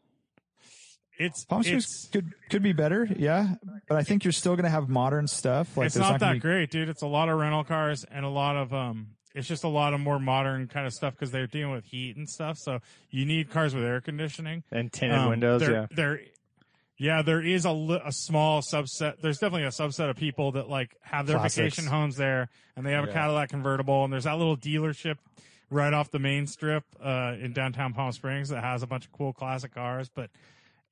it's 1.18 1.45
Palm 1.45 1.62
Springs 1.62 1.84
it's, 1.84 2.09
could 2.11 2.32
could 2.51 2.62
be 2.62 2.72
better, 2.72 3.09
yeah. 3.16 3.55
But 3.88 3.99
I 3.99 4.03
think 4.03 4.24
you're 4.24 4.32
still 4.32 4.55
going 4.57 4.64
to 4.64 4.70
have 4.70 4.88
modern 4.88 5.26
stuff. 5.28 5.76
Like 5.76 5.87
it's 5.87 5.96
not, 5.96 6.12
not, 6.12 6.21
that 6.21 6.33
be, 6.34 6.38
great, 6.41 6.71
dude. 6.71 6.88
It's 6.88 7.03
a 7.03 7.07
lot 7.07 7.29
of 7.29 7.38
rental 7.38 7.64
cars 7.64 8.04
and 8.11 8.25
a 8.25 8.29
lot 8.30 8.57
of 8.57 8.72
um. 8.75 9.08
It's 9.35 9.49
just 9.49 9.65
a 9.65 9.69
lot 9.69 9.95
of 9.95 10.01
more 10.01 10.19
modern 10.21 10.69
kind 10.69 10.87
of 10.87 10.93
stuff 10.93 11.15
because 11.15 11.31
they're 11.33 11.47
dealing 11.49 11.73
with 11.73 11.85
heat 11.85 12.17
and 12.17 12.29
stuff. 12.29 12.57
So 12.59 12.79
you 13.11 13.25
need 13.27 13.51
cars 13.51 13.75
with 13.75 13.85
air 13.85 14.01
conditioning. 14.01 14.63
And 14.71 14.93
tinted 14.93 15.19
Um, 15.19 15.31
windows, 15.31 15.61
there, 15.61 15.73
yeah. 15.73 15.87
There, 15.91 16.21
yeah, 16.97 17.23
there 17.23 17.41
is 17.43 17.65
a, 17.65 17.73
li- 17.73 18.01
a 18.05 18.13
small 18.13 18.63
subset. 18.63 19.21
There's 19.21 19.39
definitely 19.39 19.65
a 19.65 19.71
subset 19.71 20.09
of 20.09 20.17
people 20.17 20.53
that 20.53 20.69
like 20.69 20.95
have 21.03 21.27
their 21.27 21.39
Classics. 21.39 21.57
vacation 21.77 21.87
homes 21.91 22.17
there, 22.17 22.49
and 22.77 22.87
they 22.87 22.93
have 22.93 23.05
a 23.05 23.13
Cadillac 23.13 23.49
convertible, 23.51 24.05
and 24.05 24.13
there's 24.13 24.25
that 24.25 24.39
little 24.39 24.57
dealership 24.57 25.17
right 25.71 25.93
off 25.93 26.13
the 26.13 26.21
main 26.21 26.47
strip 26.47 26.85
uh, 27.03 27.35
in 27.41 27.53
downtown 27.53 27.93
Palm 27.95 28.13
Springs 28.13 28.51
that 28.51 28.63
has 28.63 28.85
a 28.85 28.87
bunch 28.87 29.07
of 29.07 29.13
cool 29.13 29.33
classic 29.33 29.75
cars, 29.75 30.09
but 30.15 30.31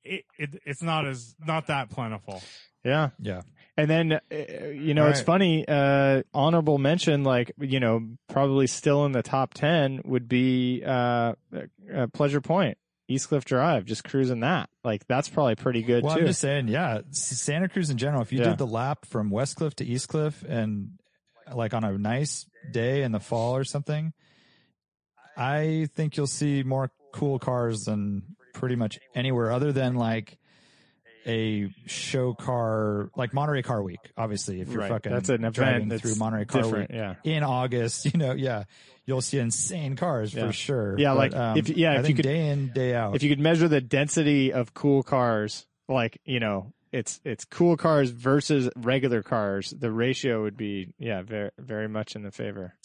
it, 0.03 0.25
it 0.37 0.61
it's 0.65 0.83
not 0.83 1.07
as 1.07 1.35
not 1.45 1.67
that 1.67 1.89
plentiful. 1.89 2.41
Yeah. 2.83 3.11
Yeah. 3.19 3.43
And 3.75 3.89
then, 3.89 4.13
uh, 4.13 4.19
you 4.67 4.93
know, 4.93 5.05
All 5.05 5.09
it's 5.09 5.21
funny, 5.21 5.65
uh, 5.67 6.21
honorable 6.33 6.77
mention, 6.77 7.23
like, 7.23 7.51
you 7.59 7.79
know, 7.79 8.07
probably 8.29 8.67
still 8.67 9.05
in 9.05 9.13
the 9.13 9.23
top 9.23 9.55
10 9.55 10.01
would 10.05 10.27
be, 10.27 10.83
uh, 10.85 11.33
uh 11.93 12.07
Pleasure 12.13 12.39
Point, 12.39 12.77
East 13.07 13.29
Cliff 13.29 13.45
Drive, 13.45 13.85
just 13.85 14.03
cruising 14.03 14.41
that. 14.41 14.69
Like, 14.83 15.07
that's 15.07 15.27
probably 15.27 15.55
pretty 15.55 15.81
good 15.81 16.03
Well, 16.03 16.13
too. 16.13 16.21
I'm 16.21 16.27
just 16.27 16.39
saying, 16.41 16.67
yeah, 16.67 17.01
Santa 17.11 17.67
Cruz 17.67 17.89
in 17.89 17.97
general. 17.97 18.21
If 18.21 18.31
you 18.31 18.39
Yeah. 18.39 18.49
did 18.49 18.59
the 18.59 18.67
lap 18.67 19.05
from 19.05 19.31
West 19.31 19.55
Cliff 19.55 19.75
to 19.77 19.85
East 19.85 20.07
Cliff 20.07 20.43
and 20.47 20.99
like 21.53 21.73
on 21.73 21.83
a 21.83 21.97
nice 21.97 22.45
day 22.69 23.01
in 23.01 23.11
the 23.11 23.19
fall 23.19 23.55
or 23.55 23.63
something, 23.63 24.13
I 25.35 25.87
think 25.95 26.15
you'll 26.15 26.27
see 26.27 26.61
more 26.63 26.91
cool 27.11 27.39
cars 27.39 27.81
than 27.85 28.35
pretty 28.53 28.75
much 28.75 28.99
anywhere 29.15 29.51
other 29.51 29.71
than 29.71 29.95
like 29.95 30.37
a 31.27 31.69
show 31.85 32.33
car 32.33 33.09
like 33.15 33.33
Monterey 33.33 33.61
Car 33.61 33.81
Week. 33.81 33.99
Obviously, 34.17 34.61
if 34.61 34.69
you're 34.69 34.81
Right. 34.81 34.89
fucking 34.89 35.11
That's 35.11 35.29
an 35.29 35.41
driving 35.51 35.87
event 35.87 36.01
through 36.01 36.15
Monterey 36.15 36.45
Car 36.45 36.67
Week 36.67 36.87
yeah. 36.89 37.15
in 37.23 37.43
August, 37.43 38.05
you 38.13 38.17
know, 38.19 38.33
yeah, 38.33 38.63
you'll 39.05 39.21
see 39.21 39.39
insane 39.39 39.95
cars 39.95 40.33
Yeah. 40.33 40.47
for 40.47 40.53
sure. 40.53 40.99
Yeah, 40.99 41.09
But, 41.13 41.17
like, 41.17 41.35
um, 41.35 41.57
if- 41.57 41.69
yeah, 41.69 41.91
I 41.93 41.99
if 41.99 42.09
you 42.09 42.15
could- 42.15 42.23
day 42.23 42.49
in 42.49 42.69
day 42.73 42.93
out. 42.95 43.15
if 43.15 43.23
you 43.23 43.29
could 43.29 43.39
measure 43.39 43.67
the 43.67 43.81
density 43.81 44.51
of 44.53 44.73
cool 44.73 45.03
cars, 45.03 45.65
like 45.87 46.19
you 46.25 46.39
know, 46.39 46.73
it's 46.91 47.19
it's 47.23 47.45
cool 47.45 47.75
cars 47.77 48.09
versus 48.11 48.69
regular 48.75 49.23
cars, 49.23 49.71
the 49.71 49.91
ratio 49.91 50.43
would 50.43 50.57
be 50.57 50.93
yeah, 50.99 51.21
very 51.21 51.49
very 51.57 51.87
much 51.89 52.15
in 52.15 52.23
the 52.23 52.31
favor. 52.31 52.75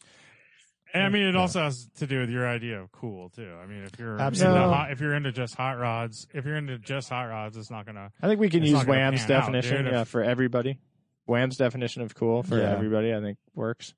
And 0.95 1.03
I 1.05 1.09
mean, 1.11 1.25
it 1.27 1.37
also 1.37 1.61
has 1.63 1.87
to 1.99 2.07
do 2.07 2.21
with 2.21 2.31
your 2.31 2.49
idea 2.49 2.81
of 2.81 2.91
cool 2.93 3.29
too. 3.29 3.51
I 3.63 3.67
mean, 3.67 3.85
if 3.85 3.99
you're 3.99 4.19
Absolutely. 4.21 4.63
into 4.63 4.75
hot, 4.75 4.91
if 4.91 5.01
you're 5.01 5.15
into 5.15 5.33
just 5.33 5.55
hot 5.55 5.79
rods, 5.79 6.27
if 6.33 6.47
you're 6.47 6.57
into 6.57 6.79
just 6.79 7.09
hot 7.11 7.25
rods, 7.25 7.57
it's 7.57 7.71
not 7.71 7.85
gonna. 7.87 8.11
I 8.23 8.27
think 8.27 8.41
we 8.41 8.49
can 8.49 8.63
use 8.63 8.73
not 8.73 8.87
Wham's 8.87 9.25
pan 9.27 9.33
out, 9.37 9.41
definition 9.41 9.87
yeah, 9.87 10.05
for 10.05 10.23
everybody. 10.23 10.79
Wham's 11.27 11.59
definition 11.59 12.01
of 12.03 12.15
cool 12.15 12.43
for 12.43 12.57
Yeah. 12.59 12.73
everybody, 12.73 13.13
I 13.15 13.21
think 13.21 13.37
works. 13.55 13.93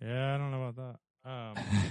Yeah, 0.00 0.34
I 0.34 0.38
don't 0.38 0.50
know 0.52 0.64
about 0.64 0.96
that. 1.24 1.30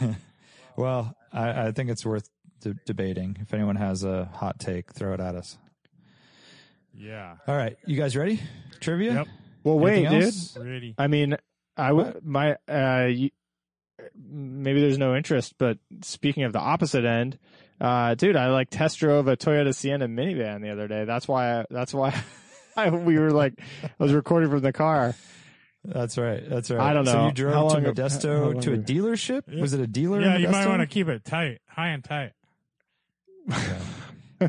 Um, 0.02 0.16
well, 0.78 1.16
I, 1.34 1.68
I 1.68 1.72
think 1.72 1.90
it's 1.90 2.06
worth 2.06 2.30
de- 2.62 2.76
debating. 2.86 3.36
If 3.42 3.54
anyone 3.54 3.76
has 3.76 4.04
a 4.06 4.26
hot 4.34 4.60
take, 4.60 4.94
throw 4.94 5.14
it 5.14 5.20
at 5.20 5.36
us. 5.36 5.58
yeah, 6.96 7.36
All 7.48 7.56
right, 7.58 7.76
you 7.86 7.98
guys 7.98 8.16
ready? 8.16 8.40
Trivia. 8.80 9.14
Yep. 9.14 9.28
Well, 9.64 9.80
wait, 9.80 10.06
Anything 10.06 10.14
dude. 10.20 10.24
else? 10.26 10.58
really. 10.58 10.96
I 10.98 11.08
mean, 11.08 11.38
I 11.76 11.88
w- 11.90 12.20
my 12.24 12.58
uh, 12.70 13.08
you, 13.10 13.30
maybe 14.16 14.82
there's 14.82 14.98
no 14.98 15.16
interest, 15.16 15.56
but 15.58 15.78
speaking 16.02 16.44
of 16.44 16.54
the 16.54 16.60
opposite 16.60 17.06
end, 17.06 17.38
uh, 17.82 18.16
dude, 18.16 18.36
I 18.36 18.48
like 18.48 18.70
test 18.70 19.00
drove 19.00 19.28
a 19.28 19.36
Toyota 19.36 19.74
Sienna 19.76 20.08
minivan 20.08 20.62
the 20.62 20.70
other 20.70 20.88
day. 20.88 21.06
That's 21.06 21.28
why. 21.28 21.60
I, 21.62 21.66
that's 21.70 21.94
why 21.94 22.20
I, 22.78 22.90
we 22.90 23.18
were 23.20 23.32
like, 23.32 23.60
I 23.84 23.90
was 24.00 24.14
recording 24.14 24.50
from 24.50 24.62
the 24.62 24.74
car. 24.74 25.16
That's 25.86 26.18
right. 26.18 26.48
That's 26.48 26.72
right. 26.72 26.80
I 26.80 26.94
don't 26.94 27.04
know. 27.06 27.12
So 27.12 27.18
know. 27.20 27.26
you 27.28 27.34
drove 27.34 27.72
to 27.74 27.82
Modesto 27.82 28.42
long 28.54 28.62
to 28.62 28.72
a 28.72 28.74
ago? 28.76 28.84
dealership? 28.84 29.60
Was 29.60 29.74
it 29.74 29.82
a 29.82 29.88
dealer? 29.88 30.22
Yeah, 30.22 30.36
in 30.36 30.42
you 30.42 30.50
might 30.50 30.68
want 30.68 30.82
to 30.82 30.88
keep 30.88 31.10
it 31.10 31.26
tight, 31.26 31.60
high 31.68 31.90
and 31.90 32.04
tight. 32.04 32.32
I 33.50 33.56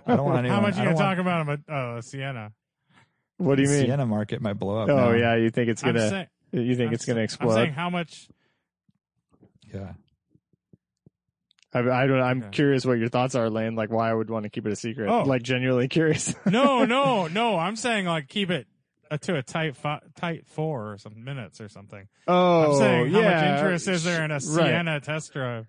don't 0.07 0.25
want 0.25 0.39
anyone. 0.39 0.57
How 0.57 0.61
much 0.61 0.75
I 0.75 0.79
you 0.79 0.85
don't 0.85 0.95
gonna 0.95 1.19
want- 1.19 1.19
talk 1.19 1.19
about 1.19 1.59
a 1.69 1.97
uh, 1.97 2.01
Sienna? 2.03 2.53
What 3.39 3.57
do 3.57 3.63
you 3.63 3.69
mean? 3.69 3.87
Sienna 3.87 4.07
market 4.07 4.41
might 4.41 4.55
blow 4.55 4.79
up. 4.79 4.89
Oh 4.89 4.95
now. 4.97 5.13
yeah, 5.13 5.35
you 5.35 5.51
think 5.51 5.69
it's 5.69 5.83
gonna? 5.83 6.09
saying, 6.09 6.27
you 6.53 6.77
think 6.77 6.89
I'm 6.89 6.95
it's 6.95 7.05
gonna 7.05 7.23
explode? 7.23 7.51
I'm 7.51 7.57
saying 7.65 7.73
how 7.73 7.91
much? 7.91 8.29
Yeah. 9.75 9.93
I, 11.73 11.81
I 11.81 12.07
don't. 12.07 12.21
I'm 12.21 12.39
Okay. 12.43 12.51
curious 12.53 12.87
what 12.87 12.99
your 12.99 13.09
thoughts 13.09 13.35
are, 13.35 13.51
Lane. 13.51 13.75
Like 13.75 13.91
why 13.91 14.09
I 14.11 14.15
would 14.15 14.31
want 14.31 14.45
to 14.45 14.51
keep 14.51 14.67
it 14.67 14.73
a 14.73 14.77
secret. 14.77 15.09
Oh. 15.09 15.23
Like 15.25 15.43
genuinely 15.43 15.89
curious. 15.89 16.35
No, 16.47 16.85
no, 16.85 17.27
no. 17.27 17.59
I'm 17.59 17.77
saying 17.77 18.07
like 18.07 18.29
keep 18.29 18.51
it 18.51 18.67
uh, 19.11 19.19
to 19.19 19.37
a 19.37 19.43
tight 19.43 19.77
fi- 19.77 20.01
tight 20.15 20.47
four 20.47 20.93
or 20.93 20.99
some 20.99 21.25
minutes 21.25 21.61
or 21.61 21.69
something. 21.69 22.07
oh, 22.29 22.73
I'm 22.73 22.79
saying 22.79 23.13
how 23.13 23.21
yeah. 23.21 23.31
much 23.35 23.59
interest 23.59 23.89
is 23.89 24.05
there 24.05 24.25
in 24.25 24.31
a 24.31 24.35
Right. 24.35 24.43
Sienna 24.43 25.01
test 25.01 25.33
drive? 25.33 25.67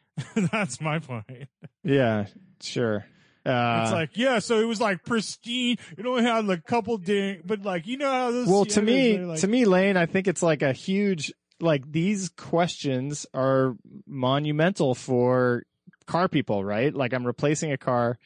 That's 0.52 0.80
my 0.80 0.98
point. 1.00 1.48
Yeah, 1.82 2.26
sure. 2.62 3.04
Uh, 3.46 3.80
it's 3.84 3.92
like, 3.92 4.10
yeah, 4.14 4.40
so 4.40 4.60
it 4.60 4.64
was 4.64 4.80
like 4.80 5.04
pristine. 5.04 5.78
It 5.96 6.04
only 6.04 6.22
had 6.22 6.44
like 6.44 6.58
a 6.58 6.62
couple 6.62 6.98
ding, 6.98 7.40
but 7.46 7.62
like, 7.62 7.86
you 7.86 7.96
know 7.96 8.10
how 8.10 8.30
those. 8.30 8.46
well 8.46 8.64
to 8.66 8.82
me 8.82 9.18
like, 9.18 9.40
to 9.40 9.46
me 9.48 9.64
lane 9.64 9.96
i 9.96 10.04
think 10.06 10.28
it's 10.28 10.42
like 10.42 10.60
a 10.62 10.72
huge 10.72 11.32
like 11.60 11.90
these 11.90 12.28
questions 12.30 13.26
are 13.34 13.76
monumental 14.06 14.94
for 14.94 15.64
car 16.06 16.28
people 16.28 16.64
right? 16.64 16.94
Like 16.94 17.12
i'm 17.12 17.26
replacing 17.26 17.72
a 17.72 17.78
car. 17.78 18.18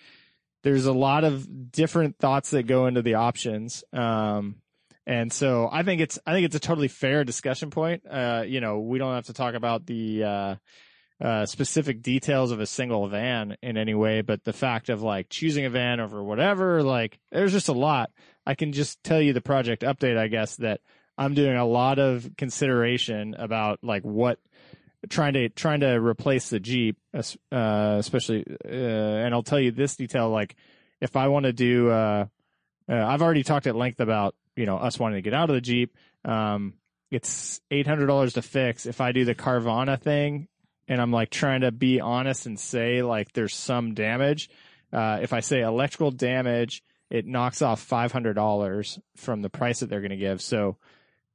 There's 0.63 0.87
a 0.87 0.93
lot 0.93 1.25
of 1.25 1.73
different 1.73 2.19
thoughts 2.19 2.51
that 2.51 2.65
go 2.65 2.87
into 2.87 3.03
the 3.03 3.15
options. 3.15 3.85
Um 3.93 4.57
and 5.05 5.33
so 5.33 5.69
i 5.73 5.83
think 5.83 6.01
it's 6.01 6.19
i 6.27 6.33
think 6.33 6.45
it's 6.47 6.57
a 6.57 6.61
totally 6.61 6.89
fair 6.89 7.25
discussion 7.25 7.71
point. 7.71 8.03
Uh 8.09 8.45
you 8.47 8.61
know 8.61 8.81
we 8.81 8.99
don't 8.99 9.15
have 9.15 9.27
to 9.27 9.33
talk 9.33 9.55
about 9.55 9.87
the 9.87 10.25
uh 10.25 10.55
uh, 11.23 11.47
specific 11.47 12.03
details 12.03 12.51
of 12.51 12.59
a 12.59 12.67
single 12.67 13.07
van 13.07 13.57
in 13.63 13.77
any 13.77 13.95
way, 13.95 14.23
but 14.23 14.43
the 14.43 14.53
fact 14.53 14.89
of 14.89 15.03
like 15.03 15.29
choosing 15.29 15.65
a 15.65 15.71
van 15.71 16.01
over 16.01 16.21
whatever, 16.21 16.83
like 16.83 17.21
there's 17.31 17.53
just 17.53 17.69
a 17.69 17.73
lot. 17.73 18.11
I 18.45 18.57
can 18.57 18.73
just 18.73 19.03
tell 19.05 19.21
you 19.21 19.33
the 19.33 19.41
project 19.41 19.83
update, 19.83 20.19
I 20.19 20.27
guess, 20.27 20.57
that 20.57 20.81
I'm 21.23 21.35
doing 21.35 21.57
a 21.57 21.67
lot 21.67 21.99
of 21.99 22.31
consideration 22.37 23.35
about 23.39 23.79
like 23.83 24.03
what 24.03 24.39
trying 25.09 25.35
to 25.35 25.49
trying 25.49 25.81
to 25.81 25.95
replace 25.95 26.51
the 26.51 26.61
Jeep, 26.61 26.99
uh, 27.15 27.97
especially, 27.99 28.45
uh, 28.65 28.69
and 28.69 29.35
I'll 29.35 29.43
tell 29.43 29.61
you 29.61 29.71
this 29.71 29.97
detail, 29.97 30.31
like 30.31 30.57
if 31.01 31.17
I 31.17 31.29
want 31.29 31.45
to 31.45 31.53
do, 31.53 31.91
uh, 31.91 32.27
uh, 32.89 32.95
I've 32.95 33.23
already 33.23 33.43
talked 33.43 33.67
at 33.67 33.77
length 33.77 34.01
about 34.01 34.35
you 34.57 34.67
know 34.67 34.77
us 34.77 34.99
wanting 34.99 35.19
to 35.19 35.23
get 35.23 35.35
out 35.35 35.51
of 35.51 35.55
the 35.55 35.61
Jeep. 35.61 35.97
Um, 36.25 36.75
it's 37.11 37.61
eight 37.71 37.87
hundred 37.87 38.07
dollars 38.07 38.35
to 38.35 38.43
fix. 38.43 38.87
If 38.87 39.01
I 39.01 39.13
do 39.13 39.25
the 39.25 39.35
Carvana 39.35 40.01
thing, 40.01 40.49
and 40.89 41.01
I'm 41.01 41.13
like 41.13 41.31
trying 41.31 41.63
to 41.63 41.73
be 41.73 42.01
honest 42.01 42.47
and 42.47 42.59
say 42.59 43.03
like 43.03 43.33
there's 43.33 43.55
some 43.55 43.95
damage. 43.95 44.51
Uh, 44.93 45.21
if 45.23 45.33
I 45.33 45.41
say 45.41 45.61
electrical 45.61 46.11
damage, 46.11 46.83
it 47.11 47.27
knocks 47.27 47.63
off 47.63 47.81
five 47.81 48.13
hundred 48.13 48.35
dollars 48.35 48.99
from 49.17 49.43
the 49.43 49.51
price 49.51 49.81
that 49.81 49.91
they're 49.91 50.01
going 50.01 50.11
to 50.11 50.17
give. 50.17 50.41
So 50.41 50.77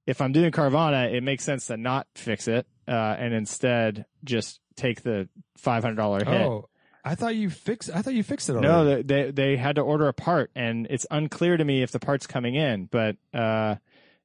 if 0.08 0.22
I'm 0.22 0.32
doing 0.32 0.52
Carvana, 0.52 1.14
it 1.14 1.22
makes 1.22 1.44
sense 1.44 1.68
to 1.68 1.78
not 1.78 2.08
fix 2.16 2.48
it 2.48 2.66
uh, 2.88 2.92
and 3.20 3.34
instead 3.34 4.06
just 4.24 4.60
take 4.76 5.04
the 5.04 5.30
five 5.58 5.84
hundred 5.84 5.98
dollar 5.98 6.20
hit. 6.26 6.42
Oh, 6.42 6.70
I 7.06 7.14
thought 7.16 7.36
you 7.36 7.50
fixed. 7.50 7.90
I 7.94 8.02
thought 8.02 8.14
you 8.16 8.24
fixed 8.24 8.50
it 8.50 8.54
already. 8.54 8.68
No, 8.68 8.86
they, 8.86 9.02
they 9.04 9.32
they 9.32 9.58
had 9.58 9.76
to 9.76 9.82
order 9.82 10.08
a 10.08 10.14
part, 10.14 10.50
and 10.56 10.88
it's 10.90 11.06
unclear 11.12 11.56
to 11.58 11.64
me 11.64 11.84
if 11.84 11.92
the 11.92 12.00
part's 12.00 12.26
coming 12.28 12.56
in. 12.56 12.86
But 12.86 13.18
uh, 13.34 13.76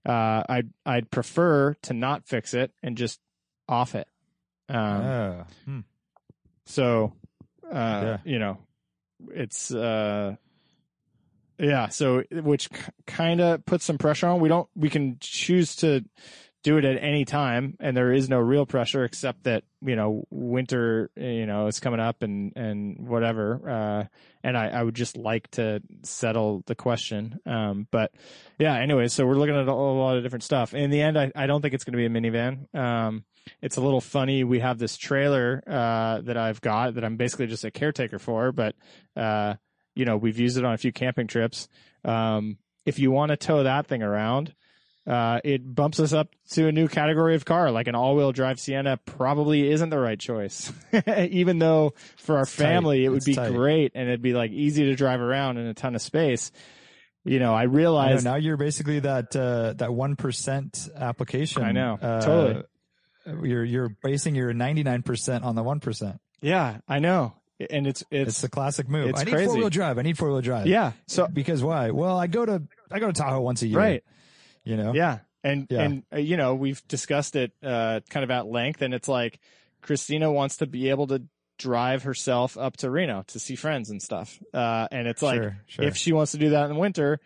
uh, 0.06 0.42
I'd 0.48 0.70
I'd 0.86 1.10
prefer 1.10 1.74
to 1.82 1.92
not 1.94 2.26
fix 2.26 2.54
it 2.54 2.72
and 2.82 2.96
just 2.96 3.20
off 3.68 3.94
it. 3.94 4.09
Um, 4.68 4.78
Oh. 5.04 5.44
Hmm. 5.66 5.80
so, 6.66 7.12
uh, 7.70 7.74
Yeah. 7.74 8.16
you 8.24 8.38
know, 8.38 8.59
it's, 9.32 9.72
uh, 9.72 10.36
yeah. 11.62 11.89
So, 11.89 12.24
which 12.30 12.68
kind 13.06 13.40
of 13.40 13.64
puts 13.64 13.84
some 13.84 13.97
pressure 13.97 14.26
on. 14.26 14.40
We 14.40 14.48
don't, 14.48 14.68
we 14.74 14.90
can 14.90 15.16
choose 15.20 15.76
to 15.76 16.05
do 16.62 16.76
it 16.76 16.84
at 16.84 17.02
any 17.02 17.24
time 17.24 17.76
and 17.80 17.97
there 17.97 18.12
is 18.12 18.28
no 18.28 18.39
real 18.39 18.66
pressure 18.66 19.05
except 19.05 19.44
that, 19.44 19.64
you 19.80 19.97
know, 19.97 20.24
winter, 20.30 21.10
you 21.16 21.44
know, 21.44 21.66
is 21.66 21.80
coming 21.80 21.98
up 21.98 22.22
and, 22.22 22.52
and 22.56 23.09
whatever. 23.09 23.68
Uh, 23.68 24.05
and 24.44 24.56
I, 24.56 24.68
I 24.68 24.82
would 24.82 24.94
just 24.94 25.16
like 25.16 25.51
to 25.52 25.82
settle 26.05 26.62
the 26.66 26.76
question. 26.76 27.40
Um, 27.47 27.89
but 27.90 28.12
yeah, 28.59 28.76
anyway, 28.76 29.09
so 29.09 29.26
we're 29.26 29.34
looking 29.34 29.56
at 29.56 29.66
a, 29.66 29.72
a 29.72 29.72
lot 29.72 30.16
of 30.16 30.22
different 30.22 30.44
stuff. 30.44 30.72
In 30.72 30.90
the 30.90 31.01
end, 31.01 31.18
I, 31.18 31.32
I 31.34 31.47
don't 31.47 31.62
think 31.62 31.74
it's 31.74 31.84
going 31.84 31.98
to 31.98 31.98
be 31.98 32.06
a 32.06 32.30
minivan. 32.30 32.72
Um, 32.76 33.24
it's 33.60 33.76
a 33.76 33.80
little 33.80 34.01
funny. 34.01 34.44
We 34.44 34.60
have 34.60 34.78
this 34.78 34.97
trailer 34.97 35.64
uh, 35.66 36.20
that 36.22 36.36
I've 36.36 36.60
got 36.60 36.94
that 36.94 37.05
I'm 37.05 37.16
basically 37.16 37.48
just 37.48 37.64
a 37.64 37.72
caretaker 37.72 38.20
for, 38.20 38.52
but 38.52 38.76
uh, 39.16 39.55
you 39.94 40.05
know 40.05 40.16
we've 40.16 40.39
used 40.39 40.56
it 40.59 40.64
on 40.64 40.73
a 40.74 40.78
few 40.78 40.93
camping 40.93 41.27
trips. 41.27 41.69
Um, 42.05 42.59
if 42.85 42.98
you 42.98 43.10
want 43.10 43.31
to 43.31 43.36
tow 43.36 43.62
that 43.62 43.86
thing 43.86 44.02
around, 44.02 44.55
uh, 45.06 45.40
it 45.44 45.74
bumps 45.74 46.01
us 46.01 46.12
up 46.12 46.28
to 46.51 46.66
a 46.69 46.73
new 46.73 46.89
category 46.89 47.35
of 47.35 47.44
car. 47.44 47.70
Like 47.70 47.86
an 47.89 47.94
all-wheel 47.94 48.32
drive 48.32 48.59
Sienna 48.60 48.97
probably 49.05 49.70
isn't 49.70 49.90
the 49.90 49.98
right 49.98 50.19
choice, 50.19 50.73
even 51.16 51.59
though 51.59 51.94
for 52.16 52.36
our 52.36 52.43
It's 52.43 52.56
tight. 52.56 52.62
family 52.64 53.05
it 53.05 53.09
would 53.10 53.19
It's 53.19 53.27
be 53.27 53.35
tight. 53.35 53.52
great 53.52 53.93
and 53.94 54.09
it'd 54.09 54.23
be 54.23 54.32
like 54.32 54.51
easy 54.51 54.85
to 54.86 54.94
drive 54.97 55.20
around 55.20 55.59
in 55.59 55.66
a 55.66 55.74
ton 55.74 55.94
of 55.94 56.02
space. 56.02 56.51
You 57.24 57.39
know, 57.39 57.55
I 57.55 57.64
realize 57.64 58.24
now 58.24 58.35
you're 58.35 58.56
basically 58.56 58.98
that 59.01 59.36
uh, 59.36 59.74
that 59.74 59.94
one 59.94 60.16
percent 60.16 60.89
application. 60.97 61.62
I 61.62 61.70
know. 61.70 61.97
Uh, 62.02 62.20
Totally. 62.20 62.64
You're 63.48 63.64
you're 63.64 63.97
basing 64.02 64.35
your 64.35 64.52
ninety 64.52 64.82
nine 64.82 65.02
percent 65.02 65.44
on 65.44 65.55
the 65.55 65.62
one 65.62 65.78
percent. 65.78 66.16
yeah, 66.40 66.78
I 66.89 66.98
know, 66.98 67.35
and 67.70 67.86
it's 67.86 68.02
It's 68.10 68.28
it's, 68.30 68.40
the 68.43 68.48
classic 68.48 68.89
move. 68.89 69.10
it's 69.10 69.20
I 69.20 69.24
need 69.24 69.44
four 69.44 69.56
wheel 69.56 69.70
drive. 69.70 69.98
I 69.98 70.02
need 70.02 70.18
four 70.18 70.28
wheel 70.30 70.40
drive. 70.40 70.66
yeah. 70.66 70.93
So 71.06 71.26
Because 71.28 71.62
why? 71.62 71.90
Well, 71.90 72.18
I 72.18 72.26
go 72.26 72.44
to 72.47 72.62
I 72.90 72.98
go 72.98 73.06
to 73.06 73.12
Tahoe 73.12 73.40
once 73.40 73.62
a 73.62 73.66
year. 73.66 73.78
right. 73.78 74.05
You 74.64 74.76
know. 74.76 74.94
Yeah. 74.94 75.18
And, 75.44 75.66
Yeah. 75.70 75.82
and, 75.82 76.02
uh, 76.12 76.18
you 76.18 76.36
know, 76.36 76.55
we've 76.55 76.86
discussed 76.86 77.34
it, 77.34 77.52
uh, 77.64 78.01
kind 78.10 78.22
of 78.24 78.30
at 78.30 78.47
length 78.47 78.80
and 78.82 78.94
it's 78.94 79.09
like 79.09 79.40
Christina 79.80 80.30
wants 80.32 80.59
to 80.59 80.66
be 80.66 80.90
able 80.90 81.09
to 81.09 81.22
drive 81.59 82.05
herself 82.05 82.56
up 82.56 82.76
to 82.78 82.90
Reno 82.90 83.24
to 83.28 83.39
see 83.40 83.56
friends 83.56 83.90
and 83.90 84.01
stuff. 84.01 84.39
Uh, 84.55 84.86
and 84.93 85.09
it's 85.09 85.20
like, 85.22 85.40
Sure, 85.43 85.56
sure. 85.66 85.84
if 85.84 85.97
she 85.97 86.12
wants 86.12 86.32
to 86.32 86.39
do 86.39 86.51
that 86.51 86.64
in 86.68 86.74
the 86.74 86.78
winter, 86.78 87.18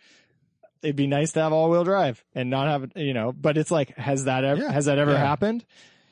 it'd 0.81 0.95
be 0.95 1.07
nice 1.07 1.31
to 1.33 1.41
have 1.41 1.53
all 1.53 1.69
wheel 1.69 1.83
drive 1.83 2.23
and 2.35 2.49
not 2.49 2.67
have, 2.67 2.91
you 2.95 3.13
know, 3.13 3.31
but 3.31 3.57
it's 3.57 3.71
like, 3.71 3.95
has 3.97 4.25
that 4.25 4.43
ever, 4.43 4.61
Yeah, 4.63 4.71
has 4.71 4.85
that 4.85 4.97
ever 4.97 5.11
yeah. 5.11 5.17
happened? 5.19 5.65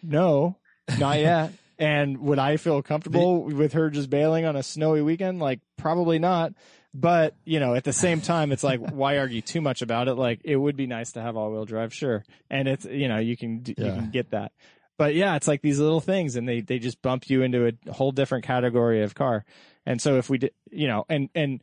No, 0.03 0.57
not 0.99 1.19
yet. 1.19 1.51
And 1.77 2.17
would 2.19 2.39
I 2.39 2.57
feel 2.57 2.81
comfortable 2.81 3.43
with 3.43 3.73
her 3.73 3.89
just 3.89 4.09
bailing 4.09 4.45
on 4.45 4.55
a 4.55 4.63
snowy 4.63 5.01
weekend? 5.01 5.39
Like, 5.39 5.59
probably 5.77 6.19
not. 6.19 6.53
But, 6.93 7.35
you 7.43 7.59
know, 7.59 7.75
at 7.75 7.83
the 7.83 7.91
same 7.91 8.21
time, 8.21 8.53
it's 8.53 8.63
like, 8.63 8.79
why 8.79 9.17
argue 9.17 9.41
too 9.41 9.59
much 9.59 9.81
about 9.81 10.07
it? 10.07 10.13
Like, 10.13 10.39
it 10.45 10.55
would 10.55 10.77
be 10.77 10.87
nice 10.87 11.11
to 11.13 11.21
have 11.21 11.35
all 11.35 11.51
wheel 11.51 11.65
drive, 11.65 11.93
sure. 11.93 12.23
And 12.49 12.69
it's, 12.69 12.85
you 12.85 13.09
know, 13.09 13.17
you 13.17 13.35
can, 13.35 13.59
d 13.59 13.75
you 13.77 13.91
can 13.91 14.11
get 14.11 14.31
that. 14.31 14.53
But 14.97 15.13
yeah, 15.13 15.35
it's 15.35 15.47
like 15.47 15.61
these 15.61 15.77
little 15.77 15.99
things 15.99 16.37
and 16.37 16.47
they, 16.47 16.61
they 16.61 16.79
just 16.79 17.01
bump 17.01 17.29
you 17.29 17.41
into 17.41 17.67
a 17.67 17.91
whole 17.91 18.13
different 18.13 18.45
category 18.45 19.03
of 19.03 19.13
car. 19.13 19.43
And 19.85 20.01
so 20.01 20.15
if 20.17 20.29
we 20.29 20.37
did, 20.37 20.51
you 20.71 20.87
know, 20.87 21.05
and, 21.09 21.29
and 21.35 21.61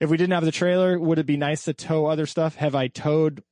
if 0.00 0.08
we 0.08 0.16
didn't 0.16 0.32
have 0.32 0.46
the 0.46 0.50
trailer, 0.50 0.98
would 0.98 1.18
it 1.18 1.26
be 1.26 1.36
nice 1.36 1.64
to 1.64 1.74
tow 1.74 2.06
other 2.06 2.24
stuff? 2.24 2.54
Have 2.54 2.74
I 2.74 2.88
towed 2.88 3.42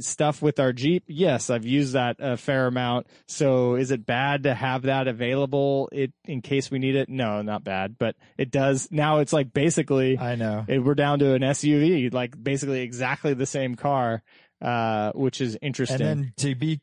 stuff 0.00 0.42
with 0.42 0.58
our 0.58 0.72
Jeep? 0.72 1.04
Yes, 1.06 1.50
I've 1.50 1.66
used 1.66 1.94
that 1.94 2.16
a 2.18 2.36
fair 2.36 2.66
amount. 2.66 3.06
So 3.26 3.74
is 3.74 3.90
it 3.90 4.06
bad 4.06 4.44
to 4.44 4.54
have 4.54 4.82
that 4.82 5.08
available 5.08 5.88
it, 5.92 6.12
in 6.24 6.42
case 6.42 6.70
we 6.70 6.78
need 6.78 6.96
it? 6.96 7.08
No, 7.08 7.42
not 7.42 7.64
bad, 7.64 7.96
but 7.98 8.16
it 8.38 8.50
does. 8.50 8.88
Now 8.90 9.18
it's 9.18 9.32
like 9.32 9.52
basically 9.52 10.18
I 10.18 10.34
know. 10.34 10.64
it, 10.68 10.78
we're 10.78 10.94
down 10.94 11.18
to 11.20 11.34
an 11.34 11.42
SUV, 11.42 12.12
like 12.12 12.42
basically 12.42 12.82
exactly 12.82 13.34
the 13.34 13.46
same 13.46 13.74
car, 13.74 14.22
uh, 14.62 15.12
which 15.14 15.40
is 15.40 15.58
interesting. 15.60 16.06
And 16.06 16.20
then 16.24 16.32
to 16.38 16.54
be 16.54 16.80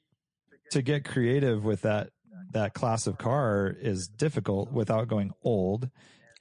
to 0.72 0.82
get 0.82 1.06
creative 1.06 1.64
with 1.64 1.82
that 1.82 2.10
that 2.52 2.74
class 2.74 3.08
of 3.08 3.18
car 3.18 3.76
is 3.80 4.08
difficult 4.08 4.72
without 4.72 5.08
going 5.08 5.32
old. 5.44 5.90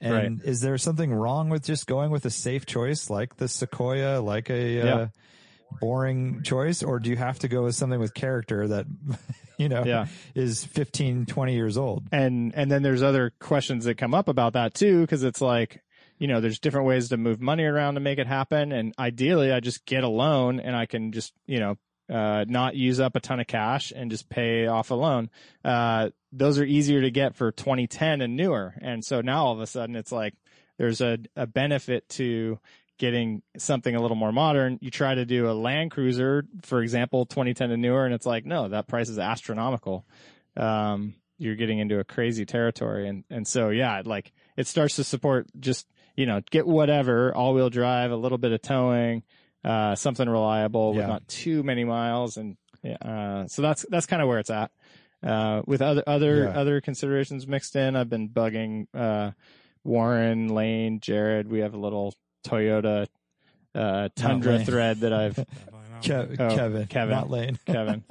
And 0.01 0.41
is 0.43 0.59
there 0.59 0.77
something 0.77 1.13
wrong 1.13 1.49
with 1.49 1.63
just 1.63 1.87
going 1.87 2.11
with 2.11 2.25
a 2.25 2.29
safe 2.29 2.65
choice 2.65 3.09
like 3.09 3.37
the 3.37 3.47
Sequoia, 3.47 4.19
like 4.19 4.49
a 4.49 4.81
uh, 4.81 4.85
Yeah. 4.85 5.07
Boring 5.81 6.43
choice, 6.43 6.83
or 6.83 6.99
do 6.99 7.09
you 7.09 7.15
have 7.17 7.39
to 7.39 7.47
go 7.47 7.63
with 7.63 7.75
something 7.75 7.99
with 7.99 8.13
character 8.13 8.67
that 8.67 8.85
you 9.57 9.69
know 9.69 9.83
Yeah. 9.85 10.07
is 10.35 10.63
15, 10.65 11.25
20 11.25 11.53
years 11.53 11.77
old? 11.77 12.03
and 12.11 12.53
and 12.55 12.71
then 12.71 12.83
there's 12.83 13.03
other 13.03 13.31
questions 13.39 13.85
that 13.85 13.97
come 13.97 14.13
up 14.13 14.27
about 14.27 14.53
that 14.53 14.73
too 14.73 15.01
because 15.01 15.23
it's 15.23 15.41
like 15.41 15.81
you 16.19 16.27
know 16.27 16.39
there's 16.41 16.59
different 16.59 16.87
ways 16.87 17.09
to 17.09 17.17
move 17.17 17.41
money 17.41 17.63
around 17.63 17.95
to 17.95 17.99
make 17.99 18.19
it 18.19 18.27
happen 18.27 18.71
and 18.71 18.93
ideally 18.99 19.51
i 19.51 19.59
just 19.59 19.83
get 19.85 20.03
a 20.03 20.07
loan 20.07 20.59
and 20.59 20.75
i 20.75 20.85
can 20.85 21.11
just 21.11 21.33
you 21.47 21.59
know 21.59 21.75
uh, 22.13 22.45
not 22.47 22.75
use 22.75 22.99
up 22.99 23.15
a 23.15 23.19
ton 23.19 23.39
of 23.39 23.47
cash 23.47 23.91
and 23.95 24.11
just 24.11 24.29
pay 24.29 24.67
off 24.67 24.91
a 24.91 24.95
loan 24.95 25.29
uh, 25.65 26.09
those 26.31 26.59
are 26.59 26.63
easier 26.65 27.01
to 27.01 27.09
get 27.09 27.35
for 27.35 27.51
2010 27.51 28.21
and 28.21 28.35
newer 28.35 28.75
and 28.81 29.03
so 29.03 29.21
now 29.21 29.45
all 29.45 29.53
of 29.53 29.59
a 29.59 29.67
sudden 29.67 29.95
it's 29.95 30.11
like 30.11 30.33
there's 30.77 31.01
a, 31.01 31.17
a 31.35 31.47
benefit 31.47 32.07
to 32.09 32.59
getting 32.99 33.41
something 33.57 33.95
a 33.95 33.99
little 34.01 34.15
more 34.15 34.31
modern 34.31 34.77
you 34.81 34.91
try 34.91 35.15
to 35.15 35.25
do 35.25 35.49
a 35.49 35.53
land 35.53 35.89
cruiser 35.91 36.45
for 36.61 36.81
example 36.81 37.25
2010 37.25 37.71
and 37.71 37.81
newer 37.81 38.05
and 38.05 38.13
it's 38.13 38.25
like 38.25 38.45
no 38.45 38.67
that 38.69 38.87
price 38.87 39.09
is 39.09 39.17
astronomical 39.19 40.05
um, 40.55 41.15
you're 41.39 41.55
getting 41.55 41.79
into 41.79 41.99
a 41.99 42.03
crazy 42.03 42.45
territory. 42.45 43.07
And, 43.09 43.23
and 43.29 43.47
so, 43.47 43.69
yeah, 43.69 44.01
like 44.05 44.31
it 44.55 44.67
starts 44.67 44.97
to 44.97 45.03
support 45.03 45.47
just, 45.59 45.87
you 46.15 46.25
know, 46.27 46.41
get 46.51 46.65
whatever 46.67 47.33
all 47.35 47.53
wheel 47.55 47.71
drive, 47.71 48.11
a 48.11 48.15
little 48.15 48.37
bit 48.37 48.51
of 48.51 48.61
towing, 48.61 49.23
uh, 49.65 49.95
something 49.95 50.29
reliable 50.29 50.93
with 50.93 51.01
Yeah. 51.01 51.07
not 51.07 51.27
too 51.27 51.63
many 51.63 51.83
miles. 51.85 52.37
And, 52.37 52.55
uh, 53.01 53.47
so 53.47 53.63
that's, 53.63 53.83
that's 53.89 54.05
kind 54.05 54.21
of 54.21 54.27
where 54.27 54.37
it's 54.39 54.51
at. 54.51 54.71
Uh, 55.23 55.63
with 55.65 55.81
other, 55.81 56.03
other, 56.05 56.43
Yeah. 56.43 56.49
other 56.59 56.81
considerations 56.81 57.47
mixed 57.47 57.75
in, 57.75 57.95
I've 57.95 58.09
been 58.09 58.29
bugging, 58.29 58.85
uh, 58.93 59.31
Warren, 59.83 60.49
Lane, 60.49 60.99
Jared. 60.99 61.49
We 61.49 61.59
have 61.59 61.73
a 61.73 61.79
little 61.79 62.13
Toyota, 62.43 63.07
uh, 63.75 64.09
Tundra 64.15 64.59
thread 64.63 64.99
that 65.01 65.13
I've, 65.13 65.35
Ke- 66.03 66.09
Oh, 66.39 66.55
Kevin, 66.55 66.85
Kevin. 66.87 67.09
not 67.15 67.29
Lane. 67.29 67.57
Kevin, 67.65 68.03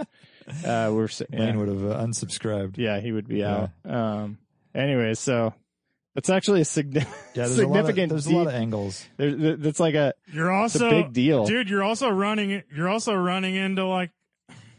uh, 0.64 0.90
we're, 0.92 1.09
yeah. 1.30 1.38
Lane 1.40 1.59
would 1.59 1.68
have 1.68 1.84
uh, 1.84 2.04
unsubscribed. 2.04 2.78
Yeah, 2.78 3.00
he 3.00 3.12
would 3.12 3.28
be 3.28 3.38
Yeah. 3.38 3.68
out. 3.86 3.90
Um, 3.94 4.38
anyway, 4.74 5.14
so 5.14 5.52
that's 6.14 6.30
actually 6.30 6.62
a 6.62 6.64
signi- 6.64 6.94
Yeah, 6.96 7.04
there's 7.34 7.56
significant. 7.56 8.12
A 8.12 8.14
lot 8.14 8.18
of, 8.18 8.24
there's 8.24 8.26
a 8.26 8.36
lot 8.36 8.46
of 8.48 8.54
angles. 8.54 9.06
there- 9.18 9.34
there- 9.34 9.56
that's 9.56 9.78
like 9.80 9.94
a 9.94 10.14
You're 10.32 10.50
also 10.52 10.86
a 10.86 10.90
big 10.90 11.12
deal. 11.12 11.44
dude. 11.46 11.68
You're 11.68 11.82
also 11.84 12.09
running. 12.10 12.62
You're 12.74 12.88
also 12.88 13.14
running 13.14 13.54
into 13.54 13.84
like, 13.86 14.10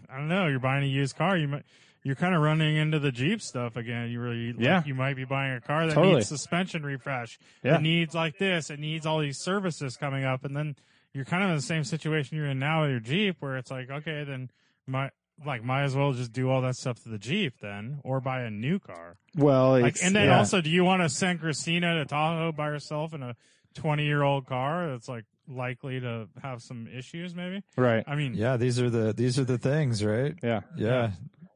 I 0.09 0.17
don't 0.17 0.27
know. 0.27 0.47
You're 0.47 0.59
buying 0.59 0.84
a 0.84 0.88
used 0.88 1.15
car. 1.15 1.38
You 1.38 1.47
might. 1.47 1.63
You're 2.03 2.15
kind 2.15 2.35
of 2.35 2.41
running 2.41 2.75
into 2.75 2.99
the 2.99 3.11
Jeep 3.11 3.41
stuff 3.41 3.75
again. 3.77 4.09
You 4.09 4.19
really, 4.19 4.53
like, 4.53 4.61
Yeah. 4.61 4.84
You 4.85 4.93
might 4.93 5.15
be 5.15 5.23
buying 5.25 5.53
a 5.53 5.61
car 5.61 5.88
that 5.88 5.93
Totally. 5.93 6.15
needs 6.15 6.27
suspension 6.27 6.84
refresh. 6.84 7.39
Yeah. 7.63 7.75
It 7.77 7.81
needs 7.81 8.13
like 8.13 8.38
this. 8.38 8.69
It 8.69 8.80
needs 8.80 9.05
all 9.05 9.19
these 9.19 9.38
services 9.38 9.95
coming 9.95 10.25
up, 10.25 10.43
and 10.43 10.55
then 10.55 10.75
you're 11.13 11.25
kind 11.25 11.43
of 11.43 11.49
in 11.49 11.55
the 11.55 11.61
same 11.61 11.84
situation 11.84 12.38
you're 12.38 12.47
in 12.47 12.59
now 12.59 12.81
with 12.81 12.91
your 12.91 12.99
Jeep, 12.99 13.38
where 13.39 13.55
it's 13.57 13.71
like, 13.71 13.89
okay, 13.89 14.23
then 14.25 14.51
my 14.85 15.09
like 15.45 15.63
might 15.63 15.84
as 15.84 15.95
well 15.95 16.13
just 16.13 16.31
do 16.31 16.49
all 16.49 16.61
that 16.61 16.75
stuff 16.75 17.01
to 17.03 17.09
the 17.09 17.17
Jeep 17.17 17.55
then, 17.59 17.99
or 18.03 18.19
buy 18.21 18.41
a 18.41 18.51
new 18.51 18.80
car. 18.80 19.17
Well, 19.35 19.80
Like, 19.80 19.97
and 20.03 20.15
then 20.15 20.27
yeah. 20.27 20.38
also, 20.38 20.61
do 20.61 20.69
you 20.69 20.84
want 20.84 21.01
to 21.01 21.09
send 21.09 21.39
Christina 21.39 21.95
to 21.95 22.05
Tahoe 22.05 22.51
by 22.51 22.67
herself 22.67 23.13
in 23.15 23.23
a 23.23 23.35
20 23.73 24.05
year 24.05 24.21
old 24.21 24.45
car 24.45 24.89
that's 24.91 25.09
like 25.09 25.25
likely 25.47 25.99
to 25.99 26.27
have 26.43 26.61
some 26.61 26.88
issues? 26.88 27.34
Maybe. 27.34 27.63
right. 27.77 28.03
I 28.05 28.15
mean, 28.15 28.35
Yeah, 28.35 28.57
these 28.57 28.80
are 28.80 28.89
the 28.89 29.11
these 29.13 29.39
are 29.39 29.43
the 29.43 29.57
things, 29.57 30.03
right? 30.03 30.35
Yeah, 30.43 30.61
Yeah, 30.77 31.11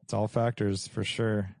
it's 0.08 0.14
all 0.14 0.26
factors 0.26 0.88
for 0.88 1.04
sure. 1.04 1.54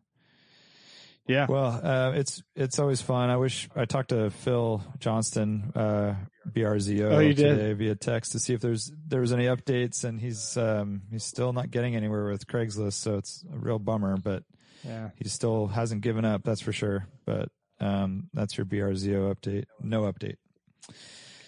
yeah, 1.26 1.44
Well, 1.46 1.80
uh, 1.82 2.12
it's 2.14 2.42
it's 2.56 2.78
always 2.78 3.02
fun. 3.02 3.28
I 3.28 3.36
wish 3.36 3.68
I 3.76 3.84
talked 3.84 4.08
to 4.08 4.30
Phil 4.30 4.82
Johnston, 5.00 5.70
uh, 5.74 6.14
BRZO, 6.50 7.12
Oh, 7.12 7.32
today 7.34 7.74
via 7.74 7.94
text 7.94 8.32
to 8.32 8.38
see 8.38 8.54
if 8.54 8.62
there's 8.62 8.90
there 9.06 9.20
was 9.20 9.34
any 9.34 9.44
updates, 9.44 10.04
and 10.04 10.18
he's 10.18 10.56
um, 10.56 11.02
he's 11.10 11.24
still 11.24 11.52
not 11.52 11.70
getting 11.70 11.94
anywhere 11.94 12.30
with 12.30 12.46
Craigslist, 12.46 12.94
so 12.94 13.18
it's 13.18 13.44
a 13.52 13.58
real 13.58 13.78
bummer. 13.78 14.16
But 14.16 14.44
yeah. 14.82 15.10
he 15.16 15.28
still 15.28 15.66
hasn't 15.66 16.00
given 16.00 16.24
up, 16.24 16.42
that's 16.42 16.62
for 16.62 16.72
sure. 16.72 17.06
But 17.26 17.50
um, 17.80 18.30
that's 18.32 18.56
your 18.56 18.64
BRZO 18.64 19.34
update. 19.34 19.64
No 19.82 20.10
update. 20.10 20.36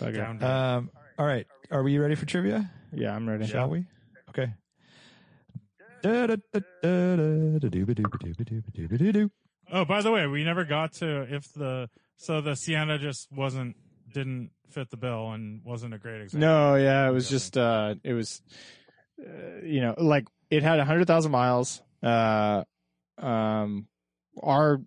Down. 0.00 0.42
Um, 0.42 0.90
all 1.18 1.24
right, 1.24 1.46
are 1.70 1.82
we 1.82 1.96
ready 1.96 2.14
for 2.14 2.26
trivia? 2.26 2.70
Yeah, 2.92 3.16
I'm 3.16 3.26
ready. 3.26 3.46
Shall 3.46 3.70
we? 3.70 3.86
Okay. 4.28 4.52
Oh, 9.72 9.84
by 9.84 10.02
the 10.02 10.10
way, 10.10 10.26
we 10.26 10.44
never 10.44 10.64
got 10.64 10.94
to 10.94 11.22
if 11.32 11.52
the 11.52 11.88
so 12.16 12.40
the 12.40 12.56
Sienna 12.56 12.98
just 12.98 13.30
wasn't 13.32 13.76
didn't 14.12 14.50
fit 14.68 14.90
the 14.90 14.96
bill 14.96 15.32
and 15.32 15.62
wasn't 15.64 15.94
a 15.94 15.98
great 15.98 16.22
example. 16.22 16.48
No, 16.48 16.74
yeah, 16.74 17.08
it 17.08 17.12
was 17.12 17.28
just 17.28 17.56
uh 17.56 17.94
it 18.02 18.12
was 18.12 18.42
uh, 19.20 19.64
you 19.64 19.80
know, 19.80 19.94
like 19.98 20.26
it 20.50 20.62
had 20.62 20.76
a 20.76 20.78
100,000 20.78 21.30
miles. 21.30 21.82
Uh 22.02 22.64
um 23.18 23.86
our 24.42 24.80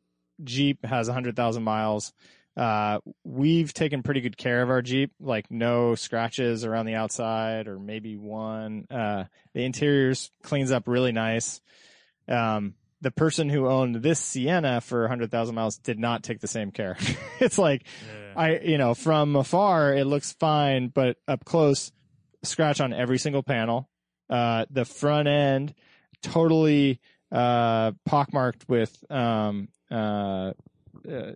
Jeep 0.44 0.84
has 0.86 1.08
a 1.08 1.12
100,000 1.12 1.64
miles. 1.64 2.12
Uh 2.56 3.00
we've 3.24 3.74
taken 3.74 4.04
pretty 4.04 4.22
good 4.22 4.38
care 4.38 4.62
of 4.62 4.70
our 4.70 4.82
Jeep, 4.82 5.12
like 5.20 5.50
no 5.50 5.96
scratches 5.96 6.66
around 6.66 6.86
the 6.86 6.96
outside 6.96 7.68
or 7.68 7.80
maybe 7.80 8.16
one. 8.18 8.86
Uh 8.92 9.26
the 9.54 9.64
interiors 9.64 10.30
cleans 10.44 10.72
up 10.72 10.88
really 10.88 11.12
nice. 11.12 11.62
Um 12.28 12.76
the 13.02 13.12
person 13.12 13.50
who 13.50 13.68
owned 13.68 13.96
this 13.96 14.20
Sienna 14.20 14.80
for 14.80 15.02
100,000 15.02 15.54
miles 15.54 15.78
did 15.78 16.00
not 16.00 16.24
take 16.24 16.40
the 16.40 16.48
same 16.48 16.72
care. 16.72 16.96
it's 17.40 17.58
like 17.58 17.84
Yeah. 18.08 18.34
I, 18.36 18.60
you 18.60 18.78
know, 18.78 18.94
from 18.94 19.36
afar 19.36 19.94
it 19.94 20.06
looks 20.06 20.32
fine, 20.34 20.88
but 20.88 21.18
up 21.28 21.44
close, 21.46 21.92
scratch 22.44 22.80
on 22.82 22.94
every 22.94 23.18
single 23.20 23.44
panel. 23.44 23.90
Uh, 24.30 24.66
the 24.72 24.86
front 24.86 25.28
end 25.28 25.74
totally 26.22 27.00
uh, 27.32 27.92
pockmarked 28.06 28.68
with, 28.70 29.04
um, 29.12 29.68
uh, 29.92 30.54
uh, 31.08 31.32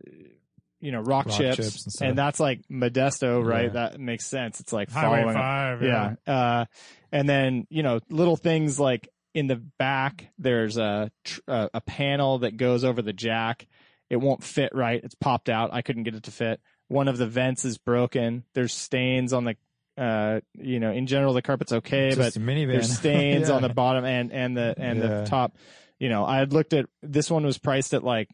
you 0.79 0.91
know, 0.91 0.99
rock, 1.01 1.25
Rock 1.27 1.37
chips, 1.37 1.55
chips 1.57 1.83
and 1.85 1.93
stuff. 1.93 2.07
and 2.09 2.17
that's 2.17 2.39
like 2.39 2.61
Modesto, 2.71 3.43
right? 3.43 3.65
Yeah. 3.65 3.89
That 3.89 3.99
makes 3.99 4.25
sense. 4.25 4.59
It's 4.59 4.71
like 4.73 4.91
Highway 4.91 5.19
following. 5.21 5.33
Five. 5.35 5.81
Yeah. 5.83 6.15
Uh, 6.27 6.65
and 7.11 7.27
then, 7.27 7.65
you 7.69 7.83
know, 7.83 7.99
little 8.09 8.35
things 8.37 8.79
like 8.79 9.09
in 9.33 9.47
the 9.47 9.55
back, 9.55 10.29
there's 10.37 10.77
a, 10.77 11.11
tr- 11.23 11.39
a, 11.47 11.69
a 11.75 11.81
panel 11.81 12.39
that 12.39 12.57
goes 12.57 12.83
over 12.83 13.01
the 13.01 13.13
jack. 13.13 13.67
It 14.09 14.17
won't 14.17 14.43
fit 14.43 14.71
right. 14.73 15.01
It's 15.03 15.15
popped 15.15 15.49
out. 15.49 15.73
I 15.73 15.81
couldn't 15.81 16.03
get 16.03 16.15
it 16.15 16.23
to 16.23 16.31
fit. 16.31 16.61
One 16.89 17.07
of 17.07 17.17
the 17.17 17.27
vents 17.27 17.65
is 17.65 17.77
broken. 17.77 18.43
There's 18.53 18.73
stains 18.73 19.33
on 19.33 19.43
the, 19.45 19.55
uh, 20.01 20.39
you 20.53 20.79
know, 20.79 20.91
in 20.91 21.07
general, 21.07 21.33
the 21.33 21.41
carpet's 21.41 21.73
okay, 21.73 22.09
but 22.15 22.23
Just 22.25 22.37
a 22.37 22.39
minivan. 22.39 22.71
there's 22.71 22.97
stains 22.97 23.49
Yeah. 23.49 23.55
on 23.55 23.61
the 23.63 23.69
bottom 23.69 24.05
and, 24.05 24.31
and 24.31 24.55
the, 24.55 24.73
and 24.77 24.99
Yeah. 24.99 25.07
the 25.07 25.25
top. 25.25 25.57
You 25.99 26.09
know, 26.09 26.23
I 26.25 26.37
had 26.37 26.53
looked 26.53 26.73
at, 26.73 26.85
this 27.01 27.29
one 27.31 27.43
was 27.45 27.57
priced 27.57 27.93
at 27.93 28.03
like 28.03 28.29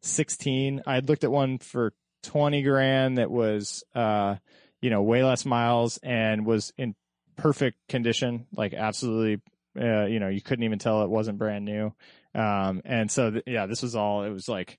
16. 0.00 0.82
I 0.86 1.00
looked 1.00 1.24
at 1.24 1.30
one 1.30 1.58
for 1.58 1.92
20 2.24 2.62
grand 2.62 3.18
that 3.18 3.30
was, 3.30 3.84
uh, 3.94 4.36
you 4.80 4.90
know, 4.90 5.02
way 5.02 5.24
less 5.24 5.44
miles 5.44 5.98
and 6.02 6.44
was 6.44 6.72
in 6.76 6.94
perfect 7.36 7.78
condition, 7.88 8.46
like 8.54 8.74
absolutely, 8.74 9.40
uh, 9.80 10.06
you 10.06 10.20
know, 10.20 10.28
you 10.28 10.40
couldn't 10.40 10.64
even 10.64 10.78
tell 10.78 11.02
it 11.02 11.10
wasn't 11.10 11.38
brand 11.38 11.64
new. 11.64 11.92
Um, 12.34 12.82
and 12.84 13.10
so, 13.10 13.30
th- 13.30 13.44
yeah, 13.46 13.66
this 13.66 13.82
was 13.82 13.94
all, 13.94 14.24
it 14.24 14.30
was 14.30 14.48
like, 14.48 14.78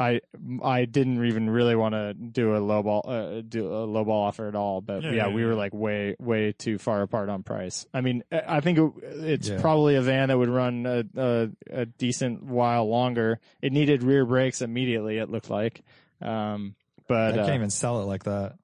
I, 0.00 0.22
I 0.62 0.86
didn't 0.86 1.22
even 1.26 1.50
really 1.50 1.76
want 1.76 1.92
to 1.94 2.14
do 2.14 2.56
a 2.56 2.58
low 2.58 2.82
ball, 2.82 3.04
uh, 3.06 3.42
do 3.46 3.66
a 3.70 3.84
low 3.84 4.02
ball 4.02 4.24
offer 4.28 4.48
at 4.48 4.54
all, 4.54 4.80
but 4.80 5.02
Yeah, 5.02 5.10
yeah, 5.10 5.16
yeah, 5.26 5.34
we 5.34 5.42
yeah. 5.42 5.48
were 5.48 5.54
like 5.54 5.74
way, 5.74 6.16
way 6.18 6.52
too 6.52 6.78
far 6.78 7.02
apart 7.02 7.28
on 7.28 7.42
price. 7.42 7.86
I 7.92 8.00
mean, 8.00 8.24
I 8.32 8.60
think 8.60 8.78
it, 8.78 8.92
it's 9.04 9.50
probably 9.60 9.96
a 9.96 10.02
van 10.02 10.28
that 10.28 10.38
would 10.38 10.48
run 10.48 10.86
a, 10.86 11.04
a, 11.16 11.48
a 11.70 11.84
decent 11.84 12.42
while 12.42 12.88
longer. 12.88 13.40
It 13.60 13.72
needed 13.74 14.02
rear 14.02 14.24
brakes 14.24 14.62
immediately. 14.62 15.18
It 15.18 15.28
looked 15.28 15.50
like, 15.50 15.82
um, 16.22 16.76
but 17.06 17.34
I 17.34 17.42
uh, 17.42 17.44
can't 17.44 17.56
even 17.56 17.70
sell 17.70 18.00
it 18.00 18.06
like 18.06 18.24
that. 18.24 18.54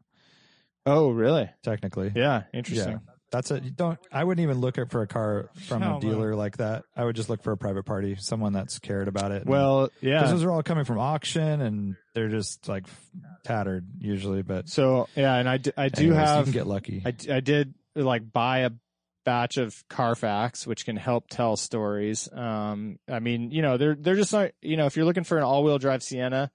oh, 0.87 1.11
really? 1.11 1.51
Technically, 1.63 2.13
Yeah, 2.15 2.45
interesting. 2.55 3.01
That's 3.37 3.51
a 3.51 3.61
don't. 3.61 3.99
I 4.11 4.25
wouldn't 4.25 4.43
even 4.43 4.61
look 4.61 4.79
for 4.91 5.03
a 5.03 5.07
car 5.07 5.51
from 5.67 5.83
Hell 5.83 5.99
a 5.99 6.01
no. 6.01 6.01
dealer 6.01 6.35
like 6.35 6.57
that. 6.57 6.85
I 6.97 7.05
would 7.05 7.17
just 7.17 7.29
look 7.29 7.43
for 7.43 7.53
a 7.53 7.57
private 7.59 7.85
party, 7.85 8.17
someone 8.19 8.55
that's 8.55 8.79
cared 8.79 9.09
about 9.09 9.31
it. 9.31 9.45
Well, 9.45 9.91
because 10.01 10.03
yeah. 10.03 10.27
those 10.27 10.43
are 10.43 10.51
all 10.51 10.63
coming 10.63 10.85
from 10.85 10.99
auction 10.99 11.61
and 11.61 11.97
they're 12.15 12.31
just 12.31 12.67
like 12.67 12.87
tattered 13.45 13.87
usually. 13.99 14.41
But 14.41 14.71
So 14.71 15.09
yeah, 15.15 15.35
and 15.35 15.49
I, 15.49 15.59
d- 15.59 15.73
I 15.77 15.89
do 15.89 16.05
anyways, 16.05 16.07
you 16.07 16.15
have 16.15 16.45
can 16.45 16.53
get 16.53 16.67
lucky. 16.67 17.03
I, 17.05 17.11
d- 17.11 17.31
I 17.31 17.41
did 17.41 17.75
like 17.95 18.33
buy 18.33 18.61
a 18.61 18.71
batch 19.27 19.59
of 19.59 19.85
Carfax, 19.91 20.67
which 20.67 20.87
can 20.87 20.97
help 20.97 21.29
tell 21.29 21.57
stories. 21.57 22.31
Um, 22.33 22.99
I 23.07 23.19
mean, 23.19 23.51
you 23.51 23.61
know, 23.61 23.77
they're 23.77 23.97
they're 23.97 24.17
just 24.17 24.33
not, 24.33 24.53
you 24.63 24.79
know, 24.79 24.87
if 24.87 24.97
you're 24.97 25.05
looking 25.05 25.25
for 25.25 25.37
an 25.37 25.45
all-wheel 25.45 25.79
drive 25.79 26.03
Sienna, 26.03 26.51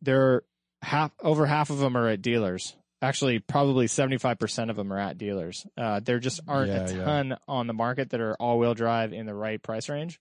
they're 0.00 0.44
half 0.80 1.12
over 1.20 1.44
half 1.44 1.68
of 1.68 1.76
them 1.78 1.94
are 1.94 2.08
at 2.08 2.22
dealers. 2.22 2.74
Actually, 3.02 3.38
probably 3.38 3.86
75% 3.86 4.68
of 4.70 4.76
them 4.76 4.92
are 4.92 4.98
at 4.98 5.16
dealers. 5.16 5.66
Uh, 5.76 6.00
there 6.00 6.18
just 6.18 6.40
aren't 6.46 6.68
Yeah, 6.70 6.86
a 6.88 6.94
yeah. 6.96 7.04
ton 7.04 7.36
on 7.48 7.66
the 7.66 7.72
market 7.72 8.10
that 8.10 8.20
are 8.20 8.34
all-wheel 8.34 8.74
drive 8.74 9.12
in 9.14 9.24
the 9.26 9.34
right 9.34 9.62
price 9.62 9.88
range. 9.88 10.20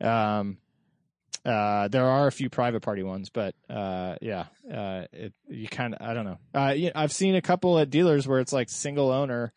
Um, 0.00 0.58
uh, 1.44 1.88
there 1.88 2.04
are 2.06 2.26
a 2.26 2.32
few 2.32 2.50
private 2.50 2.82
party 2.82 3.02
ones, 3.02 3.30
but 3.30 3.54
uh, 3.70 4.16
yeah, 4.20 4.46
uh, 4.72 5.04
it, 5.12 5.32
you 5.48 5.68
kind 5.68 5.94
of 5.94 6.06
I 6.06 6.12
don't 6.14 6.24
know. 6.24 6.38
Uh, 6.54 6.72
yeah, 6.76 6.90
I've 6.94 7.12
seen 7.12 7.34
a 7.36 7.42
couple 7.42 7.78
at 7.78 7.88
dealers 7.88 8.26
where 8.26 8.40
it's 8.40 8.52
like 8.52 8.68
single 8.68 9.10
owner, 9.12 9.52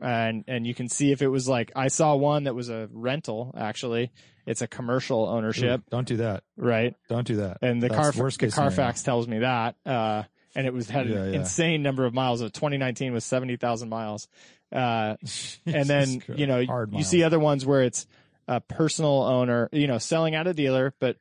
and 0.00 0.44
and 0.46 0.64
you 0.64 0.74
can 0.74 0.88
see 0.88 1.10
if 1.10 1.22
it 1.22 1.28
was 1.28 1.48
like 1.48 1.72
I 1.74 1.88
saw 1.88 2.14
one 2.14 2.44
that 2.44 2.54
was 2.54 2.68
a 2.70 2.88
rental. 2.92 3.52
Actually, 3.56 4.12
it's 4.46 4.62
a 4.62 4.68
commercial 4.68 5.28
ownership, 5.28 5.80
Ooh, 5.80 5.90
don't 5.90 6.06
do 6.06 6.18
that. 6.18 6.44
right? 6.56 6.94
Don't 7.08 7.26
do 7.26 7.36
that. 7.36 7.58
And 7.62 7.82
the 7.82 7.88
That's 7.88 8.16
the 8.16 8.22
case 8.30 8.54
scenario. 8.54 8.76
Carfax 8.76 9.02
tells 9.02 9.26
me 9.26 9.40
that, 9.40 9.74
uh, 9.84 10.22
and 10.54 10.66
it 10.66 10.72
was 10.72 10.88
had 10.90 11.08
Yeah, 11.08 11.16
an 11.16 11.32
yeah. 11.34 11.40
insane 11.40 11.82
number 11.82 12.04
of 12.04 12.14
miles. 12.14 12.40
Of 12.40 12.52
2019 12.52 13.12
was 13.12 13.24
70,000 13.24 13.88
miles. 13.88 14.28
Uh, 14.72 15.16
and 15.66 15.88
then 15.88 16.20
Christ. 16.20 16.38
you 16.38 16.46
know 16.46 16.64
Hard 16.64 16.90
you 16.90 16.94
miles. 16.94 17.08
see 17.08 17.22
other 17.22 17.38
ones 17.38 17.64
where 17.64 17.82
it's 17.82 18.06
a 18.48 18.60
personal 18.60 19.22
owner 19.22 19.68
you 19.72 19.86
know 19.86 19.98
selling 19.98 20.34
at 20.34 20.46
a 20.46 20.52
dealer 20.52 20.92
but 20.98 21.16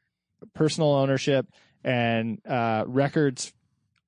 personal 0.53 0.91
ownership 0.91 1.47
and 1.83 2.41
uh 2.45 2.83
records 2.87 3.53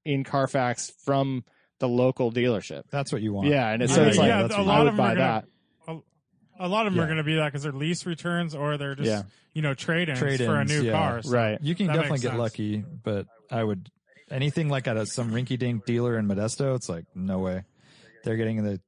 in 0.03 0.23
carfax 0.23 0.91
from 1.05 1.43
the 1.79 1.87
local 1.87 2.31
dealership 2.31 2.83
That's 2.89 3.11
what 3.13 3.21
you 3.21 3.33
want. 3.33 3.47
yeah 3.49 3.69
and 3.69 3.81
it's, 3.83 3.91
I 3.93 3.95
so 3.95 4.01
mean, 4.01 4.09
it's 4.09 4.17
like 4.17 4.27
yeah, 4.27 4.41
that's 4.43 4.55
a 4.55 4.57
what 4.57 4.67
lot 4.67 4.75
i 4.75 4.79
of 4.79 4.83
would 4.85 4.89
them 4.91 4.97
buy 4.97 5.11
are 5.11 5.15
gonna, 5.15 5.43
that 5.87 6.03
a 6.59 6.67
lot 6.69 6.87
of 6.87 6.93
them 6.93 7.03
are 7.03 7.05
going 7.07 7.17
to 7.17 7.23
be 7.23 7.35
that 7.35 7.45
because 7.45 7.63
they're 7.63 7.71
lease 7.71 8.05
returns 8.05 8.55
or 8.55 8.77
they're 8.77 8.95
just 8.95 9.07
Yeah. 9.07 9.23
you 9.53 9.61
know 9.61 9.73
trade-ins, 9.73 10.17
Trade-ins, 10.19 10.47
for 10.49 10.55
a 10.59 10.65
new 10.65 10.83
yeah. 10.83 10.91
car. 10.93 11.21
So 11.21 11.31
right 11.31 11.57
You 11.61 11.75
can 11.75 11.87
definitely 11.87 12.19
get 12.19 12.29
sense. 12.29 12.39
lucky, 12.39 12.77
but 13.03 13.27
I 13.51 13.63
would 13.63 13.89
anything 14.29 14.69
like 14.69 14.87
at 14.87 14.97
a, 14.97 15.05
some 15.05 15.31
rinky 15.31 15.57
dink 15.57 15.85
dealer 15.85 16.17
in 16.17 16.27
Modesto, 16.27 16.75
it's 16.75 16.89
like 16.89 17.05
no 17.15 17.39
way. 17.39 17.63
They're 18.23 18.37
getting 18.37 18.63
the 18.63 18.81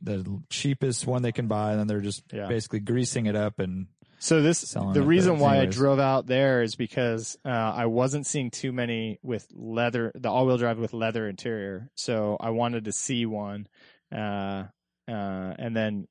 the 0.00 0.40
cheapest 0.48 1.06
one 1.06 1.22
they 1.22 1.32
can 1.32 1.48
buy, 1.48 1.72
and 1.72 1.80
then 1.80 1.86
they're 1.88 2.00
just 2.00 2.22
Yeah. 2.32 2.46
basically 2.46 2.78
greasing 2.80 3.26
it 3.26 3.34
up 3.34 3.58
and 3.58 3.88
So 4.20 4.40
this 4.42 4.60
the 4.72 5.02
reason 5.02 5.38
why 5.38 5.58
I 5.60 5.66
drove 5.66 5.98
out 5.98 6.26
there 6.26 6.62
is 6.62 6.74
because 6.76 7.36
uh, 7.44 7.48
I 7.48 7.86
wasn't 7.86 8.26
seeing 8.26 8.50
too 8.50 8.72
many 8.72 9.18
with 9.22 9.46
leather, 9.52 10.12
the 10.14 10.28
all-wheel 10.28 10.58
drive 10.58 10.78
with 10.78 10.92
leather 10.92 11.28
interior. 11.28 11.90
So 11.94 12.36
I 12.40 12.50
wanted 12.50 12.84
to 12.84 12.92
see 12.92 13.26
one, 13.26 13.66
uh, 14.12 14.64
uh, 15.08 15.54
and 15.58 15.76
then 15.76 16.08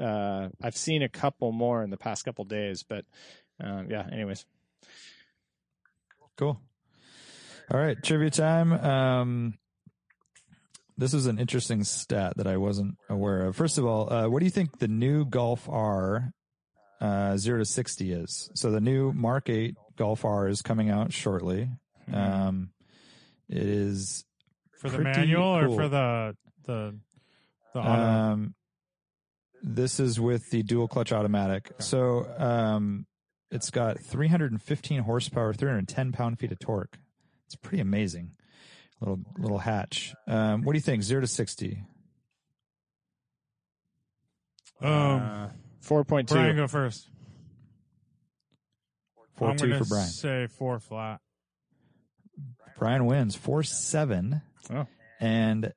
uh, 0.00 0.48
I've 0.62 0.76
seen 0.76 1.02
a 1.02 1.08
couple 1.08 1.52
more 1.52 1.82
in 1.82 1.90
the 1.90 1.96
past 1.96 2.24
couple 2.24 2.44
days. 2.44 2.82
But 2.82 3.04
um, 3.60 3.88
yeah, 3.90 4.08
anyways, 4.10 4.44
Cool. 6.36 6.60
All 7.70 7.80
right, 7.80 7.96
trivia 8.02 8.30
time. 8.30 8.72
Um, 8.72 9.54
this 10.98 11.14
is 11.14 11.26
an 11.26 11.38
interesting 11.38 11.84
stat 11.84 12.36
that 12.36 12.46
I 12.46 12.56
wasn't 12.56 12.96
aware 13.08 13.46
of. 13.46 13.56
First 13.56 13.78
of 13.78 13.86
all, 13.86 14.12
uh, 14.12 14.28
what 14.28 14.40
do 14.40 14.44
you 14.44 14.50
think 14.50 14.78
the 14.78 14.88
new 14.88 15.24
Golf 15.24 15.68
R 15.68 16.32
uh, 17.00 17.36
zero 17.36 17.58
to 17.58 17.64
sixty 17.64 18.12
is? 18.12 18.50
So 18.54 18.70
the 18.70 18.80
new 18.80 19.12
Mark 19.12 19.48
Eight 19.48 19.76
Golf 19.96 20.24
R 20.24 20.48
is 20.48 20.62
coming 20.62 20.90
out 20.90 21.12
shortly. 21.12 21.70
Mm-hmm. 22.10 22.14
Um, 22.14 22.70
it 23.48 23.66
is 23.66 24.24
for 24.78 24.90
the 24.90 24.98
manual 24.98 25.56
or 25.56 25.68
for 25.68 25.88
the 25.88 26.36
the 26.66 26.98
the 27.74 27.80
auto. 27.80 28.02
um, 28.02 28.54
this 29.62 30.00
is 30.00 30.20
with 30.20 30.50
the 30.50 30.62
dual 30.62 30.88
clutch 30.88 31.12
automatic. 31.12 31.70
So 31.78 32.26
um, 32.36 33.06
it's 33.50 33.70
got 33.70 34.00
315 34.00 35.02
horsepower, 35.02 35.52
310 35.52 36.12
pound 36.12 36.38
feet 36.38 36.52
of 36.52 36.58
torque. 36.58 36.98
It's 37.52 37.56
pretty 37.60 37.80
amazing. 37.82 38.30
Little 38.98 39.20
little 39.36 39.58
hatch. 39.58 40.14
Um, 40.26 40.62
what 40.62 40.72
do 40.72 40.78
you 40.78 40.82
think? 40.82 41.02
Zero 41.02 41.20
to 41.20 41.26
sixty. 41.26 41.82
um, 44.80 44.90
uh, 44.90 45.48
four 45.82 46.02
point 46.04 46.28
two. 46.28 46.36
Brian, 46.36 46.56
go 46.56 46.66
first. 46.66 47.08
Four 49.36 49.50
I'm 49.50 49.56
two 49.58 49.76
for 49.76 49.84
Brian. 49.84 50.08
Say 50.08 50.46
four 50.46 50.78
flat. 50.80 51.20
Brian 52.78 53.04
wins 53.04 53.34
four 53.34 53.62
seven. 53.62 54.40
Oh. 54.72 54.86
And 55.20 55.74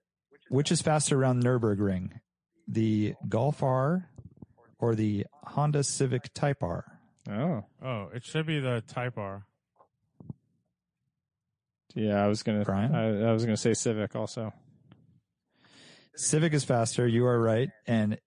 which 0.49 0.71
is 0.71 0.81
faster 0.81 1.19
around 1.19 1.43
Nurburgring, 1.43 2.11
the 2.69 3.15
Golf 3.27 3.61
R 3.61 4.09
or 4.79 4.95
the 4.95 5.25
Honda 5.43 5.83
Civic 5.83 6.33
Type 6.33 6.63
R? 6.63 6.85
Oh, 7.29 7.65
Oh, 7.83 8.09
it 8.13 8.23
should 8.23 8.45
be 8.45 8.59
the 8.61 8.81
Type 8.87 9.17
R. 9.17 9.45
yeah. 11.95 12.23
I 12.23 12.27
was 12.27 12.43
gonna. 12.43 12.63
Brian? 12.63 12.93
I, 12.93 13.29
I 13.29 13.33
was 13.33 13.43
gonna 13.45 13.57
say 13.57 13.73
Civic 13.73 14.15
also. 14.15 14.53
Civic 16.15 16.53
is 16.53 16.63
faster. 16.63 17.07
You 17.07 17.25
are 17.25 17.39
right. 17.39 17.69
And 17.87 18.17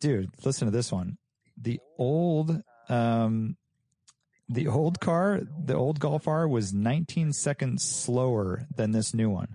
dude, 0.00 0.30
listen 0.44 0.66
to 0.66 0.72
this 0.72 0.92
one. 0.92 1.16
The 1.56 1.80
old, 1.98 2.62
um, 2.88 3.56
the 4.48 4.68
old 4.68 5.00
car, 5.00 5.40
the 5.64 5.74
old 5.74 5.98
Golf 5.98 6.28
R 6.28 6.46
was 6.46 6.72
19 6.72 7.32
seconds 7.32 7.84
slower 7.84 8.66
than 8.76 8.92
this 8.92 9.14
new 9.14 9.30
one. 9.30 9.48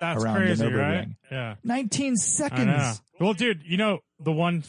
That's 0.00 0.22
Around 0.22 0.34
the 0.34 0.40
crazy, 0.46 0.64
Nürburgring. 0.64 0.78
right? 0.78 1.08
Yeah. 1.30 1.54
19 1.64 2.16
seconds. 2.16 3.00
Well, 3.20 3.32
dude, 3.32 3.62
you 3.64 3.76
know 3.76 3.98
the 4.20 4.32
one, 4.32 4.64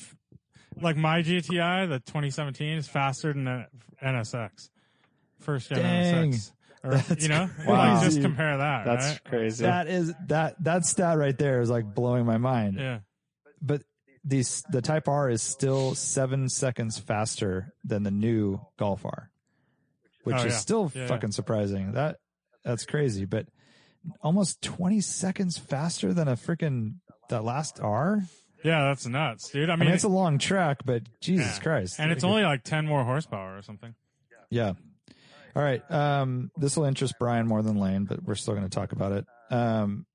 like 0.79 0.95
my 0.97 1.21
GTI, 1.21 1.89
the 1.89 1.99
2017 1.99 2.77
is 2.77 2.87
faster 2.87 3.33
than 3.33 3.45
the 3.45 3.65
NSX, 4.03 4.69
first 5.39 5.69
gen 5.69 5.79
Dang. 5.79 6.31
NSX. 6.31 6.51
Or, 6.85 6.91
That's 6.97 7.23
you 7.23 7.29
know, 7.29 7.49
Wow. 7.65 7.95
like 7.95 8.03
just 8.05 8.21
compare 8.21 8.57
that. 8.57 8.85
That's 8.85 9.05
right? 9.07 9.23
crazy. 9.25 9.63
That 9.63 9.87
is 9.87 10.13
that 10.27 10.55
that 10.63 10.85
stat 10.85 11.17
right 11.17 11.37
there 11.37 11.61
is 11.61 11.69
like 11.69 11.85
blowing 11.93 12.25
my 12.25 12.37
mind. 12.37 12.77
Yeah. 12.79 12.99
But 13.61 13.81
these 14.23 14.63
the 14.71 14.81
Type 14.81 15.07
R 15.07 15.29
is 15.29 15.41
still 15.41 15.95
seven 15.95 16.49
seconds 16.49 16.97
faster 16.99 17.73
than 17.83 18.03
the 18.03 18.11
new 18.11 18.59
Golf 18.77 19.05
R, 19.05 19.29
which 20.23 20.35
Oh, 20.37 20.39
is 20.45 20.53
yeah. 20.53 20.57
still 20.57 20.91
Yeah, 20.93 21.01
yeah. 21.01 21.07
fucking 21.07 21.31
surprising. 21.31 21.93
That 21.93 22.17
that's 22.63 22.85
crazy. 22.85 23.25
But 23.25 23.47
almost 24.21 24.61
twenty 24.61 25.01
seconds 25.01 25.57
faster 25.57 26.13
than 26.13 26.27
a 26.27 26.35
freaking 26.35 26.95
that 27.29 27.43
last 27.43 27.79
R. 27.81 28.21
Yeah, 28.63 28.85
that's 28.85 29.05
nuts, 29.05 29.49
dude. 29.51 29.69
I 29.69 29.73
I 29.73 29.75
mean, 29.75 29.85
mean, 29.87 29.93
it's 29.95 30.03
a 30.05 30.07
long 30.09 30.39
track, 30.39 30.79
but 30.85 31.03
Jesus 31.21 31.57
yeah. 31.57 31.61
Christ, 31.61 31.99
and 31.99 32.11
it's 32.11 32.23
only 32.23 32.41
like 32.41 32.63
10 32.63 32.87
more 32.87 33.03
horsepower 33.03 33.55
or 33.57 33.61
something. 33.61 33.93
Yeah. 34.49 34.73
All 35.55 35.63
right. 35.63 35.81
Um, 35.89 36.51
this 36.57 36.75
will 36.75 36.85
interest 36.85 37.15
Brian 37.19 37.47
more 37.47 37.61
than 37.61 37.77
Lane, 37.77 38.05
but 38.05 38.23
we're 38.23 38.35
still 38.35 38.53
going 38.53 38.67
to 38.67 38.75
talk 38.75 38.91
about 38.91 39.13
it. 39.13 39.25
Um, 39.49 40.05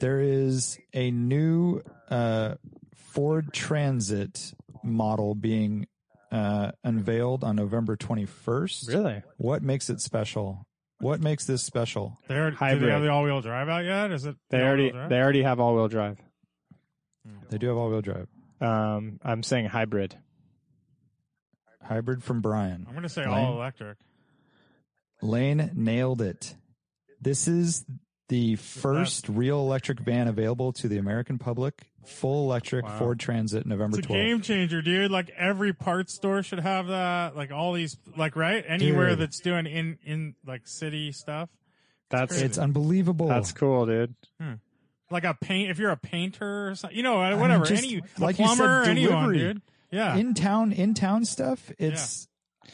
there 0.00 0.20
is 0.20 0.78
a 0.94 1.10
new 1.10 1.82
uh, 2.08 2.54
Ford 2.94 3.52
Transit 3.52 4.54
model 4.82 5.34
being 5.34 5.86
uh, 6.32 6.72
unveiled 6.82 7.44
on 7.44 7.56
November 7.56 7.96
21st. 7.96 8.88
really. 8.88 9.22
What 9.36 9.62
makes 9.62 9.90
it 9.90 10.00
special? 10.00 10.66
What 11.00 11.20
makes 11.20 11.44
this 11.46 11.62
special? 11.62 12.18
They 12.28 12.36
already, 12.36 12.56
do 12.56 12.86
they 12.86 12.92
have 12.92 13.02
the 13.02 13.08
all-wheel 13.10 13.40
drive 13.40 13.68
out 13.68 13.84
yet? 13.84 14.10
Is 14.12 14.26
it? 14.26 14.36
They 14.50 14.58
the 14.58 14.64
already 14.66 14.90
drive? 14.90 15.08
they 15.10 15.18
already 15.20 15.42
have 15.42 15.60
all 15.60 15.74
wheel 15.74 15.88
drive. 15.88 16.18
They 17.50 17.58
do 17.58 17.68
have 17.68 17.76
all-wheel 17.76 18.02
drive. 18.02 18.28
Um, 18.60 19.18
I'm 19.22 19.42
saying 19.42 19.66
hybrid. 19.66 20.16
Hybrid 21.82 22.22
from 22.22 22.40
Brian. 22.40 22.84
I'm 22.86 22.92
going 22.92 23.02
to 23.02 23.08
say 23.08 23.22
Lane? 23.26 23.32
all 23.32 23.54
electric. 23.54 23.96
Lane 25.22 25.70
nailed 25.74 26.22
it. 26.22 26.54
This 27.20 27.46
is 27.48 27.84
the 28.28 28.56
first 28.56 29.28
real 29.28 29.58
electric 29.60 30.00
van 30.00 30.28
available 30.28 30.72
to 30.74 30.88
the 30.88 30.98
American 30.98 31.38
public. 31.38 31.86
Full 32.06 32.44
electric 32.46 32.86
Wow. 32.86 32.98
Ford 32.98 33.20
Transit, 33.20 33.66
November 33.66 33.98
It's 33.98 34.06
a 34.06 34.08
12th. 34.08 34.14
game 34.14 34.40
changer, 34.40 34.80
dude. 34.82 35.10
Like 35.10 35.30
every 35.36 35.72
parts 35.74 36.14
store 36.14 36.42
should 36.42 36.60
have 36.60 36.86
that. 36.86 37.36
Like 37.36 37.52
all 37.52 37.72
these, 37.74 37.98
like 38.16 38.36
right 38.36 38.64
anywhere 38.66 39.10
Dude. 39.10 39.18
that's 39.18 39.40
doing 39.40 39.66
in 39.66 39.98
in 40.04 40.34
like 40.46 40.66
city 40.66 41.12
stuff. 41.12 41.50
That's 42.08 42.32
crazy. 42.32 42.46
It's 42.46 42.56
unbelievable. 42.58 43.28
that's 43.28 43.52
cool, 43.52 43.84
dude. 43.86 44.14
Hmm. 44.40 44.54
Like 45.10 45.24
a 45.24 45.34
paint, 45.34 45.70
if 45.70 45.78
you're 45.78 45.90
a 45.90 45.96
painter 45.96 46.68
or 46.70 46.74
something, 46.74 46.96
you 46.96 47.02
know, 47.02 47.20
mean, 47.28 47.38
whatever. 47.38 47.66
just 47.66 47.84
any 47.84 48.00
like 48.18 48.38
a 48.38 48.42
you 48.42 48.48
said, 48.48 48.56
plumber, 48.56 48.82
anyone, 48.84 49.12
delivery. 49.24 49.38
dude. 49.38 49.62
Yeah, 49.92 50.16
in 50.16 50.34
town 50.34 50.72
in 50.72 50.94
town 50.94 51.24
stuff. 51.26 51.70
It's 51.78 52.28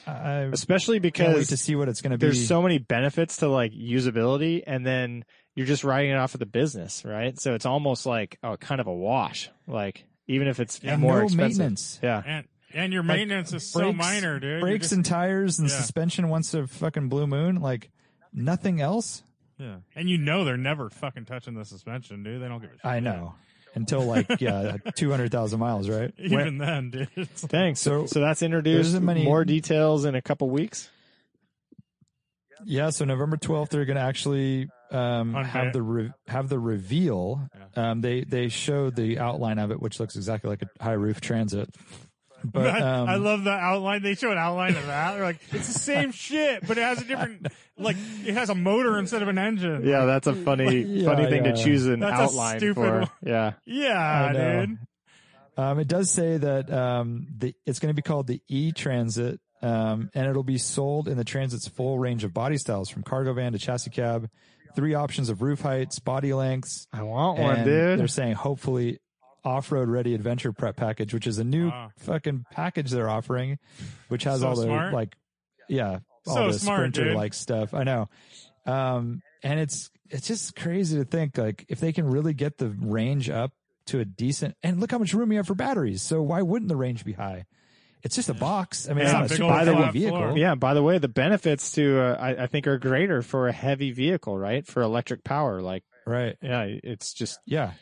I 0.07 0.41
Especially 0.53 1.01
can't 1.01 1.29
wait 1.31 1.35
because 1.35 1.49
to 1.49 1.57
see 1.57 1.75
what 1.77 1.89
it's 1.89 2.01
going 2.01 2.13
to 2.13 2.19
be. 2.19 2.27
there's 2.27 2.47
so 2.47 2.63
many 2.63 2.79
benefits 2.79 3.39
to 3.39 3.49
like 3.49 3.73
usability, 3.73 4.63
and 4.67 4.85
then 4.87 5.25
you're 5.55 5.67
just 5.67 5.85
writing 5.85 6.11
it 6.11 6.17
off 6.17 6.35
of 6.35 6.41
the 6.41 6.47
business, 6.47 7.05
right? 7.05 7.39
So 7.41 7.55
it's 7.55 7.67
almost 7.67 8.05
like 8.07 8.39
oh, 8.43 8.57
kind 8.57 8.81
of 8.81 8.87
a 8.87 8.95
wash. 8.95 9.51
Like 9.67 10.05
even 10.27 10.49
if 10.49 10.61
it's 10.61 10.81
Yeah. 10.83 10.97
more 10.97 11.19
no 11.21 11.25
expensive. 11.27 11.59
maintenance. 11.59 12.01
Yeah. 12.03 12.23
And 12.27 12.47
and 12.75 12.93
your 12.93 13.03
maintenance 13.05 13.53
is 13.53 13.71
so 13.71 13.81
Brakes- 13.81 13.97
minor, 13.99 14.39
dude. 14.41 14.55
You 14.57 14.61
Brakes 14.61 14.85
just- 14.87 14.93
and 14.93 15.05
tires 15.05 15.59
and 15.59 15.69
Yeah. 15.69 15.77
suspension 15.77 16.29
once 16.29 16.53
a 16.53 16.67
fucking 16.67 17.09
blue 17.09 17.27
moon, 17.27 17.61
like 17.61 17.91
nothing 18.33 18.81
else. 18.81 19.23
yeah. 19.59 19.77
And 19.95 20.11
you 20.11 20.19
know 20.19 20.45
they're 20.45 20.57
never 20.59 20.91
fucking 20.91 21.25
touching 21.25 21.55
the 21.55 21.65
suspension, 21.65 22.23
dude. 22.23 22.43
They 22.43 22.49
don't 22.49 22.61
give 22.61 22.71
a 22.71 22.75
shit. 22.75 22.85
I 22.85 23.01
know. 23.01 23.35
Until 23.77 24.03
like 24.05 24.41
yeah, 24.41 24.79
two 24.97 25.11
hundred 25.11 25.31
thousand 25.31 25.61
miles, 25.61 25.89
right? 25.89 26.13
Even 26.19 26.59
then, 26.59 26.91
dude. 26.91 27.09
Like- 27.17 27.29
Thanks. 27.35 27.79
So, 27.81 28.07
So, 28.07 28.15
so 28.15 28.21
that's 28.21 28.43
introduced 28.43 28.99
many- 29.01 29.23
more 29.25 29.45
details 29.45 30.05
in 30.07 30.15
a 30.17 30.23
couple 30.23 30.49
weeks. 30.51 30.89
Yeah, 32.65 32.89
so 32.91 33.05
November 33.05 33.37
twelfth, 33.37 33.71
they're 33.71 33.85
going 33.85 33.97
to 33.99 34.03
actually 34.03 34.69
um, 34.91 35.35
Unveil- 35.37 35.45
have 35.45 35.73
the 35.75 35.83
re- 35.83 36.13
have 36.27 36.49
the 36.49 36.59
reveal. 36.59 37.49
Yeah. 37.77 37.91
Um, 37.91 38.01
they 38.01 38.25
they 38.25 38.49
showed 38.49 38.97
the 38.97 39.19
outline 39.19 39.59
of 39.59 39.71
it, 39.71 39.81
which 39.81 40.01
looks 40.01 40.17
exactly 40.17 40.49
like 40.51 40.63
a 40.63 40.83
high 40.83 40.93
roof 40.93 41.21
transit. 41.21 41.69
But 42.45 42.67
I, 42.67 42.81
um, 42.81 43.09
I 43.09 43.17
love 43.17 43.45
the 43.45 43.51
outline. 43.51 44.03
They 44.03 44.15
show 44.15 44.31
an 44.31 44.39
outline 44.39 44.77
of 44.77 44.87
that. 44.87 45.15
They're 45.15 45.25
like, 45.25 45.41
it's 45.53 45.73
the 45.73 45.79
same 45.79 46.13
shit, 46.13 46.67
but 46.67 46.79
it 46.79 46.83
has 46.83 47.01
a 47.03 47.05
different, 47.05 47.49
like, 47.79 47.97
it 48.25 48.35
has 48.35 48.51
a 48.51 48.55
motor 48.55 48.99
instead 48.99 49.23
of 49.23 49.29
an 49.29 49.39
engine. 49.39 49.85
Yeah, 49.85 50.05
that's 50.05 50.27
a 50.27 50.35
funny, 50.35 50.81
Yeah, 50.83 51.07
funny 51.09 51.29
thing 51.29 51.45
yeah. 51.45 51.53
to 51.53 51.63
choose 51.65 51.87
an 51.87 52.01
That's 52.01 52.19
a 52.21 52.23
outline 52.25 52.59
stupid 52.59 52.75
for. 52.75 52.99
one. 53.01 53.11
Yeah. 53.23 53.53
Yeah, 53.65 54.33
dude. 54.67 54.79
Um, 55.57 55.79
it 55.81 55.89
does 55.89 56.11
say 56.11 56.37
that 56.37 56.71
um, 56.73 57.27
the, 57.39 57.55
it's 57.65 57.79
going 57.79 57.91
to 57.91 57.95
be 57.97 58.03
called 58.03 58.27
the 58.27 58.43
E 58.47 58.73
Transit, 58.73 59.41
um, 59.63 60.11
and 60.15 60.29
it'll 60.29 60.43
be 60.45 60.59
sold 60.59 61.09
in 61.09 61.17
the 61.17 61.25
Transit's 61.25 61.67
full 61.67 61.99
range 61.99 62.25
of 62.25 62.35
body 62.35 62.59
styles, 62.59 62.91
from 62.91 63.03
cargo 63.03 63.33
van 63.33 63.53
to 63.53 63.59
chassis 63.59 63.91
cab. 63.91 64.29
Three 64.77 64.93
options 64.93 65.31
of 65.31 65.41
roof 65.41 65.63
heights, 65.63 65.99
body 65.99 66.35
lengths. 66.35 66.87
I 66.93 67.03
want 67.03 67.39
one, 67.39 67.65
dude. 67.65 67.99
They're 67.99 68.07
saying 68.09 68.35
hopefully 68.35 68.99
off-road 69.47 69.89
ready 69.89 70.15
adventure 70.15 70.53
prep 70.53 70.77
package, 70.77 71.15
which 71.15 71.27
is 71.27 71.39
a 71.39 71.45
new 71.45 71.69
Wow. 71.69 71.91
fucking 71.99 72.45
package 72.51 72.91
they're 72.91 73.09
offering, 73.09 73.59
which 74.09 74.25
has 74.25 74.41
So 74.41 74.49
all 74.49 74.57
the 74.57 74.65
smart. 74.65 74.93
like, 74.93 75.17
yeah, 75.69 76.01
all 76.27 76.35
So 76.35 76.47
the 76.53 76.59
smart, 76.59 76.79
sprinter 76.95 77.15
like 77.15 77.33
stuff. 77.33 77.73
I 77.73 77.85
know, 77.85 78.09
um, 78.67 79.23
and 79.43 79.61
it's 79.61 79.91
it's 80.11 80.27
just 80.29 80.55
crazy 80.57 80.99
to 80.99 81.05
think 81.05 81.37
like 81.39 81.65
if 81.69 81.81
they 81.81 81.93
can 81.93 82.07
really 82.07 82.35
get 82.35 82.59
the 82.59 82.69
range 82.69 83.31
up 83.31 83.53
to 83.87 84.01
a 84.01 84.05
decent, 84.05 84.57
and 84.63 84.81
look 84.81 84.91
how 84.91 84.99
much 84.99 85.15
room 85.15 85.31
you 85.33 85.39
have 85.39 85.47
for 85.47 85.55
batteries. 85.55 86.03
So 86.03 86.21
why 86.23 86.43
wouldn't 86.43 86.69
the 86.69 86.77
range 86.77 87.05
be 87.05 87.13
high? 87.13 87.45
It's 88.03 88.15
just 88.17 88.29
a 88.29 88.35
box. 88.35 88.89
I 88.89 88.93
mean, 88.95 88.99
Yeah, 89.05 89.05
it's 89.05 89.13
not 89.13 89.25
a 89.25 89.29
big 89.29 89.37
super 89.75 89.83
old 89.85 89.93
vehicle. 89.93 90.19
floor. 90.19 90.39
Yeah. 90.39 90.55
By 90.55 90.75
the 90.75 90.83
way, 90.83 90.99
the 90.99 91.09
benefits 91.09 91.73
to 91.73 92.01
uh, 92.01 92.17
I, 92.21 92.45
I 92.45 92.47
think 92.47 92.67
are 92.69 92.79
greater 92.79 93.23
for 93.23 93.49
a 93.49 93.53
heavy 93.53 93.91
vehicle, 93.93 94.39
right? 94.39 94.65
For 94.67 94.83
electric 94.83 95.25
power, 95.25 95.61
like 95.61 95.83
Right. 96.07 96.37
yeah, 96.43 96.63
it's 96.69 97.13
just 97.15 97.39
Yeah. 97.47 97.73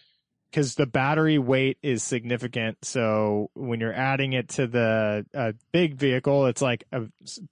Because 0.54 0.76
the 0.76 0.86
battery 0.86 1.36
weight 1.36 1.78
is 1.82 2.04
significant. 2.04 2.84
So 2.84 3.50
when 3.54 3.80
you're 3.80 3.92
adding 3.92 4.34
it 4.34 4.50
to 4.50 4.68
the 4.68 5.26
uh, 5.34 5.52
big 5.72 5.96
vehicle, 5.96 6.46
it's 6.46 6.62
like 6.62 6.84
a 6.92 7.02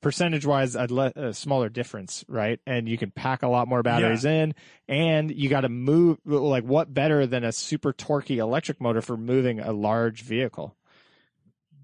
percentage 0.00 0.46
wise 0.46 0.76
a, 0.76 0.86
le- 0.88 1.12
a 1.16 1.34
smaller 1.34 1.68
difference, 1.68 2.24
right? 2.28 2.60
And 2.64 2.88
you 2.88 2.96
can 2.96 3.10
pack 3.10 3.42
a 3.42 3.48
lot 3.48 3.66
more 3.66 3.82
batteries 3.82 4.24
in, 4.24 4.54
and 4.86 5.32
you 5.32 5.48
got 5.48 5.62
to 5.62 5.68
move. 5.68 6.18
Like 6.24 6.62
what 6.62 6.94
better 6.94 7.26
than 7.26 7.42
a 7.42 7.50
super 7.50 7.92
torquey 7.92 8.36
electric 8.36 8.80
motor 8.80 9.02
for 9.02 9.16
moving 9.16 9.58
a 9.58 9.72
large 9.72 10.22
vehicle? 10.22 10.76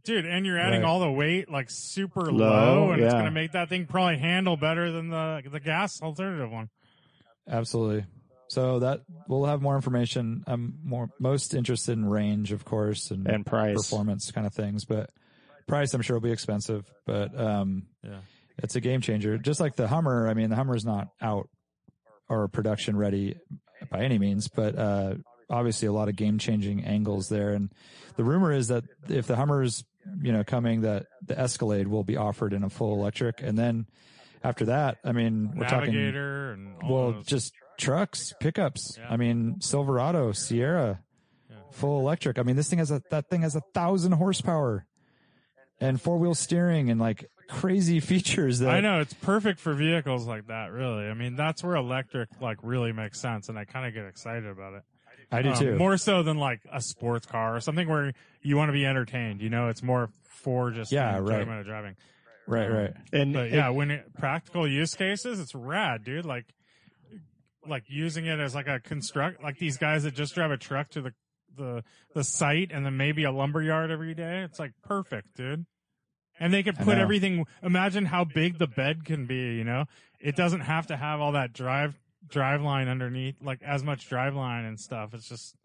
Dude, 0.05 0.25
and 0.25 0.47
you're 0.47 0.61
adding 0.61 0.83
Right. 0.83 0.89
all 0.89 1.01
the 1.01 1.11
weight 1.11 1.51
like 1.51 1.67
super 1.69 2.31
low, 2.31 2.85
Low, 2.85 2.91
and 2.93 3.03
it's 3.03 3.13
gonna 3.13 3.33
make 3.33 3.53
that 3.53 3.69
thing 3.69 3.87
probably 3.87 4.19
handle 4.19 4.57
better 4.57 4.93
than 4.93 5.09
the 5.09 5.43
the 5.51 5.59
gas 5.59 6.01
alternative 6.01 6.53
one. 6.53 6.71
Absolutely. 7.49 8.07
So 8.49 8.79
that 8.81 9.01
we'll 9.29 9.45
have 9.45 9.61
more 9.63 9.77
information. 9.77 10.43
I'm 10.47 10.79
more 10.83 11.09
most 11.21 11.55
interested 11.55 11.93
in 11.93 12.05
range, 12.09 12.53
of 12.53 12.65
course, 12.65 13.11
and, 13.11 13.27
And 13.27 13.45
price. 13.45 13.77
performance 13.77 14.31
kind 14.31 14.47
of 14.47 14.55
things. 14.55 14.85
But 14.85 15.11
price, 15.67 15.93
I'm 15.95 16.01
sure 16.03 16.17
will 16.17 16.21
be 16.23 16.33
expensive. 16.33 16.91
But 17.07 17.39
um, 17.39 17.85
Yeah. 18.03 18.21
it's 18.63 18.75
a 18.77 18.81
game 18.81 19.01
changer. 19.03 19.37
Just 19.39 19.61
like 19.61 19.77
the 19.77 19.87
Hummer. 19.87 20.29
I 20.29 20.35
mean, 20.35 20.49
the 20.51 20.57
Hummer 20.57 20.75
is 20.77 20.85
not 20.85 21.09
out 21.21 21.49
or 22.29 22.49
production 22.49 22.97
ready 22.97 23.37
by 23.91 24.01
any 24.01 24.19
means, 24.19 24.49
but 24.49 24.77
uh, 24.79 25.15
obviously 25.51 25.89
a 25.89 25.93
lot 25.93 26.09
of 26.09 26.17
game 26.17 26.39
changing 26.39 26.85
angles 26.85 27.29
there. 27.29 27.53
And 27.53 27.71
the 28.17 28.25
rumor 28.25 28.53
is 28.53 28.69
that 28.69 28.85
if 29.09 29.27
the 29.27 29.37
Hummer 29.37 29.63
is 29.63 29.85
you 30.23 30.33
know 30.33 30.43
coming, 30.43 30.83
that 30.83 31.05
the 31.27 31.39
Escalade 31.39 31.87
will 31.87 32.05
be 32.05 32.17
offered 32.17 32.55
in 32.55 32.65
a 32.65 32.71
full 32.71 32.95
electric, 32.99 33.43
and 33.43 33.59
then 33.59 33.87
after 34.43 34.67
that, 34.67 34.97
I 35.05 35.13
mean, 35.13 35.53
we're 35.55 35.69
talking 35.69 35.93
Navigator 35.93 36.53
and 36.53 36.77
all 36.83 36.91
well, 36.95 37.13
those. 37.13 37.27
just 37.27 37.53
trucks, 37.79 38.35
pickups. 38.41 38.99
Yeah. 38.99 39.07
I 39.11 39.17
mean, 39.17 39.61
Silverado, 39.61 40.33
Sierra, 40.33 41.01
Yeah. 41.51 41.57
full 41.73 42.01
electric. 42.01 42.39
I 42.39 42.43
mean, 42.43 42.57
this 42.57 42.69
thing 42.69 42.79
has 42.81 42.91
a 42.91 43.03
that 43.11 43.29
thing 43.31 43.43
has 43.43 43.55
a 43.57 43.63
thousand 43.73 44.13
horsepower 44.13 44.85
and 45.81 46.01
four 46.01 46.19
wheel 46.19 46.35
steering 46.35 46.91
and 46.91 47.01
like 47.01 47.31
crazy 47.49 48.01
features 48.11 48.59
that 48.59 48.71
I 48.71 48.81
know 48.81 49.01
it's 49.01 49.15
perfect 49.15 49.61
for 49.61 49.73
vehicles 49.75 50.27
like 50.27 50.49
that. 50.49 50.73
Really, 50.73 51.07
I 51.07 51.15
mean 51.15 51.37
that's 51.37 51.63
where 51.65 51.77
electric 51.77 52.29
like 52.41 52.59
really 52.63 52.93
makes 52.93 53.19
sense, 53.21 53.49
and 53.49 53.59
I 53.59 53.65
kind 53.65 53.87
of 53.87 53.95
get 53.95 54.05
excited 54.07 54.47
about 54.47 54.75
it. 54.75 54.83
I 55.31 55.43
do 55.43 55.51
Um, 55.51 55.57
too. 55.59 55.77
More 55.77 55.97
so 55.99 56.23
than 56.23 56.39
like 56.39 56.61
a 56.73 56.81
sports 56.81 57.27
car 57.27 57.55
or 57.57 57.61
something 57.61 57.87
where 57.89 58.13
you 58.43 58.57
want 58.57 58.71
to 58.71 58.73
be 58.73 58.85
entertained. 58.87 59.41
You 59.43 59.51
know, 59.51 59.69
it's 59.69 59.83
more 59.83 60.11
for 60.25 60.71
just 60.71 60.91
Yeah, 60.91 61.17
the 61.17 61.23
right. 61.23 61.41
enjoyment 61.41 61.61
of 61.61 61.67
driving. 61.67 61.97
right, 62.47 62.67
right. 62.69 62.95
And 63.13 63.35
But 63.35 63.51
yeah, 63.51 63.69
when 63.69 63.91
it, 63.91 64.15
practical 64.15 64.67
use 64.67 64.95
cases, 64.95 65.39
it's 65.39 65.55
rad, 65.55 66.03
dude. 66.05 66.25
Like, 66.25 66.47
like 67.67 67.85
using 67.89 68.27
it 68.27 68.39
as 68.41 68.55
like 68.55 68.69
a 68.69 68.81
construct, 68.81 69.43
like 69.43 69.59
these 69.59 69.77
guys 69.77 70.05
that 70.05 70.15
just 70.15 70.35
drive 70.35 70.51
a 70.51 70.57
truck 70.57 70.91
to 70.91 71.01
the 71.01 71.13
the 71.57 71.83
the 72.15 72.25
site 72.25 72.71
and 72.73 72.85
then 72.85 72.97
maybe 72.97 73.25
a 73.25 73.33
lumber 73.33 73.63
yard 73.63 73.91
every 73.91 74.15
day. 74.15 74.43
It's 74.43 74.59
like 74.59 74.73
perfect, 74.83 75.37
dude. 75.37 75.67
And 76.41 76.55
they 76.55 76.63
could 76.63 76.77
put 76.79 76.99
everything. 76.99 77.47
Imagine 77.65 78.05
how 78.05 78.25
big 78.25 78.59
the 78.59 78.69
bed 78.69 79.05
can 79.05 79.27
be. 79.27 79.57
You 79.57 79.65
know, 79.65 79.87
it 80.21 80.37
doesn't 80.37 80.61
have 80.61 80.87
to 80.87 80.97
have 80.97 81.21
all 81.21 81.33
that 81.33 81.53
drive 81.53 81.99
drive 82.29 82.63
line 82.63 82.89
underneath, 82.89 83.37
like 83.43 83.61
as 83.63 83.83
much 83.83 84.09
drive 84.09 84.35
line 84.35 84.65
and 84.65 84.79
stuff. 84.79 85.15
It's 85.15 85.29
just, 85.29 85.57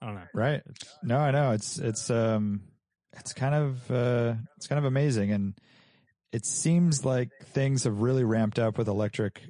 I 0.00 0.06
don't 0.06 0.14
know. 0.14 0.26
Right. 0.32 0.62
No, 1.02 1.18
I 1.18 1.32
know. 1.32 1.50
It's 1.52 1.78
it's 1.78 2.08
um 2.08 2.62
it's 3.14 3.32
kind 3.32 3.54
of 3.54 3.90
uh 3.90 4.34
it's 4.56 4.68
kind 4.68 4.78
of 4.78 4.84
amazing 4.84 5.32
and 5.32 5.54
it 6.32 6.46
seems 6.46 7.04
like 7.04 7.28
things 7.52 7.84
have 7.84 8.00
really 8.00 8.24
ramped 8.24 8.58
up 8.58 8.78
with 8.78 8.88
electric 8.88 9.42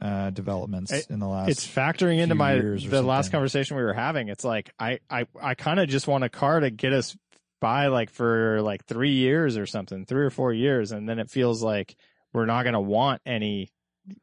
uh 0.00 0.30
developments 0.30 0.92
It- 0.92 1.10
in 1.10 1.18
the 1.18 1.28
last 1.28 1.48
it's 1.50 1.66
factoring 1.66 2.18
into 2.20 2.34
my 2.34 2.54
years 2.54 2.86
or 2.86 2.90
the 2.90 3.02
last 3.02 3.30
conversation 3.30 3.76
we 3.76 3.82
were 3.82 3.92
having. 3.92 4.28
It's 4.28 4.44
like 4.44 4.70
I 4.78 4.98
I 5.10 5.26
I 5.40 5.54
kind 5.54 5.78
of 5.80 5.88
just 5.88 6.06
want 6.08 6.24
a 6.24 6.28
car 6.28 6.60
to 6.60 6.70
get 6.70 6.92
us 6.92 7.16
by 7.60 7.88
like 7.88 8.10
for 8.10 8.62
like 8.62 8.86
three 8.86 9.12
years 9.12 9.58
or 9.58 9.66
something, 9.66 10.06
three 10.06 10.24
or 10.24 10.30
four 10.30 10.52
years, 10.54 10.92
and 10.92 11.06
then 11.08 11.18
it 11.18 11.30
feels 11.30 11.62
like 11.62 11.94
we're 12.32 12.46
not 12.46 12.64
gonna 12.64 12.80
want 12.80 13.20
any 13.26 13.68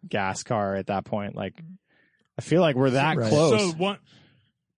gas 0.08 0.42
car 0.44 0.76
at 0.76 0.88
that 0.88 1.06
point. 1.06 1.36
Like 1.36 1.62
I 2.38 2.42
feel 2.42 2.62
like 2.62 2.76
we're 2.76 2.92
that 2.92 3.18
Right. 3.18 3.30
close. 3.30 3.72
So 3.74 3.78
one, 3.78 3.98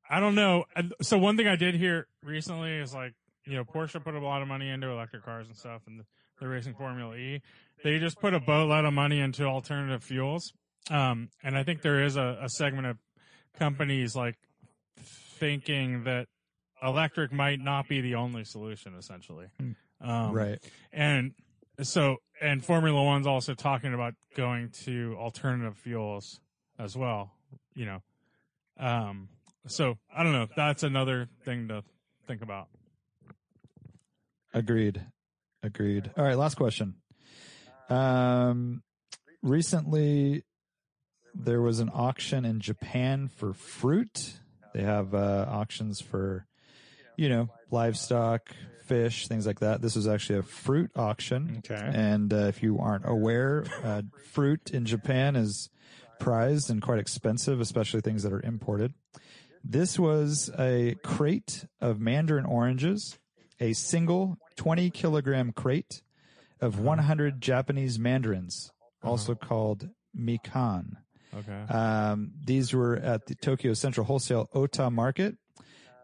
I 0.10 0.20
don't 0.20 0.36
know. 0.36 0.66
So 1.02 1.18
one 1.18 1.38
thing 1.38 1.48
I 1.48 1.56
did 1.56 1.76
hear 1.76 2.08
recently 2.24 2.74
is 2.78 2.94
like, 2.94 3.14
you 3.46 3.54
know, 3.56 3.64
Porsche 3.64 4.04
put 4.04 4.16
a 4.16 4.20
lot 4.20 4.42
of 4.42 4.48
money 4.48 4.70
into 4.70 4.90
electric 4.90 5.24
cars 5.24 5.48
and 5.48 5.56
stuff, 5.56 5.82
and 5.88 6.02
they're 6.40 6.50
racing 6.50 6.74
Formula 6.74 7.16
E. 7.16 7.42
They 7.84 8.00
just 8.00 8.20
put 8.20 8.34
a 8.34 8.40
boatload 8.40 8.84
of 8.86 8.94
money 8.94 9.20
into 9.20 9.46
alternative 9.46 10.04
fuels. 10.04 10.52
Um, 10.90 11.30
and 11.44 11.58
I 11.58 11.64
think 11.64 11.82
there 11.82 12.04
is 12.04 12.16
a, 12.18 12.40
a 12.42 12.50
segment 12.50 12.88
of 12.88 12.98
companies 13.58 14.16
like 14.16 14.36
thinking 14.98 16.04
that 16.06 16.28
electric 16.82 17.32
might 17.32 17.60
not 17.60 17.88
be 17.88 18.02
the 18.02 18.16
only 18.16 18.44
solution, 18.44 18.96
essentially. 18.96 19.48
Um, 20.02 20.32
right. 20.32 20.60
and 20.94 21.34
so, 21.82 22.18
and 22.42 22.64
Formula 22.64 23.04
One's 23.04 23.28
also 23.28 23.54
talking 23.54 23.94
about 23.94 24.14
going 24.36 24.70
to 24.86 25.16
alternative 25.18 25.78
fuels 25.78 26.40
as 26.78 26.96
well, 26.96 27.32
you 27.74 27.86
know. 27.86 28.02
Um, 28.78 29.30
so 29.68 29.98
I 30.16 30.24
don't 30.24 30.34
know. 30.34 30.48
That's 30.56 30.84
another 30.84 31.28
thing 31.44 31.68
to 31.68 31.84
think 32.28 32.42
about. 32.42 32.68
Agreed. 34.54 35.02
Agreed. 35.62 36.12
All 36.18 36.24
right, 36.24 36.38
last 36.38 36.56
question. 36.56 36.96
Um, 37.90 38.82
recently, 39.42 40.44
there 41.34 41.62
was 41.62 41.80
an 41.80 41.90
auction 41.94 42.46
in 42.46 42.60
Japan 42.60 43.28
for 43.28 43.54
fruit. 43.54 44.34
They 44.74 44.82
have 44.82 45.14
uh, 45.14 45.46
auctions 45.50 46.02
for, 46.02 46.46
you 47.16 47.30
know, 47.30 47.50
livestock, 47.72 48.50
fish, 48.86 49.28
things 49.28 49.46
like 49.46 49.60
that. 49.60 49.82
This 49.82 49.96
was 49.96 50.08
actually 50.08 50.40
a 50.40 50.44
fruit 50.44 50.92
auction. 50.96 51.62
okay. 51.66 51.92
And 51.94 52.34
uh, 52.34 52.48
if 52.48 52.64
you 52.64 52.80
aren't 52.80 53.08
aware, 53.08 53.66
uh, 53.84 54.02
fruit 54.32 54.72
in 54.72 54.86
Japan 54.86 55.36
is 55.36 55.70
prized 56.20 56.70
and 56.70 56.82
quite 56.82 57.00
expensive, 57.00 57.62
especially 57.62 58.02
things 58.02 58.24
that 58.24 58.34
are 58.34 58.42
imported. 58.42 58.94
This 59.64 60.00
was 60.00 60.50
a 60.58 60.96
crate 61.04 61.66
of 61.82 62.00
mandarin 62.00 62.46
oranges, 62.46 63.20
a 63.60 63.74
single 63.74 64.38
20 64.56 64.90
kilogram 64.90 65.52
crate 65.52 66.02
of 66.62 66.80
100 66.80 67.42
Japanese 67.42 68.00
mandarins, 68.00 68.72
also 69.04 69.36
called 69.36 69.90
mikan. 70.18 70.98
Okay. 71.36 71.74
Um, 71.74 72.32
these 72.44 72.74
were 72.74 72.98
at 72.98 73.26
the 73.28 73.36
Tokyo 73.36 73.74
Central 73.74 74.06
Wholesale 74.06 74.50
Ota 74.54 74.90
Market. 74.90 75.36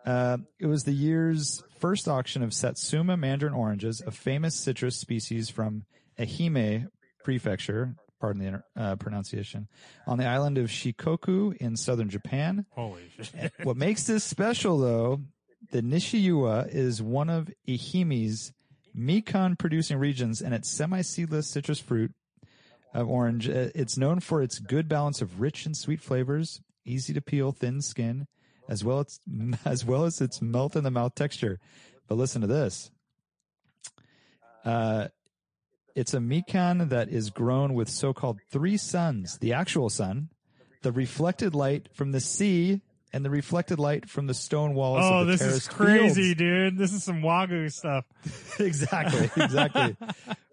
Uh, 0.06 0.38
it 0.60 0.68
was 0.68 0.84
the 0.84 0.94
year's 0.94 1.64
first 1.80 2.08
auction 2.08 2.44
of 2.44 2.54
Satsuma 2.54 3.18
mandarin 3.18 3.54
oranges, 3.54 4.02
a 4.06 4.12
famous 4.12 4.56
citrus 4.56 4.98
species 4.98 5.50
from 5.50 5.84
Ehime 6.20 6.88
Prefecture, 7.24 7.96
pardon 8.22 8.64
the 8.76 8.82
uh, 8.82 8.96
pronunciation, 8.98 9.68
on 10.06 10.20
the 10.20 10.26
island 10.26 10.60
of 10.60 10.68
Shikoku 10.68 11.56
in 11.58 11.76
southern 11.76 12.10
Japan. 12.10 12.66
Holy 12.72 13.02
shit. 13.20 13.52
What 13.64 13.78
makes 13.78 14.04
this 14.04 14.24
special, 14.24 14.78
though, 14.78 15.22
the 15.72 15.82
Nishiuwa 15.82 16.70
is 16.70 17.02
one 17.02 17.30
of 17.30 17.50
Ehime's 17.68 18.54
Mikan 18.98 19.58
producing 19.58 19.98
regions, 19.98 20.42
and 20.42 20.54
its 20.54 20.70
semi 20.72 21.02
seedless 21.02 21.50
citrus 21.50 21.80
fruit 21.80 22.14
of 22.96 23.10
orange. 23.10 23.50
uh, 23.50 23.70
It's 23.76 23.98
known 23.98 24.22
for 24.22 24.42
its 24.42 24.58
good 24.58 24.88
balance 24.88 25.22
of 25.22 25.42
rich 25.42 25.66
and 25.66 25.76
sweet 25.76 26.02
flavors, 26.02 26.62
easy 26.86 27.14
to 27.14 27.22
peel, 27.22 27.52
thin 27.52 27.82
skin, 27.82 28.28
as 28.70 28.84
well 28.84 29.00
as 29.02 29.20
as 29.66 29.86
well 29.86 30.06
as 30.06 30.22
its 30.22 30.42
melt 30.42 30.76
in 30.76 30.84
the 30.84 30.92
mouth 30.92 31.14
texture. 31.14 31.60
But 32.08 32.16
listen 32.16 32.42
to 32.42 32.48
this. 32.48 32.90
Uh, 34.64 35.10
it's 35.96 36.14
a 36.14 36.20
mikan 36.20 36.90
that 36.90 37.10
is 37.10 37.30
grown 37.30 37.74
with 37.74 37.90
so-called 37.90 38.40
three 38.50 38.78
suns: 38.78 39.38
the 39.40 39.54
actual 39.54 39.90
sun, 39.90 40.30
the 40.82 40.92
reflected 40.92 41.54
light 41.54 41.90
from 41.94 42.12
the 42.12 42.20
sea, 42.22 42.82
and 43.16 43.24
the 43.24 43.30
reflected 43.30 43.80
light 43.80 44.10
from 44.10 44.28
the 44.28 44.34
stone 44.34 44.76
walls. 44.76 45.00
Oh, 45.02 45.20
of 45.22 45.28
the 45.28 45.32
this 45.32 45.42
is 45.42 45.68
crazy, 45.70 46.34
fields. 46.34 46.38
dude. 46.38 46.78
This 46.78 46.92
is 46.92 47.02
some 47.02 47.22
Wagyu 47.22 47.72
stuff. 47.72 48.04
exactly, 48.60 49.30
exactly. 49.42 49.96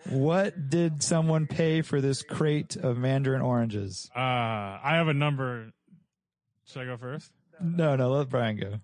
what 0.09 0.71
did 0.71 1.03
someone 1.03 1.49
pay 1.49 1.83
for 1.83 2.01
this 2.01 2.23
crate 2.23 2.77
of 2.77 2.97
mandarin 2.97 3.43
oranges? 3.43 4.09
Uh, 4.15 4.21
I 4.21 4.93
have 4.95 5.09
a 5.09 5.13
number. 5.13 5.73
Should 6.67 6.83
I 6.83 6.85
go 6.85 6.97
first? 6.97 7.33
No, 7.61 7.97
no, 7.97 8.13
let 8.13 8.29
Brian 8.29 8.57
go. 8.57 8.79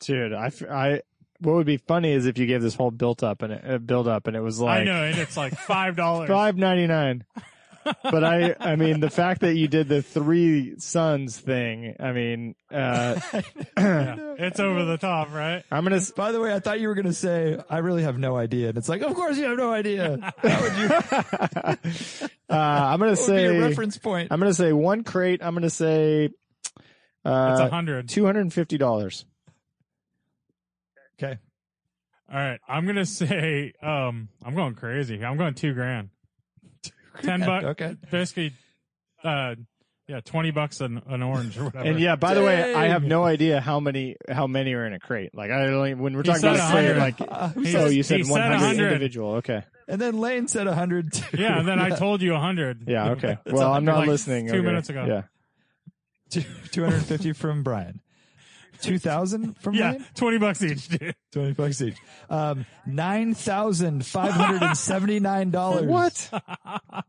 Dude, 0.00 0.34
I, 0.34 0.52
I, 0.70 1.00
what 1.38 1.54
would 1.54 1.66
be 1.66 1.78
funny 1.78 2.12
is 2.12 2.26
if 2.26 2.36
you 2.36 2.44
gave 2.44 2.60
this 2.60 2.74
whole 2.74 2.90
built 2.90 3.22
up 3.22 3.40
and 3.40 3.54
it, 3.54 3.62
uh, 3.66 3.78
build 3.78 4.08
up 4.08 4.26
and 4.26 4.36
it 4.36 4.40
was 4.40 4.60
like 4.60 4.82
I 4.82 4.84
know, 4.84 5.04
and 5.04 5.16
it's 5.16 5.38
like 5.38 5.54
five 5.58 5.96
dollars. 5.96 6.28
five 6.28 6.58
ninety 6.58 6.86
nine. 6.86 7.24
But 8.02 8.24
I, 8.24 8.54
I 8.60 8.76
mean, 8.76 9.00
the 9.00 9.10
fact 9.10 9.40
that 9.42 9.54
you 9.56 9.68
did 9.68 9.88
the 9.88 10.02
three 10.02 10.78
sons 10.78 11.38
thing. 11.38 11.96
I 12.00 12.12
mean, 12.12 12.54
uh, 12.72 13.18
Yeah, 13.76 14.34
it's 14.38 14.60
over 14.60 14.84
the 14.84 14.98
top, 14.98 15.32
right? 15.32 15.64
I'm 15.70 15.84
gonna. 15.84 16.00
By 16.16 16.32
the 16.32 16.40
way, 16.40 16.54
I 16.54 16.60
thought 16.60 16.80
you 16.80 16.88
were 16.88 16.94
going 16.94 17.06
to 17.06 17.12
say, 17.12 17.58
I 17.68 17.78
really 17.78 18.02
have 18.02 18.18
no 18.18 18.36
idea. 18.36 18.68
And 18.70 18.78
it's 18.78 18.88
like, 18.88 19.02
of 19.02 19.14
course 19.14 19.36
you 19.36 19.44
have 19.44 19.56
no 19.58 19.72
idea. 19.72 20.32
How 20.38 20.62
would 20.62 20.76
you 20.76 20.88
Uh, 22.48 22.54
I'm 22.54 22.98
gonna 22.98 23.12
what 23.12 23.20
would 23.20 23.26
be 23.36 23.44
a 23.44 23.48
say. 23.50 23.58
reference 23.58 23.98
point? 23.98 24.28
I'm 24.30 24.38
gonna 24.38 24.52
say 24.54 24.72
one 24.72 25.04
crate. 25.04 25.40
I'm 25.42 25.54
gonna 25.54 25.70
say. 25.70 26.24
It's 26.26 26.34
a 27.24 27.30
Uh, 27.30 27.70
hundred. 27.70 28.08
two 28.08 28.26
hundred 28.26 28.40
and 28.40 28.52
fifty 28.52 28.76
dollars. 28.78 29.24
Okay. 31.18 31.38
All 32.30 32.38
right, 32.38 32.60
I'm 32.68 32.86
gonna 32.86 33.06
say, 33.06 33.72
um, 33.82 34.28
I'm 34.44 34.54
going 34.54 34.74
crazy. 34.74 35.22
I'm 35.24 35.36
going 35.36 35.54
two 35.54 35.72
grand. 35.74 36.08
Ten 37.22 37.40
bucks. 37.40 37.64
Okay. 37.66 37.96
Basically, 38.10 38.52
uh, 39.24 39.54
yeah, 40.08 40.20
twenty 40.20 40.50
bucks 40.50 40.80
an, 40.80 41.00
an 41.06 41.22
orange 41.22 41.56
or 41.58 41.64
whatever. 41.64 41.88
And 41.88 42.00
yeah, 42.00 42.16
by 42.16 42.34
the 42.34 42.42
way, 42.42 42.74
I 42.74 42.88
have 42.88 43.02
no 43.04 43.24
idea 43.24 43.60
how 43.60 43.80
many 43.80 44.16
how 44.28 44.46
many 44.46 44.74
are 44.74 44.84
in 44.86 44.92
a 44.92 44.98
crate. 44.98 45.34
Like 45.34 45.50
I 45.50 45.64
don't. 45.66 45.98
When 46.00 46.14
we're 46.14 46.22
He 46.22 46.26
talking 46.28 46.40
said 46.40 46.54
about 46.56 46.68
a 46.68 46.72
crate, 46.72 46.96
100. 46.96 46.98
like 46.98 47.20
Uh, 47.30 47.48
who 47.54 47.60
He- 47.62 47.76
oh, 47.76 47.86
you 47.86 48.02
said 48.02 48.18
he 48.18 48.24
said 48.24 48.32
100 48.32 48.54
100. 48.56 48.86
individual. 48.92 49.34
Okay. 49.36 49.62
and 49.88 50.00
then 50.00 50.18
Lane 50.18 50.48
said 50.48 50.66
100 50.66 51.12
too. 51.12 51.36
yeah, 51.38 51.58
and 51.58 51.68
then 51.68 51.78
I 51.78 51.90
told 51.96 52.20
you 52.22 52.34
a 52.34 52.38
hundred. 52.40 52.84
Yeah. 52.88 53.10
Okay. 53.12 53.38
Well, 53.46 53.72
I'm 53.72 53.84
not 53.84 53.98
like 53.98 54.08
listening. 54.08 54.48
two 54.48 54.54
okay. 54.54 54.60
minutes 54.66 54.88
ago. 54.88 55.04
Yeah. 55.06 55.22
Two- 56.30 56.44
250 56.72 57.32
from 57.34 57.62
Brian. 57.62 58.00
2000 58.82 59.54
from 59.60 59.74
Yeah, 59.74 59.92
Lane? 59.92 60.04
twenty 60.14 60.38
bucks 60.38 60.62
each, 60.62 60.88
dude. 60.88 61.14
20 61.32 61.52
bucks 61.54 61.80
each. 61.80 61.96
Um, 62.28 62.66
$9,579. 62.88 65.86
What? 65.86 66.30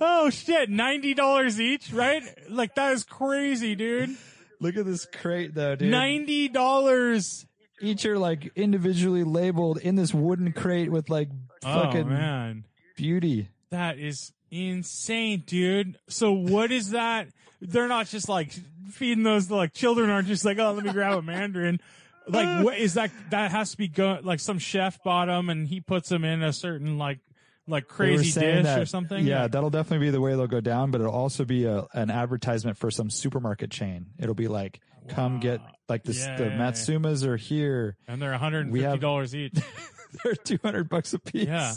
oh 0.00 0.30
shit, 0.30 0.70
ninety 0.70 1.14
dollars 1.14 1.60
each, 1.60 1.92
right? 1.92 2.22
Like 2.48 2.74
that 2.76 2.92
is 2.92 3.02
crazy, 3.04 3.74
dude. 3.74 4.10
Look 4.60 4.76
at 4.76 4.84
this 4.86 5.06
crate 5.06 5.54
though, 5.54 5.74
dude. 5.76 5.90
Ninety 5.90 6.48
dollars. 6.48 7.46
Each 7.80 8.06
are 8.06 8.18
like 8.18 8.50
individually 8.56 9.24
labeled 9.24 9.78
in 9.78 9.96
this 9.96 10.14
wooden 10.14 10.52
crate 10.52 10.90
with 10.90 11.10
like 11.10 11.28
Oh 11.64 11.82
fucking 11.84 12.08
man, 12.08 12.64
beauty. 12.96 13.50
that 13.70 13.98
is 13.98 14.32
insane, 14.56 15.42
dude. 15.46 15.98
So 16.08 16.32
what 16.32 16.72
is 16.72 16.90
that? 16.90 17.28
They're 17.60 17.88
not 17.88 18.06
just 18.06 18.28
like 18.28 18.52
feeding 18.90 19.24
those 19.24 19.50
like 19.50 19.72
children 19.72 20.10
aren't 20.10 20.28
just 20.28 20.44
like 20.44 20.58
oh 20.58 20.72
let 20.72 20.84
me 20.84 20.92
grab 20.92 21.18
a 21.18 21.22
mandarin. 21.22 21.80
Like 22.28 22.64
what 22.64 22.78
is 22.78 22.94
that? 22.94 23.10
That 23.30 23.50
has 23.50 23.72
to 23.72 23.76
be 23.76 23.88
go 23.88 24.18
like 24.22 24.40
some 24.40 24.58
chef 24.58 25.02
bought 25.02 25.26
them 25.26 25.48
and 25.50 25.66
he 25.66 25.80
puts 25.80 26.08
them 26.08 26.24
in 26.24 26.42
a 26.42 26.52
certain 26.52 26.98
like 26.98 27.18
like 27.68 27.88
crazy 27.88 28.38
dish 28.38 28.62
that- 28.64 28.80
or 28.80 28.86
something. 28.86 29.26
Yeah, 29.26 29.48
that'll 29.48 29.70
definitely 29.70 30.06
be 30.06 30.10
the 30.10 30.20
way 30.20 30.32
they'll 30.32 30.46
go 30.46 30.60
down, 30.60 30.90
but 30.90 31.00
it'll 31.00 31.12
also 31.12 31.44
be 31.44 31.64
a, 31.64 31.86
an 31.94 32.10
advertisement 32.10 32.78
for 32.78 32.90
some 32.92 33.10
supermarket 33.10 33.70
chain. 33.70 34.06
It'll 34.20 34.34
be 34.36 34.46
like, 34.48 34.80
come 35.08 35.40
get 35.40 35.60
like 35.88 36.04
this, 36.04 36.18
Yeah, 36.24 36.36
the 36.36 36.44
yeah, 36.44 36.50
yeah. 36.50 36.58
Matsumas 36.58 37.24
are 37.26 37.36
here. 37.36 37.96
and 38.06 38.22
they're 38.22 38.30
one 38.30 38.38
hundred 38.40 38.66
and 38.66 38.74
fifty 38.76 38.98
dollars 38.98 39.34
each. 39.34 39.54
They're 40.24 40.34
200 40.34 40.88
bucks 40.88 41.12
a 41.12 41.18
piece. 41.18 41.46
Yeah. 41.46 41.74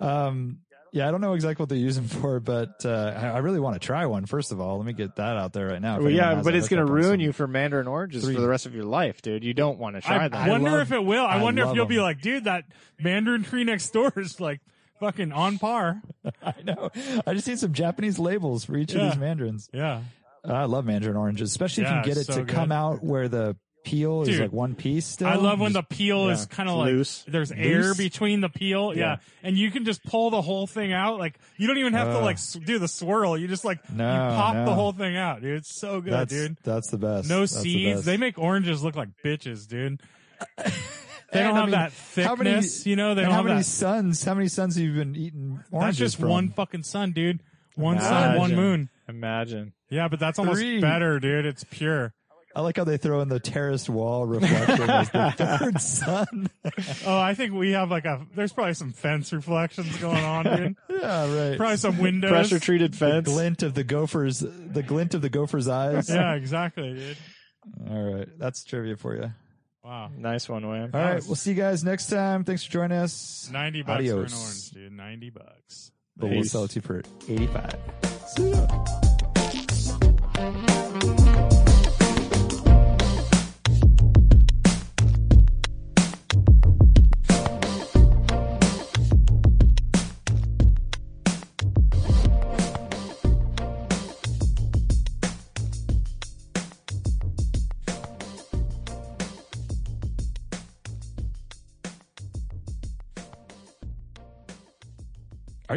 Um, 0.00 0.60
yeah, 0.92 1.06
I 1.08 1.10
don't 1.10 1.20
know 1.20 1.34
exactly 1.34 1.62
what 1.62 1.68
they 1.68 1.76
use 1.76 1.96
them 1.96 2.06
for, 2.20 2.40
but 2.40 2.84
uh, 2.84 3.14
I 3.16 3.26
I 3.28 3.38
really 3.38 3.60
want 3.60 3.74
to 3.80 3.84
try 3.86 4.06
one. 4.06 4.26
First 4.26 4.52
of 4.52 4.60
all, 4.60 4.76
let 4.78 4.86
me 4.86 4.92
get 4.92 5.16
that 5.16 5.36
out 5.36 5.52
there 5.52 5.68
right 5.68 5.80
now. 5.82 5.98
Well, 6.00 6.10
yeah, 6.10 6.40
but 6.42 6.54
it's 6.54 6.68
going 6.68 6.84
to 6.84 6.90
ruin 6.92 7.20
you 7.20 7.32
for 7.32 7.46
mandarin 7.46 7.86
oranges 7.86 8.24
Three. 8.24 8.34
for 8.34 8.40
the 8.40 8.48
rest 8.48 8.66
of 8.66 8.74
your 8.74 8.84
life, 8.84 9.22
dude. 9.22 9.44
You 9.44 9.54
don't 9.54 9.78
want 9.78 9.96
to 9.96 10.02
try 10.02 10.28
that. 10.28 10.34
I 10.34 10.44
that. 10.44 10.50
wonder 10.50 10.70
love- 10.70 10.80
if 10.82 10.92
it 10.92 11.04
will. 11.04 11.24
I, 11.24 11.36
I 11.38 11.42
wonder 11.42 11.64
if 11.68 11.74
you'll 11.74 11.86
be 11.86 12.00
like, 12.00 12.20
dude, 12.20 12.44
that 12.44 12.64
mandarin 13.00 13.42
tree 13.44 13.64
next 13.64 13.90
door 13.90 14.12
is 14.16 14.40
like 14.40 14.60
fucking 15.00 15.32
on 15.32 15.58
par. 15.58 16.02
I 16.42 16.54
know. 16.64 16.90
I 17.26 17.34
just 17.34 17.46
need 17.46 17.58
some 17.58 17.72
Japanese 17.72 18.18
labels 18.18 18.64
for 18.64 18.76
each 18.76 18.94
of 18.94 19.00
these 19.00 19.16
mandarins. 19.16 19.68
Yeah. 19.72 20.02
I 20.44 20.64
love 20.64 20.86
mandarin 20.86 21.16
oranges, 21.16 21.50
especially 21.50 21.82
Yeah, 21.84 22.00
if 22.00 22.06
you 22.06 22.14
get 22.14 22.20
it 22.20 22.26
so 22.26 22.34
to 22.34 22.44
good. 22.44 22.54
come 22.54 22.72
out 22.72 23.02
where 23.04 23.28
the 23.28 23.56
peel 23.90 24.22
is 24.22 24.28
Dude, 24.28 24.40
like 24.40 24.52
one 24.52 24.74
piece 24.74 25.06
still. 25.06 25.28
I 25.28 25.34
love 25.36 25.60
when 25.60 25.72
the 25.72 25.82
peel 25.82 26.26
yeah, 26.26 26.32
is 26.32 26.46
kind 26.46 26.68
of 26.68 26.76
like 26.78 26.92
loose. 26.92 27.24
there's 27.26 27.50
air 27.52 27.94
between 27.94 28.40
the 28.40 28.48
peel. 28.48 28.92
Yeah. 28.94 29.00
Yeah. 29.02 29.16
And 29.42 29.56
you 29.56 29.70
can 29.70 29.84
just 29.84 30.02
pull 30.04 30.30
the 30.30 30.42
whole 30.42 30.66
thing 30.66 30.92
out. 30.92 31.18
Like 31.18 31.38
you 31.56 31.66
don't 31.66 31.78
even 31.78 31.94
have 31.94 32.08
to 32.08 32.18
Uh. 32.18 32.22
like 32.22 32.38
do 32.64 32.78
the 32.78 32.88
swirl. 32.88 33.36
You 33.38 33.48
just 33.48 33.64
like 33.64 33.78
No, 33.90 34.04
you 34.04 34.36
pop 34.36 34.54
no. 34.54 34.64
the 34.66 34.74
whole 34.74 34.92
thing 34.92 35.16
out, 35.16 35.40
dude. 35.42 35.56
It's 35.58 35.74
so 35.80 36.00
good, 36.00 36.12
that's, 36.12 36.30
dude. 36.32 36.56
That's 36.62 36.90
the 36.90 36.98
best. 36.98 37.28
No 37.28 37.40
That's 37.40 37.54
the 37.54 37.60
seeds. 37.60 37.94
best. 37.98 38.06
They 38.06 38.16
make 38.16 38.38
oranges 38.38 38.82
look 38.84 38.96
like 38.96 39.08
bitches, 39.24 39.66
dude. 39.68 40.00
They 41.30 41.40
don't 41.42 41.56
I 41.56 41.60
have 41.60 41.64
mean, 41.66 41.72
that 41.72 41.92
how 42.24 42.36
many- 42.36 42.50
thickness, 42.52 42.86
you 42.86 42.96
know. 42.96 43.14
They 43.14 43.20
don't 43.20 43.30
how 43.32 43.36
have 43.38 43.44
many 43.44 43.60
that. 43.60 43.64
suns? 43.64 44.24
How 44.24 44.32
many 44.32 44.48
suns 44.48 44.76
have 44.76 44.84
you 44.84 44.94
been 44.94 45.14
eating 45.14 45.60
oranges 45.70 45.98
That's 45.98 46.12
just 46.12 46.20
from? 46.20 46.30
one 46.30 46.48
fucking 46.48 46.84
sun, 46.84 47.12
dude. 47.12 47.40
One 47.74 48.00
sun, 48.00 48.38
one 48.38 48.54
moon. 48.56 48.88
Imagine. 49.10 49.74
Yeah, 49.90 50.08
but 50.08 50.20
that's 50.20 50.38
almost 50.38 50.60
Three. 50.60 50.80
better, 50.80 51.20
dude. 51.20 51.44
It's 51.44 51.64
pure. 51.70 52.14
I 52.58 52.60
like 52.60 52.76
how 52.76 52.82
they 52.82 52.96
throw 52.96 53.20
in 53.20 53.28
the 53.28 53.38
terraced 53.38 53.88
wall 53.88 54.26
reflection 54.26 54.90
as 54.90 55.10
the 55.10 55.30
third 55.60 55.80
sun. 55.80 56.50
Oh, 57.06 57.16
I 57.16 57.34
think 57.34 57.54
we 57.54 57.70
have 57.70 57.88
like 57.88 58.04
a. 58.04 58.26
There's 58.34 58.52
probably 58.52 58.74
some 58.74 58.90
fence 58.92 59.32
reflections 59.32 59.96
going 59.98 60.24
on, 60.24 60.44
dude. 60.44 60.76
yeah, 60.90 61.32
right. 61.50 61.56
Probably 61.56 61.76
some 61.76 61.98
windows. 61.98 62.30
Pressure 62.32 62.58
treated 62.58 62.94
the 62.94 62.96
fence. 62.96 63.28
glint 63.28 63.62
of 63.62 63.74
the 63.74 63.84
gopher's, 63.84 64.40
the 64.40 64.82
glint 64.82 65.14
of 65.14 65.22
the 65.22 65.28
gopher's 65.28 65.68
eyes. 65.68 66.10
Yeah, 66.10 66.34
exactly, 66.34 66.94
dude. 66.94 67.16
All 67.88 68.02
right, 68.14 68.28
that's 68.40 68.64
trivia 68.64 68.96
for 68.96 69.14
you. 69.14 69.30
Wow, 69.84 70.10
Nice 70.18 70.48
one, 70.48 70.66
Wham. 70.68 70.90
All 70.92 71.00
right, 71.00 71.14
Nice. 71.14 71.26
we'll 71.26 71.36
see 71.36 71.50
you 71.50 71.56
guys 71.56 71.84
next 71.84 72.08
time. 72.08 72.42
Thanks 72.42 72.64
for 72.64 72.72
joining 72.72 72.98
us. 72.98 73.48
ninety 73.52 73.82
bucks 73.82 73.98
for 74.04 74.12
an 74.12 74.18
Adios. 74.18 74.34
orange, 74.44 74.70
dude. 74.72 74.92
Ninety 74.96 75.30
bucks. 75.30 75.92
But 76.16 76.30
we'll 76.30 76.42
sell 76.42 76.64
it 76.64 76.72
to 76.72 76.76
you 76.76 76.82
for 76.82 77.02
eighty-five. 77.28 77.76
See 78.34 78.50
ya. 78.50 78.66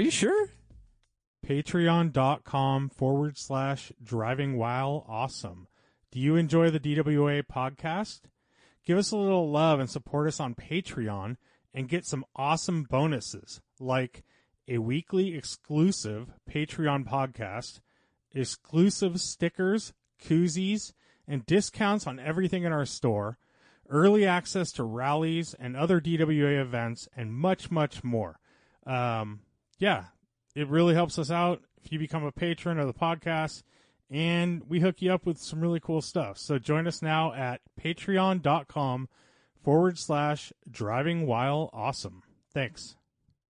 You 0.02 0.12
sure? 0.12 0.50
Patreon.com 1.46 2.90
forward 2.90 3.38
slash 3.38 3.92
driving 4.02 4.58
while 4.58 5.06
awesome. 5.08 5.68
Do 6.12 6.20
you 6.20 6.36
enjoy 6.36 6.70
the 6.70 6.80
DWA 6.80 7.44
podcast? 7.44 8.22
Give 8.86 8.98
us 8.98 9.12
a 9.12 9.18
little 9.18 9.50
love 9.50 9.80
and 9.80 9.90
support 9.90 10.28
us 10.28 10.40
on 10.40 10.56
Patreon 10.56 11.38
and 11.74 11.90
get 11.90 12.06
some 12.06 12.26
awesome 12.36 12.84
bonuses 12.84 13.62
like 13.80 14.24
a 14.68 14.78
weekly 14.80 15.36
exclusive 15.36 16.32
Patreon 16.50 17.06
podcast, 17.08 17.80
exclusive 18.34 19.20
stickers, 19.20 19.94
koozies, 20.24 20.94
and 21.28 21.46
discounts 21.46 22.08
on 22.08 22.20
everything 22.20 22.64
in 22.64 22.72
our 22.72 22.86
store, 22.86 23.38
early 23.90 24.26
access 24.26 24.72
to 24.74 24.84
rallies 24.84 25.54
and 25.60 25.76
other 25.76 26.00
DWA 26.02 26.62
events, 26.62 27.08
and 27.16 27.34
much, 27.34 27.72
much 27.72 28.04
more. 28.04 28.40
Um, 28.86 29.42
yeah, 29.82 30.06
it 30.56 30.68
really 30.68 30.94
helps 30.94 31.18
us 31.18 31.32
out 31.32 31.62
if 31.84 31.92
you 31.92 31.98
become 31.98 32.24
a 32.24 32.32
patron 32.32 32.80
of 32.80 32.86
the 32.86 32.94
podcast, 32.94 33.64
and 34.12 34.62
we 34.70 34.80
hook 34.80 35.02
you 35.02 35.12
up 35.12 35.26
with 35.26 35.40
some 35.40 35.60
really 35.60 35.80
cool 35.80 36.02
stuff. 36.02 36.38
So 36.38 36.60
join 36.60 36.86
us 36.86 37.02
now 37.02 37.34
at 37.34 37.62
patreon.com 37.82 39.10
forward 39.64 39.98
slash 39.98 40.54
driving 40.70 41.26
while 41.26 41.72
awesome. 41.74 42.22
Thanks. 42.54 42.96